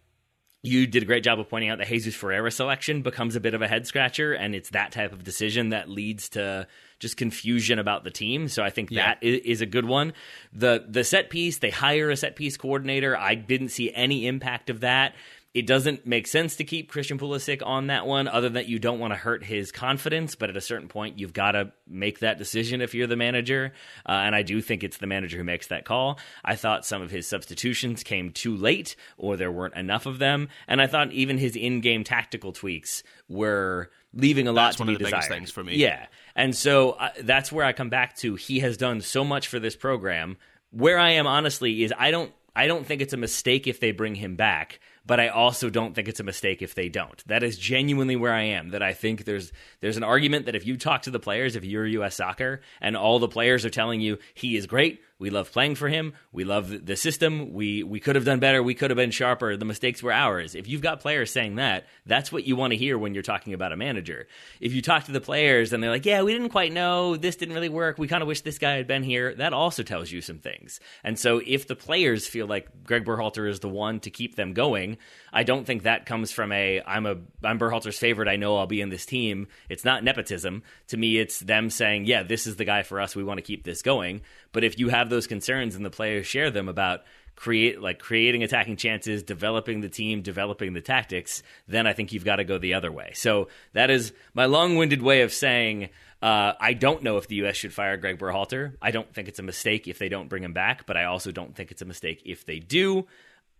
you 0.65 0.87
did 0.87 1.03
a 1.03 1.05
great 1.05 1.23
job 1.23 1.39
of 1.39 1.49
pointing 1.49 1.69
out 1.69 1.77
that 1.77 1.87
Jesus 1.87 2.15
Ferreira 2.15 2.51
selection 2.51 3.01
becomes 3.01 3.35
a 3.35 3.39
bit 3.39 3.53
of 3.53 3.61
a 3.61 3.67
head 3.67 3.87
scratcher, 3.87 4.33
and 4.33 4.55
it's 4.55 4.69
that 4.71 4.91
type 4.91 5.13
of 5.13 5.23
decision 5.23 5.69
that 5.69 5.89
leads 5.89 6.29
to 6.29 6.67
just 6.99 7.17
confusion 7.17 7.77
about 7.77 8.03
the 8.03 8.11
team. 8.11 8.47
So 8.47 8.63
I 8.63 8.69
think 8.69 8.89
yeah. 8.89 9.15
that 9.21 9.23
is, 9.23 9.61
a 9.61 9.65
good 9.65 9.85
one. 9.85 10.13
The 10.53 10.85
the 10.87 11.03
set 11.03 11.29
piece, 11.29 11.59
they 11.59 11.69
hire 11.69 12.09
a 12.09 12.15
set 12.15 12.35
piece 12.35 12.57
coordinator. 12.57 13.17
I 13.17 13.35
didn't 13.35 13.69
see 13.69 13.93
any 13.93 14.27
impact 14.27 14.69
of 14.69 14.81
that 14.81 15.15
it 15.55 15.65
doesn't 15.65 16.05
make 16.05 16.27
sense 16.27 16.57
to 16.57 16.65
keep 16.65 16.91
Christian 16.91 17.17
Pulisic 17.17 17.65
on 17.65 17.87
that 17.87 18.05
one, 18.05 18.27
other 18.27 18.49
than 18.49 18.67
you 18.67 18.77
don't 18.77 18.99
want 18.99 19.13
to 19.13 19.17
hurt 19.17 19.41
his 19.41 19.71
confidence. 19.71 20.35
But 20.35 20.49
at 20.49 20.57
a 20.57 20.61
certain 20.61 20.89
point, 20.89 21.17
you've 21.17 21.31
got 21.31 21.53
to 21.53 21.71
make 21.87 22.19
that 22.19 22.37
decision 22.37 22.81
if 22.81 22.93
you're 22.93 23.07
the 23.07 23.15
manager. 23.15 23.71
Uh, 24.05 24.11
and 24.11 24.35
I 24.35 24.41
do 24.41 24.61
think 24.61 24.83
it's 24.83 24.97
the 24.97 25.07
manager 25.07 25.37
who 25.37 25.45
makes 25.45 25.67
that 25.67 25.85
call. 25.85 26.19
I 26.43 26.57
thought 26.57 26.85
some 26.85 27.01
of 27.01 27.09
his 27.09 27.25
substitutions 27.25 28.03
came 28.03 28.31
too 28.31 28.53
late, 28.53 28.97
or 29.17 29.37
there 29.37 29.49
weren't 29.49 29.75
enough 29.75 30.05
of 30.05 30.19
them. 30.19 30.49
And 30.67 30.81
I 30.81 30.87
thought 30.87 31.13
even 31.13 31.37
his 31.37 31.55
in-game 31.55 32.03
tactical 32.03 32.51
tweaks 32.51 33.01
were 33.29 33.91
leaving 34.13 34.49
a 34.49 34.51
lot 34.51 34.65
that's 34.65 34.75
to 34.75 34.81
one 34.81 34.87
be 34.87 34.93
of 34.95 34.99
the 34.99 35.05
desired. 35.05 35.21
biggest 35.21 35.29
things 35.29 35.51
for 35.51 35.63
me. 35.63 35.77
Yeah, 35.77 36.07
and 36.35 36.53
so 36.53 36.91
uh, 36.91 37.11
that's 37.21 37.49
where 37.49 37.65
I 37.65 37.71
come 37.71 37.89
back 37.89 38.17
to. 38.17 38.35
He 38.35 38.59
has 38.59 38.75
done 38.75 38.99
so 38.99 39.23
much 39.23 39.47
for 39.47 39.59
this 39.59 39.77
program. 39.77 40.35
Where 40.71 40.99
I 40.99 41.11
am 41.11 41.27
honestly 41.27 41.83
is 41.83 41.93
I 41.97 42.11
don't 42.11 42.33
I 42.53 42.67
don't 42.67 42.85
think 42.85 43.01
it's 43.01 43.13
a 43.13 43.17
mistake 43.17 43.67
if 43.67 43.79
they 43.79 43.91
bring 43.91 44.15
him 44.15 44.35
back 44.35 44.81
but 45.05 45.19
I 45.19 45.27
also 45.27 45.69
don't 45.69 45.93
think 45.93 46.07
it's 46.07 46.19
a 46.19 46.23
mistake 46.23 46.61
if 46.61 46.75
they 46.75 46.89
don't. 46.89 47.23
That 47.27 47.43
is 47.43 47.57
genuinely 47.57 48.15
where 48.15 48.33
I 48.33 48.43
am. 48.43 48.69
That 48.69 48.81
I 48.81 48.93
think 48.93 49.25
there's 49.25 49.51
there's 49.81 49.97
an 49.97 50.03
argument 50.03 50.45
that 50.45 50.55
if 50.55 50.65
you 50.65 50.77
talk 50.77 51.03
to 51.03 51.11
the 51.11 51.19
players, 51.19 51.55
if 51.55 51.63
you're 51.63 51.85
U.S. 51.85 52.15
Soccer, 52.15 52.61
and 52.81 52.97
all 52.97 53.19
the 53.19 53.27
players 53.27 53.65
are 53.65 53.69
telling 53.69 54.01
you 54.01 54.17
he 54.33 54.57
is 54.57 54.65
great, 54.65 55.01
we 55.17 55.29
love 55.29 55.51
playing 55.51 55.75
for 55.75 55.87
him. 55.87 56.13
We 56.33 56.43
love 56.43 56.85
the 56.85 56.97
system. 56.97 57.53
We 57.53 57.83
we 57.83 58.01
could 58.01 58.15
have 58.15 58.25
done 58.25 58.39
better. 58.39 58.61
We 58.61 58.75
could 58.75 58.89
have 58.89 58.97
been 58.97 59.11
sharper. 59.11 59.55
The 59.55 59.63
mistakes 59.63 60.03
were 60.03 60.11
ours. 60.11 60.55
If 60.55 60.67
you've 60.67 60.81
got 60.81 60.99
players 60.99 61.31
saying 61.31 61.55
that, 61.55 61.85
that's 62.05 62.31
what 62.33 62.45
you 62.45 62.57
want 62.57 62.71
to 62.71 62.77
hear 62.77 62.97
when 62.97 63.13
you're 63.13 63.23
talking 63.23 63.53
about 63.53 63.71
a 63.71 63.77
manager. 63.77 64.27
If 64.59 64.73
you 64.73 64.81
talk 64.81 65.05
to 65.05 65.13
the 65.13 65.21
players 65.21 65.71
and 65.71 65.81
they're 65.81 65.89
like, 65.89 66.05
"Yeah, 66.05 66.21
we 66.23 66.33
didn't 66.33 66.49
quite 66.49 66.73
know. 66.73 67.15
This 67.15 67.37
didn't 67.37 67.55
really 67.55 67.69
work. 67.69 67.97
We 67.97 68.07
kind 68.09 68.21
of 68.21 68.27
wish 68.27 68.41
this 68.41 68.59
guy 68.59 68.73
had 68.73 68.87
been 68.87 69.03
here." 69.03 69.33
That 69.35 69.53
also 69.53 69.83
tells 69.83 70.11
you 70.11 70.19
some 70.19 70.39
things. 70.39 70.81
And 71.03 71.17
so 71.17 71.41
if 71.45 71.65
the 71.67 71.75
players 71.75 72.27
feel 72.27 72.45
like 72.47 72.83
Gregg 72.83 73.05
Berhalter 73.05 73.49
is 73.49 73.61
the 73.61 73.69
one 73.69 74.01
to 74.01 74.09
keep 74.09 74.35
them 74.35 74.53
going, 74.53 74.97
I 75.35 75.43
don't 75.43 75.65
think 75.65 75.83
that 75.83 76.05
comes 76.05 76.31
from 76.31 76.53
a 76.53 76.81
I'm 76.87 77.05
a 77.05 77.17
I'm 77.43 77.59
Berhalter's 77.59 77.99
favorite. 77.99 78.29
I 78.29 78.37
know 78.37 78.57
I'll 78.57 78.67
be 78.67 78.79
in 78.79 78.87
this 78.87 79.05
team. 79.05 79.47
It's 79.67 79.83
not 79.83 80.01
nepotism. 80.01 80.63
To 80.87 80.97
me, 80.97 81.17
it's 81.17 81.41
them 81.41 81.69
saying, 81.69 82.05
"Yeah, 82.05 82.23
this 82.23 82.47
is 82.47 82.55
the 82.55 82.63
guy 82.63 82.83
for 82.83 83.01
us. 83.01 83.17
We 83.17 83.23
want 83.25 83.39
to 83.39 83.43
keep 83.43 83.65
this 83.65 83.81
going." 83.81 84.21
But 84.53 84.63
if 84.63 84.79
you 84.79 84.87
have 84.87 85.09
those 85.09 85.27
concerns 85.27 85.75
and 85.75 85.85
the 85.85 85.89
players 85.89 86.25
share 86.25 86.51
them 86.51 86.69
about 86.69 87.01
create 87.35 87.81
like 87.81 87.99
creating 87.99 88.43
attacking 88.43 88.77
chances, 88.77 89.23
developing 89.23 89.81
the 89.81 89.89
team, 89.89 90.21
developing 90.21 90.71
the 90.71 90.79
tactics, 90.79 91.43
then 91.67 91.85
I 91.85 91.91
think 91.91 92.13
you've 92.13 92.23
got 92.23 92.37
to 92.37 92.45
go 92.45 92.57
the 92.57 92.73
other 92.73 92.91
way. 92.91 93.11
So 93.13 93.49
that 93.73 93.89
is 93.89 94.13
my 94.33 94.45
long-winded 94.45 95.01
way 95.01 95.21
of 95.21 95.33
saying 95.33 95.89
uh, 96.21 96.53
I 96.59 96.73
don't 96.73 97.03
know 97.03 97.17
if 97.17 97.27
the 97.27 97.35
U.S. 97.35 97.57
should 97.57 97.73
fire 97.73 97.97
Gregg 97.97 98.19
Berhalter. 98.19 98.75
I 98.81 98.91
don't 98.91 99.13
think 99.13 99.27
it's 99.27 99.39
a 99.39 99.43
mistake 99.43 99.87
if 99.87 99.99
they 99.99 100.07
don't 100.07 100.29
bring 100.29 100.43
him 100.43 100.53
back, 100.53 100.85
but 100.85 100.95
I 100.95 101.03
also 101.03 101.31
don't 101.31 101.53
think 101.53 101.71
it's 101.71 101.81
a 101.81 101.85
mistake 101.85 102.21
if 102.25 102.45
they 102.45 102.59
do. 102.59 103.05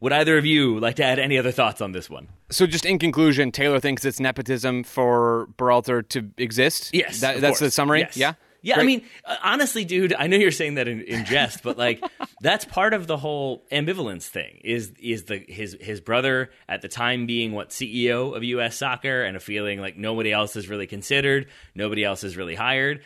Would 0.01 0.13
either 0.13 0.37
of 0.37 0.45
you 0.45 0.79
like 0.79 0.95
to 0.97 1.03
add 1.03 1.19
any 1.19 1.37
other 1.37 1.51
thoughts 1.51 1.81
on 1.81 1.91
this 1.91 2.09
one? 2.09 2.27
So, 2.49 2.67
just 2.67 2.85
in 2.85 2.99
conclusion, 2.99 3.51
Taylor 3.51 3.79
thinks 3.79 4.03
it's 4.05 4.19
nepotism 4.19 4.83
for 4.83 5.47
Berhalter 5.57 6.07
to 6.09 6.29
exist. 6.37 6.93
Yes, 6.93 7.21
that, 7.21 7.41
that's 7.41 7.59
course. 7.59 7.69
the 7.69 7.71
summary. 7.71 8.01
Yes. 8.01 8.17
Yeah. 8.17 8.33
Yeah, 8.65 8.75
Great. 8.75 8.83
I 8.83 8.87
mean, 8.87 9.01
uh, 9.25 9.35
honestly, 9.43 9.85
dude, 9.85 10.15
I 10.17 10.25
know 10.25 10.37
you're 10.37 10.49
saying 10.49 10.73
that 10.75 10.87
in, 10.87 11.01
in 11.01 11.23
jest, 11.25 11.61
but 11.61 11.77
like 11.77 12.03
that's 12.41 12.65
part 12.65 12.95
of 12.95 13.05
the 13.05 13.15
whole 13.15 13.63
ambivalence 13.71 14.27
thing. 14.27 14.59
Is 14.63 14.91
is 14.99 15.25
the 15.25 15.37
his 15.37 15.77
his 15.79 16.01
brother 16.01 16.49
at 16.67 16.81
the 16.81 16.87
time 16.87 17.27
being 17.27 17.51
what 17.51 17.69
CEO 17.69 18.35
of 18.35 18.43
U.S. 18.43 18.75
Soccer 18.75 19.21
and 19.21 19.37
a 19.37 19.39
feeling 19.39 19.79
like 19.79 19.97
nobody 19.97 20.31
else 20.31 20.55
is 20.55 20.67
really 20.67 20.87
considered, 20.87 21.45
nobody 21.75 22.03
else 22.03 22.23
is 22.23 22.35
really 22.37 22.55
hired. 22.55 23.03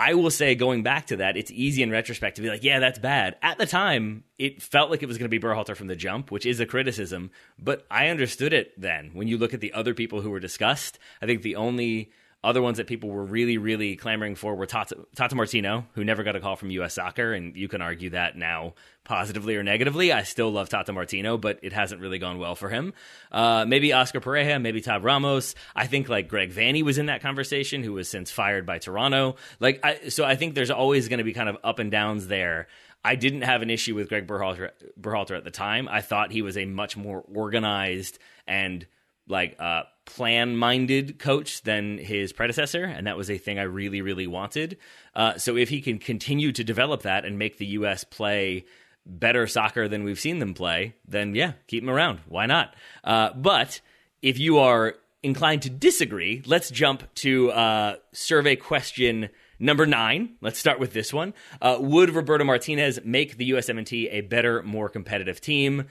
I 0.00 0.14
will 0.14 0.30
say, 0.30 0.54
going 0.54 0.84
back 0.84 1.08
to 1.08 1.16
that, 1.16 1.36
it's 1.36 1.50
easy 1.50 1.82
in 1.82 1.90
retrospect 1.90 2.36
to 2.36 2.42
be 2.42 2.48
like, 2.48 2.62
yeah, 2.62 2.78
that's 2.78 3.00
bad. 3.00 3.34
At 3.42 3.58
the 3.58 3.66
time, 3.66 4.22
it 4.38 4.62
felt 4.62 4.90
like 4.90 5.02
it 5.02 5.06
was 5.06 5.18
going 5.18 5.28
to 5.28 5.40
be 5.40 5.44
Berhalter 5.44 5.74
from 5.74 5.88
the 5.88 5.96
jump, 5.96 6.30
which 6.30 6.46
is 6.46 6.60
a 6.60 6.66
criticism, 6.66 7.32
but 7.58 7.84
I 7.90 8.06
understood 8.06 8.52
it 8.52 8.80
then. 8.80 9.10
When 9.12 9.26
you 9.26 9.38
look 9.38 9.54
at 9.54 9.60
the 9.60 9.72
other 9.72 9.94
people 9.94 10.20
who 10.20 10.30
were 10.30 10.38
discussed, 10.38 11.00
I 11.20 11.26
think 11.26 11.42
the 11.42 11.56
only 11.56 12.12
other 12.44 12.62
ones 12.62 12.76
that 12.76 12.86
people 12.86 13.10
were 13.10 13.24
really, 13.24 13.58
really 13.58 13.96
clamoring 13.96 14.36
for 14.36 14.54
were 14.54 14.66
Tata, 14.66 14.96
Tata 15.16 15.34
Martino, 15.34 15.86
who 15.94 16.04
never 16.04 16.22
got 16.22 16.36
a 16.36 16.40
call 16.40 16.54
from 16.54 16.70
U.S. 16.70 16.94
Soccer, 16.94 17.32
and 17.32 17.56
you 17.56 17.66
can 17.66 17.82
argue 17.82 18.10
that 18.10 18.36
now 18.36 18.74
positively 19.02 19.56
or 19.56 19.64
negatively. 19.64 20.12
I 20.12 20.22
still 20.22 20.50
love 20.50 20.68
Tata 20.68 20.92
Martino, 20.92 21.36
but 21.36 21.58
it 21.62 21.72
hasn't 21.72 22.00
really 22.00 22.20
gone 22.20 22.38
well 22.38 22.54
for 22.54 22.68
him. 22.68 22.94
Uh, 23.32 23.64
maybe 23.66 23.92
Oscar 23.92 24.20
Pareja, 24.20 24.62
maybe 24.62 24.80
Tab 24.80 25.04
Ramos. 25.04 25.56
I 25.74 25.88
think 25.88 26.08
like 26.08 26.28
Greg 26.28 26.52
Vanney 26.52 26.84
was 26.84 26.96
in 26.96 27.06
that 27.06 27.22
conversation, 27.22 27.82
who 27.82 27.94
was 27.94 28.08
since 28.08 28.30
fired 28.30 28.64
by 28.64 28.78
Toronto. 28.78 29.34
Like, 29.58 29.80
I, 29.82 30.08
so 30.08 30.24
I 30.24 30.36
think 30.36 30.54
there's 30.54 30.70
always 30.70 31.08
going 31.08 31.18
to 31.18 31.24
be 31.24 31.34
kind 31.34 31.48
of 31.48 31.56
up 31.64 31.80
and 31.80 31.90
downs 31.90 32.28
there. 32.28 32.68
I 33.04 33.16
didn't 33.16 33.42
have 33.42 33.62
an 33.62 33.70
issue 33.70 33.96
with 33.96 34.08
Gregg 34.08 34.28
Berhalter, 34.28 34.70
Berhalter 35.00 35.36
at 35.36 35.44
the 35.44 35.50
time. 35.50 35.88
I 35.88 36.02
thought 36.02 36.30
he 36.30 36.42
was 36.42 36.56
a 36.56 36.66
much 36.66 36.96
more 36.96 37.24
organized 37.34 38.18
and 38.46 38.86
like 39.28 39.56
uh, 39.58 39.82
plan 40.08 40.56
minded 40.56 41.18
coach 41.18 41.62
than 41.62 41.98
his 41.98 42.32
predecessor, 42.32 42.82
and 42.82 43.06
that 43.06 43.16
was 43.16 43.30
a 43.30 43.38
thing 43.38 43.58
I 43.58 43.64
really, 43.64 44.00
really 44.00 44.26
wanted. 44.26 44.78
Uh, 45.14 45.36
so 45.36 45.56
if 45.56 45.68
he 45.68 45.80
can 45.80 45.98
continue 45.98 46.50
to 46.52 46.64
develop 46.64 47.02
that 47.02 47.24
and 47.24 47.38
make 47.38 47.58
the 47.58 47.66
U.S. 47.66 48.04
play 48.04 48.64
better 49.04 49.46
soccer 49.46 49.86
than 49.86 50.04
we've 50.04 50.18
seen 50.18 50.38
them 50.38 50.54
play, 50.54 50.94
then 51.06 51.34
yeah, 51.34 51.52
keep 51.66 51.82
him 51.82 51.90
around. 51.90 52.20
Why 52.26 52.46
not? 52.46 52.74
Uh, 53.04 53.32
but 53.34 53.80
if 54.22 54.38
you 54.38 54.58
are 54.58 54.94
inclined 55.22 55.62
to 55.62 55.70
disagree, 55.70 56.42
let's 56.46 56.70
jump 56.70 57.02
to 57.16 57.50
uh, 57.50 57.96
survey 58.12 58.56
question 58.56 59.28
number 59.58 59.86
nine. 59.86 60.36
Let's 60.40 60.58
start 60.58 60.80
with 60.80 60.92
this 60.92 61.12
one. 61.12 61.34
Uh, 61.60 61.76
would 61.80 62.10
Roberto 62.10 62.44
Martinez 62.44 63.00
make 63.04 63.36
the 63.36 63.50
USMNT 63.50 64.08
a 64.10 64.22
better, 64.22 64.62
more 64.62 64.88
competitive 64.88 65.40
team? 65.40 65.86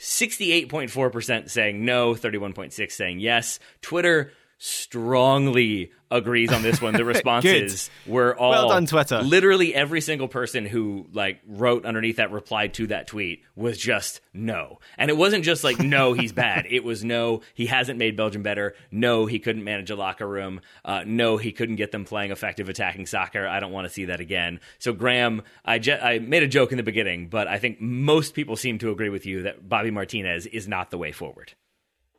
68.4% 0.00 1.50
saying 1.50 1.84
no, 1.84 2.14
31.6 2.14 2.90
saying 2.90 3.20
yes. 3.20 3.60
Twitter 3.82 4.32
strongly 4.60 5.90
agrees 6.10 6.52
on 6.52 6.62
this 6.62 6.82
one. 6.82 6.92
The 6.92 7.04
responses 7.16 7.88
were 8.06 8.36
all 8.36 8.50
well 8.50 8.68
done, 8.68 8.86
Twitter. 8.86 9.22
Literally 9.22 9.74
every 9.74 10.02
single 10.02 10.28
person 10.28 10.66
who 10.66 11.06
like 11.12 11.40
wrote 11.46 11.86
underneath 11.86 12.16
that 12.16 12.30
reply 12.30 12.68
to 12.68 12.88
that 12.88 13.06
tweet 13.06 13.42
was 13.56 13.78
just 13.78 14.20
no. 14.34 14.78
And 14.98 15.10
it 15.10 15.16
wasn't 15.16 15.44
just 15.44 15.64
like 15.64 15.78
no, 15.78 16.12
he's 16.12 16.32
bad. 16.32 16.66
It 16.68 16.84
was 16.84 17.02
no, 17.02 17.40
he 17.54 17.66
hasn't 17.66 17.98
made 17.98 18.16
Belgium 18.16 18.42
better. 18.42 18.74
No, 18.90 19.24
he 19.26 19.38
couldn't 19.38 19.64
manage 19.64 19.90
a 19.90 19.96
locker 19.96 20.28
room. 20.28 20.60
Uh, 20.84 21.04
no, 21.06 21.38
he 21.38 21.52
couldn't 21.52 21.76
get 21.76 21.90
them 21.90 22.04
playing 22.04 22.30
effective 22.30 22.68
attacking 22.68 23.06
soccer. 23.06 23.46
I 23.46 23.60
don't 23.60 23.72
want 23.72 23.86
to 23.86 23.92
see 23.92 24.04
that 24.06 24.20
again. 24.20 24.60
So 24.78 24.92
Graham, 24.92 25.42
I 25.64 25.78
je- 25.78 25.98
I 25.98 26.18
made 26.18 26.42
a 26.42 26.48
joke 26.48 26.70
in 26.70 26.76
the 26.76 26.82
beginning, 26.82 27.28
but 27.28 27.48
I 27.48 27.58
think 27.58 27.80
most 27.80 28.34
people 28.34 28.56
seem 28.56 28.78
to 28.80 28.90
agree 28.90 29.08
with 29.08 29.24
you 29.24 29.42
that 29.42 29.68
Bobby 29.68 29.90
Martinez 29.90 30.44
is 30.46 30.68
not 30.68 30.90
the 30.90 30.98
way 30.98 31.12
forward. 31.12 31.54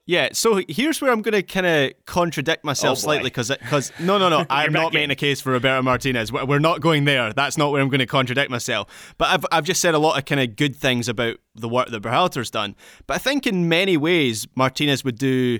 Yeah, 0.07 0.29
so 0.33 0.61
here's 0.67 0.99
where 0.99 1.11
I'm 1.11 1.21
going 1.21 1.33
to 1.33 1.43
kind 1.43 1.65
of 1.65 1.93
contradict 2.05 2.65
myself 2.65 2.97
Oh, 2.97 3.01
slightly 3.01 3.29
because 3.29 3.49
because 3.49 3.91
no 3.99 4.17
no 4.17 4.29
no 4.29 4.45
I'm 4.49 4.73
not 4.73 4.87
in. 4.87 4.93
making 4.95 5.11
a 5.11 5.15
case 5.15 5.41
for 5.41 5.51
Roberto 5.51 5.81
Martinez. 5.83 6.31
We're 6.31 6.43
we're 6.45 6.59
not 6.59 6.81
going 6.81 7.05
there. 7.05 7.31
That's 7.33 7.57
not 7.57 7.71
where 7.71 7.81
I'm 7.81 7.87
going 7.89 7.99
to 7.99 8.07
contradict 8.07 8.49
myself. 8.49 9.13
But 9.17 9.29
I've 9.29 9.45
I've 9.51 9.63
just 9.63 9.79
said 9.79 9.93
a 9.93 9.99
lot 9.99 10.17
of 10.17 10.25
kind 10.25 10.41
of 10.41 10.55
good 10.55 10.75
things 10.75 11.07
about 11.07 11.37
the 11.55 11.69
work 11.69 11.89
that 11.89 12.01
Berhalter's 12.01 12.49
done. 12.49 12.75
But 13.05 13.15
I 13.15 13.17
think 13.19 13.45
in 13.45 13.69
many 13.69 13.95
ways 13.95 14.47
Martinez 14.55 15.03
would 15.03 15.17
do 15.19 15.59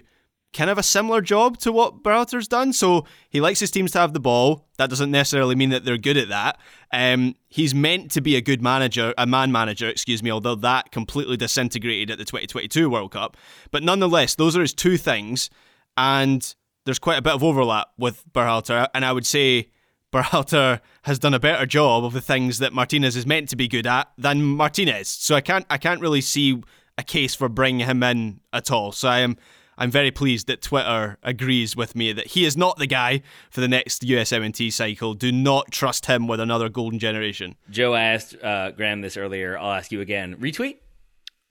kind 0.54 0.70
of 0.70 0.78
a 0.78 0.84
similar 0.84 1.22
job 1.22 1.58
to 1.60 1.72
what 1.72 2.04
Berhalter's 2.04 2.48
done. 2.48 2.74
So 2.74 3.06
he 3.30 3.40
likes 3.40 3.60
his 3.60 3.72
teams 3.72 3.92
to 3.92 4.00
have 4.00 4.14
the 4.14 4.20
ball. 4.20 4.68
That 4.78 4.90
doesn't 4.90 5.12
necessarily 5.12 5.56
mean 5.56 5.70
that 5.70 5.86
they're 5.86 5.98
good 5.98 6.18
at 6.18 6.30
that. 6.30 6.60
Um, 6.92 7.36
he's 7.48 7.74
meant 7.74 8.12
to 8.12 8.22
be 8.22 8.36
a 8.36 8.42
good 8.42 8.62
manager, 8.62 9.14
a 9.18 9.26
man 9.26 9.52
manager, 9.52 9.88
excuse 9.88 10.22
me, 10.22 10.32
although 10.32 10.56
that 10.56 10.92
completely 10.92 11.38
disintegrated 11.38 12.12
at 12.12 12.18
the 12.18 12.26
2022 12.26 12.90
World 12.90 13.12
Cup. 13.12 13.38
But 13.72 13.84
nonetheless, 13.84 14.36
those 14.36 14.58
are 14.58 14.62
his 14.62 14.74
two 14.74 14.98
things. 14.98 15.50
And 15.96 16.54
there's 16.86 17.00
quite 17.00 17.18
a 17.18 17.22
bit 17.22 17.34
of 17.34 17.44
overlap 17.44 17.88
with 17.98 18.24
Berhalter. 18.34 18.88
And 18.94 19.06
I 19.06 19.14
would 19.14 19.26
say 19.26 19.70
Berhalter 20.12 20.82
has 21.04 21.20
done 21.20 21.34
a 21.34 21.40
better 21.40 21.66
job 21.66 22.04
of 22.04 22.14
the 22.14 22.22
things 22.22 22.60
that 22.60 22.74
Martinez 22.74 23.16
is 23.16 23.26
meant 23.26 23.50
to 23.50 23.56
be 23.56 23.68
good 23.68 23.88
at 23.88 24.10
than 24.18 24.44
Martinez. 24.44 25.08
So 25.08 25.36
I 25.36 25.42
can't 25.42 25.66
I 25.70 25.78
can't 25.78 26.02
really 26.02 26.22
see 26.22 26.62
a 26.98 27.04
case 27.04 27.34
for 27.34 27.48
bringing 27.48 27.88
him 27.88 28.04
in 28.04 28.42
at 28.52 28.72
all. 28.72 28.92
So 28.92 29.08
I 29.08 29.20
am 29.20 29.38
I'm 29.78 29.92
very 29.92 30.12
pleased 30.12 30.48
that 30.48 30.62
Twitter 30.62 31.18
agrees 31.24 31.76
with 31.76 31.96
me 31.96 32.14
that 32.14 32.28
he 32.28 32.46
is 32.46 32.56
not 32.56 32.78
the 32.78 32.88
guy 32.88 33.22
for 33.50 33.62
the 33.62 33.68
next 33.68 34.04
USMNT 34.04 34.72
cycle. 34.72 35.14
Do 35.14 35.32
not 35.32 35.72
trust 35.72 36.06
him 36.06 36.28
with 36.28 36.40
another 36.40 36.70
golden 36.70 37.00
generation. 37.00 37.56
Joe 37.70 37.96
asked 37.96 38.36
uh, 38.44 38.72
Graham 38.72 39.02
this 39.02 39.18
earlier. 39.18 39.58
I'll 39.58 39.72
ask 39.72 39.92
you 39.92 40.02
again. 40.02 40.36
Retweet? 40.36 40.78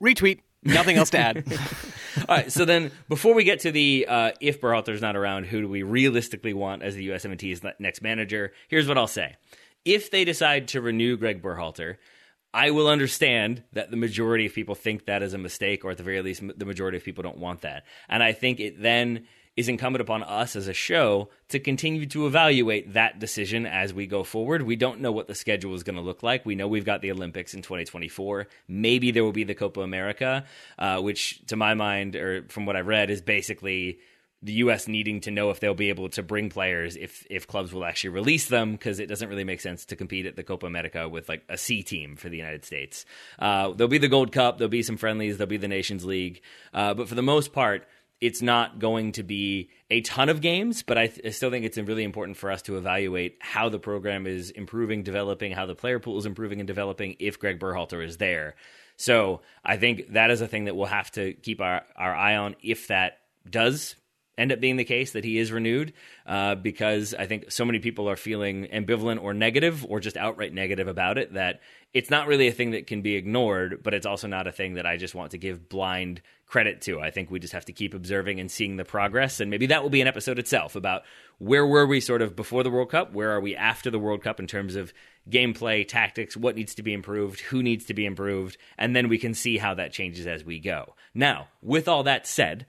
Retweet. 0.03 0.41
Nothing 0.63 0.97
else 0.97 1.11
to 1.11 1.19
add. 1.19 1.45
All 2.29 2.37
right. 2.37 2.53
So 2.53 2.65
then, 2.65 2.91
before 3.09 3.35
we 3.35 3.45
get 3.45 3.61
to 3.61 3.73
the 3.73 4.07
uh, 4.09 4.33
if 4.41 4.61
Berhalter's 4.61 5.01
not 5.01 5.17
around, 5.17 5.47
who 5.47 5.63
do 5.63 5.69
we 5.69 5.83
realistically 5.83 6.53
want 6.53 6.83
as 6.83 6.95
the 6.95 7.09
USMNT's 7.09 7.63
ne- 7.63 7.73
next 7.79 8.03
manager? 8.03 8.53
Here's 8.69 8.87
what 8.87 8.99
I'll 8.99 9.07
say: 9.07 9.37
If 9.87 10.11
they 10.11 10.25
decide 10.25 10.69
to 10.69 10.83
renew 10.83 11.17
Gregg 11.17 11.43
Berhalter, 11.43 11.97
I 12.53 12.71
will 12.71 12.89
understand 12.89 13.63
that 13.73 13.91
the 13.91 13.97
majority 13.97 14.47
of 14.47 14.55
people 14.55 14.75
think 14.75 15.07
that 15.07 15.23
is 15.23 15.35
a 15.35 15.39
mistake, 15.39 15.85
or 15.85 15.91
at 15.91 15.99
the 15.99 16.03
very 16.03 16.21
least, 16.23 16.43
the 16.57 16.65
majority 16.65 16.97
of 16.97 17.05
people 17.05 17.23
don't 17.23 17.39
want 17.39 17.61
that. 17.61 17.85
And 18.09 18.23
I 18.23 18.33
think 18.33 18.59
it 18.59 18.83
then 18.83 19.27
is 19.57 19.69
incumbent 19.69 20.01
upon 20.01 20.23
us 20.23 20.57
as 20.57 20.69
a 20.69 20.73
show 20.73 21.29
to 21.49 21.59
continue 21.59 22.07
to 22.07 22.27
evaluate 22.27 22.95
that 22.95 23.19
decision 23.19 23.67
as 23.67 23.93
we 23.93 24.07
go 24.07 24.25
forward. 24.25 24.63
We 24.63 24.77
don't 24.77 25.01
know 25.01 25.13
what 25.13 25.27
the 25.27 25.35
schedule 25.35 25.75
is 25.75 25.83
going 25.83 25.97
to 25.97 26.03
look 26.03 26.23
like. 26.23 26.47
We 26.47 26.55
know 26.55 26.67
we've 26.69 26.85
got 26.85 27.03
the 27.03 27.13
Olympics 27.13 27.53
in 27.53 27.63
2024. 27.63 28.47
Maybe 28.69 29.11
there 29.11 29.25
will 29.25 29.33
be 29.33 29.45
the 29.45 29.55
Copa 29.55 29.81
America, 29.81 30.45
uh, 30.79 31.01
which, 31.01 31.45
to 31.47 31.57
my 31.57 31.75
mind, 31.75 32.17
or 32.17 32.45
from 32.49 32.65
what 32.65 32.77
I've 32.77 32.87
read, 32.87 33.11
is 33.11 33.21
basically 33.21 33.99
the 34.43 34.53
U.S. 34.55 34.89
needing 34.89 35.21
to 35.23 35.31
know 35.31 35.51
if 35.51 35.61
they'll 35.61 35.75
be 35.75 35.91
able 35.91 36.09
to 36.11 36.23
bring 36.23 36.49
players 36.49 36.97
if 36.97 37.27
if 37.29 37.47
clubs 37.47 37.73
will 37.73 37.85
actually 37.85 38.11
release 38.11 38.49
them 38.49 38.73
because 38.73 38.99
it 38.99 39.07
doesn't 39.07 39.29
really 39.29 39.45
make 39.45 39.61
sense 39.61 39.85
to 39.87 39.97
compete 39.97 40.27
at 40.27 40.37
the 40.37 40.43
Copa 40.43 40.67
America 40.67 41.09
with 41.09 41.29
like 41.29 41.43
a 41.49 41.59
C 41.59 41.83
team 41.83 42.17
for 42.17 42.29
the 42.29 42.37
United 42.37 42.65
States. 42.65 43.05
Uh, 43.39 43.73
there'll 43.73 43.89
be 43.89 43.99
the 43.99 44.09
Gold 44.09 44.33
Cup, 44.33 44.59
there'll 44.59 44.71
be 44.71 44.83
some 44.83 44.97
friendlies, 44.97 45.37
there'll 45.37 45.49
be 45.49 45.57
the 45.57 45.69
Nations 45.69 46.05
League, 46.05 46.41
uh, 46.73 46.95
but 46.95 47.09
for 47.09 47.15
the 47.15 47.23
most 47.23 47.53
part, 47.53 47.87
it's 48.21 48.43
not 48.43 48.79
going 48.79 49.13
to 49.13 49.23
be 49.23 49.71
a 49.91 50.03
ton 50.03 50.29
of 50.29 50.41
games. 50.41 50.83
But 50.83 50.99
I, 50.99 51.07
th- 51.07 51.27
I 51.27 51.31
still 51.31 51.51
think 51.51 51.65
it's 51.65 51.79
really 51.79 52.05
important 52.05 52.37
for 52.37 52.51
us 52.51 52.63
to 52.63 52.77
evaluate 52.77 53.39
how 53.41 53.69
the 53.69 53.79
program 53.79 54.27
is 54.27 54.51
improving, 54.51 55.03
developing, 55.03 55.53
how 55.53 55.67
the 55.67 55.75
player 55.75 55.99
pool 55.99 56.19
is 56.19 56.27
improving 56.27 56.61
and 56.61 56.67
developing 56.67 57.17
if 57.19 57.39
Gregg 57.39 57.59
Berhalter 57.59 58.05
is 58.05 58.19
there. 58.19 58.57
So 58.97 59.41
I 59.65 59.79
think 59.79 60.13
that 60.13 60.31
is 60.31 60.43
a 60.43 60.49
thing 60.49 60.67
that 60.67 60.77
we'll 60.77 60.87
have 60.87 61.11
to 61.13 61.33
keep 61.33 61.63
our, 61.63 61.83
our 61.97 62.15
eye 62.15 62.37
on 62.37 62.57
if 62.63 62.89
that 62.89 63.19
does 63.49 63.97
end 64.41 64.53
up 64.53 64.61
being 64.61 64.77
the 64.77 64.85
case 64.85 65.13
that 65.13 65.25
he 65.25 65.39
is 65.39 65.53
renewed 65.53 65.93
uh, 66.27 66.55
because 66.55 67.15
I 67.15 67.27
think 67.27 67.53
so 67.53 67.65
many 67.65 67.79
people 67.79 68.09
are 68.09 68.17
feeling 68.17 68.67
ambivalent 68.73 69.23
or 69.23 69.35
negative 69.35 69.85
or 69.89 70.01
just 70.01 70.17
outright 70.17 70.55
negative 70.55 70.89
about 70.89 71.19
it 71.19 71.35
that 71.35 71.61
it's 71.93 72.11
not 72.11 72.29
really 72.29 72.47
a 72.47 72.53
thing 72.53 72.71
that 72.71 72.87
can 72.87 73.03
be 73.03 73.17
ignored, 73.17 73.83
but 73.83 73.95
it's 73.95 74.07
also 74.07 74.29
not 74.29 74.47
a 74.47 74.53
thing 74.53 74.75
that 74.75 74.87
I 74.87 74.97
just 74.97 75.15
want 75.15 75.33
to 75.33 75.39
give 75.39 75.69
blind 75.69 76.23
credit 76.47 76.81
to. 76.83 77.01
I 77.01 77.11
think 77.11 77.31
we 77.31 77.39
just 77.39 77.53
have 77.53 77.65
to 77.67 77.73
keep 77.73 77.95
observing 77.95 78.39
and 78.41 78.51
seeing 78.51 78.77
the 78.77 78.85
progress, 78.85 79.41
and 79.41 79.51
maybe 79.51 79.67
that 79.67 79.83
will 79.83 79.91
be 79.91 80.01
an 80.01 80.09
episode 80.09 80.39
itself 80.39 80.77
about 80.77 81.03
where 81.39 81.67
were 81.67 81.87
we 81.87 82.01
sort 82.01 82.23
of 82.23 82.37
before 82.37 82.63
the 82.63 82.71
World 82.71 82.91
Cup, 82.91 83.13
where 83.13 83.31
are 83.33 83.41
we 83.41 83.57
after 83.57 83.91
the 83.91 83.99
World 83.99 84.23
Cup 84.23 84.39
in 84.39 84.47
terms 84.47 84.77
of 84.77 84.93
gameplay, 85.29 85.87
tactics, 85.87 86.37
what 86.37 86.57
needs 86.57 86.75
to 86.77 86.83
be 86.83 86.93
improved, 86.93 87.41
who 87.41 87.63
needs 87.63 87.85
to 87.87 87.95
be 87.95 88.07
improved, 88.07 88.57
and 88.79 88.95
then 88.95 89.09
we 89.09 89.19
can 89.19 89.35
see 89.35 89.59
how 89.59 89.75
that 89.75 89.93
changes 89.93 90.27
as 90.27 90.45
we 90.45 90.61
go. 90.61 90.95
Now, 91.15 91.49
with 91.61 91.89
all 91.89 92.05
that 92.05 92.27
said, 92.27 92.67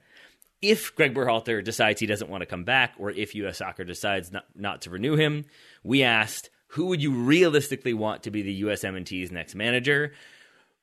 if 0.62 0.96
Gregg 0.96 1.14
Berhalter 1.14 1.64
decides 1.64 2.00
he 2.00 2.06
doesn't 2.06 2.30
want 2.30 2.42
to 2.42 2.46
come 2.46 2.64
back, 2.64 2.94
or 2.98 3.12
if 3.12 3.36
U.S. 3.36 3.58
Soccer 3.58 3.84
decides 3.84 4.32
not, 4.32 4.46
not 4.56 4.82
to 4.84 4.90
renew 4.90 5.16
him, 5.16 5.46
we 5.84 6.04
asked 6.04 6.50
who 6.72 6.86
would 6.88 7.02
you 7.02 7.12
realistically 7.12 7.94
want 7.94 8.24
to 8.24 8.32
be 8.32 8.42
the 8.42 8.62
USMNT's 8.64 9.32
next 9.32 9.56
manager. 9.56 10.14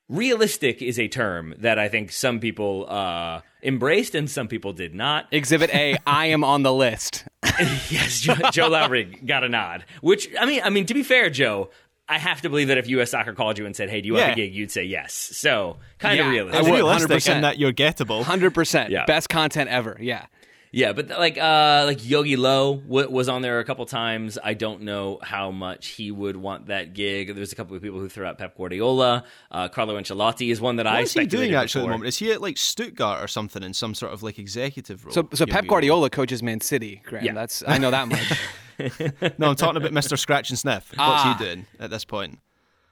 Realistic 0.07 0.81
is 0.81 0.99
a 0.99 1.07
term 1.07 1.55
that 1.59 1.79
I 1.79 1.87
think 1.87 2.11
some 2.11 2.39
people 2.39 2.85
uh, 2.87 3.41
embraced 3.63 4.15
and 4.15 4.29
some 4.29 4.47
people 4.47 4.73
did 4.73 4.93
not. 4.93 5.27
Exhibit 5.31 5.73
A, 5.73 5.97
I 6.05 6.27
am 6.27 6.43
on 6.43 6.63
the 6.63 6.73
list. 6.73 7.25
yes, 7.43 8.19
Joe, 8.19 8.35
Joe 8.51 8.67
Lowry 8.67 9.05
got 9.25 9.43
a 9.43 9.49
nod. 9.49 9.85
Which 10.01 10.29
I 10.39 10.45
mean, 10.45 10.61
I 10.63 10.69
mean 10.69 10.85
to 10.87 10.93
be 10.93 11.03
fair, 11.03 11.29
Joe, 11.29 11.69
I 12.11 12.17
have 12.17 12.41
to 12.41 12.49
believe 12.49 12.69
that 12.69 12.77
if 12.79 12.87
U.S. 12.89 13.11
Soccer 13.11 13.33
called 13.33 13.57
you 13.59 13.65
and 13.67 13.75
said, 13.75 13.89
"Hey, 13.89 14.01
do 14.01 14.07
you 14.07 14.13
want 14.15 14.25
Yeah. 14.25 14.29
the 14.35 14.41
gig?" 14.41 14.53
You'd 14.55 14.71
say 14.71 14.83
yes. 14.83 15.13
So 15.13 15.77
kind 15.99 16.17
Yeah, 16.17 16.25
of 16.25 16.31
realistic. 16.31 16.59
It's 16.61 16.69
would, 16.69 16.75
realistic 16.75 17.09
100%. 17.11 17.41
that 17.41 17.59
you're 17.59 17.71
gettable. 17.71 18.23
100%. 18.23 18.89
Yeah. 18.89 19.05
Best 19.05 19.29
content 19.29 19.69
ever. 19.69 19.95
Yeah. 20.01 20.25
Yeah, 20.71 20.93
but 20.93 21.09
like 21.09 21.37
uh 21.37 21.83
like 21.87 21.97
Jogi 21.97 22.37
Löw 22.37 22.81
w- 22.83 23.09
was 23.09 23.27
on 23.27 23.41
there 23.41 23.59
a 23.59 23.63
couple 23.65 23.85
times. 23.87 24.37
I 24.43 24.53
don't 24.53 24.81
know 24.83 25.17
how 25.23 25.49
much 25.49 25.87
he 25.87 26.11
would 26.11 26.37
want 26.37 26.67
that 26.67 26.93
gig. 26.93 27.33
There's 27.35 27.51
a 27.51 27.55
couple 27.55 27.75
of 27.75 27.81
people 27.81 27.99
who 27.99 28.07
threw 28.07 28.25
out 28.25 28.37
Pep 28.37 28.55
Guardiola. 28.55 29.23
Uh, 29.49 29.67
Carlo 29.67 29.99
Ancelotti 29.99 30.51
is 30.51 30.61
one 30.61 30.75
that 30.75 30.85
I 30.85 30.95
What 30.95 31.03
is 31.03 31.13
he 31.13 31.19
doing 31.21 31.29
speculated 31.29 31.55
actually 31.55 31.81
at 31.81 31.85
the 31.85 31.91
moment? 31.91 32.07
Is 32.09 32.17
he 32.19 32.31
at 32.31 32.41
like 32.41 32.57
Stuttgart 32.57 33.23
or 33.23 33.27
something 33.27 33.63
in 33.63 33.73
some 33.73 33.95
sort 33.95 34.13
of 34.13 34.21
like 34.21 34.37
executive 34.37 35.05
role? 35.05 35.13
So, 35.13 35.27
so 35.33 35.45
Pep 35.47 35.63
Jogi 35.63 35.65
Löw? 35.65 35.69
Guardiola 35.69 36.09
coaches 36.11 36.43
Man 36.43 36.61
City, 36.61 37.01
Graham. 37.03 37.25
Yeah. 37.25 37.33
That's 37.33 37.63
I 37.67 37.77
know 37.79 37.91
that 37.91 38.07
much. 38.07 38.31
No, 39.37 39.49
I'm 39.49 39.55
talking 39.57 39.75
about 39.75 39.91
Mr. 39.91 40.17
Scratch 40.17 40.49
and 40.51 40.57
Sniff. 40.57 40.87
What's 40.91 40.99
Ah. 40.99 41.35
he 41.37 41.43
doing 41.43 41.65
at 41.81 41.89
this 41.89 42.05
point? 42.05 42.39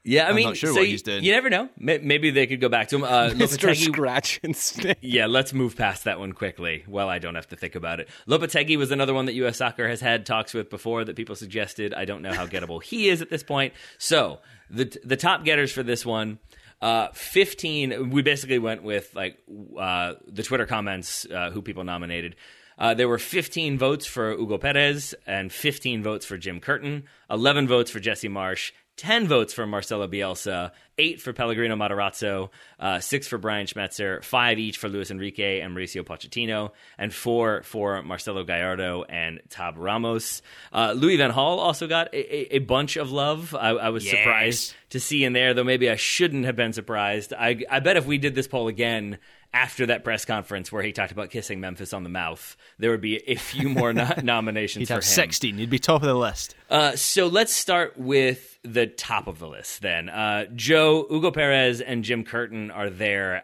Yeah, 0.07 0.25
I 0.25 0.29
I'm 0.29 0.35
mean, 0.35 0.45
not 0.47 0.57
sure 0.57 0.69
so 0.69 0.75
what 0.75 0.83
you, 0.83 0.87
he's 0.91 1.01
doing. 1.01 1.23
you 1.23 1.31
never 1.33 1.49
know. 1.49 1.69
Maybe 1.77 2.29
they 2.31 2.47
could 2.47 2.61
go 2.61 2.69
back 2.69 2.87
to 2.89 2.95
him. 2.95 3.03
Uh, 3.03 3.07
Mr. 3.33 3.69
Lopetegui- 3.69 3.93
Scratch 3.93 4.39
and 4.41 4.55
Sniff. 4.55 4.97
Yeah, 5.01 5.25
let's 5.27 5.53
move 5.53 5.75
past 5.75 6.05
that 6.05 6.17
one 6.19 6.31
quickly. 6.31 6.83
Well, 6.87 7.09
I 7.09 7.19
don't 7.19 7.35
have 7.35 7.47
to 7.49 7.55
think 7.55 7.75
about 7.75 7.99
it. 7.99 8.07
Lopetegui 8.27 8.77
was 8.77 8.91
another 8.91 9.13
one 9.13 9.25
that 9.25 9.33
U.S. 9.33 9.57
Soccer 9.57 9.87
has 9.87 9.99
had 10.01 10.25
talks 10.25 10.53
with 10.53 10.69
before 10.69 11.03
that 11.03 11.15
people 11.15 11.35
suggested. 11.35 11.93
I 11.93 12.05
don't 12.05 12.21
know 12.21 12.33
how 12.33 12.47
gettable 12.47 12.81
he 12.81 13.09
is 13.09 13.21
at 13.21 13.29
this 13.29 13.43
point. 13.43 13.73
So 13.97 14.39
the 14.69 14.97
the 15.03 15.17
top 15.17 15.43
getters 15.43 15.71
for 15.71 15.83
this 15.83 16.05
one. 16.05 16.39
Uh, 16.79 17.07
15 17.13 18.11
we 18.11 18.21
basically 18.21 18.59
went 18.59 18.83
with 18.83 19.09
like 19.15 19.39
uh, 19.79 20.13
the 20.27 20.43
twitter 20.43 20.67
comments 20.67 21.25
uh, 21.25 21.49
who 21.49 21.59
people 21.63 21.83
nominated 21.83 22.35
uh, 22.77 22.93
there 22.93 23.07
were 23.09 23.17
15 23.17 23.79
votes 23.79 24.05
for 24.05 24.35
Hugo 24.37 24.59
Perez 24.59 25.15
and 25.25 25.51
15 25.51 26.03
votes 26.03 26.27
for 26.27 26.37
Jim 26.37 26.59
Curtin, 26.59 27.05
11 27.31 27.67
votes 27.67 27.89
for 27.89 27.99
Jesse 27.99 28.29
Marsch, 28.29 28.71
10 28.97 29.27
votes 29.27 29.53
for 29.53 29.65
Marcelo 29.67 30.07
Bielsa, 30.07 30.71
8 30.97 31.21
for 31.21 31.31
Pellegrino 31.31 31.75
Matarazzo, 31.75 32.49
uh, 32.79 32.99
6 32.99 33.27
for 33.27 33.37
Brian 33.37 33.67
Schmetzer, 33.67 34.23
5 34.23 34.57
each 34.59 34.77
for 34.79 34.89
Luis 34.89 35.11
Enrique 35.11 35.59
and 35.61 35.75
Mauricio 35.75 36.03
Pochettino, 36.03 36.71
and 36.97 37.13
4 37.13 37.61
for 37.63 38.01
Marcelo 38.01 38.43
Gallardo 38.43 39.03
and 39.03 39.39
Tab 39.49 39.75
Ramos. 39.77 40.41
Uh, 40.73 40.93
Louis 40.97 41.17
van 41.17 41.31
Gaal 41.31 41.59
also 41.59 41.87
got 41.87 42.11
a, 42.13 42.17
a, 42.17 42.55
a 42.55 42.59
bunch 42.59 42.97
of 42.97 43.11
love. 43.11 43.55
I, 43.55 43.69
I 43.69 43.89
was 43.89 44.03
surprised 44.09 44.73
to 44.89 44.99
see 44.99 45.23
in 45.23 45.33
there, 45.33 45.53
though 45.53 45.63
maybe 45.63 45.89
I 45.89 45.95
shouldn't 45.95 46.45
have 46.45 46.55
been 46.55 46.73
surprised. 46.73 47.33
I, 47.33 47.63
I 47.69 47.79
bet 47.79 47.97
if 47.97 48.07
we 48.07 48.17
did 48.17 48.33
this 48.33 48.47
poll 48.47 48.67
again, 48.67 49.19
after 49.53 49.85
that 49.87 50.03
press 50.03 50.25
conference 50.25 50.71
where 50.71 50.83
he 50.83 50.91
talked 50.91 51.11
about 51.11 51.29
kissing 51.29 51.59
Memphis 51.59 51.93
on 51.93 52.03
the 52.03 52.09
mouth, 52.09 52.55
there 52.77 52.91
would 52.91 53.01
be 53.01 53.17
a 53.29 53.35
few 53.35 53.69
more 53.69 53.93
no- 53.93 54.13
nominations 54.23 54.81
He'd 54.81 54.87
for 54.87 54.93
have 54.95 55.03
him. 55.03 55.07
16. 55.09 55.57
He'd 55.57 55.69
be 55.69 55.79
top 55.79 56.01
of 56.01 56.07
the 56.07 56.13
list. 56.15 56.55
Uh, 56.69 56.95
so 56.95 57.27
let's 57.27 57.53
start 57.53 57.97
with 57.97 58.59
the 58.63 58.85
top 58.87 59.27
of 59.27 59.39
the 59.39 59.47
list 59.47 59.81
then. 59.81 60.09
Uh, 60.09 60.45
Joe, 60.53 61.07
Hugo 61.09 61.31
Perez, 61.31 61.81
and 61.81 62.03
Jim 62.03 62.23
Curtin 62.23 62.69
are 62.71 62.89
there. 62.89 63.43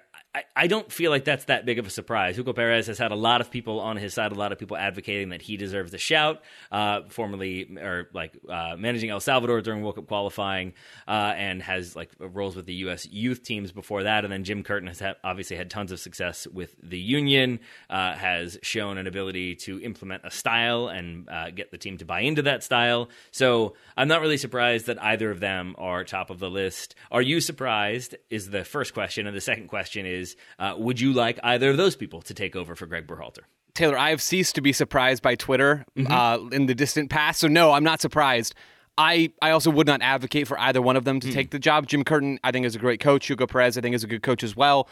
I, 0.55 0.65
don't 0.65 0.91
feel 0.91 1.11
like 1.11 1.25
that's 1.25 1.45
that 1.45 1.63
big 1.63 1.77
of 1.77 1.85
a 1.85 1.91
surprise. 1.91 2.37
Hugo 2.37 2.53
Perez 2.53 2.87
has 2.87 2.97
had 2.97 3.11
a 3.11 3.15
lot 3.15 3.39
of 3.39 3.51
people 3.51 3.79
on 3.79 3.97
his 3.97 4.15
side, 4.15 4.31
a 4.31 4.35
lot 4.35 4.51
of 4.51 4.57
people 4.57 4.75
advocating 4.75 5.29
that 5.29 5.43
he 5.43 5.57
deserves 5.57 5.93
a 5.93 5.99
shout. 5.99 6.41
Uh, 6.71 7.01
formerly, 7.09 7.77
or 7.77 8.09
like 8.13 8.39
uh, 8.49 8.75
managing 8.75 9.11
El 9.11 9.19
Salvador 9.19 9.61
during 9.61 9.83
World 9.83 9.95
Cup 9.95 10.07
qualifying, 10.07 10.73
uh, 11.07 11.33
and 11.35 11.61
has 11.61 11.95
like 11.95 12.09
roles 12.17 12.55
with 12.55 12.65
the 12.65 12.73
U.S. 12.75 13.05
youth 13.05 13.43
teams 13.43 13.71
before 13.71 14.03
that. 14.03 14.23
And 14.23 14.33
then 14.33 14.43
Jim 14.43 14.63
Curtin 14.63 14.87
has 14.87 14.99
ha- 14.99 15.15
obviously 15.23 15.55
had 15.55 15.69
tons 15.69 15.91
of 15.91 15.99
success 15.99 16.47
with 16.47 16.75
the 16.81 16.99
Union, 16.99 17.59
uh, 17.91 18.13
has 18.13 18.57
shown 18.63 18.97
an 18.97 19.05
ability 19.05 19.55
to 19.55 19.79
implement 19.81 20.23
a 20.25 20.31
style 20.31 20.87
and 20.87 21.29
uh, 21.29 21.51
get 21.51 21.69
the 21.69 21.77
team 21.77 21.99
to 21.99 22.05
buy 22.05 22.21
into 22.21 22.41
that 22.43 22.63
style. 22.63 23.09
So 23.29 23.75
I'm 23.95 24.07
not 24.07 24.21
really 24.21 24.37
surprised 24.37 24.87
that 24.87 25.01
either 25.03 25.29
of 25.29 25.39
them 25.39 25.75
are 25.77 26.03
top 26.03 26.31
of 26.31 26.39
the 26.39 26.49
list. 26.49 26.95
Are 27.11 27.21
you 27.21 27.39
surprised? 27.39 28.15
Is 28.31 28.49
the 28.49 28.63
first 28.63 28.95
question, 28.95 29.27
and 29.27 29.35
the 29.35 29.41
second 29.41 29.67
question 29.67 30.07
is 30.07 30.22
is 30.23 30.35
uh, 30.57 30.75
would 30.77 30.99
you 30.99 31.13
like 31.13 31.39
either 31.43 31.69
of 31.69 31.77
those 31.77 31.95
people 31.95 32.21
to 32.23 32.33
take 32.33 32.55
over 32.55 32.75
for 32.75 32.85
Gregg 32.85 33.07
Berhalter? 33.07 33.43
Taylor, 33.73 33.97
I 33.97 34.11
have 34.11 34.21
ceased 34.21 34.55
to 34.55 34.61
be 34.61 34.71
surprised 34.71 35.23
by 35.23 35.35
Twitter 35.35 35.85
mm-hmm. 35.97 36.11
uh, 36.11 36.49
in 36.49 36.67
the 36.67 36.75
distant 36.75 37.09
past. 37.09 37.39
So, 37.39 37.47
no, 37.47 37.71
I'm 37.71 37.83
not 37.83 38.01
surprised. 38.01 38.53
I, 38.97 39.33
I 39.41 39.49
also 39.49 39.71
would 39.71 39.87
not 39.87 40.03
advocate 40.03 40.47
for 40.47 40.59
either 40.59 40.79
one 40.79 40.95
of 40.95 41.05
them 41.05 41.19
to 41.19 41.27
mm. 41.27 41.33
take 41.33 41.49
the 41.49 41.57
job. 41.57 41.87
Jim 41.87 42.03
Curtin, 42.03 42.39
I 42.43 42.51
think, 42.51 42.67
is 42.67 42.75
a 42.75 42.79
great 42.79 42.99
coach. 42.99 43.25
Hugo 43.25 43.47
Perez, 43.47 43.75
I 43.75 43.81
think, 43.81 43.95
is 43.95 44.03
a 44.03 44.07
good 44.07 44.21
coach 44.21 44.43
as 44.43 44.55
well. 44.55 44.87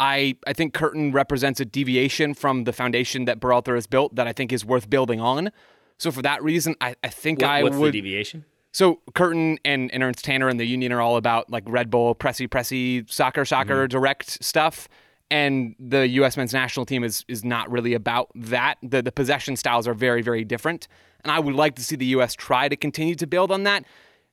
I, 0.00 0.36
I 0.44 0.52
think 0.52 0.74
Curtin 0.74 1.12
represents 1.12 1.60
a 1.60 1.64
deviation 1.64 2.34
from 2.34 2.64
the 2.64 2.72
foundation 2.72 3.26
that 3.26 3.38
Berhalter 3.38 3.76
has 3.76 3.86
built 3.86 4.16
that 4.16 4.26
I 4.26 4.32
think 4.32 4.52
is 4.52 4.64
worth 4.64 4.90
building 4.90 5.20
on. 5.20 5.52
So, 5.98 6.10
for 6.10 6.22
that 6.22 6.42
reason, 6.42 6.74
I, 6.80 6.96
I 7.04 7.08
think 7.08 7.42
what, 7.42 7.50
I 7.50 7.62
what's 7.62 7.76
would. 7.76 7.92
the 7.92 8.00
deviation? 8.00 8.44
So 8.74 9.00
Curtin 9.14 9.58
and, 9.64 9.90
and 9.92 10.02
Ernst 10.02 10.24
Tanner 10.24 10.48
and 10.48 10.60
the 10.60 10.66
union 10.66 10.92
are 10.92 11.00
all 11.00 11.16
about 11.16 11.48
like 11.48 11.64
Red 11.66 11.88
Bull, 11.88 12.14
pressy, 12.14 12.46
pressy, 12.46 13.10
soccer, 13.10 13.46
soccer, 13.46 13.84
mm-hmm. 13.84 13.88
direct 13.88 14.44
stuff 14.44 14.88
and 15.30 15.74
the 15.78 16.06
U.S. 16.08 16.36
men's 16.36 16.52
national 16.52 16.86
team 16.86 17.02
is 17.02 17.24
is 17.28 17.44
not 17.44 17.70
really 17.70 17.94
about 17.94 18.30
that. 18.34 18.76
The 18.82 19.02
the 19.02 19.12
possession 19.12 19.56
styles 19.56 19.88
are 19.88 19.94
very 19.94 20.22
very 20.22 20.44
different, 20.44 20.86
and 21.22 21.32
I 21.32 21.40
would 21.40 21.54
like 21.54 21.76
to 21.76 21.84
see 21.84 21.96
the 21.96 22.06
U.S. 22.06 22.34
try 22.34 22.68
to 22.68 22.76
continue 22.76 23.14
to 23.16 23.26
build 23.26 23.50
on 23.50 23.64
that. 23.64 23.84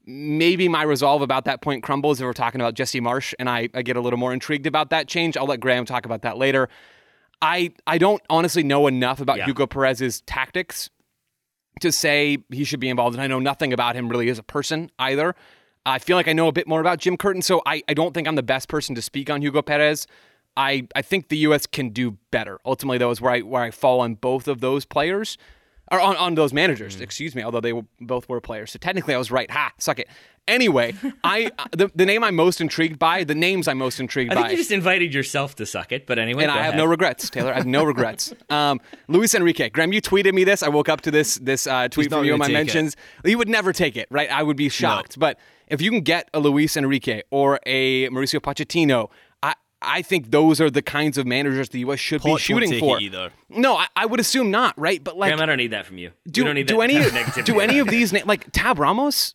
Maybe 0.06 0.68
my 0.68 0.84
resolve 0.84 1.22
about 1.22 1.46
that 1.46 1.62
point 1.62 1.84
crumbles 1.84 2.20
if 2.20 2.26
we're 2.26 2.34
talking 2.34 2.60
about 2.60 2.74
Jesse 2.74 3.00
Marsch, 3.00 3.34
and 3.40 3.50
I, 3.50 3.70
I 3.74 3.84
get 3.84 3.96
a 3.96 4.02
little 4.02 4.18
more 4.18 4.34
intrigued 4.34 4.66
about 4.66 4.90
that 4.90 5.08
change. 5.08 5.38
I'll 5.38 5.46
let 5.46 5.60
Graham 5.60 5.86
talk 5.86 6.06
about 6.06 6.24
that 6.24 6.38
later. 6.38 6.70
I 7.42 7.72
I 7.88 7.98
don't 7.98 8.22
honestly 8.30 8.64
know 8.64 8.88
enough 8.88 9.22
about 9.22 9.38
yeah. 9.38 9.46
Hugo 9.46 9.68
Perez's 9.68 10.22
tactics 10.22 10.90
to 11.82 11.92
say 11.92 12.38
he 12.52 12.64
should 12.64 12.80
be 12.80 12.90
involved, 12.90 13.16
and 13.16 13.22
I 13.22 13.28
know 13.28 13.40
nothing 13.40 13.74
about 13.74 13.96
him 13.96 14.10
really 14.10 14.30
as 14.30 14.40
a 14.40 14.44
person 14.44 14.92
either. 15.00 15.36
I 15.86 16.00
feel 16.00 16.16
like 16.16 16.28
I 16.28 16.34
know 16.34 16.48
a 16.48 16.52
bit 16.52 16.68
more 16.68 16.80
about 16.80 17.00
Jim 17.00 17.18
Curtin, 17.18 17.42
so 17.42 17.62
I, 17.66 17.82
I 17.88 17.94
don't 17.94 18.14
think 18.14 18.28
I'm 18.28 18.36
the 18.36 18.44
best 18.44 18.68
person 18.68 18.94
to 18.96 19.02
speak 19.02 19.30
on 19.30 19.42
Hugo 19.42 19.62
Perez. 19.62 20.06
I, 20.56 20.88
I 20.96 21.02
think 21.02 21.30
the 21.30 21.38
U.S. 21.38 21.66
can 21.66 21.90
do 21.90 22.18
better. 22.30 22.60
Ultimately, 22.66 22.98
though, 22.98 23.12
is 23.12 23.22
where 23.22 23.34
I 23.34 23.40
where 23.42 23.64
I 23.64 23.72
fall 23.72 24.02
on 24.02 24.16
both 24.16 24.48
of 24.48 24.62
those 24.62 24.86
players, 24.86 25.38
or 25.92 26.00
on, 26.00 26.16
on 26.16 26.36
those 26.36 26.54
managers. 26.54 26.98
Mm. 26.98 27.02
Excuse 27.02 27.36
me. 27.36 27.44
Although 27.44 27.60
they 27.60 27.74
were, 27.74 27.84
both 28.00 28.30
were 28.30 28.40
players, 28.42 28.72
so 28.72 28.80
technically 28.80 29.14
I 29.14 29.18
was 29.18 29.30
right. 29.30 29.52
Ha, 29.52 29.74
suck 29.78 30.00
it. 30.00 30.08
Anyway, 30.48 30.96
I 31.24 31.52
the, 31.72 31.92
the 31.94 32.06
name 32.06 32.24
I'm 32.24 32.36
most 32.36 32.62
intrigued 32.62 32.98
by, 32.98 33.24
the 33.24 33.36
names 33.36 33.68
I'm 33.68 33.78
most 33.78 34.00
intrigued 34.00 34.32
I 34.32 34.36
think 34.36 34.48
by. 34.48 34.52
you 34.52 34.58
just 34.58 34.72
invited 34.72 35.14
yourself 35.14 35.56
to 35.58 35.66
suck 35.66 35.92
it, 35.92 36.08
but 36.08 36.18
anyway. 36.18 36.44
And 36.44 36.52
I 36.52 36.56
ahead. 36.56 36.66
have 36.68 36.76
no 36.76 36.86
regrets, 36.86 37.30
Taylor. 37.30 37.52
I 37.52 37.58
have 37.58 37.68
no 37.68 37.84
regrets. 37.84 38.34
Um, 38.52 38.82
Luis 39.08 39.34
Enrique, 39.34 39.70
Graham, 39.70 39.94
you 39.94 40.02
tweeted 40.02 40.34
me 40.34 40.44
this. 40.44 40.62
I 40.62 40.68
woke 40.68 40.90
up 40.90 41.02
to 41.02 41.12
this 41.12 41.36
this 41.36 41.68
uh, 41.68 41.88
tweet 41.88 42.10
from 42.10 42.26
you 42.26 42.34
in 42.34 42.40
my 42.40 42.50
mentions. 42.50 42.98
It. 43.24 43.30
You 43.30 43.38
would 43.38 43.48
never 43.48 43.72
take 43.72 43.96
it, 43.96 44.08
right? 44.12 44.30
I 44.30 44.44
would 44.44 44.58
be 44.58 44.68
shocked, 44.68 45.16
no. 45.16 45.22
but 45.22 45.40
if 45.68 45.82
you 45.82 45.90
can 45.90 46.02
get 46.02 46.30
a 46.34 46.40
Luis 46.40 46.76
Enrique 46.76 47.22
or 47.32 47.62
a 47.66 48.10
Mauricio 48.10 48.42
Pochettino 48.42 49.10
I 49.82 50.02
think 50.02 50.32
those 50.32 50.62
are 50.62 50.70
the 50.70 50.82
kinds 50.82 51.18
of 51.18 51.26
managers 51.26 51.70
the 51.70 51.80
U.S. 51.80 52.00
should 52.00 52.22
be 52.22 52.38
shooting 52.38 52.80
for. 52.80 53.00
Either. 53.00 53.32
No, 53.50 53.76
I, 53.76 53.88
I, 53.96 54.06
would 54.06 54.20
assume 54.20 54.52
not, 54.52 54.78
right? 54.80 55.04
But 55.04 55.18
like, 55.18 55.30
Graham, 55.30 55.42
I 55.42 55.46
don't 55.48 55.58
need 55.58 55.72
that 55.72 55.86
from 55.86 55.98
you. 55.98 56.12
Do, 56.30 56.54
need 56.54 56.68
do 56.68 56.82
any 56.82 57.00
do 57.44 57.60
any 57.60 57.80
of 57.80 57.88
these 57.90 58.14
na- 58.14 58.22
like 58.26 58.52
Tab 58.52 58.78
Ramos? 58.78 59.34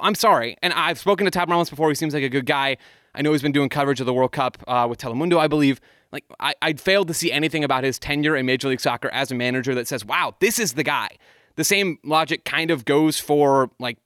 I'm 0.00 0.14
sorry, 0.14 0.56
and 0.62 0.72
I've 0.72 0.98
spoken 0.98 1.24
to 1.24 1.30
Tab 1.30 1.50
Ramos 1.50 1.68
before. 1.68 1.88
He 1.88 1.94
seems 1.94 2.14
like 2.14 2.22
a 2.22 2.28
good 2.28 2.46
guy. 2.46 2.76
I 3.14 3.22
know 3.22 3.32
he's 3.32 3.42
been 3.42 3.52
doing 3.52 3.68
coverage 3.68 4.00
of 4.00 4.06
the 4.06 4.14
World 4.14 4.32
Cup 4.32 4.62
uh, 4.68 4.86
with 4.88 4.98
Telemundo, 5.00 5.38
I 5.38 5.48
believe. 5.48 5.80
Like, 6.12 6.24
I, 6.38 6.54
I'd 6.62 6.80
failed 6.80 7.08
to 7.08 7.14
see 7.14 7.32
anything 7.32 7.64
about 7.64 7.84
his 7.84 7.98
tenure 7.98 8.36
in 8.36 8.46
Major 8.46 8.68
League 8.68 8.80
Soccer 8.80 9.08
as 9.10 9.30
a 9.30 9.34
manager 9.34 9.74
that 9.74 9.88
says, 9.88 10.04
"Wow, 10.04 10.36
this 10.38 10.58
is 10.58 10.74
the 10.74 10.84
guy." 10.84 11.08
The 11.56 11.64
same 11.64 11.98
logic 12.04 12.44
kind 12.44 12.70
of 12.70 12.84
goes 12.84 13.18
for 13.18 13.70
like 13.80 13.98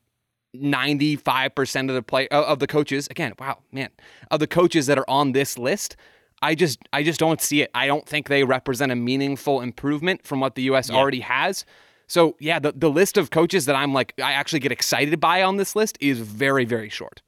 95% 0.55 1.89
of 1.89 1.95
the 1.95 2.03
play 2.03 2.29
uh, 2.29 2.43
of 2.43 2.59
the 2.59 2.66
coaches 2.66 3.09
again 3.11 3.33
wow 3.39 3.59
man 3.73 3.89
of 4.31 4.39
the 4.39 4.47
coaches 4.47 4.87
that 4.87 4.99
are 4.99 5.09
on 5.09 5.33
this 5.33 5.57
list 5.59 5.97
I 6.43 6.57
just 6.57 6.81
I 6.93 7.03
just 7.03 7.20
don't 7.20 7.41
see 7.41 7.62
it. 7.62 7.70
I 7.74 7.87
don't 7.87 8.07
think 8.07 8.29
they 8.29 8.43
represent 8.43 8.91
a 8.91 8.97
meaningful 8.97 9.61
improvement 9.61 10.27
from 10.27 10.41
what 10.41 10.57
the 10.57 10.62
US 10.62 10.91
yeah. 10.91 10.97
already 10.97 11.20
has. 11.20 11.65
So 12.09 12.37
yeah, 12.41 12.59
the, 12.59 12.73
the 12.73 12.91
list 12.91 13.16
of 13.16 13.31
coaches 13.31 13.65
that 13.66 13.77
I'm 13.77 13.95
like 13.95 14.12
I 14.19 14.33
actually 14.33 14.59
get 14.59 14.73
excited 14.73 15.19
by 15.20 15.43
on 15.43 15.57
this 15.57 15.77
list 15.77 15.97
is 16.01 16.19
very, 16.19 16.65
very 16.65 16.89
short. 16.89 17.23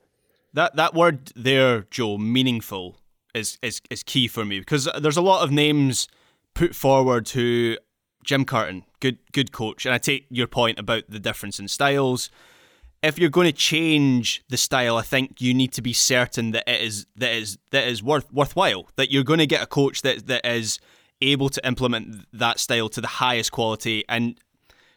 That 0.53 0.75
that 0.77 0.95
word 0.95 1.33
there, 1.37 1.87
Joe, 1.91 2.19
meaningful 2.19 2.97
is 3.35 3.57
is, 3.63 3.81
is 3.89 4.03
key 4.03 4.27
for 4.27 4.45
me 4.45 4.59
because 4.59 4.89
there's 5.01 5.17
a 5.17 5.23
lot 5.23 5.45
of 5.45 5.53
names 5.53 6.09
put 6.55 6.75
forward 6.75 7.25
to 7.27 7.79
Jim 8.25 8.45
Curtin, 8.45 8.83
good 8.99 9.19
good 9.33 9.53
coach, 9.53 9.87
and 9.87 9.95
I 9.95 9.99
take 9.99 10.27
your 10.29 10.49
point 10.49 10.79
about 10.81 11.05
the 11.09 11.21
difference 11.21 11.61
in 11.61 11.69
styles 11.69 12.31
if 13.05 13.19
you're 13.19 13.31
going 13.31 13.47
to 13.47 13.53
change 13.53 14.43
the 14.49 14.57
style, 14.57 14.97
I 14.97 15.03
think 15.03 15.41
you 15.41 15.53
need 15.53 15.73
to 15.75 15.83
be 15.83 15.93
certain 15.93 16.53
that 16.53 16.65
it 16.67 16.81
is 16.81 17.07
that 17.17 17.33
is 17.33 17.59
that 17.71 17.87
is 17.87 18.03
worth 18.03 18.33
worthwhile. 18.33 18.89
That 18.97 19.11
you're 19.11 19.25
going 19.25 19.41
to 19.41 19.47
get 19.47 19.63
a 19.63 19.67
coach 19.67 20.03
that 20.03 20.27
that 20.27 20.47
is 20.47 20.79
able 21.21 21.51
to 21.51 21.67
implement 21.67 22.27
that 22.33 22.59
style 22.59 22.89
to 22.89 23.01
the 23.01 23.07
highest 23.07 23.53
quality. 23.53 24.05
And 24.09 24.41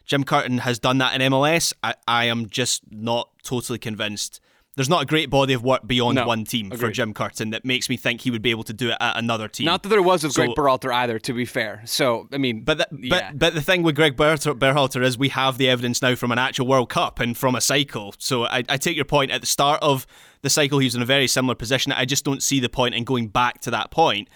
Jim 0.04 0.24
Curtin 0.24 0.58
has 0.58 0.78
done 0.78 0.98
that 0.98 1.20
in 1.20 1.32
MLS. 1.32 1.74
I, 1.82 1.94
I 2.06 2.24
am 2.24 2.48
just 2.48 2.82
not 2.90 3.28
totally 3.42 3.78
convinced 3.78 4.40
there's 4.78 4.88
not 4.88 5.02
a 5.02 5.06
great 5.06 5.28
body 5.28 5.54
of 5.54 5.64
work 5.64 5.84
beyond 5.84 6.14
no, 6.14 6.24
one 6.24 6.44
team 6.44 6.66
agreed. 6.66 6.78
for 6.78 6.90
Jim 6.92 7.12
Curtin 7.12 7.50
that 7.50 7.64
makes 7.64 7.88
me 7.88 7.96
think 7.96 8.20
he 8.20 8.30
would 8.30 8.42
be 8.42 8.52
able 8.52 8.62
to 8.62 8.72
do 8.72 8.90
it 8.90 8.96
at 9.00 9.16
another 9.16 9.48
team. 9.48 9.66
Not 9.66 9.82
that 9.82 9.88
there 9.88 10.00
was 10.00 10.22
with 10.22 10.34
so, 10.34 10.44
Gregg 10.44 10.56
Berhalter 10.56 10.94
either, 10.94 11.18
to 11.18 11.32
be 11.32 11.44
fair. 11.44 11.82
So 11.84 12.28
I 12.32 12.38
mean, 12.38 12.62
but 12.62 12.78
the, 12.78 12.86
yeah. 12.92 13.32
but 13.32 13.38
but 13.40 13.54
the 13.54 13.60
thing 13.60 13.82
with 13.82 13.96
Gregg 13.96 14.16
Berhalter 14.16 15.02
is 15.02 15.18
we 15.18 15.30
have 15.30 15.58
the 15.58 15.68
evidence 15.68 16.00
now 16.00 16.14
from 16.14 16.30
an 16.30 16.38
actual 16.38 16.68
World 16.68 16.90
Cup 16.90 17.18
and 17.18 17.36
from 17.36 17.56
a 17.56 17.60
cycle. 17.60 18.14
So 18.18 18.44
I, 18.44 18.62
I 18.68 18.76
take 18.76 18.94
your 18.94 19.04
point 19.04 19.32
at 19.32 19.40
the 19.40 19.48
start 19.48 19.82
of 19.82 20.06
the 20.42 20.50
cycle, 20.50 20.78
he's 20.78 20.94
in 20.94 21.02
a 21.02 21.06
very 21.06 21.26
similar 21.26 21.56
position. 21.56 21.90
I 21.90 22.04
just 22.04 22.24
don't 22.24 22.40
see 22.40 22.60
the 22.60 22.68
point 22.68 22.94
in 22.94 23.02
going 23.02 23.26
back 23.26 23.60
to 23.62 23.72
that 23.72 23.90
point. 23.90 24.28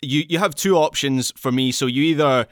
You 0.00 0.24
you 0.26 0.38
have 0.38 0.54
two 0.54 0.76
options 0.78 1.34
for 1.36 1.52
me. 1.52 1.70
So 1.70 1.84
you 1.84 2.02
either 2.04 2.46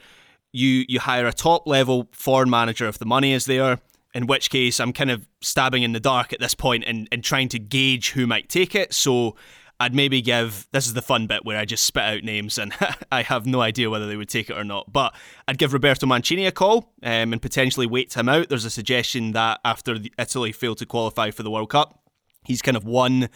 you 0.53 0.85
you 0.87 0.99
hire 0.99 1.25
a 1.25 1.33
top 1.33 1.65
level 1.65 2.07
foreign 2.11 2.51
manager 2.51 2.87
if 2.87 2.99
the 2.99 3.05
money 3.07 3.33
is 3.33 3.45
there 3.45 3.79
in 4.15 4.27
which 4.27 4.49
case 4.49 4.79
I'm 4.79 4.93
kind 4.93 5.11
of 5.11 5.27
stabbing 5.41 5.83
in 5.83 5.91
the 5.91 5.99
dark 5.99 6.31
at 6.31 6.39
this 6.39 6.55
point 6.55 6.85
and, 6.87 7.07
and 7.11 7.21
trying 7.21 7.49
to 7.49 7.59
gauge 7.59 8.11
who 8.11 8.25
might 8.25 8.47
take 8.47 8.73
it. 8.73 8.93
So 8.93 9.35
I'd 9.77 9.93
maybe 9.93 10.21
give 10.21 10.67
this 10.71 10.87
is 10.87 10.93
the 10.93 11.01
fun 11.01 11.27
bit 11.27 11.43
where 11.43 11.59
I 11.59 11.65
just 11.65 11.85
spit 11.85 12.03
out 12.03 12.23
names 12.23 12.57
and 12.57 12.73
I 13.11 13.23
have 13.23 13.45
no 13.45 13.59
idea 13.59 13.89
whether 13.89 14.07
they 14.07 14.15
would 14.15 14.29
take 14.29 14.49
it 14.49 14.57
or 14.57 14.63
not. 14.63 14.91
But 14.91 15.13
I'd 15.49 15.57
give 15.57 15.73
Roberto 15.73 16.07
Mancini 16.07 16.45
a 16.45 16.51
call 16.53 16.93
um, 17.03 17.33
and 17.33 17.41
potentially 17.41 17.85
wait 17.85 18.13
him 18.13 18.29
out. 18.29 18.47
There's 18.47 18.63
a 18.63 18.69
suggestion 18.69 19.33
that 19.33 19.59
after 19.65 19.97
Italy 20.17 20.53
failed 20.53 20.77
to 20.77 20.85
qualify 20.85 21.31
for 21.31 21.43
the 21.43 21.51
World 21.51 21.69
Cup, 21.69 21.99
he's 22.45 22.61
kind 22.61 22.77
of 22.77 22.85
one 22.85 23.27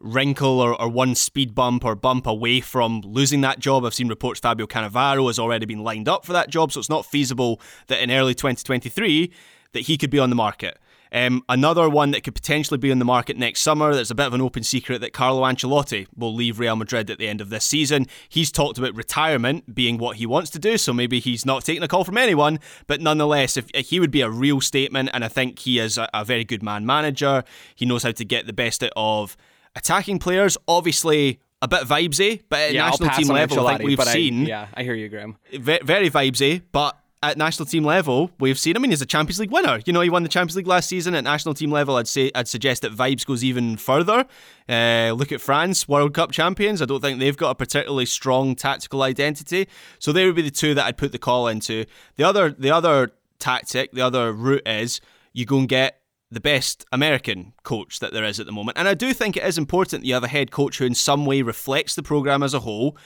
wrinkle 0.00 0.60
or, 0.60 0.78
or 0.78 0.90
one 0.90 1.14
speed 1.14 1.54
bump 1.54 1.82
or 1.82 1.94
bump 1.94 2.26
away 2.26 2.60
from 2.60 3.00
losing 3.00 3.40
that 3.40 3.58
job. 3.58 3.86
I've 3.86 3.94
seen 3.94 4.08
reports 4.08 4.40
Fabio 4.40 4.66
Cannavaro 4.66 5.28
has 5.28 5.38
already 5.38 5.64
been 5.64 5.82
lined 5.82 6.10
up 6.10 6.26
for 6.26 6.34
that 6.34 6.50
job, 6.50 6.72
so 6.72 6.78
it's 6.78 6.90
not 6.90 7.06
feasible 7.06 7.58
that 7.86 8.02
in 8.02 8.10
early 8.10 8.34
2023 8.34 9.32
that 9.76 9.86
he 9.86 9.96
could 9.96 10.10
be 10.10 10.18
on 10.18 10.30
the 10.30 10.36
market. 10.36 10.78
Um, 11.12 11.44
another 11.48 11.88
one 11.88 12.10
that 12.10 12.24
could 12.24 12.34
potentially 12.34 12.78
be 12.78 12.90
on 12.90 12.98
the 12.98 13.04
market 13.04 13.36
next 13.36 13.60
summer, 13.60 13.94
there's 13.94 14.10
a 14.10 14.14
bit 14.14 14.26
of 14.26 14.34
an 14.34 14.40
open 14.40 14.62
secret 14.62 15.00
that 15.00 15.12
Carlo 15.12 15.42
Ancelotti 15.42 16.06
will 16.16 16.34
leave 16.34 16.58
Real 16.58 16.76
Madrid 16.76 17.10
at 17.10 17.18
the 17.18 17.28
end 17.28 17.40
of 17.40 17.48
this 17.48 17.64
season. 17.64 18.06
He's 18.28 18.50
talked 18.50 18.76
about 18.76 18.94
retirement 18.94 19.74
being 19.74 19.98
what 19.98 20.16
he 20.16 20.26
wants 20.26 20.50
to 20.50 20.58
do, 20.58 20.76
so 20.76 20.92
maybe 20.92 21.20
he's 21.20 21.46
not 21.46 21.64
taking 21.64 21.82
a 21.82 21.88
call 21.88 22.04
from 22.04 22.18
anyone, 22.18 22.58
but 22.86 23.00
nonetheless, 23.00 23.56
if, 23.56 23.66
if 23.72 23.90
he 23.90 24.00
would 24.00 24.10
be 24.10 24.20
a 24.20 24.30
real 24.30 24.60
statement, 24.60 25.10
and 25.12 25.24
I 25.24 25.28
think 25.28 25.60
he 25.60 25.78
is 25.78 25.96
a, 25.96 26.08
a 26.12 26.24
very 26.24 26.44
good 26.44 26.62
man 26.62 26.84
manager. 26.84 27.44
He 27.74 27.86
knows 27.86 28.02
how 28.02 28.10
to 28.10 28.24
get 28.24 28.46
the 28.46 28.52
best 28.52 28.82
out 28.82 28.92
of 28.96 29.36
attacking 29.76 30.18
players. 30.18 30.58
Obviously, 30.66 31.40
a 31.62 31.68
bit 31.68 31.82
vibesy, 31.82 32.42
but 32.48 32.58
at 32.58 32.72
yeah, 32.74 32.90
national 32.90 33.10
team 33.10 33.28
level, 33.28 33.66
I 33.66 33.78
think 33.78 33.88
we've 33.88 34.02
seen. 34.02 34.44
I, 34.44 34.48
yeah, 34.48 34.66
I 34.74 34.82
hear 34.82 34.94
you, 34.94 35.08
Graham. 35.08 35.36
Very, 35.52 35.84
very 35.84 36.10
vibesy, 36.10 36.62
but 36.72 36.98
at 37.22 37.38
national 37.38 37.66
team 37.66 37.84
level, 37.84 38.30
we've 38.38 38.58
seen. 38.58 38.76
I 38.76 38.78
mean, 38.78 38.90
he's 38.90 39.02
a 39.02 39.06
Champions 39.06 39.40
League 39.40 39.50
winner. 39.50 39.80
You 39.86 39.92
know, 39.92 40.00
he 40.00 40.10
won 40.10 40.22
the 40.22 40.28
Champions 40.28 40.56
League 40.56 40.66
last 40.66 40.88
season. 40.88 41.14
At 41.14 41.24
national 41.24 41.54
team 41.54 41.70
level, 41.70 41.96
I'd 41.96 42.08
say 42.08 42.30
I'd 42.34 42.48
suggest 42.48 42.82
that 42.82 42.92
vibes 42.92 43.24
goes 43.24 43.42
even 43.42 43.76
further. 43.76 44.26
Uh, 44.68 45.12
look 45.16 45.32
at 45.32 45.40
France, 45.40 45.88
World 45.88 46.14
Cup 46.14 46.30
champions. 46.30 46.82
I 46.82 46.84
don't 46.84 47.00
think 47.00 47.18
they've 47.18 47.36
got 47.36 47.50
a 47.50 47.54
particularly 47.54 48.06
strong 48.06 48.54
tactical 48.54 49.02
identity. 49.02 49.66
So 49.98 50.12
they 50.12 50.26
would 50.26 50.36
be 50.36 50.42
the 50.42 50.50
two 50.50 50.74
that 50.74 50.84
I'd 50.84 50.98
put 50.98 51.12
the 51.12 51.18
call 51.18 51.48
into. 51.48 51.86
The 52.16 52.24
other, 52.24 52.50
the 52.50 52.70
other 52.70 53.12
tactic, 53.38 53.92
the 53.92 54.02
other 54.02 54.32
route 54.32 54.66
is 54.66 55.00
you 55.32 55.46
go 55.46 55.58
and 55.58 55.68
get 55.68 56.00
the 56.30 56.40
best 56.40 56.84
American 56.92 57.52
coach 57.62 58.00
that 58.00 58.12
there 58.12 58.24
is 58.24 58.40
at 58.40 58.46
the 58.46 58.52
moment. 58.52 58.76
And 58.76 58.88
I 58.88 58.94
do 58.94 59.14
think 59.14 59.36
it 59.36 59.44
is 59.44 59.56
important 59.56 60.02
that 60.02 60.06
you 60.06 60.14
have 60.14 60.24
a 60.24 60.28
head 60.28 60.50
coach 60.50 60.78
who, 60.78 60.84
in 60.84 60.94
some 60.94 61.24
way, 61.24 61.42
reflects 61.42 61.94
the 61.94 62.02
program 62.02 62.42
as 62.42 62.52
a 62.52 62.60
whole 62.60 62.96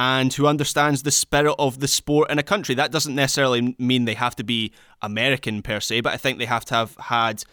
and 0.00 0.32
who 0.32 0.46
understands 0.46 1.02
the 1.02 1.10
spirit 1.10 1.54
of 1.58 1.80
the 1.80 1.86
sport 1.86 2.30
in 2.30 2.38
a 2.38 2.42
country. 2.42 2.74
That 2.74 2.90
doesn't 2.90 3.14
necessarily 3.14 3.76
mean 3.78 4.06
they 4.06 4.14
have 4.14 4.34
to 4.36 4.42
be 4.42 4.72
American 5.02 5.60
per 5.60 5.78
se, 5.78 6.00
but 6.00 6.14
I 6.14 6.16
think 6.16 6.38
they 6.38 6.46
have 6.46 6.64
to 6.66 6.74
have 6.74 6.96
had 6.96 7.44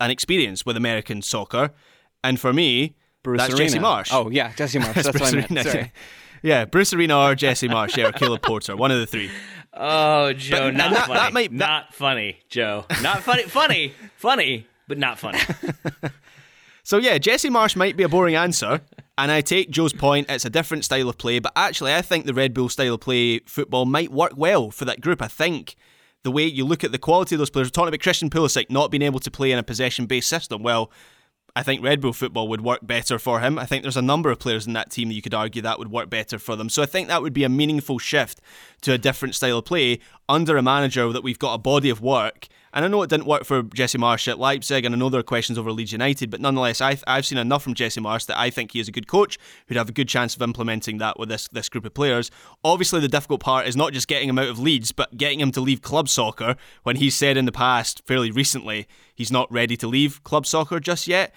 an 0.00 0.10
experience 0.10 0.64
with 0.64 0.78
American 0.78 1.20
soccer. 1.20 1.72
And 2.24 2.40
for 2.40 2.54
me, 2.54 2.96
Bruce 3.22 3.42
that's 3.42 3.52
Arena. 3.52 3.64
Jesse 3.64 3.78
Marsch. 3.78 4.08
Oh 4.10 4.30
yeah, 4.30 4.54
Jesse 4.54 4.78
Marsch. 4.78 4.94
That's 4.94 5.10
Bruce 5.18 5.32
what 5.34 5.50
I 5.50 5.52
meant. 5.52 5.68
Sorry. 5.68 5.92
Yeah, 6.42 6.64
Bruce 6.64 6.94
Arena 6.94 7.18
or 7.18 7.34
Jesse 7.34 7.68
Marsch, 7.68 7.96
yeah, 7.98 8.08
or 8.08 8.12
Caleb 8.12 8.40
Porter, 8.40 8.74
one 8.74 8.90
of 8.90 8.98
the 8.98 9.06
three. 9.06 9.30
Oh, 9.74 10.32
Joe, 10.32 10.68
but, 10.68 10.76
not 10.76 10.92
that, 10.92 11.06
funny. 11.06 11.18
That 11.18 11.32
might, 11.34 11.50
that... 11.50 11.58
Not 11.58 11.94
funny, 11.94 12.38
Joe. 12.48 12.86
Not 13.02 13.22
funny. 13.22 13.42
funny, 13.42 13.92
funny, 14.16 14.66
but 14.88 14.96
not 14.96 15.18
funny. 15.18 15.40
so 16.84 16.96
yeah, 16.96 17.18
Jesse 17.18 17.50
Marsch 17.50 17.76
might 17.76 17.98
be 17.98 18.02
a 18.02 18.08
boring 18.08 18.34
answer, 18.34 18.80
and 19.18 19.30
I 19.30 19.40
take 19.40 19.70
Joe's 19.70 19.92
point. 19.92 20.26
It's 20.28 20.44
a 20.44 20.50
different 20.50 20.84
style 20.84 21.08
of 21.08 21.18
play, 21.18 21.38
but 21.38 21.52
actually, 21.56 21.94
I 21.94 22.02
think 22.02 22.26
the 22.26 22.34
Red 22.34 22.52
Bull 22.52 22.68
style 22.68 22.94
of 22.94 23.00
play 23.00 23.40
football 23.40 23.84
might 23.84 24.12
work 24.12 24.32
well 24.36 24.70
for 24.70 24.84
that 24.84 25.00
group. 25.00 25.22
I 25.22 25.28
think 25.28 25.76
the 26.22 26.30
way 26.30 26.44
you 26.44 26.64
look 26.64 26.84
at 26.84 26.92
the 26.92 26.98
quality 26.98 27.34
of 27.34 27.38
those 27.38 27.50
players, 27.50 27.68
we're 27.68 27.70
talking 27.70 27.88
about 27.88 28.00
Christian 28.00 28.30
Pulisic 28.30 28.70
not 28.70 28.90
being 28.90 29.02
able 29.02 29.20
to 29.20 29.30
play 29.30 29.52
in 29.52 29.58
a 29.58 29.62
possession-based 29.62 30.28
system. 30.28 30.62
Well, 30.62 30.90
I 31.54 31.62
think 31.62 31.82
Red 31.82 32.02
Bull 32.02 32.12
football 32.12 32.48
would 32.48 32.60
work 32.60 32.80
better 32.82 33.18
for 33.18 33.40
him. 33.40 33.58
I 33.58 33.64
think 33.64 33.82
there's 33.82 33.96
a 33.96 34.02
number 34.02 34.30
of 34.30 34.38
players 34.38 34.66
in 34.66 34.74
that 34.74 34.90
team 34.90 35.08
that 35.08 35.14
you 35.14 35.22
could 35.22 35.32
argue 35.32 35.62
that 35.62 35.78
would 35.78 35.90
work 35.90 36.10
better 36.10 36.38
for 36.38 36.54
them. 36.54 36.68
So 36.68 36.82
I 36.82 36.86
think 36.86 37.08
that 37.08 37.22
would 37.22 37.32
be 37.32 37.44
a 37.44 37.48
meaningful 37.48 37.98
shift 37.98 38.42
to 38.82 38.92
a 38.92 38.98
different 38.98 39.34
style 39.34 39.58
of 39.58 39.64
play 39.64 40.00
under 40.28 40.58
a 40.58 40.62
manager 40.62 41.10
that 41.12 41.22
we've 41.22 41.38
got 41.38 41.54
a 41.54 41.58
body 41.58 41.88
of 41.88 42.02
work. 42.02 42.48
And 42.76 42.84
I 42.84 42.88
know 42.88 43.00
it 43.00 43.08
didn't 43.08 43.24
work 43.24 43.44
for 43.44 43.62
Jesse 43.62 43.96
Marsch 43.96 44.28
at 44.28 44.38
Leipzig, 44.38 44.84
and 44.84 44.94
I 44.94 44.98
know 44.98 45.08
there 45.08 45.20
are 45.20 45.22
questions 45.24 45.56
over 45.56 45.72
Leeds 45.72 45.92
United, 45.92 46.30
but 46.30 46.42
nonetheless, 46.42 46.82
I've, 46.82 47.02
I've 47.06 47.24
seen 47.24 47.38
enough 47.38 47.62
from 47.62 47.72
Jesse 47.72 48.02
Marsch 48.02 48.26
that 48.26 48.38
I 48.38 48.50
think 48.50 48.72
he 48.72 48.80
is 48.80 48.86
a 48.86 48.92
good 48.92 49.08
coach 49.08 49.38
who'd 49.66 49.78
have 49.78 49.88
a 49.88 49.92
good 49.92 50.08
chance 50.08 50.36
of 50.36 50.42
implementing 50.42 50.98
that 50.98 51.18
with 51.18 51.30
this, 51.30 51.48
this 51.48 51.70
group 51.70 51.86
of 51.86 51.94
players. 51.94 52.30
Obviously, 52.62 53.00
the 53.00 53.08
difficult 53.08 53.40
part 53.40 53.66
is 53.66 53.76
not 53.76 53.94
just 53.94 54.08
getting 54.08 54.28
him 54.28 54.38
out 54.38 54.50
of 54.50 54.58
Leeds, 54.58 54.92
but 54.92 55.16
getting 55.16 55.40
him 55.40 55.52
to 55.52 55.60
leave 55.62 55.80
club 55.80 56.06
soccer 56.06 56.54
when 56.82 56.96
he's 56.96 57.16
said 57.16 57.38
in 57.38 57.46
the 57.46 57.50
past, 57.50 58.02
fairly 58.06 58.30
recently, 58.30 58.86
he's 59.14 59.32
not 59.32 59.50
ready 59.50 59.78
to 59.78 59.86
leave 59.86 60.22
club 60.22 60.44
soccer 60.44 60.78
just 60.78 61.08
yet 61.08 61.34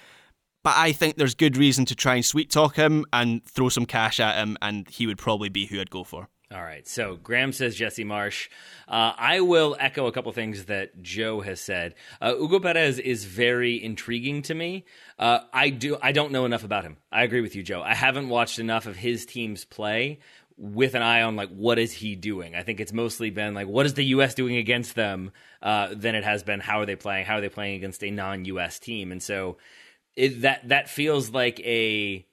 but 0.61 0.73
I 0.75 0.91
think 0.91 1.15
there's 1.15 1.35
good 1.35 1.55
reason 1.55 1.85
to 1.85 1.95
try 1.95 2.15
and 2.15 2.25
sweet 2.25 2.51
talk 2.51 2.75
him 2.75 3.05
and 3.13 3.41
throw 3.45 3.69
some 3.69 3.85
cash 3.85 4.19
at 4.19 4.35
him, 4.35 4.57
and 4.61 4.89
he 4.89 5.07
would 5.07 5.17
probably 5.17 5.47
be 5.47 5.67
who 5.67 5.79
I'd 5.79 5.89
go 5.89 6.03
for. 6.03 6.27
All 6.51 6.63
right. 6.63 6.87
So 6.87 7.15
Graham 7.15 7.53
says 7.53 7.75
Jesse 7.75 8.03
Marsch. 8.03 8.47
Uh, 8.87 9.13
I 9.15 9.41
will 9.41 9.77
echo 9.79 10.07
a 10.07 10.11
couple 10.11 10.31
things 10.31 10.65
that 10.65 10.99
Joe 10.99 11.41
has 11.41 11.61
said. 11.61 11.93
Uh, 12.19 12.33
Hugo 12.33 12.59
Perez 12.59 12.97
is 12.97 13.23
very 13.25 13.83
intriguing 13.83 14.41
to 14.43 14.55
me. 14.55 14.85
Uh, 15.19 15.41
I 15.53 15.69
do. 15.69 15.97
I 16.01 16.11
don't 16.11 16.31
know 16.31 16.45
enough 16.45 16.63
about 16.63 16.83
him. 16.83 16.97
I 17.11 17.21
agree 17.21 17.41
with 17.41 17.55
you, 17.55 17.61
Joe. 17.61 17.83
I 17.83 17.93
haven't 17.93 18.29
watched 18.29 18.57
enough 18.57 18.87
of 18.87 18.95
his 18.95 19.27
teams 19.27 19.63
play 19.63 20.21
with 20.57 20.95
an 20.95 21.03
eye 21.03 21.21
on 21.21 21.35
like 21.35 21.49
what 21.49 21.77
is 21.77 21.91
he 21.91 22.15
doing. 22.15 22.55
I 22.55 22.63
think 22.63 22.79
it's 22.79 22.93
mostly 22.93 23.29
been 23.29 23.53
like 23.53 23.67
what 23.67 23.85
is 23.85 23.93
the 23.93 24.05
U.S. 24.05 24.33
doing 24.33 24.55
against 24.55 24.95
them 24.95 25.31
uh, 25.61 25.93
than 25.93 26.15
it 26.15 26.23
has 26.23 26.41
been 26.41 26.61
how 26.61 26.79
are 26.79 26.87
they 26.87 26.95
playing? 26.95 27.27
How 27.27 27.37
are 27.37 27.41
they 27.41 27.49
playing 27.49 27.75
against 27.75 28.03
a 28.03 28.09
non-U.S. 28.09 28.79
team? 28.79 29.11
And 29.11 29.21
so 29.21 29.57
it, 30.15 30.41
that 30.41 30.67
that 30.69 30.89
feels 30.89 31.29
like 31.29 31.59
a 31.59 32.25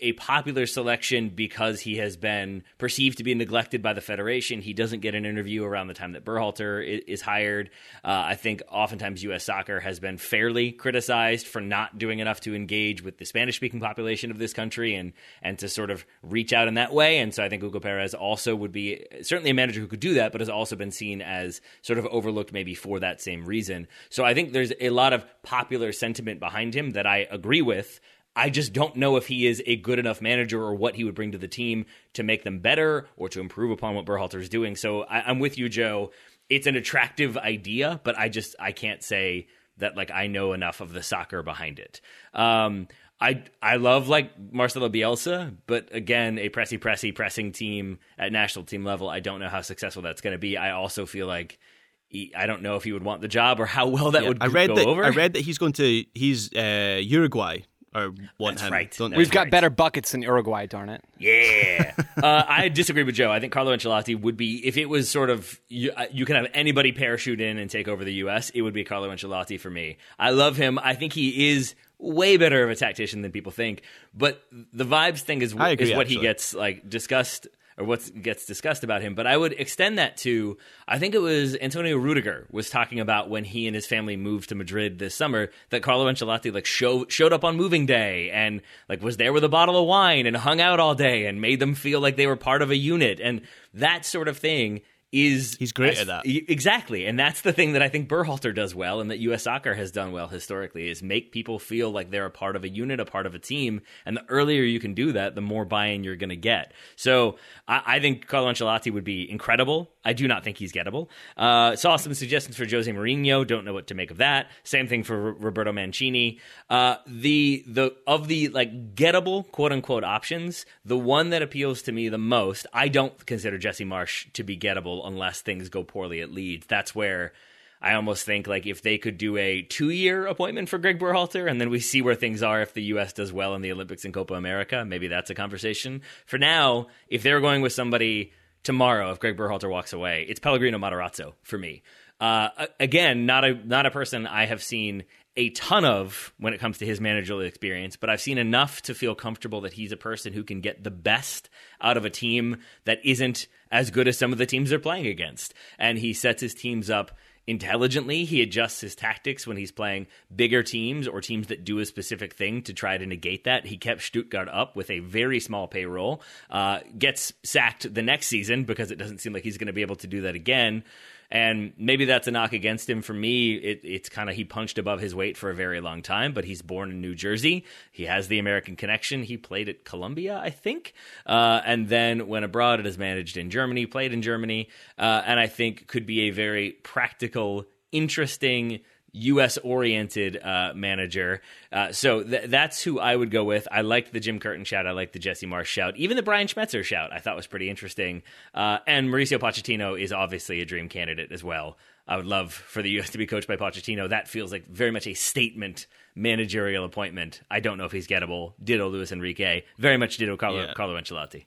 a 0.00 0.12
popular 0.12 0.66
selection 0.66 1.30
because 1.30 1.80
he 1.80 1.96
has 1.96 2.16
been 2.16 2.62
perceived 2.78 3.18
to 3.18 3.24
be 3.24 3.34
neglected 3.34 3.82
by 3.82 3.92
the 3.92 4.00
federation. 4.00 4.60
He 4.60 4.72
doesn't 4.72 5.00
get 5.00 5.14
an 5.14 5.24
interview 5.24 5.64
around 5.64 5.88
the 5.88 5.94
time 5.94 6.12
that 6.12 6.24
Berhalter 6.24 7.02
is, 7.06 7.20
hired. 7.20 7.70
Uh, 8.04 8.24
I 8.26 8.34
think 8.36 8.62
oftentimes 8.70 9.22
U.S. 9.24 9.44
soccer 9.44 9.80
has 9.80 9.98
been 10.00 10.18
fairly 10.18 10.70
criticized 10.72 11.46
for 11.46 11.60
not 11.60 11.98
doing 11.98 12.20
enough 12.20 12.40
to 12.42 12.54
engage 12.54 13.02
with 13.02 13.18
the 13.18 13.24
Spanish-speaking 13.24 13.80
population 13.80 14.30
of 14.30 14.38
this 14.38 14.52
country 14.52 14.94
and 14.94 15.12
and 15.42 15.58
to 15.58 15.68
sort 15.68 15.90
of 15.90 16.06
reach 16.22 16.52
out 16.52 16.68
in 16.68 16.74
that 16.74 16.92
way. 16.92 17.18
And 17.18 17.34
so 17.34 17.42
I 17.42 17.48
think 17.48 17.62
Hugo 17.62 17.80
Perez 17.80 18.14
also 18.14 18.54
would 18.54 18.72
be 18.72 19.04
certainly 19.22 19.50
a 19.50 19.54
manager 19.54 19.80
who 19.80 19.88
could 19.88 20.00
do 20.00 20.14
that, 20.14 20.32
but 20.32 20.40
has 20.40 20.48
also 20.48 20.76
been 20.76 20.92
seen 20.92 21.20
as 21.20 21.60
sort 21.82 21.98
of 21.98 22.06
overlooked 22.06 22.52
maybe 22.52 22.74
for 22.74 23.00
that 23.00 23.20
same 23.20 23.44
reason. 23.44 23.88
So 24.10 24.24
I 24.24 24.34
think 24.34 24.52
there's 24.52 24.72
a 24.80 24.90
lot 24.90 25.12
of 25.12 25.24
popular 25.42 25.92
sentiment 25.92 26.40
behind 26.40 26.74
him 26.74 26.90
that 26.90 27.06
I 27.06 27.26
agree 27.30 27.62
with. 27.62 28.00
I 28.38 28.50
just 28.50 28.72
don't 28.72 28.94
know 28.94 29.16
if 29.16 29.26
he 29.26 29.48
is 29.48 29.60
a 29.66 29.74
good 29.74 29.98
enough 29.98 30.22
manager 30.22 30.62
or 30.62 30.72
what 30.72 30.94
he 30.94 31.02
would 31.02 31.16
bring 31.16 31.32
to 31.32 31.38
the 31.38 31.48
team 31.48 31.86
to 32.12 32.22
make 32.22 32.44
them 32.44 32.60
better 32.60 33.08
or 33.16 33.28
to 33.30 33.40
improve 33.40 33.72
upon 33.72 33.96
what 33.96 34.06
Berhalter 34.06 34.40
is 34.40 34.48
doing. 34.48 34.76
So 34.76 35.02
I, 35.02 35.28
am 35.28 35.40
with 35.40 35.58
you, 35.58 35.68
Joe. 35.68 36.12
It's 36.48 36.68
an 36.68 36.76
attractive 36.76 37.36
idea, 37.36 38.00
but 38.04 38.16
I 38.16 38.28
just 38.28 38.54
I 38.60 38.70
can't 38.70 39.02
say 39.02 39.48
that 39.78 39.96
like 39.96 40.12
I 40.12 40.28
know 40.28 40.52
enough 40.52 40.80
of 40.80 40.92
the 40.92 41.02
soccer 41.02 41.42
behind 41.42 41.80
it. 41.80 42.00
Um, 42.32 42.86
I 43.20 43.42
I 43.60 43.76
love 43.76 44.08
like 44.08 44.30
Marcelo 44.52 44.88
Bielsa, 44.88 45.56
but 45.66 45.92
again, 45.92 46.38
a 46.38 46.48
pressy 46.48 46.78
pressy 46.78 47.12
pressing 47.12 47.50
team 47.50 47.98
at 48.16 48.30
national 48.30 48.66
team 48.66 48.84
level. 48.84 49.08
I 49.08 49.18
don't 49.18 49.40
know 49.40 49.48
how 49.48 49.62
successful 49.62 50.02
that's 50.02 50.20
going 50.20 50.34
to 50.34 50.38
be. 50.38 50.56
I 50.56 50.70
also 50.70 51.06
feel 51.06 51.26
like 51.26 51.58
he, 52.06 52.32
I 52.36 52.46
don't 52.46 52.62
know 52.62 52.76
if 52.76 52.84
he 52.84 52.92
would 52.92 53.04
want 53.04 53.20
the 53.20 53.28
job 53.28 53.58
or 53.58 53.66
how 53.66 53.88
well 53.88 54.12
that 54.12 54.22
yeah, 54.22 54.28
would 54.28 54.38
I 54.40 54.46
read 54.46 54.68
go 54.68 54.76
that, 54.76 54.86
over. 54.86 55.04
I 55.04 55.08
read 55.08 55.32
that 55.32 55.42
he's 55.42 55.58
going 55.58 55.72
to 55.74 56.04
he's 56.14 56.54
uh, 56.54 57.00
Uruguay 57.02 57.62
or 57.98 58.14
want 58.38 58.56
That's 58.56 58.68
him. 58.68 58.72
Right. 58.72 58.90
That's 58.90 59.16
We've 59.16 59.30
got 59.30 59.42
right. 59.42 59.50
better 59.50 59.70
buckets 59.70 60.12
than 60.12 60.22
Uruguay, 60.22 60.66
darn 60.66 60.88
it. 60.88 61.04
Yeah. 61.18 61.94
uh, 62.22 62.44
I 62.46 62.68
disagree 62.68 63.02
with 63.02 63.14
Joe. 63.14 63.30
I 63.30 63.40
think 63.40 63.52
Carlo 63.52 63.76
Ancelotti 63.76 64.20
would 64.20 64.36
be, 64.36 64.66
if 64.66 64.76
it 64.76 64.86
was 64.86 65.10
sort 65.10 65.30
of, 65.30 65.60
you, 65.68 65.92
uh, 65.96 66.06
you 66.10 66.24
can 66.24 66.36
have 66.36 66.46
anybody 66.54 66.92
parachute 66.92 67.40
in 67.40 67.58
and 67.58 67.70
take 67.70 67.88
over 67.88 68.04
the 68.04 68.14
U.S., 68.14 68.50
it 68.50 68.62
would 68.62 68.74
be 68.74 68.84
Carlo 68.84 69.10
Ancelotti 69.10 69.58
for 69.60 69.70
me. 69.70 69.98
I 70.18 70.30
love 70.30 70.56
him. 70.56 70.78
I 70.78 70.94
think 70.94 71.12
he 71.12 71.50
is 71.50 71.74
way 71.98 72.36
better 72.36 72.62
of 72.62 72.70
a 72.70 72.76
tactician 72.76 73.22
than 73.22 73.32
people 73.32 73.52
think. 73.52 73.82
But 74.14 74.42
the 74.72 74.84
vibes 74.84 75.20
thing 75.20 75.42
is, 75.42 75.52
agree, 75.52 75.72
is 75.78 75.90
what 75.90 76.02
actually. 76.02 76.16
he 76.16 76.22
gets 76.22 76.54
like 76.54 76.88
discussed 76.88 77.48
or 77.78 77.84
what 77.84 78.10
gets 78.20 78.44
discussed 78.44 78.84
about 78.84 79.00
him. 79.00 79.14
But 79.14 79.26
I 79.26 79.36
would 79.36 79.52
extend 79.52 79.98
that 79.98 80.16
to 80.18 80.58
I 80.86 80.98
think 80.98 81.14
it 81.14 81.20
was 81.20 81.56
Antonio 81.56 81.96
Rudiger 81.96 82.46
was 82.50 82.68
talking 82.68 83.00
about 83.00 83.30
when 83.30 83.44
he 83.44 83.66
and 83.66 83.74
his 83.74 83.86
family 83.86 84.16
moved 84.16 84.48
to 84.48 84.54
Madrid 84.54 84.98
this 84.98 85.14
summer 85.14 85.50
that 85.70 85.82
Carlo 85.82 86.10
Ancelotti 86.10 86.52
like 86.52 86.66
show, 86.66 87.06
showed 87.08 87.32
up 87.32 87.44
on 87.44 87.56
moving 87.56 87.86
day 87.86 88.30
and 88.30 88.60
like 88.88 89.02
was 89.02 89.16
there 89.16 89.32
with 89.32 89.44
a 89.44 89.48
bottle 89.48 89.80
of 89.80 89.86
wine 89.86 90.26
and 90.26 90.36
hung 90.36 90.60
out 90.60 90.80
all 90.80 90.94
day 90.94 91.26
and 91.26 91.40
made 91.40 91.60
them 91.60 91.74
feel 91.74 92.00
like 92.00 92.16
they 92.16 92.26
were 92.26 92.36
part 92.36 92.62
of 92.62 92.70
a 92.70 92.76
unit 92.76 93.20
and 93.20 93.42
that 93.72 94.04
sort 94.04 94.28
of 94.28 94.36
thing 94.36 94.80
is 95.12 95.56
he's 95.58 95.72
great 95.72 95.94
as, 95.94 96.00
at 96.00 96.06
that. 96.08 96.26
exactly. 96.26 97.06
And 97.06 97.18
that's 97.18 97.40
the 97.40 97.52
thing 97.52 97.72
that 97.72 97.82
i 97.82 97.88
think 97.88 98.08
berhalter 98.08 98.54
does 98.54 98.74
well 98.74 99.00
and 99.00 99.10
that 99.10 99.18
us 99.18 99.44
soccer 99.44 99.74
has 99.74 99.90
done 99.90 100.12
well 100.12 100.28
historically 100.28 100.88
is 100.88 101.02
make 101.02 101.32
people 101.32 101.58
feel 101.58 101.90
like 101.90 102.10
they're 102.10 102.26
a 102.26 102.30
part 102.30 102.56
of 102.56 102.64
a 102.64 102.68
unit 102.68 103.00
a 103.00 103.04
part 103.04 103.26
of 103.26 103.34
a 103.34 103.38
team. 103.38 103.80
And 104.04 104.16
the 104.16 104.24
earlier 104.28 104.62
you 104.62 104.80
can 104.80 104.94
do 104.94 105.12
that 105.12 105.34
the 105.34 105.40
more 105.40 105.64
buy-in 105.64 106.04
you're 106.04 106.16
going 106.16 106.28
to 106.30 106.36
get. 106.36 106.72
So 106.96 107.36
I, 107.66 107.82
I, 107.86 108.00
think 108.00 108.26
carlo 108.26 108.50
ancelotti 108.50 108.92
would 108.92 109.04
be 109.04 109.30
incredible. 109.30 109.90
I 110.04 110.12
do 110.12 110.28
not 110.28 110.44
think 110.44 110.58
he's 110.58 110.72
gettable. 110.72 111.08
Uh, 111.36 111.76
saw 111.76 111.96
some 111.96 112.14
suggestions 112.14 112.56
for 112.56 112.66
jose 112.68 112.90
mourinho. 112.90 113.46
Don't 113.46 113.64
know 113.64 113.72
what 113.72 113.86
to 113.88 113.94
make 113.94 114.10
of 114.10 114.18
that. 114.18 114.50
Same 114.62 114.88
thing 114.88 115.02
for 115.04 115.28
R- 115.28 115.32
roberto 115.32 115.72
mancini. 115.72 116.38
Uh, 116.68 116.96
the 117.06 117.64
the 117.66 117.94
of 118.06 118.28
the 118.28 118.48
like 118.48 118.94
gettable 118.94 119.50
quote 119.52 119.72
unquote 119.72 120.04
options 120.04 120.66
the 120.84 120.98
one 120.98 121.30
that 121.30 121.42
appeals 121.42 121.82
to 121.82 121.92
me 121.92 122.08
the 122.08 122.18
most 122.18 122.66
i 122.72 122.88
don't 122.88 123.26
consider 123.26 123.58
jesse 123.58 123.84
marsch 123.84 124.30
to 124.32 124.42
be 124.42 124.56
gettable 124.56 124.97
unless 125.06 125.40
things 125.40 125.68
go 125.68 125.82
poorly 125.82 126.20
at 126.20 126.32
Leeds. 126.32 126.66
That's 126.66 126.94
where 126.94 127.32
I 127.80 127.94
almost 127.94 128.24
think 128.24 128.46
like 128.46 128.66
if 128.66 128.82
they 128.82 128.98
could 128.98 129.18
do 129.18 129.36
a 129.36 129.62
two 129.62 129.90
year 129.90 130.26
appointment 130.26 130.68
for 130.68 130.78
Gregg 130.78 130.98
Berhalter 130.98 131.48
and 131.48 131.60
then 131.60 131.70
we 131.70 131.80
see 131.80 132.02
where 132.02 132.14
things 132.14 132.42
are 132.42 132.60
if 132.60 132.74
the 132.74 132.82
U.S. 132.84 133.12
does 133.12 133.32
well 133.32 133.54
in 133.54 133.62
the 133.62 133.72
Olympics 133.72 134.04
and 134.04 134.12
Copa 134.12 134.34
America, 134.34 134.84
maybe 134.84 135.08
that's 135.08 135.30
a 135.30 135.34
conversation. 135.34 136.02
For 136.26 136.38
now, 136.38 136.88
if 137.08 137.22
they're 137.22 137.40
going 137.40 137.62
with 137.62 137.72
somebody 137.72 138.32
tomorrow, 138.64 139.12
if 139.12 139.20
Gregg 139.20 139.36
Berhalter 139.36 139.70
walks 139.70 139.92
away, 139.92 140.26
it's 140.28 140.40
Pellegrino 140.40 140.78
Matarazzo 140.78 141.34
for 141.42 141.58
me. 141.58 141.82
Uh, 142.20 142.48
again, 142.80 143.26
not 143.26 143.44
a 143.44 143.54
not 143.54 143.86
a 143.86 143.92
person 143.92 144.26
I 144.26 144.46
have 144.46 144.62
seen 144.62 145.04
a 145.38 145.50
ton 145.50 145.84
of 145.84 146.34
when 146.38 146.52
it 146.52 146.58
comes 146.58 146.78
to 146.78 146.84
his 146.84 147.00
managerial 147.00 147.46
experience, 147.46 147.94
but 147.94 148.10
I've 148.10 148.20
seen 148.20 148.38
enough 148.38 148.82
to 148.82 148.94
feel 148.94 149.14
comfortable 149.14 149.60
that 149.60 149.72
he's 149.72 149.92
a 149.92 149.96
person 149.96 150.32
who 150.32 150.42
can 150.42 150.60
get 150.60 150.82
the 150.82 150.90
best 150.90 151.48
out 151.80 151.96
of 151.96 152.04
a 152.04 152.10
team 152.10 152.56
that 152.84 152.98
isn't 153.04 153.46
as 153.70 153.92
good 153.92 154.08
as 154.08 154.18
some 154.18 154.32
of 154.32 154.38
the 154.38 154.46
teams 154.46 154.70
they're 154.70 154.80
playing 154.80 155.06
against. 155.06 155.54
And 155.78 155.96
he 155.96 156.12
sets 156.12 156.42
his 156.42 156.54
teams 156.54 156.90
up 156.90 157.12
intelligently. 157.46 158.24
He 158.24 158.42
adjusts 158.42 158.80
his 158.80 158.96
tactics 158.96 159.46
when 159.46 159.56
he's 159.56 159.70
playing 159.70 160.08
bigger 160.34 160.64
teams 160.64 161.06
or 161.06 161.20
teams 161.20 161.46
that 161.46 161.64
do 161.64 161.78
a 161.78 161.86
specific 161.86 162.34
thing 162.34 162.62
to 162.62 162.74
try 162.74 162.98
to 162.98 163.06
negate 163.06 163.44
that. 163.44 163.64
He 163.64 163.76
kept 163.76 164.02
Stuttgart 164.02 164.48
up 164.48 164.74
with 164.74 164.90
a 164.90 164.98
very 164.98 165.38
small 165.38 165.68
payroll, 165.68 166.20
uh, 166.50 166.80
gets 166.98 167.32
sacked 167.44 167.94
the 167.94 168.02
next 168.02 168.26
season 168.26 168.64
because 168.64 168.90
it 168.90 168.96
doesn't 168.96 169.18
seem 169.18 169.32
like 169.32 169.44
he's 169.44 169.56
going 169.56 169.68
to 169.68 169.72
be 169.72 169.82
able 169.82 169.96
to 169.96 170.08
do 170.08 170.22
that 170.22 170.34
again. 170.34 170.82
And 171.30 171.74
maybe 171.76 172.06
that's 172.06 172.26
a 172.26 172.30
knock 172.30 172.54
against 172.54 172.88
him. 172.88 173.02
For 173.02 173.12
me, 173.12 173.54
it, 173.54 173.80
it's 173.84 174.08
kind 174.08 174.30
of 174.30 174.36
he 174.36 174.44
punched 174.44 174.78
above 174.78 175.00
his 175.00 175.14
weight 175.14 175.36
for 175.36 175.50
a 175.50 175.54
very 175.54 175.80
long 175.80 176.00
time, 176.00 176.32
but 176.32 176.44
he's 176.44 176.62
born 176.62 176.90
in 176.90 177.02
New 177.02 177.14
Jersey. 177.14 177.64
He 177.92 178.04
has 178.04 178.28
the 178.28 178.38
American 178.38 178.76
connection. 178.76 179.22
He 179.22 179.36
played 179.36 179.68
at 179.68 179.84
Columbia, 179.84 180.38
I 180.38 180.50
think, 180.50 180.94
uh, 181.26 181.60
and 181.64 181.88
then 181.88 182.28
went 182.28 182.46
abroad 182.46 182.80
it 182.80 182.86
is 182.86 182.96
managed 182.96 183.36
in 183.36 183.50
Germany, 183.50 183.84
played 183.84 184.12
in 184.12 184.22
Germany, 184.22 184.68
uh, 184.98 185.22
and 185.26 185.38
I 185.38 185.48
think 185.48 185.86
could 185.86 186.06
be 186.06 186.28
a 186.28 186.30
very 186.30 186.72
practical, 186.72 187.66
interesting 187.92 188.80
U.S. 189.18 189.58
oriented 189.58 190.40
uh, 190.42 190.72
manager. 190.74 191.42
Uh, 191.72 191.92
so 191.92 192.22
th- 192.22 192.48
that's 192.50 192.82
who 192.82 192.98
I 192.98 193.14
would 193.14 193.30
go 193.30 193.44
with. 193.44 193.68
I 193.70 193.82
liked 193.82 194.12
the 194.12 194.20
Jim 194.20 194.38
Curtin 194.38 194.64
shout. 194.64 194.86
I 194.86 194.92
liked 194.92 195.12
the 195.12 195.18
Jesse 195.18 195.46
Marsch 195.46 195.66
shout. 195.66 195.96
Even 195.96 196.16
the 196.16 196.22
Brian 196.22 196.46
Schmetzer 196.46 196.84
shout 196.84 197.12
I 197.12 197.18
thought 197.18 197.36
was 197.36 197.46
pretty 197.46 197.68
interesting. 197.70 198.22
Uh, 198.54 198.78
and 198.86 199.08
Mauricio 199.08 199.38
Pochettino 199.38 200.00
is 200.00 200.12
obviously 200.12 200.60
a 200.60 200.64
dream 200.64 200.88
candidate 200.88 201.32
as 201.32 201.42
well. 201.44 201.76
I 202.06 202.16
would 202.16 202.26
love 202.26 202.52
for 202.52 202.80
the 202.80 202.90
U.S. 202.90 203.10
to 203.10 203.18
be 203.18 203.26
coached 203.26 203.46
by 203.46 203.56
Pochettino. 203.56 204.08
That 204.08 204.28
feels 204.28 204.50
like 204.50 204.66
very 204.66 204.90
much 204.90 205.06
a 205.06 205.14
statement 205.14 205.86
managerial 206.14 206.84
appointment. 206.84 207.42
I 207.50 207.60
don't 207.60 207.76
know 207.76 207.84
if 207.84 207.92
he's 207.92 208.08
gettable. 208.08 208.54
Ditto 208.62 208.88
Luis 208.88 209.12
Enrique. 209.12 209.62
Very 209.76 209.98
much 209.98 210.16
ditto 210.16 210.36
Carlo, 210.36 210.64
yeah. 210.64 210.72
Carlo 210.74 210.98
Ancelotti. 210.98 211.46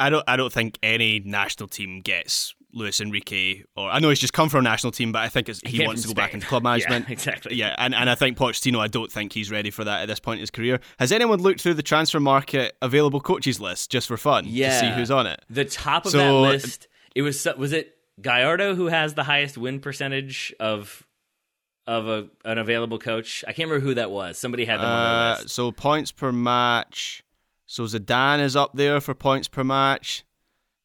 I 0.00 0.10
don't. 0.10 0.24
I 0.26 0.36
don't 0.36 0.52
think 0.52 0.76
any 0.82 1.20
national 1.20 1.68
team 1.68 2.00
gets 2.00 2.54
Luis 2.74 3.00
Enrique, 3.00 3.62
or 3.76 3.88
I 3.88 4.00
know 4.00 4.08
he's 4.08 4.18
just 4.18 4.32
come 4.32 4.48
from 4.48 4.60
a 4.60 4.68
national 4.68 4.92
team, 4.92 5.12
but 5.12 5.20
I 5.22 5.28
think 5.28 5.48
he, 5.48 5.78
he 5.78 5.86
wants 5.86 6.02
to 6.02 6.08
go 6.08 6.14
back 6.14 6.34
into 6.34 6.46
club 6.46 6.62
management. 6.64 7.06
Yeah, 7.08 7.12
exactly. 7.12 7.56
Yeah, 7.56 7.74
and, 7.78 7.94
and 7.94 8.10
I 8.10 8.14
think 8.14 8.36
Pochettino, 8.36 8.80
I 8.80 8.88
don't 8.88 9.10
think 9.10 9.32
he's 9.32 9.50
ready 9.50 9.70
for 9.70 9.84
that 9.84 10.02
at 10.02 10.06
this 10.06 10.20
point 10.20 10.38
in 10.38 10.40
his 10.40 10.50
career. 10.50 10.80
Has 10.98 11.12
anyone 11.12 11.40
looked 11.40 11.60
through 11.60 11.74
the 11.74 11.82
transfer 11.82 12.20
market 12.20 12.76
available 12.82 13.20
coaches 13.20 13.60
list 13.60 13.90
just 13.90 14.08
for 14.08 14.16
fun 14.16 14.44
yeah. 14.46 14.68
to 14.68 14.86
see 14.86 14.92
who's 14.92 15.10
on 15.10 15.26
it? 15.26 15.40
The 15.48 15.64
top 15.64 16.06
of 16.06 16.12
so, 16.12 16.18
that 16.18 16.32
list, 16.32 16.88
it 17.14 17.22
was 17.22 17.46
was 17.56 17.72
it 17.72 17.96
Gallardo 18.20 18.74
who 18.74 18.86
has 18.86 19.14
the 19.14 19.24
highest 19.24 19.56
win 19.56 19.80
percentage 19.80 20.54
of 20.60 21.06
of 21.86 22.08
a, 22.08 22.28
an 22.44 22.58
available 22.58 22.98
coach. 22.98 23.44
I 23.46 23.52
can't 23.52 23.68
remember 23.68 23.86
who 23.86 23.94
that 23.94 24.10
was. 24.10 24.38
Somebody 24.38 24.64
had 24.64 24.78
them 24.78 24.86
uh, 24.86 24.88
on 24.88 25.06
uh, 25.06 25.36
list. 25.40 25.54
So 25.54 25.70
points 25.70 26.12
per 26.12 26.32
match. 26.32 27.22
So 27.66 27.84
Zidane 27.84 28.40
is 28.40 28.56
up 28.56 28.72
there 28.74 29.00
for 29.00 29.14
points 29.14 29.48
per 29.48 29.64
match. 29.64 30.24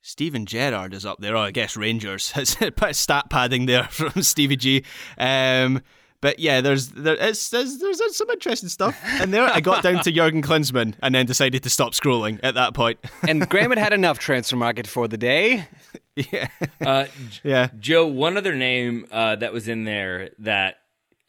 Steven 0.02 0.46
Gerrard 0.46 0.94
is 0.94 1.06
up 1.06 1.20
there. 1.20 1.36
Oh, 1.36 1.42
I 1.42 1.52
guess 1.52 1.76
Rangers. 1.76 2.34
It's 2.38 2.56
a 2.62 2.72
bit 2.72 2.82
of 2.82 2.96
stat 2.96 3.30
padding 3.30 3.66
there 3.66 3.84
from 3.92 4.22
Stevie 4.22 4.56
G. 4.56 4.84
Um, 5.18 5.82
but 6.22 6.40
yeah, 6.40 6.62
there's 6.62 6.90
there, 6.90 7.16
it's, 7.16 7.50
there's, 7.50 7.78
there's 7.78 8.16
some 8.16 8.30
interesting 8.30 8.70
stuff 8.70 9.00
And 9.22 9.34
there. 9.34 9.44
I 9.44 9.62
got 9.62 9.84
down 9.84 10.04
to 10.04 10.12
Jurgen 10.12 10.42
Klinsmann 10.42 10.96
and 11.02 11.16
then 11.16 11.26
decided 11.26 11.64
to 11.64 11.70
stop 11.70 11.94
scrolling 11.94 12.40
at 12.44 12.56
that 12.56 12.74
point. 12.74 13.00
and 13.28 13.48
Graham 13.48 13.70
had 13.70 13.78
had 13.78 13.94
enough 13.94 14.20
transfer 14.20 14.58
market 14.58 14.86
for 14.88 15.08
the 15.08 15.18
day. 15.18 15.68
Yeah, 16.16 16.50
uh, 16.82 17.06
yeah. 17.44 17.70
Joe, 17.80 18.06
one 18.08 18.36
other 18.36 18.54
name 18.54 19.08
uh, 19.12 19.38
that 19.38 19.54
was 19.54 19.70
in 19.70 19.86
there 19.86 20.32
that 20.40 20.76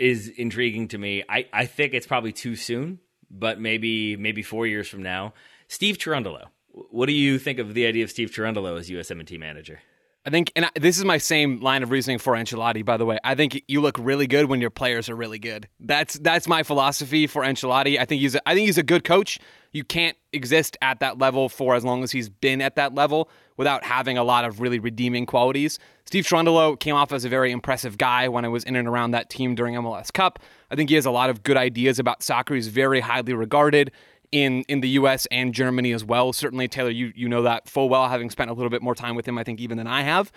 is 0.01 0.27
intriguing 0.29 0.89
to 0.89 0.99
me. 0.99 1.23
I, 1.29 1.47
I 1.53 1.67
think 1.67 1.95
it's 1.95 2.09
probably 2.09 2.33
too 2.33 2.57
soon, 2.57 2.99
but 3.31 3.61
maybe 3.61 4.17
maybe 4.17 4.43
four 4.43 4.67
years 4.67 4.89
from 4.89 5.05
now. 5.05 5.35
Steve 5.69 5.99
Cherundolo. 5.99 6.47
What 6.73 7.07
do 7.07 7.13
you 7.13 7.39
think 7.39 7.59
of 7.59 7.75
the 7.75 7.87
idea 7.87 8.05
of 8.05 8.11
Steve 8.11 8.31
Cherundolo 8.31 8.79
as 8.79 8.89
USMNT 8.89 9.39
manager? 9.39 9.81
I 10.27 10.29
think, 10.29 10.53
and 10.55 10.69
this 10.75 10.99
is 10.99 11.05
my 11.05 11.17
same 11.17 11.61
line 11.61 11.83
of 11.83 11.91
reasoning 11.91 12.19
for 12.19 12.35
Ancelotti. 12.35 12.85
By 12.85 12.99
the 12.99 13.07
way, 13.07 13.19
I 13.25 13.35
think 13.35 13.63
you 13.69 13.81
look 13.81 13.97
really 13.99 14.27
good 14.27 14.51
when 14.51 14.61
your 14.61 14.69
players 14.69 15.09
are 15.09 15.17
really 15.17 15.39
good. 15.39 15.67
That's 15.81 16.19
that's 16.19 16.47
my 16.47 16.63
philosophy 16.63 17.27
for 17.27 17.43
Ancelotti. 17.43 17.99
I 17.99 18.05
think 18.05 18.21
he's 18.21 18.35
a, 18.35 18.49
I 18.49 18.55
think 18.55 18.67
he's 18.67 18.77
a 18.77 18.83
good 18.83 19.03
coach. 19.03 19.39
You 19.73 19.83
can't 19.83 20.19
exist 20.35 20.77
at 20.83 21.01
that 21.01 21.19
level 21.19 21.49
for 21.49 21.75
as 21.75 21.85
long 21.85 22.03
as 22.03 22.13
he's 22.13 22.29
been 22.29 22.61
at 22.61 22.77
that 22.77 22.95
level 22.95 23.31
without 23.57 23.83
having 23.83 24.19
a 24.19 24.25
lot 24.25 24.45
of 24.45 24.61
really 24.61 24.79
redeeming 24.79 25.25
qualities. 25.25 25.79
Steve 26.05 26.25
Cherundolo 26.25 26.79
came 26.79 26.95
off 26.95 27.13
as 27.13 27.25
a 27.25 27.31
very 27.31 27.51
impressive 27.51 27.97
guy 27.97 28.29
when 28.29 28.45
I 28.45 28.49
was 28.49 28.65
in 28.65 28.77
and 28.77 28.87
around 28.87 29.13
that 29.13 29.31
team 29.31 29.55
during 29.55 29.75
MLS 29.77 30.13
Cup. 30.13 30.39
I 30.71 30.77
think 30.77 30.91
he 30.91 30.97
has 30.97 31.07
a 31.07 31.11
lot 31.11 31.31
of 31.31 31.43
good 31.45 31.57
ideas 31.57 31.99
about 31.99 32.23
soccer. 32.23 32.55
He's 32.55 32.69
very 32.69 33.01
highly 33.01 33.33
regarded 33.33 33.91
in 34.32 34.62
in 34.69 34.81
the 34.81 34.89
U.S. 34.90 35.27
and 35.31 35.52
Germany 35.52 35.93
as 35.93 36.05
well. 36.05 36.32
Certainly, 36.32 36.69
Taylor, 36.69 36.90
you 36.90 37.12
you 37.15 37.28
know 37.28 37.43
that 37.43 37.69
full 37.69 37.89
well, 37.89 38.09
having 38.09 38.31
spent 38.31 38.51
a 38.51 38.55
little 38.55 38.70
bit 38.70 38.82
more 38.82 38.94
time 38.94 39.15
with 39.15 39.27
him, 39.27 39.39
I 39.39 39.44
think, 39.44 39.61
even 39.61 39.77
than 39.77 39.86
I 39.86 40.02
have. 40.02 40.32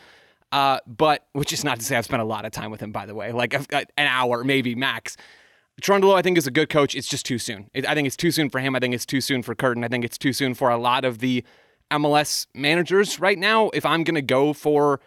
Uh, 0.52 0.80
but 0.86 1.26
which 1.34 1.52
is 1.52 1.64
not 1.64 1.80
to 1.80 1.86
say 1.86 1.98
I've 1.98 2.06
spent 2.06 2.22
a 2.22 2.26
lot 2.26 2.46
of 2.46 2.52
time 2.52 2.70
with 2.70 2.80
him, 2.80 2.92
by 2.92 3.06
the 3.06 3.16
way, 3.16 3.32
like 3.32 3.54
an 3.72 3.86
hour 3.98 4.44
maybe 4.44 4.76
max. 4.76 5.18
Cherundolo, 5.82 6.14
I 6.16 6.22
think, 6.22 6.38
is 6.38 6.46
a 6.46 6.52
good 6.52 6.70
coach. 6.70 6.94
It's 6.94 7.08
just 7.08 7.26
too 7.26 7.40
soon. 7.40 7.70
It, 7.74 7.88
I 7.88 7.96
think 7.96 8.06
it's 8.06 8.16
too 8.16 8.30
soon 8.30 8.50
for 8.50 8.60
him. 8.60 8.76
I 8.76 8.80
think 8.80 8.94
it's 8.94 9.06
too 9.06 9.22
soon 9.22 9.42
for 9.42 9.56
Curtin. 9.56 9.84
I 9.84 9.88
think 9.88 10.06
it's 10.06 10.18
too 10.18 10.32
soon 10.32 10.54
for 10.54 10.70
a 10.70 10.78
lot 10.78 11.06
of 11.06 11.20
the 11.20 11.44
MLS 11.90 12.46
managers 12.54 13.20
right 13.20 13.38
now. 13.38 13.70
If 13.74 13.86
I'm 13.86 14.04
going 14.04 14.16
to 14.16 14.22
go 14.22 14.54
for 14.54 15.00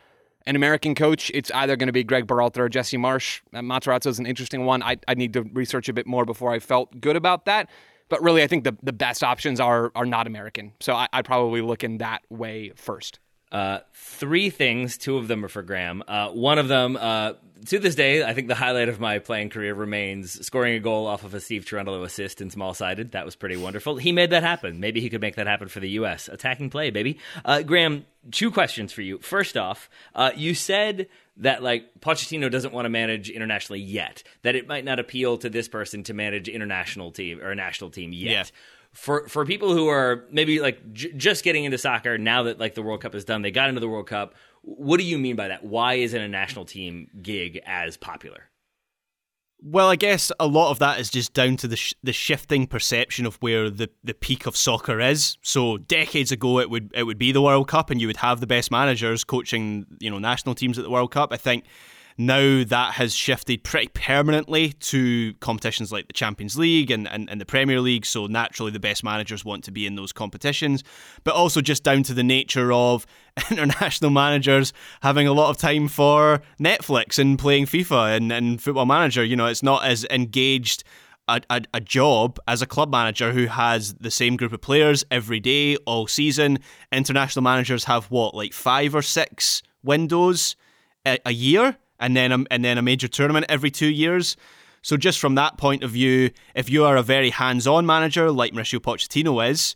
an 0.47 0.57
American 0.57 0.95
coach, 0.95 1.31
it's 1.35 1.51
either 1.53 1.77
going 1.77 1.87
to 1.87 1.93
be 1.93 2.05
Gregg 2.05 2.27
Berhalter 2.27 2.59
or 2.59 2.69
Jesse 2.69 2.97
Marsch. 2.97 3.41
Uh, 3.53 3.61
Matarazzo 3.61 4.07
is 4.09 4.19
an 4.19 4.27
interesting 4.27 4.65
one. 4.65 4.83
I, 4.83 4.97
I 5.07 5.15
need 5.15 5.33
to 5.35 5.43
research 5.43 5.89
a 5.89 5.93
bit 5.93 6.07
more 6.07 6.25
before 6.25 6.53
I 6.53 6.59
felt 6.59 7.01
good 7.01 7.17
about 7.17 7.45
that. 7.45 7.69
But 8.09 8.23
really, 8.23 8.43
I 8.43 8.47
think 8.47 8.65
the, 8.65 8.77
the 8.83 8.93
best 8.93 9.25
options 9.25 9.61
are 9.61 9.91
are 9.95 10.07
not 10.07 10.27
American. 10.27 10.73
So 10.81 10.95
I, 10.95 11.09
I'd 11.13 11.25
probably 11.25 11.61
look 11.61 11.85
in 11.85 11.99
that 11.99 12.23
way 12.31 12.73
first. 12.77 13.19
Uh, 13.53 13.79
three 13.95 14.51
things. 14.51 14.99
Two 14.99 15.17
of 15.17 15.29
them 15.29 15.45
are 15.45 15.49
for 15.49 15.63
Graham. 15.63 16.03
Uh, 16.07 16.31
one 16.31 16.59
of 16.59 16.67
them, 16.67 16.97
uh, 17.01 17.35
to 17.67 17.79
this 17.79 17.95
day, 17.95 18.25
I 18.25 18.35
think 18.35 18.49
the 18.49 18.57
highlight 18.57 18.89
of 18.89 18.99
my 18.99 19.21
playing 19.21 19.51
career 19.51 19.73
remains 19.73 20.45
scoring 20.45 20.75
a 20.75 20.81
goal 20.81 21.07
off 21.07 21.23
of 21.23 21.33
a 21.33 21.41
Steve 21.41 21.65
Cherundolo 21.65 22.03
assist 22.05 22.41
in 22.41 22.51
small 22.51 22.75
sided. 22.75 23.13
That 23.13 23.25
was 23.25 23.37
pretty 23.37 23.57
wonderful. 23.57 23.97
He 23.97 24.11
made 24.11 24.31
that 24.31 24.43
happen. 24.43 24.81
Maybe 24.81 25.01
he 25.01 25.09
could 25.09 25.21
make 25.21 25.37
that 25.37 25.47
happen 25.47 25.69
for 25.69 25.79
the 25.79 25.91
U.S. 25.91 26.29
Attacking 26.29 26.71
play, 26.71 26.91
baby. 26.91 27.19
Uh, 27.45 27.63
Graham, 27.63 28.05
two 28.33 28.51
questions 28.51 28.93
for 28.93 29.03
you. 29.03 29.19
First 29.19 29.57
off, 29.57 29.89
uh, 30.15 30.33
you 30.35 30.53
said 30.53 31.07
that 31.39 31.63
like 31.63 32.01
Pochettino 32.01 32.51
doesn't 32.51 32.73
want 32.73 32.87
to 32.87 32.91
manage 32.91 33.31
internationally 33.31 33.81
yet. 33.81 34.23
That 34.43 34.55
it 34.55 34.67
might 34.67 34.85
not 34.85 34.99
appeal 34.99 35.39
to 35.39 35.51
this 35.51 35.69
person 35.69 36.03
to 36.05 36.15
manage 36.15 36.49
international 36.49 37.11
team 37.11 37.41
or 37.41 37.51
a 37.51 37.55
national 37.55 37.91
team 37.91 38.13
yet. 38.13 38.31
Yeah 38.31 38.45
for 38.97 39.29
for 39.29 39.45
people 39.45 39.75
who 39.75 39.89
are 39.89 40.25
maybe 40.31 40.59
like 40.59 40.93
j- 40.95 41.13
just 41.13 41.45
getting 41.45 41.65
into 41.65 41.77
soccer 41.77 42.17
now 42.17 42.45
that 42.45 42.59
like 42.59 42.75
the 42.75 42.83
World 42.83 43.03
Cup 43.03 43.15
is 43.15 43.27
done, 43.27 43.43
they 43.43 43.51
got 43.51 43.69
into 43.69 43.81
the 43.81 43.89
World 43.89 44.07
Cup. 44.07 44.35
What 44.63 44.97
do 44.97 45.05
you 45.05 45.19
mean 45.19 45.37
by 45.37 45.49
that? 45.49 45.63
Why 45.63 45.95
isn't 45.95 46.21
a 46.21 46.29
national 46.29 46.65
team 46.65 47.09
gig 47.21 47.61
as 47.67 47.99
popular? 47.99 48.49
Well, 49.63 49.89
I 49.89 49.97
guess 49.97 50.31
a 50.39 50.47
lot 50.47 50.71
of 50.71 50.79
that 50.81 51.01
is 51.01 51.11
just 51.11 51.33
down 51.33 51.57
to 51.59 51.69
the 51.69 51.77
sh- 51.77 51.95
the 52.03 52.13
shifting 52.13 52.67
perception 52.67 53.25
of 53.25 53.37
where 53.37 53.71
the, 53.71 53.89
the 54.05 54.13
peak 54.15 54.47
of 54.47 54.57
soccer 54.57 55.01
is. 55.01 55.39
So 55.43 55.79
decades 55.79 56.31
ago, 56.31 56.61
it 56.61 56.69
would 56.69 56.93
it 56.95 57.05
would 57.05 57.19
be 57.19 57.33
the 57.33 57.41
World 57.43 57.67
Cup, 57.67 57.91
and 57.91 58.01
you 58.01 58.07
would 58.07 58.19
have 58.19 58.41
the 58.41 58.47
best 58.47 58.71
managers 58.71 59.25
coaching 59.25 59.87
you 59.99 60.11
know 60.11 60.19
national 60.19 60.55
teams 60.55 60.79
at 60.79 60.85
the 60.85 60.91
World 60.91 61.11
Cup. 61.11 61.33
I 61.33 61.39
think 61.39 61.65
now 62.19 62.65
that 62.65 62.95
has 62.95 63.15
shifted 63.15 63.63
pretty 63.63 63.89
permanently 63.89 64.73
to 64.73 65.35
competitions 65.35 65.93
like 65.93 66.07
the 66.07 66.13
Champions 66.13 66.57
League 66.57 66.91
and, 66.91 67.07
and, 67.09 67.29
and, 67.29 67.41
the 67.41 67.45
Premier 67.45 67.81
League. 67.81 68.07
So 68.07 68.27
naturally, 68.27 68.71
the 68.71 68.81
best 68.81 69.05
managers 69.05 69.45
want 69.45 69.65
to 69.65 69.71
be 69.71 69.87
in 69.87 69.97
those 69.97 70.13
competitions, 70.13 70.83
but 71.25 71.35
also 71.35 71.61
just 71.61 71.83
down 71.83 72.03
to 72.05 72.15
the 72.15 72.23
nature 72.23 72.73
of 72.73 73.07
international 73.51 74.11
managers 74.11 74.73
having 75.03 75.27
a 75.27 75.33
lot 75.33 75.51
of 75.51 75.59
time 75.59 75.89
for 75.89 76.41
Netflix 76.59 77.19
and 77.19 77.39
playing 77.39 77.67
FIFA 77.67 78.17
and, 78.17 78.33
and 78.33 78.63
Football 78.63 78.87
Manager. 78.87 79.23
You 79.23 79.37
know, 79.37 79.47
it's 79.47 79.63
not 79.63 79.85
as 79.85 80.05
engaged. 80.11 80.85
A, 81.29 81.41
a, 81.51 81.61
a, 81.75 81.81
job 81.81 82.39
as 82.47 82.63
a 82.63 82.67
club 82.67 82.89
manager 82.89 83.33
who 83.33 83.47
has 83.47 83.95
the 83.95 84.13
same 84.13 84.37
group 84.37 84.53
of 84.53 84.61
players 84.61 85.05
every 85.11 85.41
day, 85.41 85.75
all 85.79 86.07
season. 86.07 86.61
International 86.93 87.43
managers 87.43 87.83
have 87.87 88.05
what, 88.13 88.33
like 88.33 88.53
five 88.53 88.95
or 88.95 89.03
six 89.03 89.61
windows 89.83 90.55
a, 91.05 91.19
a 91.27 91.33
year? 91.33 91.79
And 91.99 92.17
then 92.17 92.33
a, 92.33 92.45
and 92.51 92.65
then 92.65 92.79
a 92.79 92.83
major 92.83 93.09
tournament 93.09 93.47
every 93.49 93.71
two 93.71 93.89
years. 93.89 94.37
So 94.83 94.97
just 94.97 95.19
from 95.19 95.35
that 95.35 95.59
point 95.59 95.83
of 95.83 95.91
view, 95.91 96.31
if 96.55 96.71
you 96.71 96.85
are 96.85 96.97
a 96.97 97.03
very 97.03 97.31
hands-on 97.31 97.87
manager 97.87 98.31
like 98.31 98.53
Mauricio 98.53 98.79
Pochettino 98.79 99.49
is, 99.51 99.75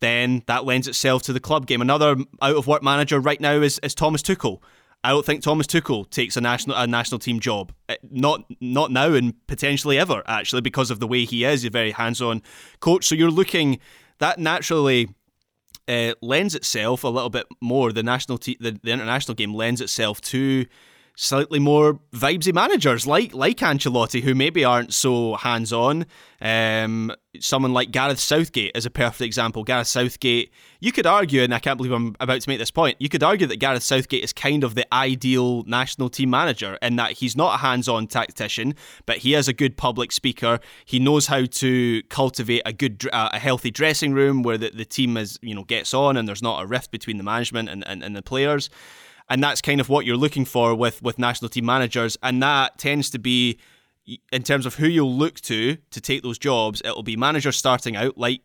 then 0.00 0.42
that 0.46 0.64
lends 0.64 0.86
itself 0.86 1.22
to 1.22 1.32
the 1.32 1.40
club 1.40 1.66
game. 1.66 1.80
Another 1.80 2.16
out-of-work 2.40 2.82
manager 2.82 3.18
right 3.20 3.40
now 3.40 3.54
is, 3.54 3.80
is 3.82 3.94
Thomas 3.94 4.22
Tuchel. 4.22 4.60
I 5.04 5.10
don't 5.10 5.26
think 5.26 5.42
Thomas 5.42 5.66
Tuchel 5.66 6.08
takes 6.10 6.36
a 6.36 6.40
national 6.40 6.76
a 6.76 6.86
national 6.86 7.18
team 7.18 7.40
job. 7.40 7.72
Eh, 7.88 7.96
not 8.08 8.44
not 8.60 8.92
now 8.92 9.14
and 9.14 9.34
potentially 9.48 9.98
ever 9.98 10.22
actually 10.26 10.60
because 10.60 10.92
of 10.92 11.00
the 11.00 11.08
way 11.08 11.24
he 11.24 11.44
is. 11.44 11.64
A 11.64 11.70
very 11.70 11.90
hands-on 11.90 12.42
coach. 12.78 13.06
So 13.06 13.16
you're 13.16 13.30
looking 13.30 13.80
that 14.18 14.38
naturally 14.38 15.08
uh, 15.88 16.14
lends 16.20 16.54
itself 16.54 17.02
a 17.02 17.08
little 17.08 17.30
bit 17.30 17.46
more. 17.60 17.92
The 17.92 18.04
national 18.04 18.38
te- 18.38 18.58
the, 18.60 18.78
the 18.82 18.92
international 18.92 19.34
game 19.34 19.54
lends 19.54 19.80
itself 19.80 20.20
to 20.20 20.66
slightly 21.14 21.58
more 21.58 22.00
vibesy 22.12 22.54
managers 22.54 23.06
like 23.06 23.34
like 23.34 23.58
Ancelotti, 23.58 24.22
who 24.22 24.34
maybe 24.34 24.64
aren't 24.64 24.94
so 24.94 25.34
hands 25.34 25.72
on. 25.72 26.06
Um, 26.40 27.12
someone 27.38 27.72
like 27.72 27.92
Gareth 27.92 28.18
Southgate 28.18 28.72
is 28.74 28.84
a 28.84 28.90
perfect 28.90 29.20
example. 29.20 29.62
Gareth 29.62 29.86
Southgate, 29.86 30.50
you 30.80 30.90
could 30.90 31.06
argue, 31.06 31.42
and 31.42 31.54
I 31.54 31.60
can't 31.60 31.76
believe 31.76 31.92
I'm 31.92 32.16
about 32.18 32.40
to 32.40 32.48
make 32.48 32.58
this 32.58 32.70
point. 32.70 32.96
You 32.98 33.08
could 33.08 33.22
argue 33.22 33.46
that 33.46 33.58
Gareth 33.58 33.82
Southgate 33.82 34.24
is 34.24 34.32
kind 34.32 34.64
of 34.64 34.74
the 34.74 34.92
ideal 34.92 35.62
national 35.64 36.08
team 36.08 36.30
manager 36.30 36.78
in 36.82 36.96
that 36.96 37.12
he's 37.12 37.36
not 37.36 37.54
a 37.54 37.58
hands 37.58 37.88
on 37.88 38.06
tactician, 38.06 38.74
but 39.06 39.18
he 39.18 39.34
is 39.34 39.46
a 39.46 39.52
good 39.52 39.76
public 39.76 40.10
speaker. 40.10 40.58
He 40.84 40.98
knows 40.98 41.26
how 41.26 41.44
to 41.44 42.02
cultivate 42.08 42.62
a 42.66 42.72
good, 42.72 43.08
uh, 43.12 43.30
a 43.32 43.38
healthy 43.38 43.70
dressing 43.70 44.12
room 44.12 44.42
where 44.42 44.58
the, 44.58 44.70
the 44.70 44.84
team 44.84 45.16
is 45.16 45.38
you 45.42 45.54
know 45.54 45.64
gets 45.64 45.94
on 45.94 46.16
and 46.16 46.26
there's 46.26 46.42
not 46.42 46.62
a 46.62 46.66
rift 46.66 46.90
between 46.90 47.18
the 47.18 47.24
management 47.24 47.68
and, 47.68 47.86
and, 47.86 48.02
and 48.02 48.16
the 48.16 48.22
players 48.22 48.68
and 49.28 49.42
that's 49.42 49.60
kind 49.60 49.80
of 49.80 49.88
what 49.88 50.06
you're 50.06 50.16
looking 50.16 50.44
for 50.44 50.74
with 50.74 51.02
with 51.02 51.18
national 51.18 51.48
team 51.48 51.66
managers, 51.66 52.16
and 52.22 52.42
that 52.42 52.78
tends 52.78 53.10
to 53.10 53.18
be 53.18 53.58
in 54.32 54.42
terms 54.42 54.66
of 54.66 54.76
who 54.76 54.86
you'll 54.86 55.14
look 55.14 55.40
to 55.40 55.76
to 55.90 56.00
take 56.00 56.22
those 56.22 56.38
jobs. 56.38 56.82
It'll 56.84 57.02
be 57.02 57.16
managers 57.16 57.56
starting 57.56 57.96
out 57.96 58.18
like 58.18 58.42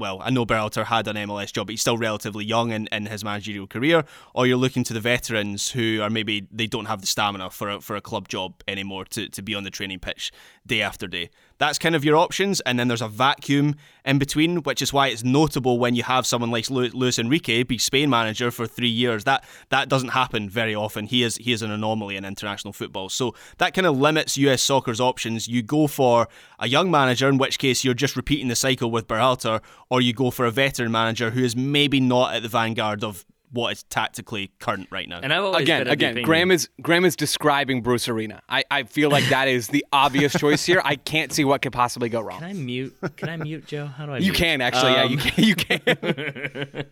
well, 0.00 0.20
I 0.22 0.30
know 0.30 0.46
Berhalter 0.46 0.86
had 0.86 1.06
an 1.08 1.16
MLS 1.16 1.52
job, 1.52 1.66
but 1.66 1.72
he's 1.72 1.82
still 1.82 1.98
relatively 1.98 2.44
young 2.44 2.72
in, 2.72 2.88
in 2.90 3.06
his 3.06 3.22
managerial 3.22 3.66
career, 3.66 4.04
or 4.34 4.46
you're 4.46 4.56
looking 4.56 4.82
to 4.84 4.94
the 4.94 5.00
veterans 5.00 5.70
who 5.70 6.00
are 6.00 6.08
maybe 6.08 6.48
they 6.50 6.66
don't 6.66 6.86
have 6.86 7.02
the 7.02 7.06
stamina 7.06 7.50
for 7.50 7.68
a, 7.68 7.80
for 7.80 7.96
a 7.96 8.00
club 8.00 8.26
job 8.26 8.62
anymore 8.66 9.04
to, 9.06 9.28
to 9.28 9.42
be 9.42 9.54
on 9.54 9.62
the 9.62 9.70
training 9.70 9.98
pitch 9.98 10.32
day 10.66 10.80
after 10.80 11.06
day. 11.06 11.28
That's 11.60 11.78
kind 11.78 11.94
of 11.94 12.06
your 12.06 12.16
options, 12.16 12.62
and 12.62 12.78
then 12.78 12.88
there's 12.88 13.02
a 13.02 13.08
vacuum 13.08 13.76
in 14.06 14.18
between, 14.18 14.62
which 14.62 14.80
is 14.80 14.94
why 14.94 15.08
it's 15.08 15.22
notable 15.22 15.78
when 15.78 15.94
you 15.94 16.02
have 16.02 16.26
someone 16.26 16.50
like 16.50 16.70
Luis 16.70 17.18
Enrique 17.18 17.64
be 17.64 17.76
Spain 17.76 18.08
manager 18.08 18.50
for 18.50 18.66
three 18.66 18.88
years. 18.88 19.24
That 19.24 19.44
that 19.68 19.90
doesn't 19.90 20.08
happen 20.08 20.48
very 20.48 20.74
often. 20.74 21.04
He 21.04 21.22
is 21.22 21.36
he 21.36 21.52
is 21.52 21.60
an 21.60 21.70
anomaly 21.70 22.16
in 22.16 22.24
international 22.24 22.72
football, 22.72 23.10
so 23.10 23.34
that 23.58 23.74
kind 23.74 23.86
of 23.86 23.98
limits 23.98 24.38
US 24.38 24.62
soccer's 24.62 25.02
options. 25.02 25.48
You 25.48 25.62
go 25.62 25.86
for 25.86 26.28
a 26.58 26.66
young 26.66 26.90
manager, 26.90 27.28
in 27.28 27.36
which 27.36 27.58
case 27.58 27.84
you're 27.84 27.92
just 27.92 28.16
repeating 28.16 28.48
the 28.48 28.56
cycle 28.56 28.90
with 28.90 29.06
Berhalter, 29.06 29.60
or 29.90 30.00
you 30.00 30.14
go 30.14 30.30
for 30.30 30.46
a 30.46 30.50
veteran 30.50 30.90
manager 30.90 31.32
who 31.32 31.44
is 31.44 31.54
maybe 31.54 32.00
not 32.00 32.34
at 32.34 32.42
the 32.42 32.48
vanguard 32.48 33.04
of 33.04 33.26
what 33.52 33.72
is 33.72 33.82
tactically 33.84 34.52
current 34.60 34.88
right 34.90 35.08
now. 35.08 35.20
And 35.22 35.32
I've 35.32 35.42
always 35.42 35.62
again, 35.62 35.88
again, 35.88 36.22
Graham 36.22 36.50
is 36.50 36.68
Graham 36.80 37.04
is 37.04 37.16
describing 37.16 37.82
Bruce 37.82 38.08
Arena. 38.08 38.42
I, 38.48 38.64
I 38.70 38.84
feel 38.84 39.10
like 39.10 39.28
that 39.30 39.48
is 39.48 39.68
the 39.68 39.84
obvious 39.92 40.32
choice 40.32 40.64
here. 40.64 40.80
I 40.84 40.96
can't 40.96 41.32
see 41.32 41.44
what 41.44 41.62
could 41.62 41.72
possibly 41.72 42.08
go 42.08 42.20
wrong. 42.20 42.40
Can 42.40 42.48
I 42.48 42.52
mute? 42.52 42.96
Can 43.16 43.28
I 43.28 43.36
mute 43.36 43.66
Joe? 43.66 43.86
How 43.86 44.06
do 44.06 44.12
I? 44.12 44.18
You 44.18 44.32
mute? 44.32 44.36
can 44.36 44.60
actually. 44.60 44.92
Um, 44.92 44.96
yeah, 44.96 45.04
you 45.04 45.16
um, 45.16 45.22
can. 45.22 45.44
You 45.44 46.84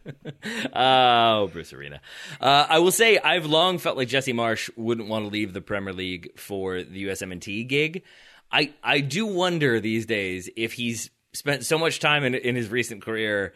can. 0.52 0.72
oh, 0.74 1.48
Bruce 1.52 1.72
Arena. 1.72 2.00
Uh, 2.40 2.66
I 2.68 2.78
will 2.80 2.92
say 2.92 3.18
I've 3.18 3.46
long 3.46 3.78
felt 3.78 3.96
like 3.96 4.08
Jesse 4.08 4.32
Marsch 4.32 4.70
wouldn't 4.76 5.08
want 5.08 5.24
to 5.24 5.30
leave 5.30 5.52
the 5.52 5.60
Premier 5.60 5.92
League 5.92 6.38
for 6.38 6.82
the 6.82 7.04
USMNT 7.04 7.68
gig. 7.68 8.02
I 8.50 8.72
I 8.82 9.00
do 9.00 9.26
wonder 9.26 9.80
these 9.80 10.06
days 10.06 10.50
if 10.56 10.72
he's 10.72 11.10
spent 11.32 11.64
so 11.64 11.78
much 11.78 12.00
time 12.00 12.24
in 12.24 12.34
in 12.34 12.56
his 12.56 12.68
recent 12.68 13.02
career 13.02 13.52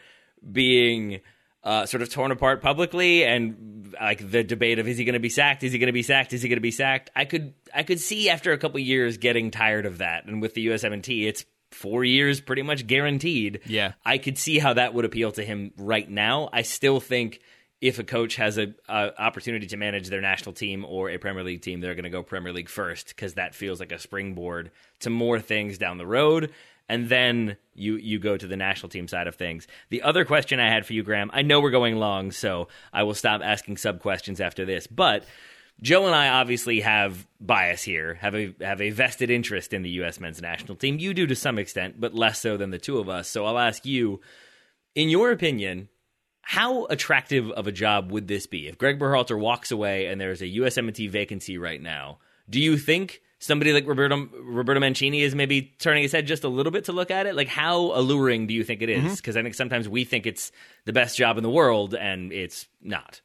being 0.49 1.21
uh, 1.63 1.85
sort 1.85 2.01
of 2.01 2.09
torn 2.09 2.31
apart 2.31 2.61
publicly 2.61 3.23
and 3.25 3.95
like 3.99 4.29
the 4.29 4.43
debate 4.43 4.79
of 4.79 4.87
is 4.87 4.97
he 4.97 5.05
going 5.05 5.13
to 5.13 5.19
be 5.19 5.29
sacked? 5.29 5.63
Is 5.63 5.71
he 5.71 5.79
going 5.79 5.87
to 5.87 5.93
be 5.93 6.03
sacked? 6.03 6.33
Is 6.33 6.41
he 6.41 6.49
going 6.49 6.57
to 6.57 6.61
be 6.61 6.71
sacked? 6.71 7.09
I 7.15 7.25
could 7.25 7.53
I 7.73 7.83
could 7.83 7.99
see 7.99 8.29
after 8.29 8.51
a 8.51 8.57
couple 8.57 8.79
years 8.79 9.17
getting 9.17 9.51
tired 9.51 9.85
of 9.85 9.99
that. 9.99 10.25
And 10.25 10.41
with 10.41 10.53
the 10.53 10.67
USMNT, 10.67 11.27
it's 11.27 11.45
four 11.71 12.03
years 12.03 12.41
pretty 12.41 12.61
much 12.61 12.85
guaranteed. 12.85 13.61
Yeah, 13.65 13.93
I 14.05 14.17
could 14.17 14.37
see 14.37 14.59
how 14.59 14.73
that 14.73 14.93
would 14.93 15.05
appeal 15.05 15.31
to 15.33 15.43
him 15.43 15.71
right 15.77 16.09
now. 16.09 16.49
I 16.51 16.63
still 16.63 16.99
think 16.99 17.39
if 17.81 17.99
a 17.99 18.03
coach 18.03 18.37
has 18.37 18.57
a, 18.57 18.73
a 18.87 19.21
opportunity 19.21 19.67
to 19.67 19.77
manage 19.77 20.07
their 20.07 20.21
national 20.21 20.53
team 20.53 20.85
or 20.85 21.09
a 21.09 21.17
Premier 21.17 21.43
League 21.43 21.61
team, 21.61 21.81
they're 21.81 21.95
going 21.95 22.05
to 22.05 22.09
go 22.09 22.23
Premier 22.23 22.53
League 22.53 22.69
first 22.69 23.09
because 23.09 23.33
that 23.33 23.53
feels 23.53 23.79
like 23.79 23.91
a 23.91 23.99
springboard 23.99 24.71
to 25.01 25.09
more 25.09 25.39
things 25.39 25.77
down 25.77 25.97
the 25.97 26.07
road 26.07 26.51
and 26.93 27.09
then 27.09 27.57
you 27.73 27.95
you 27.95 28.19
go 28.19 28.37
to 28.37 28.45
the 28.45 28.55
national 28.55 28.89
team 28.89 29.07
side 29.07 29.25
of 29.25 29.33
things. 29.33 29.65
The 29.89 30.03
other 30.03 30.25
question 30.25 30.59
I 30.59 30.69
had 30.69 30.85
for 30.85 30.93
you, 30.93 31.01
Graham, 31.01 31.31
I 31.33 31.41
know 31.41 31.59
we're 31.59 31.71
going 31.71 31.95
long, 31.95 32.31
so 32.31 32.67
I 32.93 33.01
will 33.01 33.15
stop 33.15 33.41
asking 33.43 33.77
sub 33.77 33.99
questions 33.99 34.39
after 34.39 34.63
this, 34.63 34.87
but. 34.87 35.25
Joe 35.81 36.05
and 36.05 36.13
I 36.13 36.29
obviously 36.29 36.81
have 36.81 37.27
bias 37.41 37.81
here, 37.81 38.13
have 38.21 38.35
a 38.35 38.53
have 38.61 38.79
a 38.79 38.91
vested 38.91 39.31
interest 39.31 39.73
in 39.73 39.81
the 39.81 39.89
U.S. 39.89 40.19
men's 40.19 40.39
national 40.39 40.75
team. 40.75 40.99
You 40.99 41.15
do 41.15 41.25
to 41.25 41.35
some 41.35 41.57
extent, 41.57 41.99
but 41.99 42.13
less 42.13 42.39
so 42.39 42.57
than 42.57 42.69
the 42.69 42.77
two 42.77 42.99
of 42.99 43.09
us. 43.09 43.27
So 43.27 43.43
I'll 43.47 43.57
ask 43.57 43.83
you, 43.83 44.21
in 44.93 45.09
your 45.09 45.31
opinion, 45.31 45.89
how 46.43 46.85
attractive 46.85 47.49
of 47.49 47.65
a 47.65 47.71
job 47.71 48.11
would 48.11 48.27
this 48.27 48.45
be 48.45 48.67
if 48.67 48.77
Gregg 48.77 48.99
Berhalter 48.99 49.37
walks 49.37 49.71
away 49.71 50.05
and 50.05 50.21
there's 50.21 50.43
a 50.43 50.45
USMNT 50.45 51.09
vacancy 51.09 51.57
right 51.57 51.81
now? 51.81 52.19
Do 52.47 52.61
you 52.61 52.77
think 52.77 53.23
somebody 53.43 53.73
like 53.73 53.85
Roberto 53.85 54.27
Roberto 54.41 54.79
Mancini 54.79 55.21
is 55.21 55.35
maybe 55.35 55.73
turning 55.79 56.03
his 56.03 56.11
head 56.11 56.25
just 56.25 56.43
a 56.43 56.47
little 56.47 56.71
bit 56.71 56.85
to 56.85 56.91
look 56.91 57.11
at 57.11 57.25
it? 57.25 57.35
Like, 57.35 57.49
how 57.49 57.77
alluring 57.77 58.47
do 58.47 58.53
you 58.53 58.63
think 58.63 58.81
it 58.81 58.89
is? 58.89 59.17
Because 59.17 59.35
mm-hmm. 59.35 59.39
I 59.39 59.43
think 59.43 59.55
sometimes 59.55 59.89
we 59.89 60.03
think 60.05 60.25
it's 60.25 60.51
the 60.85 60.93
best 60.93 61.17
job 61.17 61.37
in 61.37 61.43
the 61.43 61.49
world, 61.49 61.93
and 61.93 62.31
it's 62.31 62.67
not. 62.81 63.21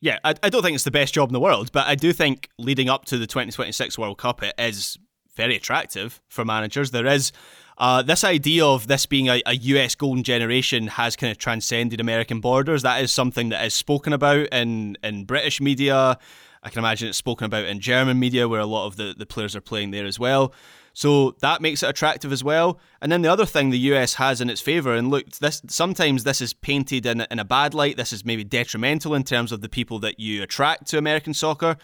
Yeah, 0.00 0.18
I, 0.24 0.34
I 0.42 0.48
don't 0.48 0.62
think 0.62 0.74
it's 0.74 0.84
the 0.84 0.90
best 0.90 1.14
job 1.14 1.28
in 1.28 1.32
the 1.32 1.40
world, 1.40 1.70
but 1.72 1.86
I 1.86 1.94
do 1.94 2.12
think 2.12 2.48
leading 2.58 2.88
up 2.88 3.04
to 3.06 3.18
the 3.18 3.26
2026 3.26 3.98
World 3.98 4.18
Cup, 4.18 4.42
it 4.42 4.54
is 4.58 4.98
very 5.36 5.56
attractive 5.56 6.20
for 6.28 6.44
managers. 6.44 6.90
There 6.90 7.06
is 7.06 7.32
uh, 7.78 8.02
this 8.02 8.24
idea 8.24 8.64
of 8.64 8.88
this 8.88 9.06
being 9.06 9.28
a, 9.28 9.42
a, 9.46 9.54
US 9.54 9.94
golden 9.94 10.22
generation 10.22 10.86
has 10.88 11.16
kind 11.16 11.30
of 11.30 11.38
transcended 11.38 12.00
American 12.00 12.40
borders. 12.40 12.82
That 12.82 13.02
is 13.02 13.12
something 13.12 13.50
that 13.50 13.64
is 13.64 13.74
spoken 13.74 14.12
about 14.12 14.48
in, 14.52 14.98
in 15.02 15.24
British 15.24 15.60
media. 15.60 16.18
I 16.62 16.68
can 16.68 16.80
imagine 16.80 17.08
it's 17.08 17.18
spoken 17.18 17.46
about 17.46 17.64
in 17.64 17.80
German 17.80 18.18
media 18.18 18.48
where 18.48 18.60
a 18.60 18.66
lot 18.66 18.86
of 18.86 18.96
the, 18.96 19.14
the 19.16 19.26
players 19.26 19.56
are 19.56 19.60
playing 19.60 19.92
there 19.92 20.06
as 20.06 20.18
well. 20.18 20.52
So 20.92 21.36
that 21.40 21.62
makes 21.62 21.82
it 21.82 21.88
attractive 21.88 22.32
as 22.32 22.44
well. 22.44 22.78
And 23.00 23.10
then 23.10 23.22
the 23.22 23.32
other 23.32 23.46
thing 23.46 23.70
the 23.70 23.78
US 23.78 24.14
has 24.14 24.40
in 24.40 24.50
its 24.50 24.60
favour, 24.60 24.94
and 24.94 25.08
look, 25.08 25.30
this 25.38 25.62
sometimes 25.68 26.24
this 26.24 26.40
is 26.40 26.52
painted 26.52 27.06
in, 27.06 27.26
in 27.30 27.38
a 27.38 27.44
bad 27.44 27.74
light. 27.74 27.96
This 27.96 28.12
is 28.12 28.24
maybe 28.24 28.44
detrimental 28.44 29.14
in 29.14 29.24
terms 29.24 29.52
of 29.52 29.60
the 29.60 29.68
people 29.68 29.98
that 30.00 30.20
you 30.20 30.42
attract 30.42 30.88
to 30.88 30.98
American 30.98 31.32
soccer. 31.32 31.76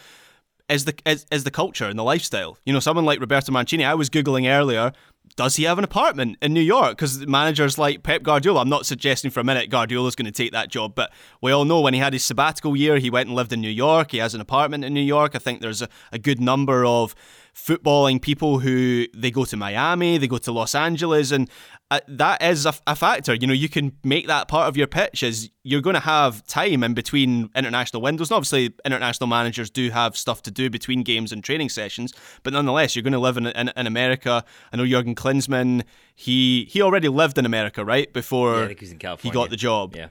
Is 0.69 0.85
the 0.85 0.95
is, 1.07 1.25
is 1.31 1.45
the 1.45 1.53
culture 1.53 1.87
and 1.87 1.99
the 1.99 2.03
lifestyle? 2.03 2.59
You 2.67 2.73
know, 2.73 2.81
someone 2.81 3.05
like 3.05 3.21
Roberto 3.21 3.53
Mancini. 3.53 3.85
I 3.85 3.95
was 3.95 4.11
googling 4.11 4.51
earlier 4.51 4.93
does 5.35 5.57
he 5.57 5.65
have 5.65 5.79
an 5.79 5.85
apartment 5.85 6.39
in 6.41 6.55
New 6.55 6.61
York? 6.61 6.91
Because 6.91 7.27
managers 7.27 7.77
like 7.79 8.03
Pep 8.03 8.23
Guardiola, 8.23 8.61
I'm 8.61 8.69
not 8.69 8.87
suggesting 8.87 9.31
for 9.31 9.41
a 9.41 9.45
minute 9.45 9.69
Guardiola's 9.69 10.15
going 10.15 10.27
to 10.27 10.33
take 10.33 10.53
that 10.53 10.71
job, 10.71 10.95
but 10.95 11.13
we 11.43 11.53
all 11.53 11.65
know 11.65 11.81
when 11.81 11.95
he 11.95 12.01
had 12.01 12.13
his 12.13 12.25
sabbatical 12.25 12.77
year, 12.77 12.99
he 12.99 13.11
went 13.11 13.29
and 13.29 13.37
lived 13.37 13.53
in 13.53 13.61
New 13.61 13.69
York. 13.69 14.13
He 14.13 14.19
has 14.19 14.35
an 14.35 14.41
apartment 14.41 14.85
in 14.85 14.95
New 14.95 15.01
York. 15.01 15.35
I 15.35 15.39
think 15.39 15.61
there's 15.61 15.83
a, 15.83 15.89
a 16.13 16.19
good 16.19 16.41
number 16.41 16.87
of 16.87 17.15
footballing 17.57 18.21
people 18.21 18.59
who 18.59 19.07
they 19.15 19.31
go 19.31 19.45
to 19.47 19.57
Miami, 19.57 20.19
they 20.19 20.29
go 20.29 20.39
to 20.39 20.53
Los 20.53 20.75
Angeles, 20.75 21.31
and 21.33 21.49
uh, 21.91 22.01
that 22.07 22.43
is 22.43 22.67
a, 22.67 22.75
a, 22.87 22.95
factor. 22.95 23.35
You 23.35 23.47
know, 23.47 23.55
you 23.55 23.69
can 23.69 23.93
make 24.05 24.27
that 24.27 24.47
part 24.47 24.69
of 24.69 24.77
your 24.77 24.87
pitch 24.87 25.23
is 25.23 25.51
you're 25.63 25.81
going 25.81 25.95
to 25.95 26.01
have 26.01 26.47
time 26.47 26.85
in 26.85 26.95
between 26.95 27.49
international 27.57 28.03
windows. 28.03 28.31
And 28.31 28.37
obviously, 28.37 28.75
international 28.85 29.29
managers 29.29 29.71
do 29.71 29.91
have 29.91 30.17
stuff 30.17 30.43
to 30.43 30.51
do 30.51 30.69
between 30.69 31.03
games 31.03 31.33
and 31.33 31.43
training 31.43 31.71
sessions, 31.71 32.13
but 32.43 32.53
nonetheless, 32.53 32.95
you're 32.95 33.03
going 33.03 33.13
to 33.15 33.19
live 33.19 33.37
in, 33.37 33.47
in, 33.47 33.73
in 33.75 33.87
America. 33.87 34.45
I 34.73 34.77
know 34.77 34.87
Jurgen 34.87 35.15
Klinsmann, 35.15 35.85
he 36.15 36.67
he 36.71 36.83
already 36.83 37.09
lived 37.09 37.39
in 37.39 37.47
America, 37.47 37.85
right? 37.85 38.13
Before 38.13 38.69
yeah, 38.69 39.17
he 39.21 39.31
got 39.31 39.51
the 39.51 39.57
job. 39.57 39.97
Yeah. 39.97 40.09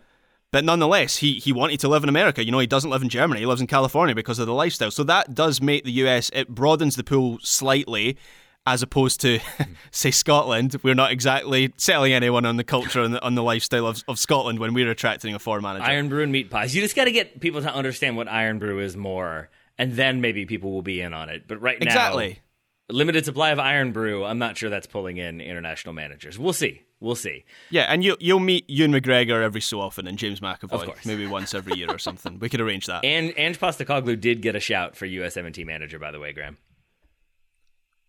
But 0.51 0.63
nonetheless, 0.63 1.17
he, 1.17 1.33
he 1.33 1.51
wanted 1.51 1.79
to 1.81 1.87
live 1.87 2.03
in 2.03 2.09
America. 2.09 2.45
You 2.45 2.51
know, 2.51 2.59
he 2.59 2.67
doesn't 2.67 2.89
live 2.89 3.01
in 3.01 3.09
Germany. 3.09 3.41
He 3.41 3.45
lives 3.45 3.61
in 3.61 3.67
California 3.67 4.15
because 4.15 4.39
of 4.39 4.47
the 4.47 4.53
lifestyle. 4.53 4.91
So 4.91 5.03
that 5.03 5.33
does 5.33 5.61
make 5.61 5.83
the 5.83 5.91
US, 5.91 6.29
it 6.33 6.49
broadens 6.49 6.95
the 6.95 7.03
pool 7.03 7.39
slightly 7.41 8.17
as 8.65 8.81
opposed 8.81 9.21
to, 9.21 9.39
say, 9.91 10.11
Scotland. 10.11 10.75
We're 10.81 10.95
not 10.95 11.11
exactly 11.11 11.73
selling 11.77 12.13
anyone 12.13 12.45
on 12.45 12.57
the 12.57 12.63
culture 12.63 13.01
and 13.01 13.13
the, 13.13 13.23
on 13.23 13.35
the 13.35 13.43
lifestyle 13.43 13.85
of, 13.85 14.03
of 14.07 14.17
Scotland 14.17 14.59
when 14.59 14.73
we're 14.73 14.89
attracting 14.89 15.35
a 15.35 15.39
foreign 15.39 15.63
manager. 15.63 15.85
Irn-Bru 15.85 16.23
and 16.23 16.31
meat 16.31 16.49
pies. 16.49 16.75
You 16.75 16.81
just 16.81 16.95
got 16.95 17.05
to 17.05 17.11
get 17.11 17.39
people 17.39 17.61
to 17.61 17.73
understand 17.73 18.17
what 18.17 18.27
Irn-Bru 18.27 18.79
is 18.79 18.97
more, 18.97 19.49
and 19.77 19.93
then 19.93 20.21
maybe 20.21 20.45
people 20.45 20.71
will 20.71 20.81
be 20.81 21.01
in 21.01 21.13
on 21.13 21.29
it. 21.29 21.47
But 21.47 21.61
right 21.61 21.79
now, 21.79 21.85
exactly. 21.85 22.39
limited 22.89 23.25
supply 23.25 23.51
of 23.51 23.59
Irn-Bru, 23.59 24.25
I'm 24.25 24.39
not 24.39 24.57
sure 24.57 24.69
that's 24.69 24.87
pulling 24.87 25.17
in 25.17 25.41
international 25.41 25.93
managers. 25.93 26.39
We'll 26.39 26.53
see. 26.53 26.84
We'll 26.99 27.15
see. 27.15 27.43
Yeah, 27.69 27.83
and 27.83 28.03
you 28.03 28.15
you'll 28.19 28.39
meet 28.39 28.69
Ewan 28.69 28.91
McGregor 28.91 29.43
every 29.43 29.61
so 29.61 29.81
often 29.81 30.07
and 30.07 30.17
James 30.17 30.39
McAvoy, 30.39 31.05
maybe 31.05 31.27
once 31.27 31.53
every 31.53 31.77
year 31.77 31.89
or 31.91 31.99
something. 31.99 32.39
We 32.39 32.49
could 32.49 32.61
arrange 32.61 32.85
that. 32.87 33.03
And 33.15 33.33
Ange 33.37 33.59
Postecoglou 33.59 34.19
did 34.19 34.41
get 34.41 34.55
a 34.55 34.59
shout 34.59 34.95
for 34.95 35.05
USMNT 35.05 35.65
manager, 35.65 35.99
by 35.99 36.11
the 36.11 36.19
way, 36.19 36.33
Graham. 36.33 36.57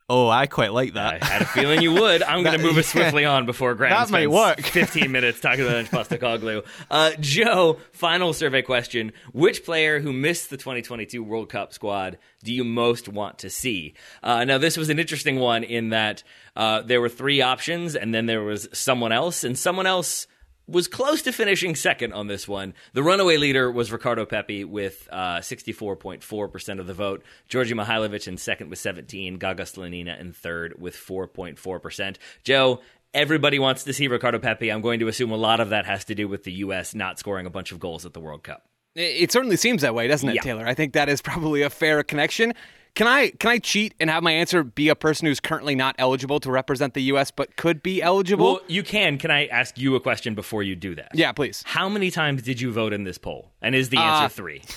Oh, 0.09 0.29
I 0.29 0.47
quite 0.47 0.73
like 0.73 0.95
that. 0.95 1.21
I 1.21 1.27
had 1.27 1.43
a 1.43 1.47
feeling 1.47 1.83
you 1.83 1.93
would. 1.93 2.23
I'm 2.23 2.45
going 2.45 2.57
to 2.59 2.63
move 2.63 2.79
us 2.79 2.87
swiftly 2.87 3.25
on 3.25 3.45
before 3.45 3.75
Graham 3.75 3.91
that 3.91 4.11
might 4.11 4.31
work. 4.31 4.61
15 4.63 5.11
minutes 5.11 5.41
talking 5.41 5.67
about 5.67 5.87
Postecoglou. 5.87 6.65
Uh, 6.89 7.11
Joe, 7.19 7.79
final 7.93 8.33
survey 8.33 8.63
question: 8.63 9.13
Which 9.33 9.65
player 9.65 9.99
who 9.99 10.13
missed 10.13 10.51
the 10.51 10.57
2022 10.57 11.25
World 11.25 11.49
Cup 11.49 11.73
squad 11.73 12.19
do 12.45 12.55
you 12.55 12.63
most 12.63 13.09
want 13.09 13.39
to 13.41 13.51
see? 13.51 13.95
Uh, 14.23 14.45
now, 14.45 14.59
this 14.59 14.77
was 14.77 14.91
an 14.91 15.01
interesting 15.01 15.41
one 15.41 15.65
in 15.65 15.89
that 15.89 16.23
uh, 16.55 16.83
there 16.83 17.01
were 17.01 17.09
three 17.09 17.43
options, 17.43 17.97
and 17.97 18.15
then 18.15 18.27
there 18.27 18.43
was 18.43 18.69
someone 18.73 19.11
else, 19.11 19.43
and 19.43 19.59
someone 19.59 19.87
else 19.87 20.29
was 20.69 20.89
close 20.89 21.23
to 21.23 21.33
finishing 21.33 21.75
second 21.75 22.13
on 22.13 22.27
this 22.27 22.49
one. 22.49 22.75
The 22.93 23.03
runaway 23.03 23.37
leader 23.37 23.71
was 23.71 23.93
Ricardo 23.93 24.27
Pepi 24.27 24.65
with 24.65 25.09
uh, 25.13 25.39
64.4% 25.39 26.81
of 26.81 26.87
the 26.87 26.95
vote. 26.95 27.23
Djordje 27.49 27.73
Mihailovic 27.73 28.27
in 28.27 28.37
second 28.37 28.71
with 28.71 28.79
17. 28.79 29.39
Gaga 29.39 29.65
Slonina 29.65 30.19
in 30.21 30.33
third 30.33 30.75
with 30.79 30.97
4.4%. 30.97 32.17
Joe, 32.43 32.81
everybody 33.15 33.59
wants 33.59 33.85
to 33.85 33.93
see 33.93 34.09
Ricardo 34.09 34.39
Pepi. 34.39 34.71
I'm 34.71 34.81
going 34.81 35.01
to 35.01 35.09
assume 35.09 35.31
a 35.31 35.37
lot 35.37 35.61
of 35.61 35.71
that 35.71 35.87
has 35.87 36.05
to 36.07 36.15
do 36.15 36.29
with 36.29 36.45
the 36.45 36.53
U.S. 36.53 36.95
not 36.95 37.19
scoring 37.19 37.47
a 37.47 37.51
bunch 37.51 37.73
of 37.73 37.79
goals 37.79 38.05
at 38.05 38.13
the 38.13 38.21
World 38.21 38.43
Cup. 38.43 38.67
It 38.97 39.31
certainly 39.31 39.57
seems 39.57 39.83
that 39.83 39.95
way, 39.95 40.09
doesn't 40.09 40.29
it, 40.29 40.37
yeah. 40.37 40.41
Taylor? 40.41 40.67
I 40.67 40.73
think 40.73 40.95
that 40.95 41.09
is 41.09 41.21
probably 41.21 41.63
a 41.63 41.71
fair 41.71 42.03
connection. 42.03 42.55
Can 42.97 43.07
I 43.07 43.29
can 43.29 43.51
I 43.51 43.59
cheat 43.59 43.95
and 44.01 44.09
have 44.09 44.23
my 44.23 44.33
answer 44.33 44.65
be 44.65 44.89
a 44.89 44.95
person 44.95 45.27
who's 45.27 45.39
currently 45.39 45.75
not 45.75 45.95
eligible 45.99 46.41
to 46.41 46.51
represent 46.51 46.95
the 46.95 47.03
U.S. 47.03 47.31
but 47.31 47.55
could 47.55 47.83
be 47.83 48.01
eligible? 48.01 48.55
Well, 48.55 48.61
you 48.69 48.83
can. 48.83 49.19
Can 49.19 49.31
I 49.31 49.47
ask 49.49 49.77
you 49.77 49.97
a 49.97 50.01
question 50.01 50.35
before 50.35 50.63
you 50.63 50.75
do 50.75 50.95
that? 50.95 51.11
Yeah, 51.13 51.31
please. 51.33 51.63
How 51.67 51.91
many 51.91 52.11
times 52.11 52.41
did 52.41 52.59
you 52.59 52.73
vote 52.73 52.95
in 52.95 53.05
this 53.05 53.19
poll? 53.19 53.53
And 53.61 53.75
is 53.75 53.91
the 53.91 53.99
answer 53.99 54.25
uh, 54.25 54.29
three? 54.29 54.63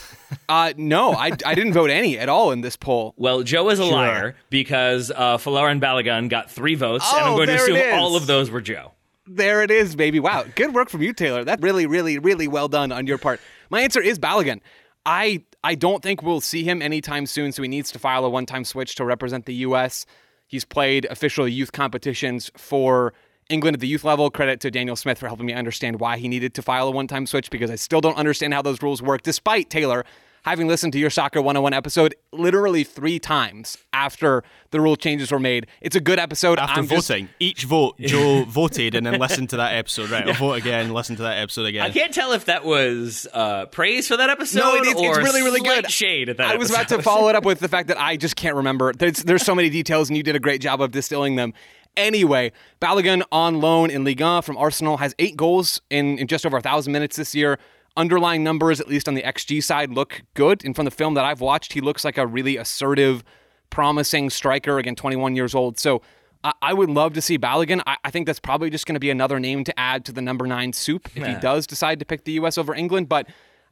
Uh, 0.48 0.74
no, 0.78 1.14
I, 1.14 1.32
I 1.44 1.56
didn't 1.56 1.74
vote 1.74 1.90
any 1.90 2.20
at 2.20 2.30
all 2.30 2.52
in 2.52 2.62
this 2.62 2.76
poll. 2.76 3.16
Well, 3.18 3.42
Joe 3.42 3.70
is 3.70 3.80
a 3.80 3.84
sure. 3.84 3.92
liar 3.92 4.36
because 4.52 5.10
uh, 5.10 5.38
Folarin 5.38 5.82
Balogun 5.82 6.30
got 6.30 6.52
three 6.52 6.76
votes, 6.76 7.04
oh, 7.08 7.18
and 7.18 7.26
I'm 7.26 7.34
oh, 7.34 7.36
going 7.38 7.48
to 7.48 7.56
assume 7.56 8.00
all 8.00 8.16
of 8.16 8.28
those 8.28 8.52
were 8.52 8.62
Joe. 8.62 8.92
There 9.26 9.64
it 9.64 9.72
is, 9.72 9.96
baby. 9.96 10.20
Wow. 10.20 10.46
Good 10.56 10.74
work 10.74 10.90
from 10.90 11.02
you, 11.02 11.14
Taylor. 11.14 11.44
That's 11.44 11.62
really, 11.62 11.88
really, 11.88 12.20
really 12.20 12.48
well 12.48 12.68
done 12.68 12.92
on 12.92 13.08
your 13.08 13.18
part. 13.18 13.40
My 13.72 13.82
answer 13.82 14.02
is 14.02 14.18
Balogun. 14.18 14.62
I 15.06 15.44
I 15.64 15.76
don't 15.76 16.04
think 16.04 16.24
we'll 16.24 16.42
see 16.42 16.64
him 16.64 16.82
anytime 16.82 17.26
soon, 17.26 17.52
so 17.52 17.62
he 17.62 17.68
needs 17.68 17.92
to 17.92 18.00
file 18.00 18.26
a 18.26 18.30
one-time 18.30 18.64
switch 18.64 18.96
to 18.96 19.06
represent 19.06 19.46
the 19.46 19.56
US. 19.56 20.06
He's 20.48 20.66
played 20.66 21.06
official 21.06 21.48
youth 21.48 21.72
competitions 21.72 22.52
for 22.56 23.14
England 23.50 23.76
at 23.76 23.82
the 23.82 23.88
youth 23.88 24.04
level. 24.04 24.30
Credit 24.30 24.60
to 24.62 24.72
Daniel 24.72 24.96
Smith 24.96 25.18
for 25.18 25.28
helping 25.28 25.46
me 25.46 25.54
understand 25.54 26.00
why 26.00 26.18
he 26.18 26.28
needed 26.28 26.54
to 26.56 26.62
file 26.62 26.88
a 26.88 26.92
one-time 26.92 27.26
switch 27.26 27.50
because 27.50 27.70
I 27.72 27.76
still 27.76 28.02
don't 28.02 28.18
understand 28.18 28.54
how 28.54 28.62
those 28.62 28.82
rules 28.82 29.02
work, 29.02 29.22
despite 29.22 29.70
Taylor 29.70 30.06
having 30.44 30.68
listened 30.68 30.94
to 30.94 31.00
your 31.00 31.10
Soccer 31.10 31.42
101 31.42 31.74
episode 31.74 32.16
literally 32.32 32.84
three 32.84 33.20
times 33.20 33.78
after 33.94 34.44
the 34.72 34.80
rule 34.80 34.96
changes 34.96 35.32
were 35.32 35.40
made. 35.40 35.68
It's 35.82 35.96
a 35.96 36.00
good 36.00 36.20
episode. 36.20 36.60
After 36.60 36.80
I'm 36.80 36.88
voting, 36.88 37.26
just, 37.26 37.36
each 37.40 37.64
vote, 37.64 37.98
Joe 38.00 38.44
voted 38.48 38.96
and 38.96 39.06
then 39.06 39.20
listened 39.20 39.50
to 39.50 39.58
that 39.58 39.76
episode. 39.76 40.10
Right, 40.10 40.26
yeah. 40.26 40.34
I'll 40.34 40.40
vote 40.40 40.54
again, 40.54 40.94
listen 40.94 41.16
to 41.18 41.24
that 41.24 41.38
episode 41.38 41.66
again. 41.66 41.86
I 41.86 41.90
can't 41.90 42.14
tell 42.14 42.32
if 42.34 42.46
that 42.46 42.64
was 42.66 43.28
uh, 43.34 43.66
praise 43.68 44.08
for 44.08 44.18
that 44.18 44.30
episode 44.30 44.60
no, 44.60 44.76
it's, 44.76 44.90
it's 44.90 45.18
really, 45.18 45.42
really 45.42 45.62
good. 45.62 45.90
shade 45.90 46.30
at 46.30 46.38
that 46.38 46.52
I 46.52 46.56
was 46.56 46.72
episode. 46.72 46.96
about 46.96 46.98
to 46.98 47.04
follow 47.04 47.30
it 47.30 47.36
up 47.36 47.46
with 47.46 47.60
the 47.60 47.68
fact 47.68 47.88
that 47.88 48.00
I 48.00 48.18
just 48.18 48.36
can't 48.36 48.56
remember. 48.56 48.94
There's, 48.94 49.24
there's 49.24 49.44
so 49.44 49.56
many 49.56 49.70
details, 49.70 50.10
and 50.10 50.18
you 50.18 50.24
did 50.24 50.36
a 50.36 50.40
great 50.40 50.62
job 50.62 50.82
of 50.82 50.92
distilling 50.92 51.36
them. 51.36 51.54
Anyway, 51.98 52.52
Balogun 52.80 53.24
on 53.32 53.60
loan 53.60 53.90
in 53.90 54.04
Ligue 54.04 54.22
1 54.22 54.44
from 54.44 54.58
Arsenal 54.58 54.98
has 54.98 55.16
eight 55.20 55.36
goals 55.36 55.82
in, 55.90 56.18
in 56.18 56.28
just 56.28 56.46
over 56.46 56.58
a 56.58 56.62
thousand 56.62 56.94
minutes 56.94 57.18
this 57.18 57.36
year 57.36 57.60
underlying 58.00 58.44
numbers, 58.44 58.80
at 58.80 58.88
least 58.88 59.08
on 59.10 59.14
the 59.14 59.22
XG 59.24 59.62
side, 59.62 59.92
look 59.92 60.22
good. 60.34 60.64
And 60.64 60.74
from 60.74 60.86
the 60.86 60.92
film 60.92 61.16
that 61.16 61.26
I've 61.26 61.42
watched, 61.42 61.74
he 61.74 61.82
looks 61.82 62.06
like 62.06 62.18
a 62.18 62.26
really 62.26 62.56
assertive, 62.56 63.24
promising 63.70 64.30
striker, 64.30 64.80
again, 64.80 64.96
21 64.96 65.36
years 65.36 65.54
old. 65.54 65.78
So 65.78 66.02
I, 66.44 66.54
I 66.62 66.74
would 66.74 66.90
love 66.90 67.14
to 67.14 67.22
see 67.22 67.38
Balogun. 67.38 67.82
I, 67.86 67.98
I 68.06 68.10
think 68.10 68.26
that's 68.26 68.40
probably 68.40 68.70
just 68.70 68.86
going 68.86 68.96
to 68.96 69.02
be 69.02 69.10
another 69.10 69.40
name 69.40 69.66
to 69.66 69.78
add 69.78 70.06
to 70.06 70.14
the 70.14 70.22
number 70.22 70.48
nine 70.48 70.72
soup 70.72 71.10
if 71.14 71.28
he 71.28 71.36
does 71.36 71.68
decide 71.68 72.00
to 72.00 72.06
pick 72.06 72.24
the 72.24 72.32
U.S. 72.34 72.58
over 72.58 72.74
England. 72.74 73.10
But 73.10 73.28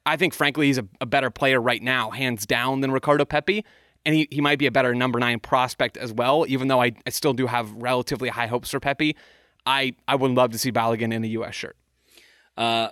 I 0.06 0.18
think, 0.18 0.34
frankly, 0.34 0.68
he's 0.68 0.78
a, 0.78 0.86
a 1.00 1.06
better 1.06 1.30
player 1.30 1.62
right 1.62 1.82
now, 1.82 2.12
hands 2.12 2.46
down, 2.46 2.82
than 2.82 2.92
Ricardo 2.92 3.24
Pepi. 3.24 3.64
And 4.06 4.14
he, 4.14 4.28
he 4.30 4.42
might 4.42 4.60
be 4.60 4.68
a 4.68 4.72
better 4.72 4.94
number 4.94 5.20
nine 5.20 5.40
prospect 5.40 5.98
as 5.98 6.14
well, 6.14 6.46
even 6.48 6.68
though 6.68 6.82
I, 6.82 6.92
I 7.06 7.10
still 7.12 7.34
do 7.34 7.48
have 7.48 7.72
relatively 7.74 8.30
high 8.30 8.48
hopes 8.48 8.72
for 8.72 8.80
Pepi. 8.80 9.16
I, 9.66 9.96
I 10.08 10.16
would 10.16 10.32
love 10.32 10.52
to 10.52 10.58
see 10.58 10.72
Balogun 10.72 11.14
in 11.14 11.24
a 11.24 11.28
U.S. 11.28 11.56
shirt. 11.56 11.76
Uh, 12.56 12.90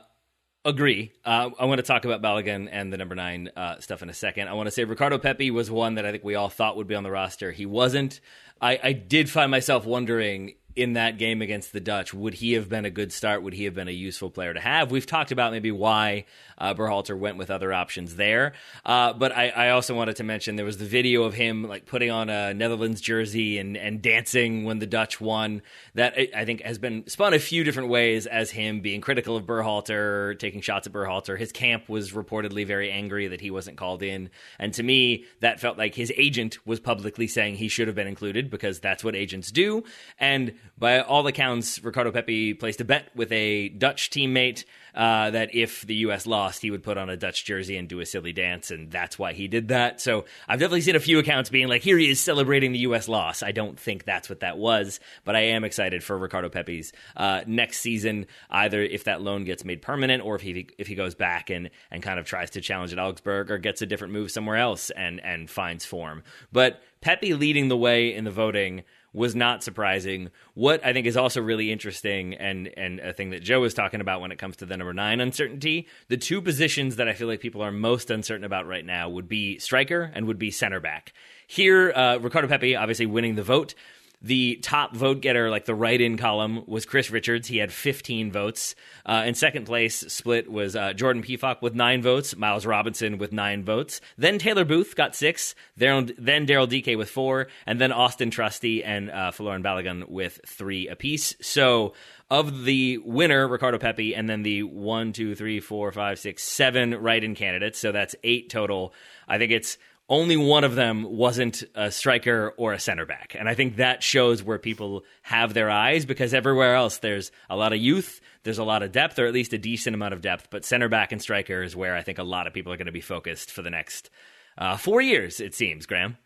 Agree. 0.65 1.11
Uh, 1.23 1.51
I 1.59 1.65
want 1.65 1.77
to 1.77 1.83
talk 1.83 2.05
about 2.05 2.23
Balogun 2.23 2.67
and 2.71 2.91
the 2.91 2.97
number 2.97 3.13
nine 3.13 3.51
uh, 3.55 3.79
stuff 3.79 4.01
in 4.01 4.09
a 4.09 4.15
second. 4.15 4.47
I 4.47 4.53
want 4.53 4.65
to 4.65 4.71
say 4.71 4.83
Ricardo 4.83 5.19
Pepi 5.19 5.51
was 5.51 5.69
one 5.69 5.93
that 5.93 6.07
I 6.07 6.11
think 6.11 6.23
we 6.23 6.33
all 6.33 6.49
thought 6.49 6.75
would 6.75 6.87
be 6.87 6.95
on 6.95 7.03
the 7.03 7.11
roster. 7.11 7.51
He 7.51 7.67
wasn't. 7.67 8.19
I, 8.59 8.79
I 8.81 8.93
did 8.93 9.29
find 9.29 9.51
myself 9.51 9.85
wondering 9.85 10.55
in 10.75 10.93
that 10.93 11.17
game 11.17 11.41
against 11.41 11.71
the 11.71 11.79
Dutch, 11.79 12.13
would 12.13 12.33
he 12.35 12.53
have 12.53 12.67
been 12.67 12.83
a 12.83 12.89
good 12.89 13.13
start? 13.13 13.43
Would 13.43 13.53
he 13.53 13.63
have 13.63 13.73
been 13.73 13.87
a 13.87 13.91
useful 13.91 14.29
player 14.29 14.53
to 14.53 14.59
have? 14.59 14.91
We've 14.91 15.05
talked 15.05 15.31
about 15.31 15.53
maybe 15.53 15.71
why 15.71 16.25
uh, 16.57 16.73
Berhalter 16.73 17.17
went 17.17 17.37
with 17.37 17.49
other 17.49 17.71
options 17.71 18.15
there, 18.17 18.53
uh, 18.85 19.13
but 19.13 19.31
I, 19.31 19.49
I, 19.49 19.69
also 19.69 19.95
wanted 19.95 20.17
to 20.17 20.23
mention 20.23 20.55
there 20.55 20.65
was 20.65 20.77
the 20.77 20.85
video 20.85 21.23
of 21.23 21.33
him 21.33 21.63
like 21.63 21.85
putting 21.85 22.11
on 22.11 22.29
a 22.29 22.53
Netherlands 22.53 22.99
jersey 22.99 23.57
and, 23.57 23.77
and 23.77 24.01
dancing 24.01 24.65
when 24.65 24.79
the 24.79 24.85
Dutch 24.85 25.21
won. 25.21 25.61
That 25.93 26.17
I 26.35 26.43
think 26.43 26.61
has 26.61 26.77
been 26.77 27.07
spun 27.07 27.33
a 27.33 27.39
few 27.39 27.63
different 27.63 27.89
ways 27.89 28.25
as 28.25 28.51
him 28.51 28.81
being 28.81 28.99
critical 28.99 29.37
of 29.37 29.45
Berhalter, 29.45 30.37
taking 30.39 30.61
shots 30.61 30.87
at 30.87 30.93
Berhalter. 30.93 31.37
His 31.37 31.51
camp 31.51 31.87
was 31.87 32.11
reportedly 32.11 32.65
very 32.65 32.91
angry 32.91 33.27
that 33.27 33.41
he 33.41 33.51
wasn't 33.51 33.77
called 33.77 34.03
in, 34.03 34.29
and 34.59 34.73
to 34.73 34.83
me 34.83 35.25
that 35.39 35.61
felt 35.61 35.77
like 35.77 35.95
his 35.95 36.11
agent 36.17 36.65
was 36.65 36.81
publicly 36.81 37.27
saying 37.27 37.55
he 37.55 37.69
should 37.69 37.87
have 37.87 37.95
been 37.95 38.07
included 38.07 38.49
because 38.49 38.79
that's 38.79 39.03
what 39.03 39.15
agents 39.15 39.51
do, 39.51 39.83
and 40.19 40.53
by 40.77 40.99
all 40.99 41.25
accounts, 41.25 41.81
Ricardo 41.83 42.11
Pepi 42.11 42.53
placed 42.53 42.81
a 42.81 42.85
bet 42.85 43.09
with 43.15 43.31
a 43.31 43.69
Dutch 43.69 44.09
teammate 44.09 44.65
uh, 44.93 45.29
that 45.31 45.55
if 45.55 45.81
the 45.81 45.95
U.S. 45.95 46.25
lost, 46.25 46.61
he 46.61 46.71
would 46.71 46.83
put 46.83 46.97
on 46.97 47.09
a 47.09 47.15
Dutch 47.17 47.45
jersey 47.45 47.77
and 47.77 47.87
do 47.87 47.99
a 47.99 48.05
silly 48.05 48.33
dance, 48.33 48.71
and 48.71 48.91
that's 48.91 49.17
why 49.17 49.33
he 49.33 49.47
did 49.47 49.69
that. 49.69 50.01
So 50.01 50.25
I've 50.47 50.59
definitely 50.59 50.81
seen 50.81 50.95
a 50.95 51.01
few 51.01 51.19
accounts 51.19 51.49
being 51.49 51.67
like, 51.67 51.81
"Here 51.81 51.97
he 51.97 52.09
is 52.09 52.19
celebrating 52.19 52.73
the 52.73 52.79
U.S. 52.79 53.07
loss." 53.07 53.41
I 53.41 53.51
don't 53.51 53.79
think 53.79 54.03
that's 54.03 54.29
what 54.29 54.41
that 54.41 54.57
was, 54.57 54.99
but 55.23 55.35
I 55.35 55.41
am 55.41 55.63
excited 55.63 56.03
for 56.03 56.17
Ricardo 56.17 56.49
Pepi's 56.49 56.91
uh, 57.15 57.41
next 57.47 57.79
season. 57.79 58.25
Either 58.49 58.81
if 58.81 59.05
that 59.05 59.21
loan 59.21 59.45
gets 59.45 59.63
made 59.63 59.81
permanent, 59.81 60.23
or 60.23 60.35
if 60.35 60.41
he 60.41 60.67
if 60.77 60.87
he 60.87 60.95
goes 60.95 61.15
back 61.15 61.49
and 61.49 61.69
and 61.91 62.03
kind 62.03 62.19
of 62.19 62.25
tries 62.25 62.51
to 62.51 62.61
challenge 62.61 62.91
at 62.91 62.99
Augsburg, 62.99 63.49
or 63.49 63.57
gets 63.57 63.81
a 63.81 63.85
different 63.85 64.13
move 64.13 64.31
somewhere 64.31 64.57
else 64.57 64.89
and 64.89 65.23
and 65.23 65.49
finds 65.49 65.85
form. 65.85 66.23
But 66.51 66.81
Pepi 66.99 67.33
leading 67.33 67.67
the 67.67 67.77
way 67.77 68.13
in 68.13 68.23
the 68.23 68.31
voting 68.31 68.83
was 69.15 69.35
not 69.35 69.63
surprising. 69.63 70.29
What 70.53 70.85
I 70.85 70.93
think 70.93 71.07
is 71.07 71.15
also 71.15 71.41
really 71.41 71.71
interesting 71.71 72.33
and 72.33 72.67
and 72.77 72.99
a 72.99 73.13
thing 73.13 73.29
that 73.29 73.41
Joe 73.41 73.61
was 73.61 73.73
talking 73.73 74.01
about 74.01 74.21
when 74.21 74.31
it 74.31 74.37
comes 74.37 74.57
to 74.57 74.65
the 74.65 74.75
number 74.75 74.93
nine 74.93 75.21
uncertainty, 75.21 75.87
the 76.09 76.17
two 76.17 76.41
positions 76.41 76.97
that 76.97 77.07
I 77.07 77.13
feel 77.13 77.27
like 77.27 77.39
people 77.39 77.61
are 77.61 77.71
most 77.71 78.11
uncertain 78.11 78.43
about 78.43 78.67
right 78.67 78.85
now 78.85 79.09
would 79.09 79.29
be 79.29 79.57
striker 79.57 80.11
and 80.13 80.27
would 80.27 80.37
be 80.37 80.51
center 80.51 80.79
back. 80.79 81.13
Here, 81.47 81.91
uh, 81.91 82.17
Ricardo 82.17 82.47
Pepi 82.47 82.75
obviously 82.75 83.05
winning 83.05 83.35
the 83.35 83.43
vote. 83.43 83.73
The 84.21 84.57
top 84.57 84.95
vote 84.95 85.21
getter, 85.21 85.49
like 85.49 85.65
the 85.65 85.75
write 85.75 86.01
in 86.01 86.17
column, 86.17 86.63
was 86.67 86.85
Chris 86.85 87.11
Richards. 87.11 87.47
He 87.47 87.57
had 87.57 87.71
15 87.71 88.31
votes. 88.31 88.75
Uh, 89.05 89.23
in 89.25 89.35
second 89.35 89.65
place, 89.65 89.99
split 90.11 90.51
was 90.51 90.75
uh, 90.75 90.93
Jordan 90.93 91.23
Pefok 91.23 91.61
with 91.61 91.75
nine 91.75 92.01
votes, 92.01 92.35
Miles 92.35 92.65
Robinson 92.65 93.17
with 93.17 93.31
nine 93.31 93.63
votes. 93.63 94.01
Then 94.17 94.37
Taylor 94.39 94.65
Booth 94.65 94.95
got 94.95 95.15
six, 95.15 95.55
then 95.77 96.07
Daryl 96.07 96.69
Dike 96.69 96.97
with 96.97 97.09
four, 97.09 97.47
and 97.65 97.79
then 97.79 97.91
Austin 97.91 98.31
Trusty 98.31 98.83
and 98.83 99.09
uh, 99.11 99.31
Folarin 99.31 99.63
Balogun 99.63 100.09
with 100.09 100.39
three 100.45 100.87
apiece. 100.87 101.35
So 101.41 101.93
of 102.29 102.65
the 102.65 102.97
winner, 102.99 103.47
Ricardo 103.47 103.77
Pepi, 103.77 104.15
and 104.15 104.29
then 104.29 104.43
the 104.43 104.63
one, 104.63 105.13
two, 105.13 105.35
three, 105.35 105.59
four, 105.59 105.91
five, 105.91 106.17
six, 106.19 106.43
seven 106.43 106.95
write 106.95 107.23
in 107.23 107.35
candidates. 107.35 107.79
So 107.79 107.91
that's 107.91 108.15
eight 108.23 108.49
total. 108.49 108.93
I 109.27 109.37
think 109.37 109.51
it's 109.51 109.77
only 110.07 110.37
one 110.37 110.63
of 110.63 110.75
them 110.75 111.03
wasn't 111.03 111.63
a 111.73 111.89
striker 111.89 112.53
or 112.57 112.73
a 112.73 112.79
center 112.79 113.05
back. 113.05 113.35
And 113.37 113.49
I 113.49 113.55
think 113.55 113.77
that 113.77 114.03
shows 114.03 114.43
where 114.43 114.59
people 114.59 115.03
have 115.23 115.53
their 115.53 115.69
eyes 115.69 116.05
because 116.05 116.33
everywhere 116.33 116.75
else 116.75 116.99
there's 116.99 117.31
a 117.49 117.55
lot 117.55 117.73
of 117.73 117.79
youth, 117.79 118.21
there's 118.43 118.59
a 118.59 118.63
lot 118.63 118.83
of 118.83 118.91
depth, 118.91 119.17
or 119.17 119.25
at 119.25 119.33
least 119.33 119.53
a 119.53 119.57
decent 119.57 119.95
amount 119.95 120.13
of 120.13 120.21
depth. 120.21 120.49
But 120.51 120.63
center 120.63 120.89
back 120.89 121.11
and 121.11 121.21
striker 121.21 121.63
is 121.63 121.75
where 121.75 121.95
I 121.95 122.03
think 122.03 122.19
a 122.19 122.23
lot 122.23 122.45
of 122.45 122.53
people 122.53 122.71
are 122.71 122.77
going 122.77 122.85
to 122.85 122.91
be 122.91 123.01
focused 123.01 123.51
for 123.51 123.63
the 123.63 123.71
next 123.71 124.11
uh, 124.57 124.77
four 124.77 125.01
years, 125.01 125.39
it 125.39 125.55
seems, 125.55 125.85
Graham. 125.85 126.17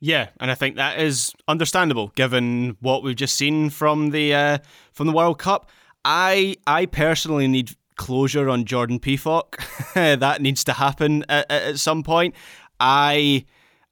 Yeah, 0.00 0.28
and 0.38 0.50
I 0.50 0.54
think 0.54 0.76
that 0.76 1.00
is 1.00 1.32
understandable 1.48 2.08
given 2.14 2.76
what 2.80 3.02
we've 3.02 3.16
just 3.16 3.34
seen 3.34 3.70
from 3.70 4.10
the 4.10 4.34
uh, 4.34 4.58
from 4.92 5.08
the 5.08 5.12
World 5.12 5.38
Cup. 5.38 5.70
I 6.04 6.56
I 6.66 6.86
personally 6.86 7.48
need 7.48 7.74
closure 7.98 8.48
on 8.48 8.64
Jordan 8.64 8.98
Pefok. 8.98 9.56
that 9.94 10.40
needs 10.40 10.64
to 10.64 10.72
happen 10.72 11.24
at, 11.28 11.50
at 11.50 11.78
some 11.78 12.02
point. 12.02 12.34
I 12.80 13.44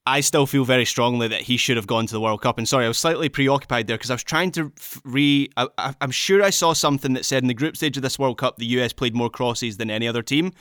I 0.07 0.20
still 0.20 0.47
feel 0.47 0.65
very 0.65 0.85
strongly 0.85 1.27
that 1.28 1.43
he 1.43 1.57
should 1.57 1.77
have 1.77 1.89
gone 1.89 2.07
to 2.07 2.12
the 2.12 2.20
World 2.20 2.41
Cup. 2.41 2.59
And 2.59 2.69
sorry, 2.69 2.85
I 2.85 2.89
was 2.89 2.97
slightly 2.97 3.28
preoccupied 3.28 3.89
there 3.89 3.97
because 3.97 4.11
I 4.11 4.15
was 4.15 4.23
trying 4.23 4.53
to 4.53 4.73
re. 5.05 5.51
I, 5.57 5.95
am 6.01 6.12
sure 6.12 6.43
I 6.43 6.51
saw 6.51 6.73
something 6.73 7.12
that 7.15 7.24
said 7.24 7.43
in 7.43 7.49
the 7.49 7.55
group 7.55 7.77
stage 7.77 7.97
of 7.97 8.03
this 8.05 8.19
World 8.19 8.39
Cup, 8.39 8.57
the 8.57 8.66
US 8.66 8.93
played 8.93 9.16
more 9.16 9.28
crosses 9.28 9.77
than 9.77 9.91
any 9.91 10.07
other 10.07 10.23
team. 10.23 10.53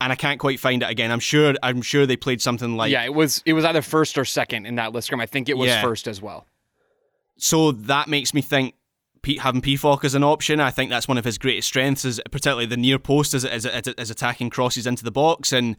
And 0.00 0.12
I 0.12 0.16
can't 0.16 0.38
quite 0.38 0.60
find 0.60 0.82
it 0.82 0.90
again. 0.90 1.10
I'm 1.10 1.20
sure. 1.20 1.54
I'm 1.62 1.82
sure 1.82 2.06
they 2.06 2.16
played 2.16 2.40
something 2.40 2.76
like. 2.76 2.92
Yeah, 2.92 3.04
it 3.04 3.14
was. 3.14 3.42
It 3.44 3.52
was 3.54 3.64
either 3.64 3.82
first 3.82 4.16
or 4.16 4.24
second 4.24 4.66
in 4.66 4.76
that 4.76 4.92
list. 4.92 5.12
I 5.12 5.26
think 5.26 5.48
it 5.48 5.56
was 5.56 5.68
yeah. 5.68 5.82
first 5.82 6.06
as 6.06 6.22
well. 6.22 6.46
So 7.36 7.72
that 7.72 8.08
makes 8.08 8.32
me 8.32 8.42
think 8.42 8.74
having 9.40 9.62
Pefok 9.62 10.04
as 10.04 10.14
an 10.14 10.24
option. 10.24 10.60
I 10.60 10.70
think 10.70 10.90
that's 10.90 11.08
one 11.08 11.18
of 11.18 11.24
his 11.24 11.38
greatest 11.38 11.68
strengths, 11.68 12.04
is 12.04 12.20
particularly 12.30 12.66
the 12.66 12.76
near 12.76 12.98
post 12.98 13.34
as, 13.34 13.44
as, 13.44 13.66
as, 13.66 14.10
attacking 14.10 14.50
crosses 14.50 14.86
into 14.86 15.04
the 15.04 15.10
box. 15.10 15.52
And 15.52 15.76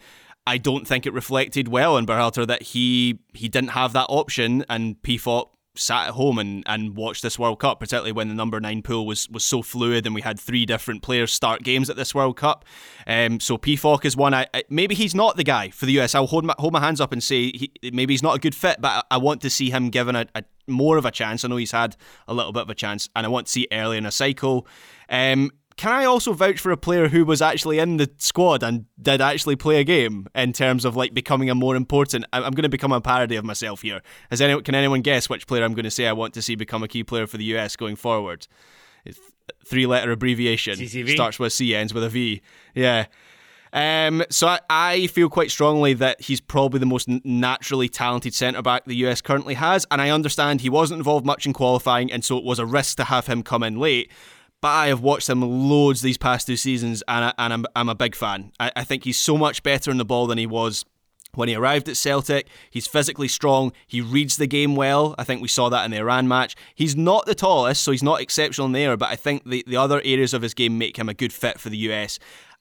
I 0.48 0.58
don't 0.58 0.88
think 0.88 1.06
it 1.06 1.14
reflected 1.14 1.68
well 1.68 1.96
on 1.96 2.06
Berhalter 2.06 2.46
that 2.48 2.62
he 2.64 3.20
he 3.34 3.48
didn't 3.48 3.70
have 3.70 3.94
that 3.94 4.08
option, 4.10 4.66
and 4.70 5.02
Pefok 5.02 5.50
sat 5.78 6.08
at 6.08 6.14
home 6.14 6.40
and, 6.40 6.64
and 6.66 6.96
watched 6.96 7.22
this 7.22 7.38
World 7.38 7.60
Cup, 7.60 7.80
particularly 7.80 8.12
when 8.12 8.28
the 8.28 8.34
number 8.34 8.60
nine 8.60 8.82
pool 8.82 9.06
was, 9.06 9.30
was 9.30 9.44
so 9.44 9.62
fluid 9.62 10.06
and 10.06 10.16
we 10.16 10.22
had 10.22 10.40
three 10.40 10.66
different 10.66 11.02
players 11.02 11.32
start 11.32 11.64
games 11.64 11.90
at 11.90 11.96
this 11.96 12.14
World 12.16 12.38
Cup. 12.38 12.66
Um, 13.08 13.40
so 13.40 13.58
Pefok 13.58 14.06
is 14.06 14.16
one. 14.16 14.34
I, 14.34 14.48
I, 14.54 14.64
maybe 14.70 14.96
he's 14.96 15.16
not 15.16 15.38
the 15.38 15.44
guy 15.44 15.70
for 15.70 15.86
the 15.86 16.00
US. 16.00 16.16
I'll 16.16 16.28
hold 16.28 16.46
my, 16.46 16.56
hold 16.58 16.74
my 16.74 16.80
hands 16.80 17.02
up 17.02 17.12
and 17.12 17.24
say 17.24 17.52
he, 17.52 17.72
maybe 17.94 18.14
he's 18.14 18.24
not 18.24 18.36
a 18.36 18.40
good 18.40 18.56
fit, 18.56 18.78
but 18.80 19.06
I, 19.12 19.16
I 19.16 19.18
want 19.18 19.42
to 19.42 19.50
see 19.50 19.70
him 19.70 19.90
given 19.90 20.16
a, 20.16 20.26
a, 20.36 20.44
more 20.68 20.98
of 20.98 21.06
a 21.06 21.12
chance. 21.12 21.44
I 21.44 21.48
know 21.48 21.58
he's 21.58 21.72
had 21.72 21.96
a 22.28 22.34
little 22.34 22.52
bit 22.52 22.64
of 22.64 22.70
a 22.70 22.76
chance, 22.76 23.10
and 23.16 23.26
I 23.26 23.30
want 23.30 23.48
to 23.48 23.52
see 23.52 23.68
early 23.72 23.98
in 23.98 24.06
a 24.06 24.12
cycle. 24.12 24.68
Um, 25.10 25.52
can 25.78 25.92
I 25.92 26.06
also 26.06 26.32
vouch 26.32 26.60
for 26.60 26.72
a 26.72 26.78
player 26.78 27.10
who 27.10 27.26
was 27.26 27.42
actually 27.42 27.80
in 27.80 27.98
the 27.98 28.10
squad 28.18 28.64
and 28.64 28.86
did 29.02 29.20
actually 29.20 29.58
play 29.58 29.80
a 29.80 29.84
game 29.84 30.28
in 30.34 30.54
terms 30.54 30.86
of 30.86 30.96
like 30.96 31.14
becoming 31.14 31.50
a 31.50 31.56
more 31.56 31.76
important? 31.76 32.26
I'm 32.32 32.54
going 32.54 32.64
to 32.64 32.70
become 32.70 32.94
a 32.94 33.02
parody 33.02 33.36
of 33.36 33.44
myself 33.44 33.82
here. 33.82 34.02
Has 34.30 34.40
anyone? 34.42 34.64
Can 34.64 34.74
anyone 34.74 35.02
guess 35.02 35.30
which 35.30 35.48
player 35.48 35.64
I'm 35.66 35.74
going 35.74 35.84
to 35.84 35.92
say 35.92 36.08
I 36.08 36.14
want 36.14 36.34
to 36.36 36.42
see 36.42 36.56
become 36.56 36.82
a 36.82 36.88
key 36.88 37.04
player 37.04 37.28
for 37.28 37.38
the 37.38 37.44
US 37.56 37.76
going 37.76 37.98
forward? 37.98 38.48
Three 39.68 39.86
letter 39.86 40.12
abbreviation 40.12 40.80
CCV? 40.80 41.10
starts 41.10 41.40
with 41.40 41.52
C, 41.52 41.76
ends 41.76 41.94
with 41.94 42.04
a 42.04 42.10
V. 42.10 42.42
Yeah. 42.74 43.08
Um, 43.74 44.24
so 44.30 44.48
I, 44.48 44.60
I, 44.70 45.08
feel 45.08 45.28
quite 45.28 45.52
strongly 45.52 45.94
that 45.96 46.22
he's 46.22 46.40
probably 46.40 46.80
the 46.80 46.86
most 46.86 47.10
naturally 47.10 47.90
talented 47.90 48.34
centre 48.34 48.62
back 48.62 48.86
the 48.86 48.96
US 49.08 49.20
currently 49.20 49.56
has, 49.56 49.86
and 49.92 50.02
I 50.02 50.12
understand 50.12 50.62
he 50.62 50.70
wasn't 50.70 51.00
involved 51.00 51.26
much 51.26 51.46
in 51.46 51.52
qualifying, 51.52 52.10
and 52.10 52.24
so 52.24 52.38
it 52.38 52.46
was 52.46 52.58
a 52.58 52.66
risk 52.66 52.96
to 52.98 53.04
have 53.04 53.28
him 53.28 53.44
come 53.44 53.64
in 53.64 53.78
late. 53.78 54.10
But 54.66 54.72
I 54.72 54.88
have 54.88 55.02
watched 55.02 55.30
him 55.30 55.44
loads 55.44 56.02
these 56.02 56.18
past 56.18 56.48
two 56.48 56.58
seasons, 56.58 57.04
and, 57.08 57.26
I, 57.26 57.34
and 57.38 57.54
I'm, 57.54 57.66
I'm 57.76 57.88
a 57.88 57.94
big 57.94 58.16
fan. 58.16 58.52
I, 58.60 58.72
I 58.78 58.84
think 58.84 59.04
he's 59.04 59.20
so 59.20 59.38
much 59.38 59.62
better 59.62 59.92
in 59.92 59.98
the 59.98 60.06
ball 60.06 60.26
than 60.26 60.40
he 60.40 60.48
was 60.48 60.86
when 61.36 61.50
he 61.50 61.54
arrived 61.54 61.88
at 61.88 61.98
Celtic. 61.98 62.48
He's 62.72 62.88
physically 62.88 63.28
strong. 63.28 63.74
He 63.86 64.02
reads 64.02 64.38
the 64.38 64.48
game 64.48 64.76
well. 64.76 65.14
I 65.20 65.24
think 65.24 65.44
we 65.44 65.50
saw 65.50 65.70
that 65.70 65.86
in 65.86 65.92
the 65.92 65.98
Iran 65.98 66.28
match. 66.28 66.56
He's 66.74 66.96
not 66.96 67.28
the 67.28 67.36
tallest, 67.36 67.84
so 67.84 67.92
he's 67.92 68.02
not 68.02 68.22
exceptional 68.22 68.66
in 68.66 68.72
there, 68.72 68.98
but 68.98 69.12
I 69.12 69.16
think 69.16 69.48
the, 69.48 69.64
the 69.68 69.78
other 69.78 70.02
areas 70.04 70.34
of 70.34 70.42
his 70.42 70.56
game 70.56 70.80
make 70.80 70.98
him 70.98 71.10
a 71.10 71.14
good 71.14 71.32
fit 71.32 71.60
for 71.60 71.70
the 71.70 71.78
US. 71.92 72.18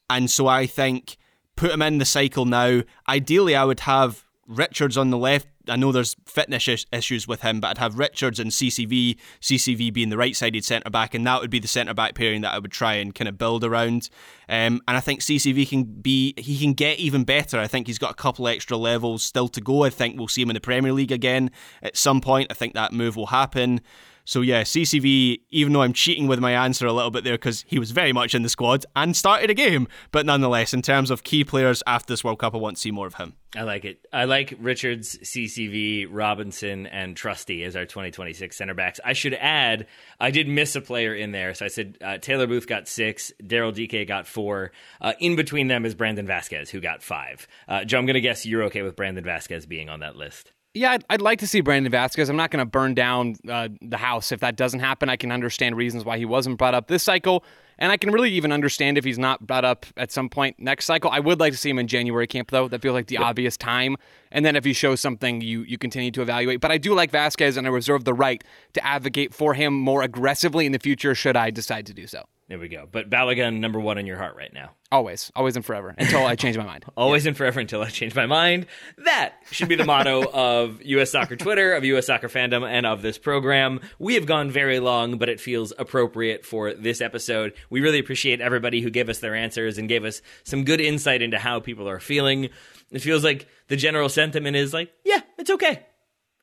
And 0.07 0.29
so 0.29 0.45
I 0.45 0.67
think 0.67 1.17
put 1.55 1.71
him 1.71 1.81
in 1.81 1.97
the 1.97 2.05
cycle 2.05 2.45
now. 2.45 2.83
Ideally, 3.09 3.55
I 3.55 3.65
would 3.65 3.79
have 3.79 4.25
Richards 4.45 4.95
on 4.95 5.09
the 5.09 5.17
left. 5.17 5.47
I 5.67 5.75
know 5.75 5.91
there's 5.91 6.15
fitness 6.25 6.67
issues 6.91 7.27
with 7.27 7.41
him, 7.41 7.59
but 7.59 7.69
I'd 7.69 7.77
have 7.79 7.97
Richards 7.97 8.39
and 8.39 8.51
CCV, 8.51 9.17
CCV 9.41 9.93
being 9.93 10.09
the 10.09 10.17
right 10.17 10.35
sided 10.35 10.63
centre 10.63 10.89
back, 10.89 11.13
and 11.13 11.25
that 11.25 11.41
would 11.41 11.49
be 11.49 11.59
the 11.59 11.67
centre 11.67 11.93
back 11.93 12.15
pairing 12.15 12.41
that 12.41 12.53
I 12.53 12.59
would 12.59 12.71
try 12.71 12.95
and 12.95 13.13
kind 13.13 13.27
of 13.27 13.37
build 13.37 13.63
around. 13.63 14.09
Um, 14.47 14.81
and 14.87 14.97
I 14.97 14.99
think 14.99 15.21
CCV 15.21 15.67
can 15.67 15.83
be, 15.83 16.33
he 16.37 16.59
can 16.59 16.73
get 16.73 16.99
even 16.99 17.23
better. 17.23 17.59
I 17.59 17.67
think 17.67 17.87
he's 17.87 17.99
got 17.99 18.11
a 18.11 18.15
couple 18.15 18.47
extra 18.47 18.77
levels 18.77 19.23
still 19.23 19.47
to 19.49 19.61
go. 19.61 19.83
I 19.83 19.89
think 19.89 20.17
we'll 20.17 20.27
see 20.27 20.41
him 20.41 20.49
in 20.49 20.55
the 20.55 20.61
Premier 20.61 20.93
League 20.93 21.11
again 21.11 21.51
at 21.81 21.97
some 21.97 22.21
point. 22.21 22.51
I 22.51 22.53
think 22.53 22.73
that 22.73 22.93
move 22.93 23.15
will 23.15 23.27
happen. 23.27 23.81
So 24.25 24.41
yeah, 24.41 24.63
CCV, 24.63 25.41
even 25.51 25.71
though 25.71 25.83
I'm 25.83 25.93
cheating 25.93 26.27
with 26.27 26.39
my 26.39 26.51
answer 26.51 26.87
a 26.87 26.93
little 26.93 27.11
bit 27.11 27.23
there 27.23 27.35
because 27.35 27.63
he 27.67 27.77
was 27.77 27.91
very 27.91 28.11
much 28.11 28.33
in 28.33 28.41
the 28.41 28.49
squad 28.49 28.83
and 28.95 29.15
started 29.15 29.51
a 29.51 29.53
game, 29.53 29.87
but 30.11 30.25
nonetheless, 30.25 30.73
in 30.73 30.81
terms 30.81 31.11
of 31.11 31.23
key 31.23 31.43
players 31.43 31.83
after 31.85 32.11
this 32.11 32.23
World 32.23 32.39
Cup, 32.39 32.55
I 32.55 32.57
want 32.57 32.77
to 32.77 32.81
see 32.81 32.89
more 32.89 33.05
of 33.05 33.13
him. 33.13 33.33
I 33.55 33.61
like 33.61 33.85
it. 33.85 34.05
I 34.11 34.25
like 34.25 34.55
Richards, 34.59 35.17
CCV, 35.19 36.07
Robinson, 36.09 36.87
and 36.87 37.15
Trusty 37.15 37.63
as 37.63 37.75
our 37.75 37.85
2026 37.85 38.57
center 38.57 38.73
backs. 38.73 38.99
I 39.05 39.13
should 39.13 39.35
add, 39.35 39.85
I 40.19 40.31
did 40.31 40.47
miss 40.47 40.75
a 40.75 40.81
player 40.81 41.13
in 41.13 41.31
there. 41.31 41.53
So 41.53 41.65
I 41.65 41.69
said 41.69 41.97
uh, 42.03 42.17
Taylor 42.17 42.47
Booth 42.47 42.67
got 42.67 42.87
six, 42.87 43.31
Daryl 43.41 43.73
Dike 43.73 44.07
got 44.07 44.27
four. 44.27 44.71
Uh, 44.99 45.13
in 45.19 45.35
between 45.35 45.67
them 45.67 45.85
is 45.85 45.93
Brandon 45.93 46.27
Vazquez, 46.27 46.69
who 46.69 46.81
got 46.81 47.03
five. 47.03 47.47
Uh, 47.67 47.85
Joe, 47.85 47.99
I'm 47.99 48.05
going 48.05 48.15
to 48.15 48.21
guess 48.21 48.45
you're 48.45 48.63
okay 48.63 48.81
with 48.81 48.95
Brandon 48.95 49.23
Vazquez 49.23 49.67
being 49.67 49.87
on 49.87 49.99
that 49.99 50.15
list. 50.15 50.51
Yeah, 50.75 50.91
I'd, 50.91 51.05
I'd, 51.09 51.21
like 51.21 51.39
to 51.39 51.47
see 51.47 51.61
Brandon 51.61 51.89
Vazquez. 51.89 52.29
I'm 52.29 52.35
not 52.35 52.51
going 52.51 52.59
to 52.59 52.69
burn 52.69 52.95
down 52.95 53.37
uh, 53.49 53.69
the 53.81 53.95
house 53.95 54.33
if 54.33 54.41
that 54.41 54.57
doesn't 54.57 54.81
happen. 54.81 55.09
I 55.09 55.15
can 55.15 55.31
understand 55.31 55.77
reasons 55.77 56.03
why 56.03 56.17
he 56.17 56.25
wasn't 56.25 56.57
brought 56.57 56.75
up 56.75 56.89
this 56.89 57.01
cycle, 57.01 57.45
and 57.79 57.93
I 57.93 57.97
can 57.97 58.11
really 58.11 58.29
even 58.31 58.51
understand 58.51 58.97
if 58.97 59.05
he's 59.05 59.17
not 59.17 59.47
brought 59.47 59.63
up 59.63 59.85
at 59.95 60.11
some 60.11 60.27
point 60.27 60.59
next 60.59 60.83
cycle. 60.83 61.09
I 61.09 61.21
would 61.21 61.39
like 61.39 61.53
to 61.53 61.57
see 61.57 61.69
him 61.69 61.79
in 61.79 61.87
January 61.87 62.27
camp, 62.27 62.51
though. 62.51 62.67
That 62.67 62.81
feels 62.81 62.93
like 62.93 63.07
the 63.07 63.19
obvious 63.19 63.55
time. 63.55 63.95
And 64.33 64.45
then 64.45 64.57
if 64.57 64.65
he 64.65 64.73
shows 64.73 64.99
something, 64.99 65.39
you 65.39 65.61
you 65.61 65.77
continue 65.77 66.11
to 66.11 66.21
evaluate. 66.21 66.59
But 66.59 66.71
I 66.71 66.77
do 66.77 66.93
like 66.93 67.09
Vazquez, 67.09 67.55
and 67.55 67.65
I 67.65 67.69
reserve 67.69 68.03
the 68.03 68.13
right 68.13 68.43
to 68.73 68.85
advocate 68.85 69.33
for 69.33 69.53
him 69.53 69.73
more 69.73 70.01
aggressively 70.01 70.65
in 70.65 70.73
the 70.73 70.79
future 70.79 71.15
should 71.15 71.37
I 71.37 71.51
decide 71.51 71.85
to 71.85 71.93
do 71.93 72.05
so. 72.05 72.25
There 72.47 72.59
we 72.59 72.67
go. 72.67 72.87
But 72.91 73.09
Balogun, 73.09 73.59
number 73.59 73.79
one 73.79 73.97
in 73.97 74.05
your 74.05 74.17
heart 74.17 74.35
right 74.35 74.53
now. 74.53 74.71
Always, 74.91 75.31
always 75.35 75.55
and 75.55 75.65
forever 75.65 75.95
until 75.97 76.27
I 76.27 76.35
change 76.35 76.55
my 76.55 76.63
mind. 76.63 76.85
always 76.95 77.25
yeah. 77.25 77.29
and 77.29 77.37
forever 77.37 77.59
until 77.59 77.81
I 77.81 77.89
change 77.89 78.13
my 78.13 78.27
mind. 78.27 78.67
That 78.99 79.33
should 79.49 79.67
be 79.67 79.75
the 79.75 79.83
motto 79.83 80.29
of 80.33 80.79
U.S. 80.83 81.11
Soccer 81.11 81.35
Twitter, 81.35 81.73
of 81.73 81.83
U.S. 81.85 82.05
Soccer 82.05 82.29
Fandom, 82.29 82.63
and 82.69 82.85
of 82.85 83.01
this 83.01 83.17
program. 83.17 83.79
We 83.97 84.13
have 84.13 84.27
gone 84.27 84.51
very 84.51 84.79
long, 84.79 85.17
but 85.17 85.27
it 85.27 85.39
feels 85.39 85.73
appropriate 85.79 86.45
for 86.45 86.75
this 86.75 87.01
episode. 87.01 87.53
We 87.71 87.81
really 87.81 87.99
appreciate 87.99 88.41
everybody 88.41 88.79
who 88.81 88.91
gave 88.91 89.09
us 89.09 89.19
their 89.19 89.33
answers 89.33 89.79
and 89.79 89.89
gave 89.89 90.05
us 90.05 90.21
some 90.43 90.65
good 90.65 90.79
insight 90.79 91.23
into 91.23 91.39
how 91.39 91.59
people 91.61 91.89
are 91.89 91.99
feeling. 91.99 92.49
It 92.91 93.01
feels 93.01 93.23
like 93.23 93.47
the 93.69 93.75
general 93.75 94.07
sentiment 94.07 94.55
is 94.55 94.71
like, 94.71 94.93
yeah, 95.03 95.21
it's 95.39 95.49
okay. 95.49 95.83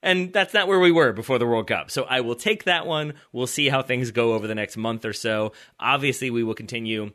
And 0.03 0.33
that's 0.33 0.53
not 0.53 0.67
where 0.67 0.81
we 0.81 0.91
were 0.91 1.13
before 1.13 1.39
the 1.39 1.47
World 1.47 1.69
Cup. 1.69 1.91
So 1.91 2.03
I 2.03 2.21
will 2.21 2.35
take 2.35 2.65
that 2.65 2.87
one. 2.87 3.15
We'll 3.33 3.47
see 3.47 3.69
how 3.69 3.83
things 3.83 4.11
go 4.11 4.33
over 4.35 4.47
the 4.47 4.55
next 4.55 4.77
month 4.77 5.05
or 5.05 5.13
so. 5.13 5.53
Obviously, 5.79 6.31
we 6.31 6.43
will 6.43 6.55
continue 6.55 7.13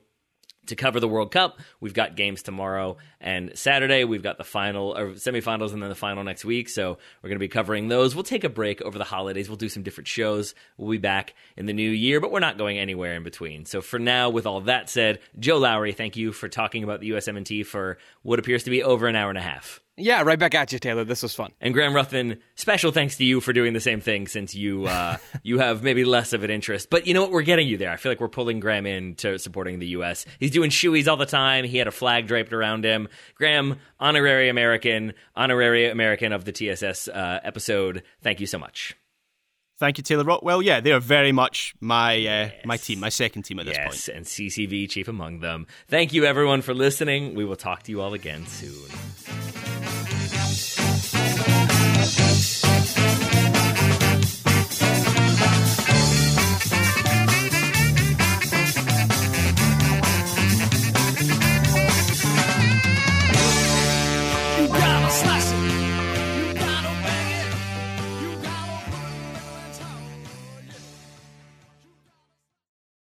to 0.68 0.76
cover 0.76 1.00
the 1.00 1.08
World 1.08 1.32
Cup. 1.32 1.60
We've 1.80 1.94
got 1.94 2.16
games 2.16 2.44
tomorrow 2.44 2.98
and 3.20 3.58
Saturday. 3.58 4.04
We've 4.04 4.24
got 4.24 4.38
the 4.38 4.44
final 4.44 4.98
or 4.98 5.12
semifinals 5.12 5.74
and 5.74 5.82
then 5.82 5.90
the 5.90 5.96
final 5.96 6.24
next 6.24 6.46
week. 6.46 6.70
So 6.70 6.98
we're 7.22 7.30
going 7.30 7.38
to 7.38 7.44
be 7.44 7.48
covering 7.48 7.88
those. 7.88 8.16
We'll 8.16 8.24
take 8.24 8.44
a 8.44 8.50
break 8.50 8.82
over 8.82 8.98
the 8.98 9.04
holidays. 9.04 9.50
We'll 9.50 9.58
do 9.58 9.70
some 9.70 9.84
different 9.84 10.08
shows. 10.08 10.56
We'll 10.78 10.92
be 10.92 10.98
back 10.98 11.34
in 11.56 11.66
the 11.66 11.74
new 11.74 11.90
year, 11.90 12.20
but 12.20 12.32
we're 12.32 12.40
not 12.40 12.58
going 12.58 12.78
anywhere 12.78 13.16
in 13.16 13.24
between. 13.24 13.66
So 13.66 13.82
for 13.82 14.00
now, 14.00 14.30
with 14.30 14.46
all 14.46 14.62
that 14.62 14.90
said, 14.90 15.20
Joe 15.40 15.58
Lowry, 15.58 15.94
thank 15.94 16.16
you 16.16 16.32
for 16.32 16.48
talking 16.48 16.84
about 16.84 17.00
the 17.00 17.12
USMNT 17.12 17.66
for 17.66 17.98
what 18.22 18.40
appears 18.40 18.64
to 18.64 18.70
be 18.70 18.84
over 18.84 19.08
an 19.08 19.16
hour 19.16 19.30
and 19.30 19.38
a 19.38 19.42
half. 19.42 19.82
Yeah, 20.00 20.22
right 20.22 20.38
back 20.38 20.54
at 20.54 20.72
you, 20.72 20.78
Taylor. 20.78 21.04
This 21.04 21.24
was 21.24 21.34
fun. 21.34 21.54
And 21.60 21.74
Graham 21.74 21.96
Ruthven, 21.96 22.38
special 22.54 22.92
thanks 22.92 23.18
to 23.18 23.26
you 23.26 23.42
for 23.42 23.52
doing 23.52 23.74
the 23.74 23.80
same 23.80 24.00
thing 24.00 24.28
since 24.28 24.54
you 24.54 24.86
uh, 24.86 25.18
you 25.44 25.58
have 25.58 25.82
maybe 25.82 26.06
less 26.06 26.34
of 26.34 26.44
an 26.44 26.52
interest. 26.52 26.92
But 26.92 27.08
you 27.08 27.16
know 27.16 27.24
what? 27.24 27.32
We're 27.32 27.42
getting 27.42 27.68
you 27.68 27.78
there. 27.78 27.92
I 27.92 27.98
feel 27.98 28.12
like 28.12 28.20
we're 28.20 28.28
pulling 28.28 28.60
Graham 28.60 28.86
in 28.86 29.16
to 29.16 29.40
supporting 29.40 29.80
the 29.80 29.88
U.S. 29.88 30.26
He's 30.40 30.52
doing 30.52 30.70
shoeies 30.70 31.08
all 31.08 31.18
the 31.18 31.26
time. 31.26 31.66
He 31.66 31.80
had 31.80 31.88
a 31.88 31.92
flag 31.92 32.28
draped 32.28 32.54
around 32.54 32.86
him. 32.86 33.08
Graham, 33.36 33.80
honorary 34.00 34.50
American, 34.50 35.14
honorary 35.36 35.90
American 35.90 36.32
of 36.32 36.46
the 36.46 36.52
TSS 36.52 37.08
uh, 37.08 37.40
episode. 37.44 38.04
Thank 38.22 38.40
you 38.40 38.46
so 38.46 38.60
much. 38.60 38.96
Thank 39.80 39.98
you, 39.98 40.04
Taylor 40.04 40.24
Rockwell. 40.24 40.62
Yeah, 40.62 40.80
they 40.80 40.92
are 40.92 41.00
very 41.00 41.32
much 41.32 41.74
my 41.80 42.14
uh, 42.14 42.18
yes. 42.18 42.54
my 42.66 42.78
team, 42.78 43.00
my 43.00 43.10
second 43.10 43.44
team 43.44 43.60
at 43.60 43.66
this 43.66 43.78
yes, 43.78 44.06
point. 44.06 44.18
and 44.18 44.26
CCV 44.28 44.90
chief 44.90 45.08
among 45.08 45.40
them. 45.40 45.66
Thank 45.88 46.14
you, 46.14 46.26
everyone, 46.26 46.62
for 46.62 46.76
listening. 46.76 47.34
We 47.34 47.46
will 47.46 47.56
talk 47.56 47.84
to 47.84 47.92
you 47.92 48.02
all 48.02 48.14
again 48.14 48.46
soon. 48.46 49.67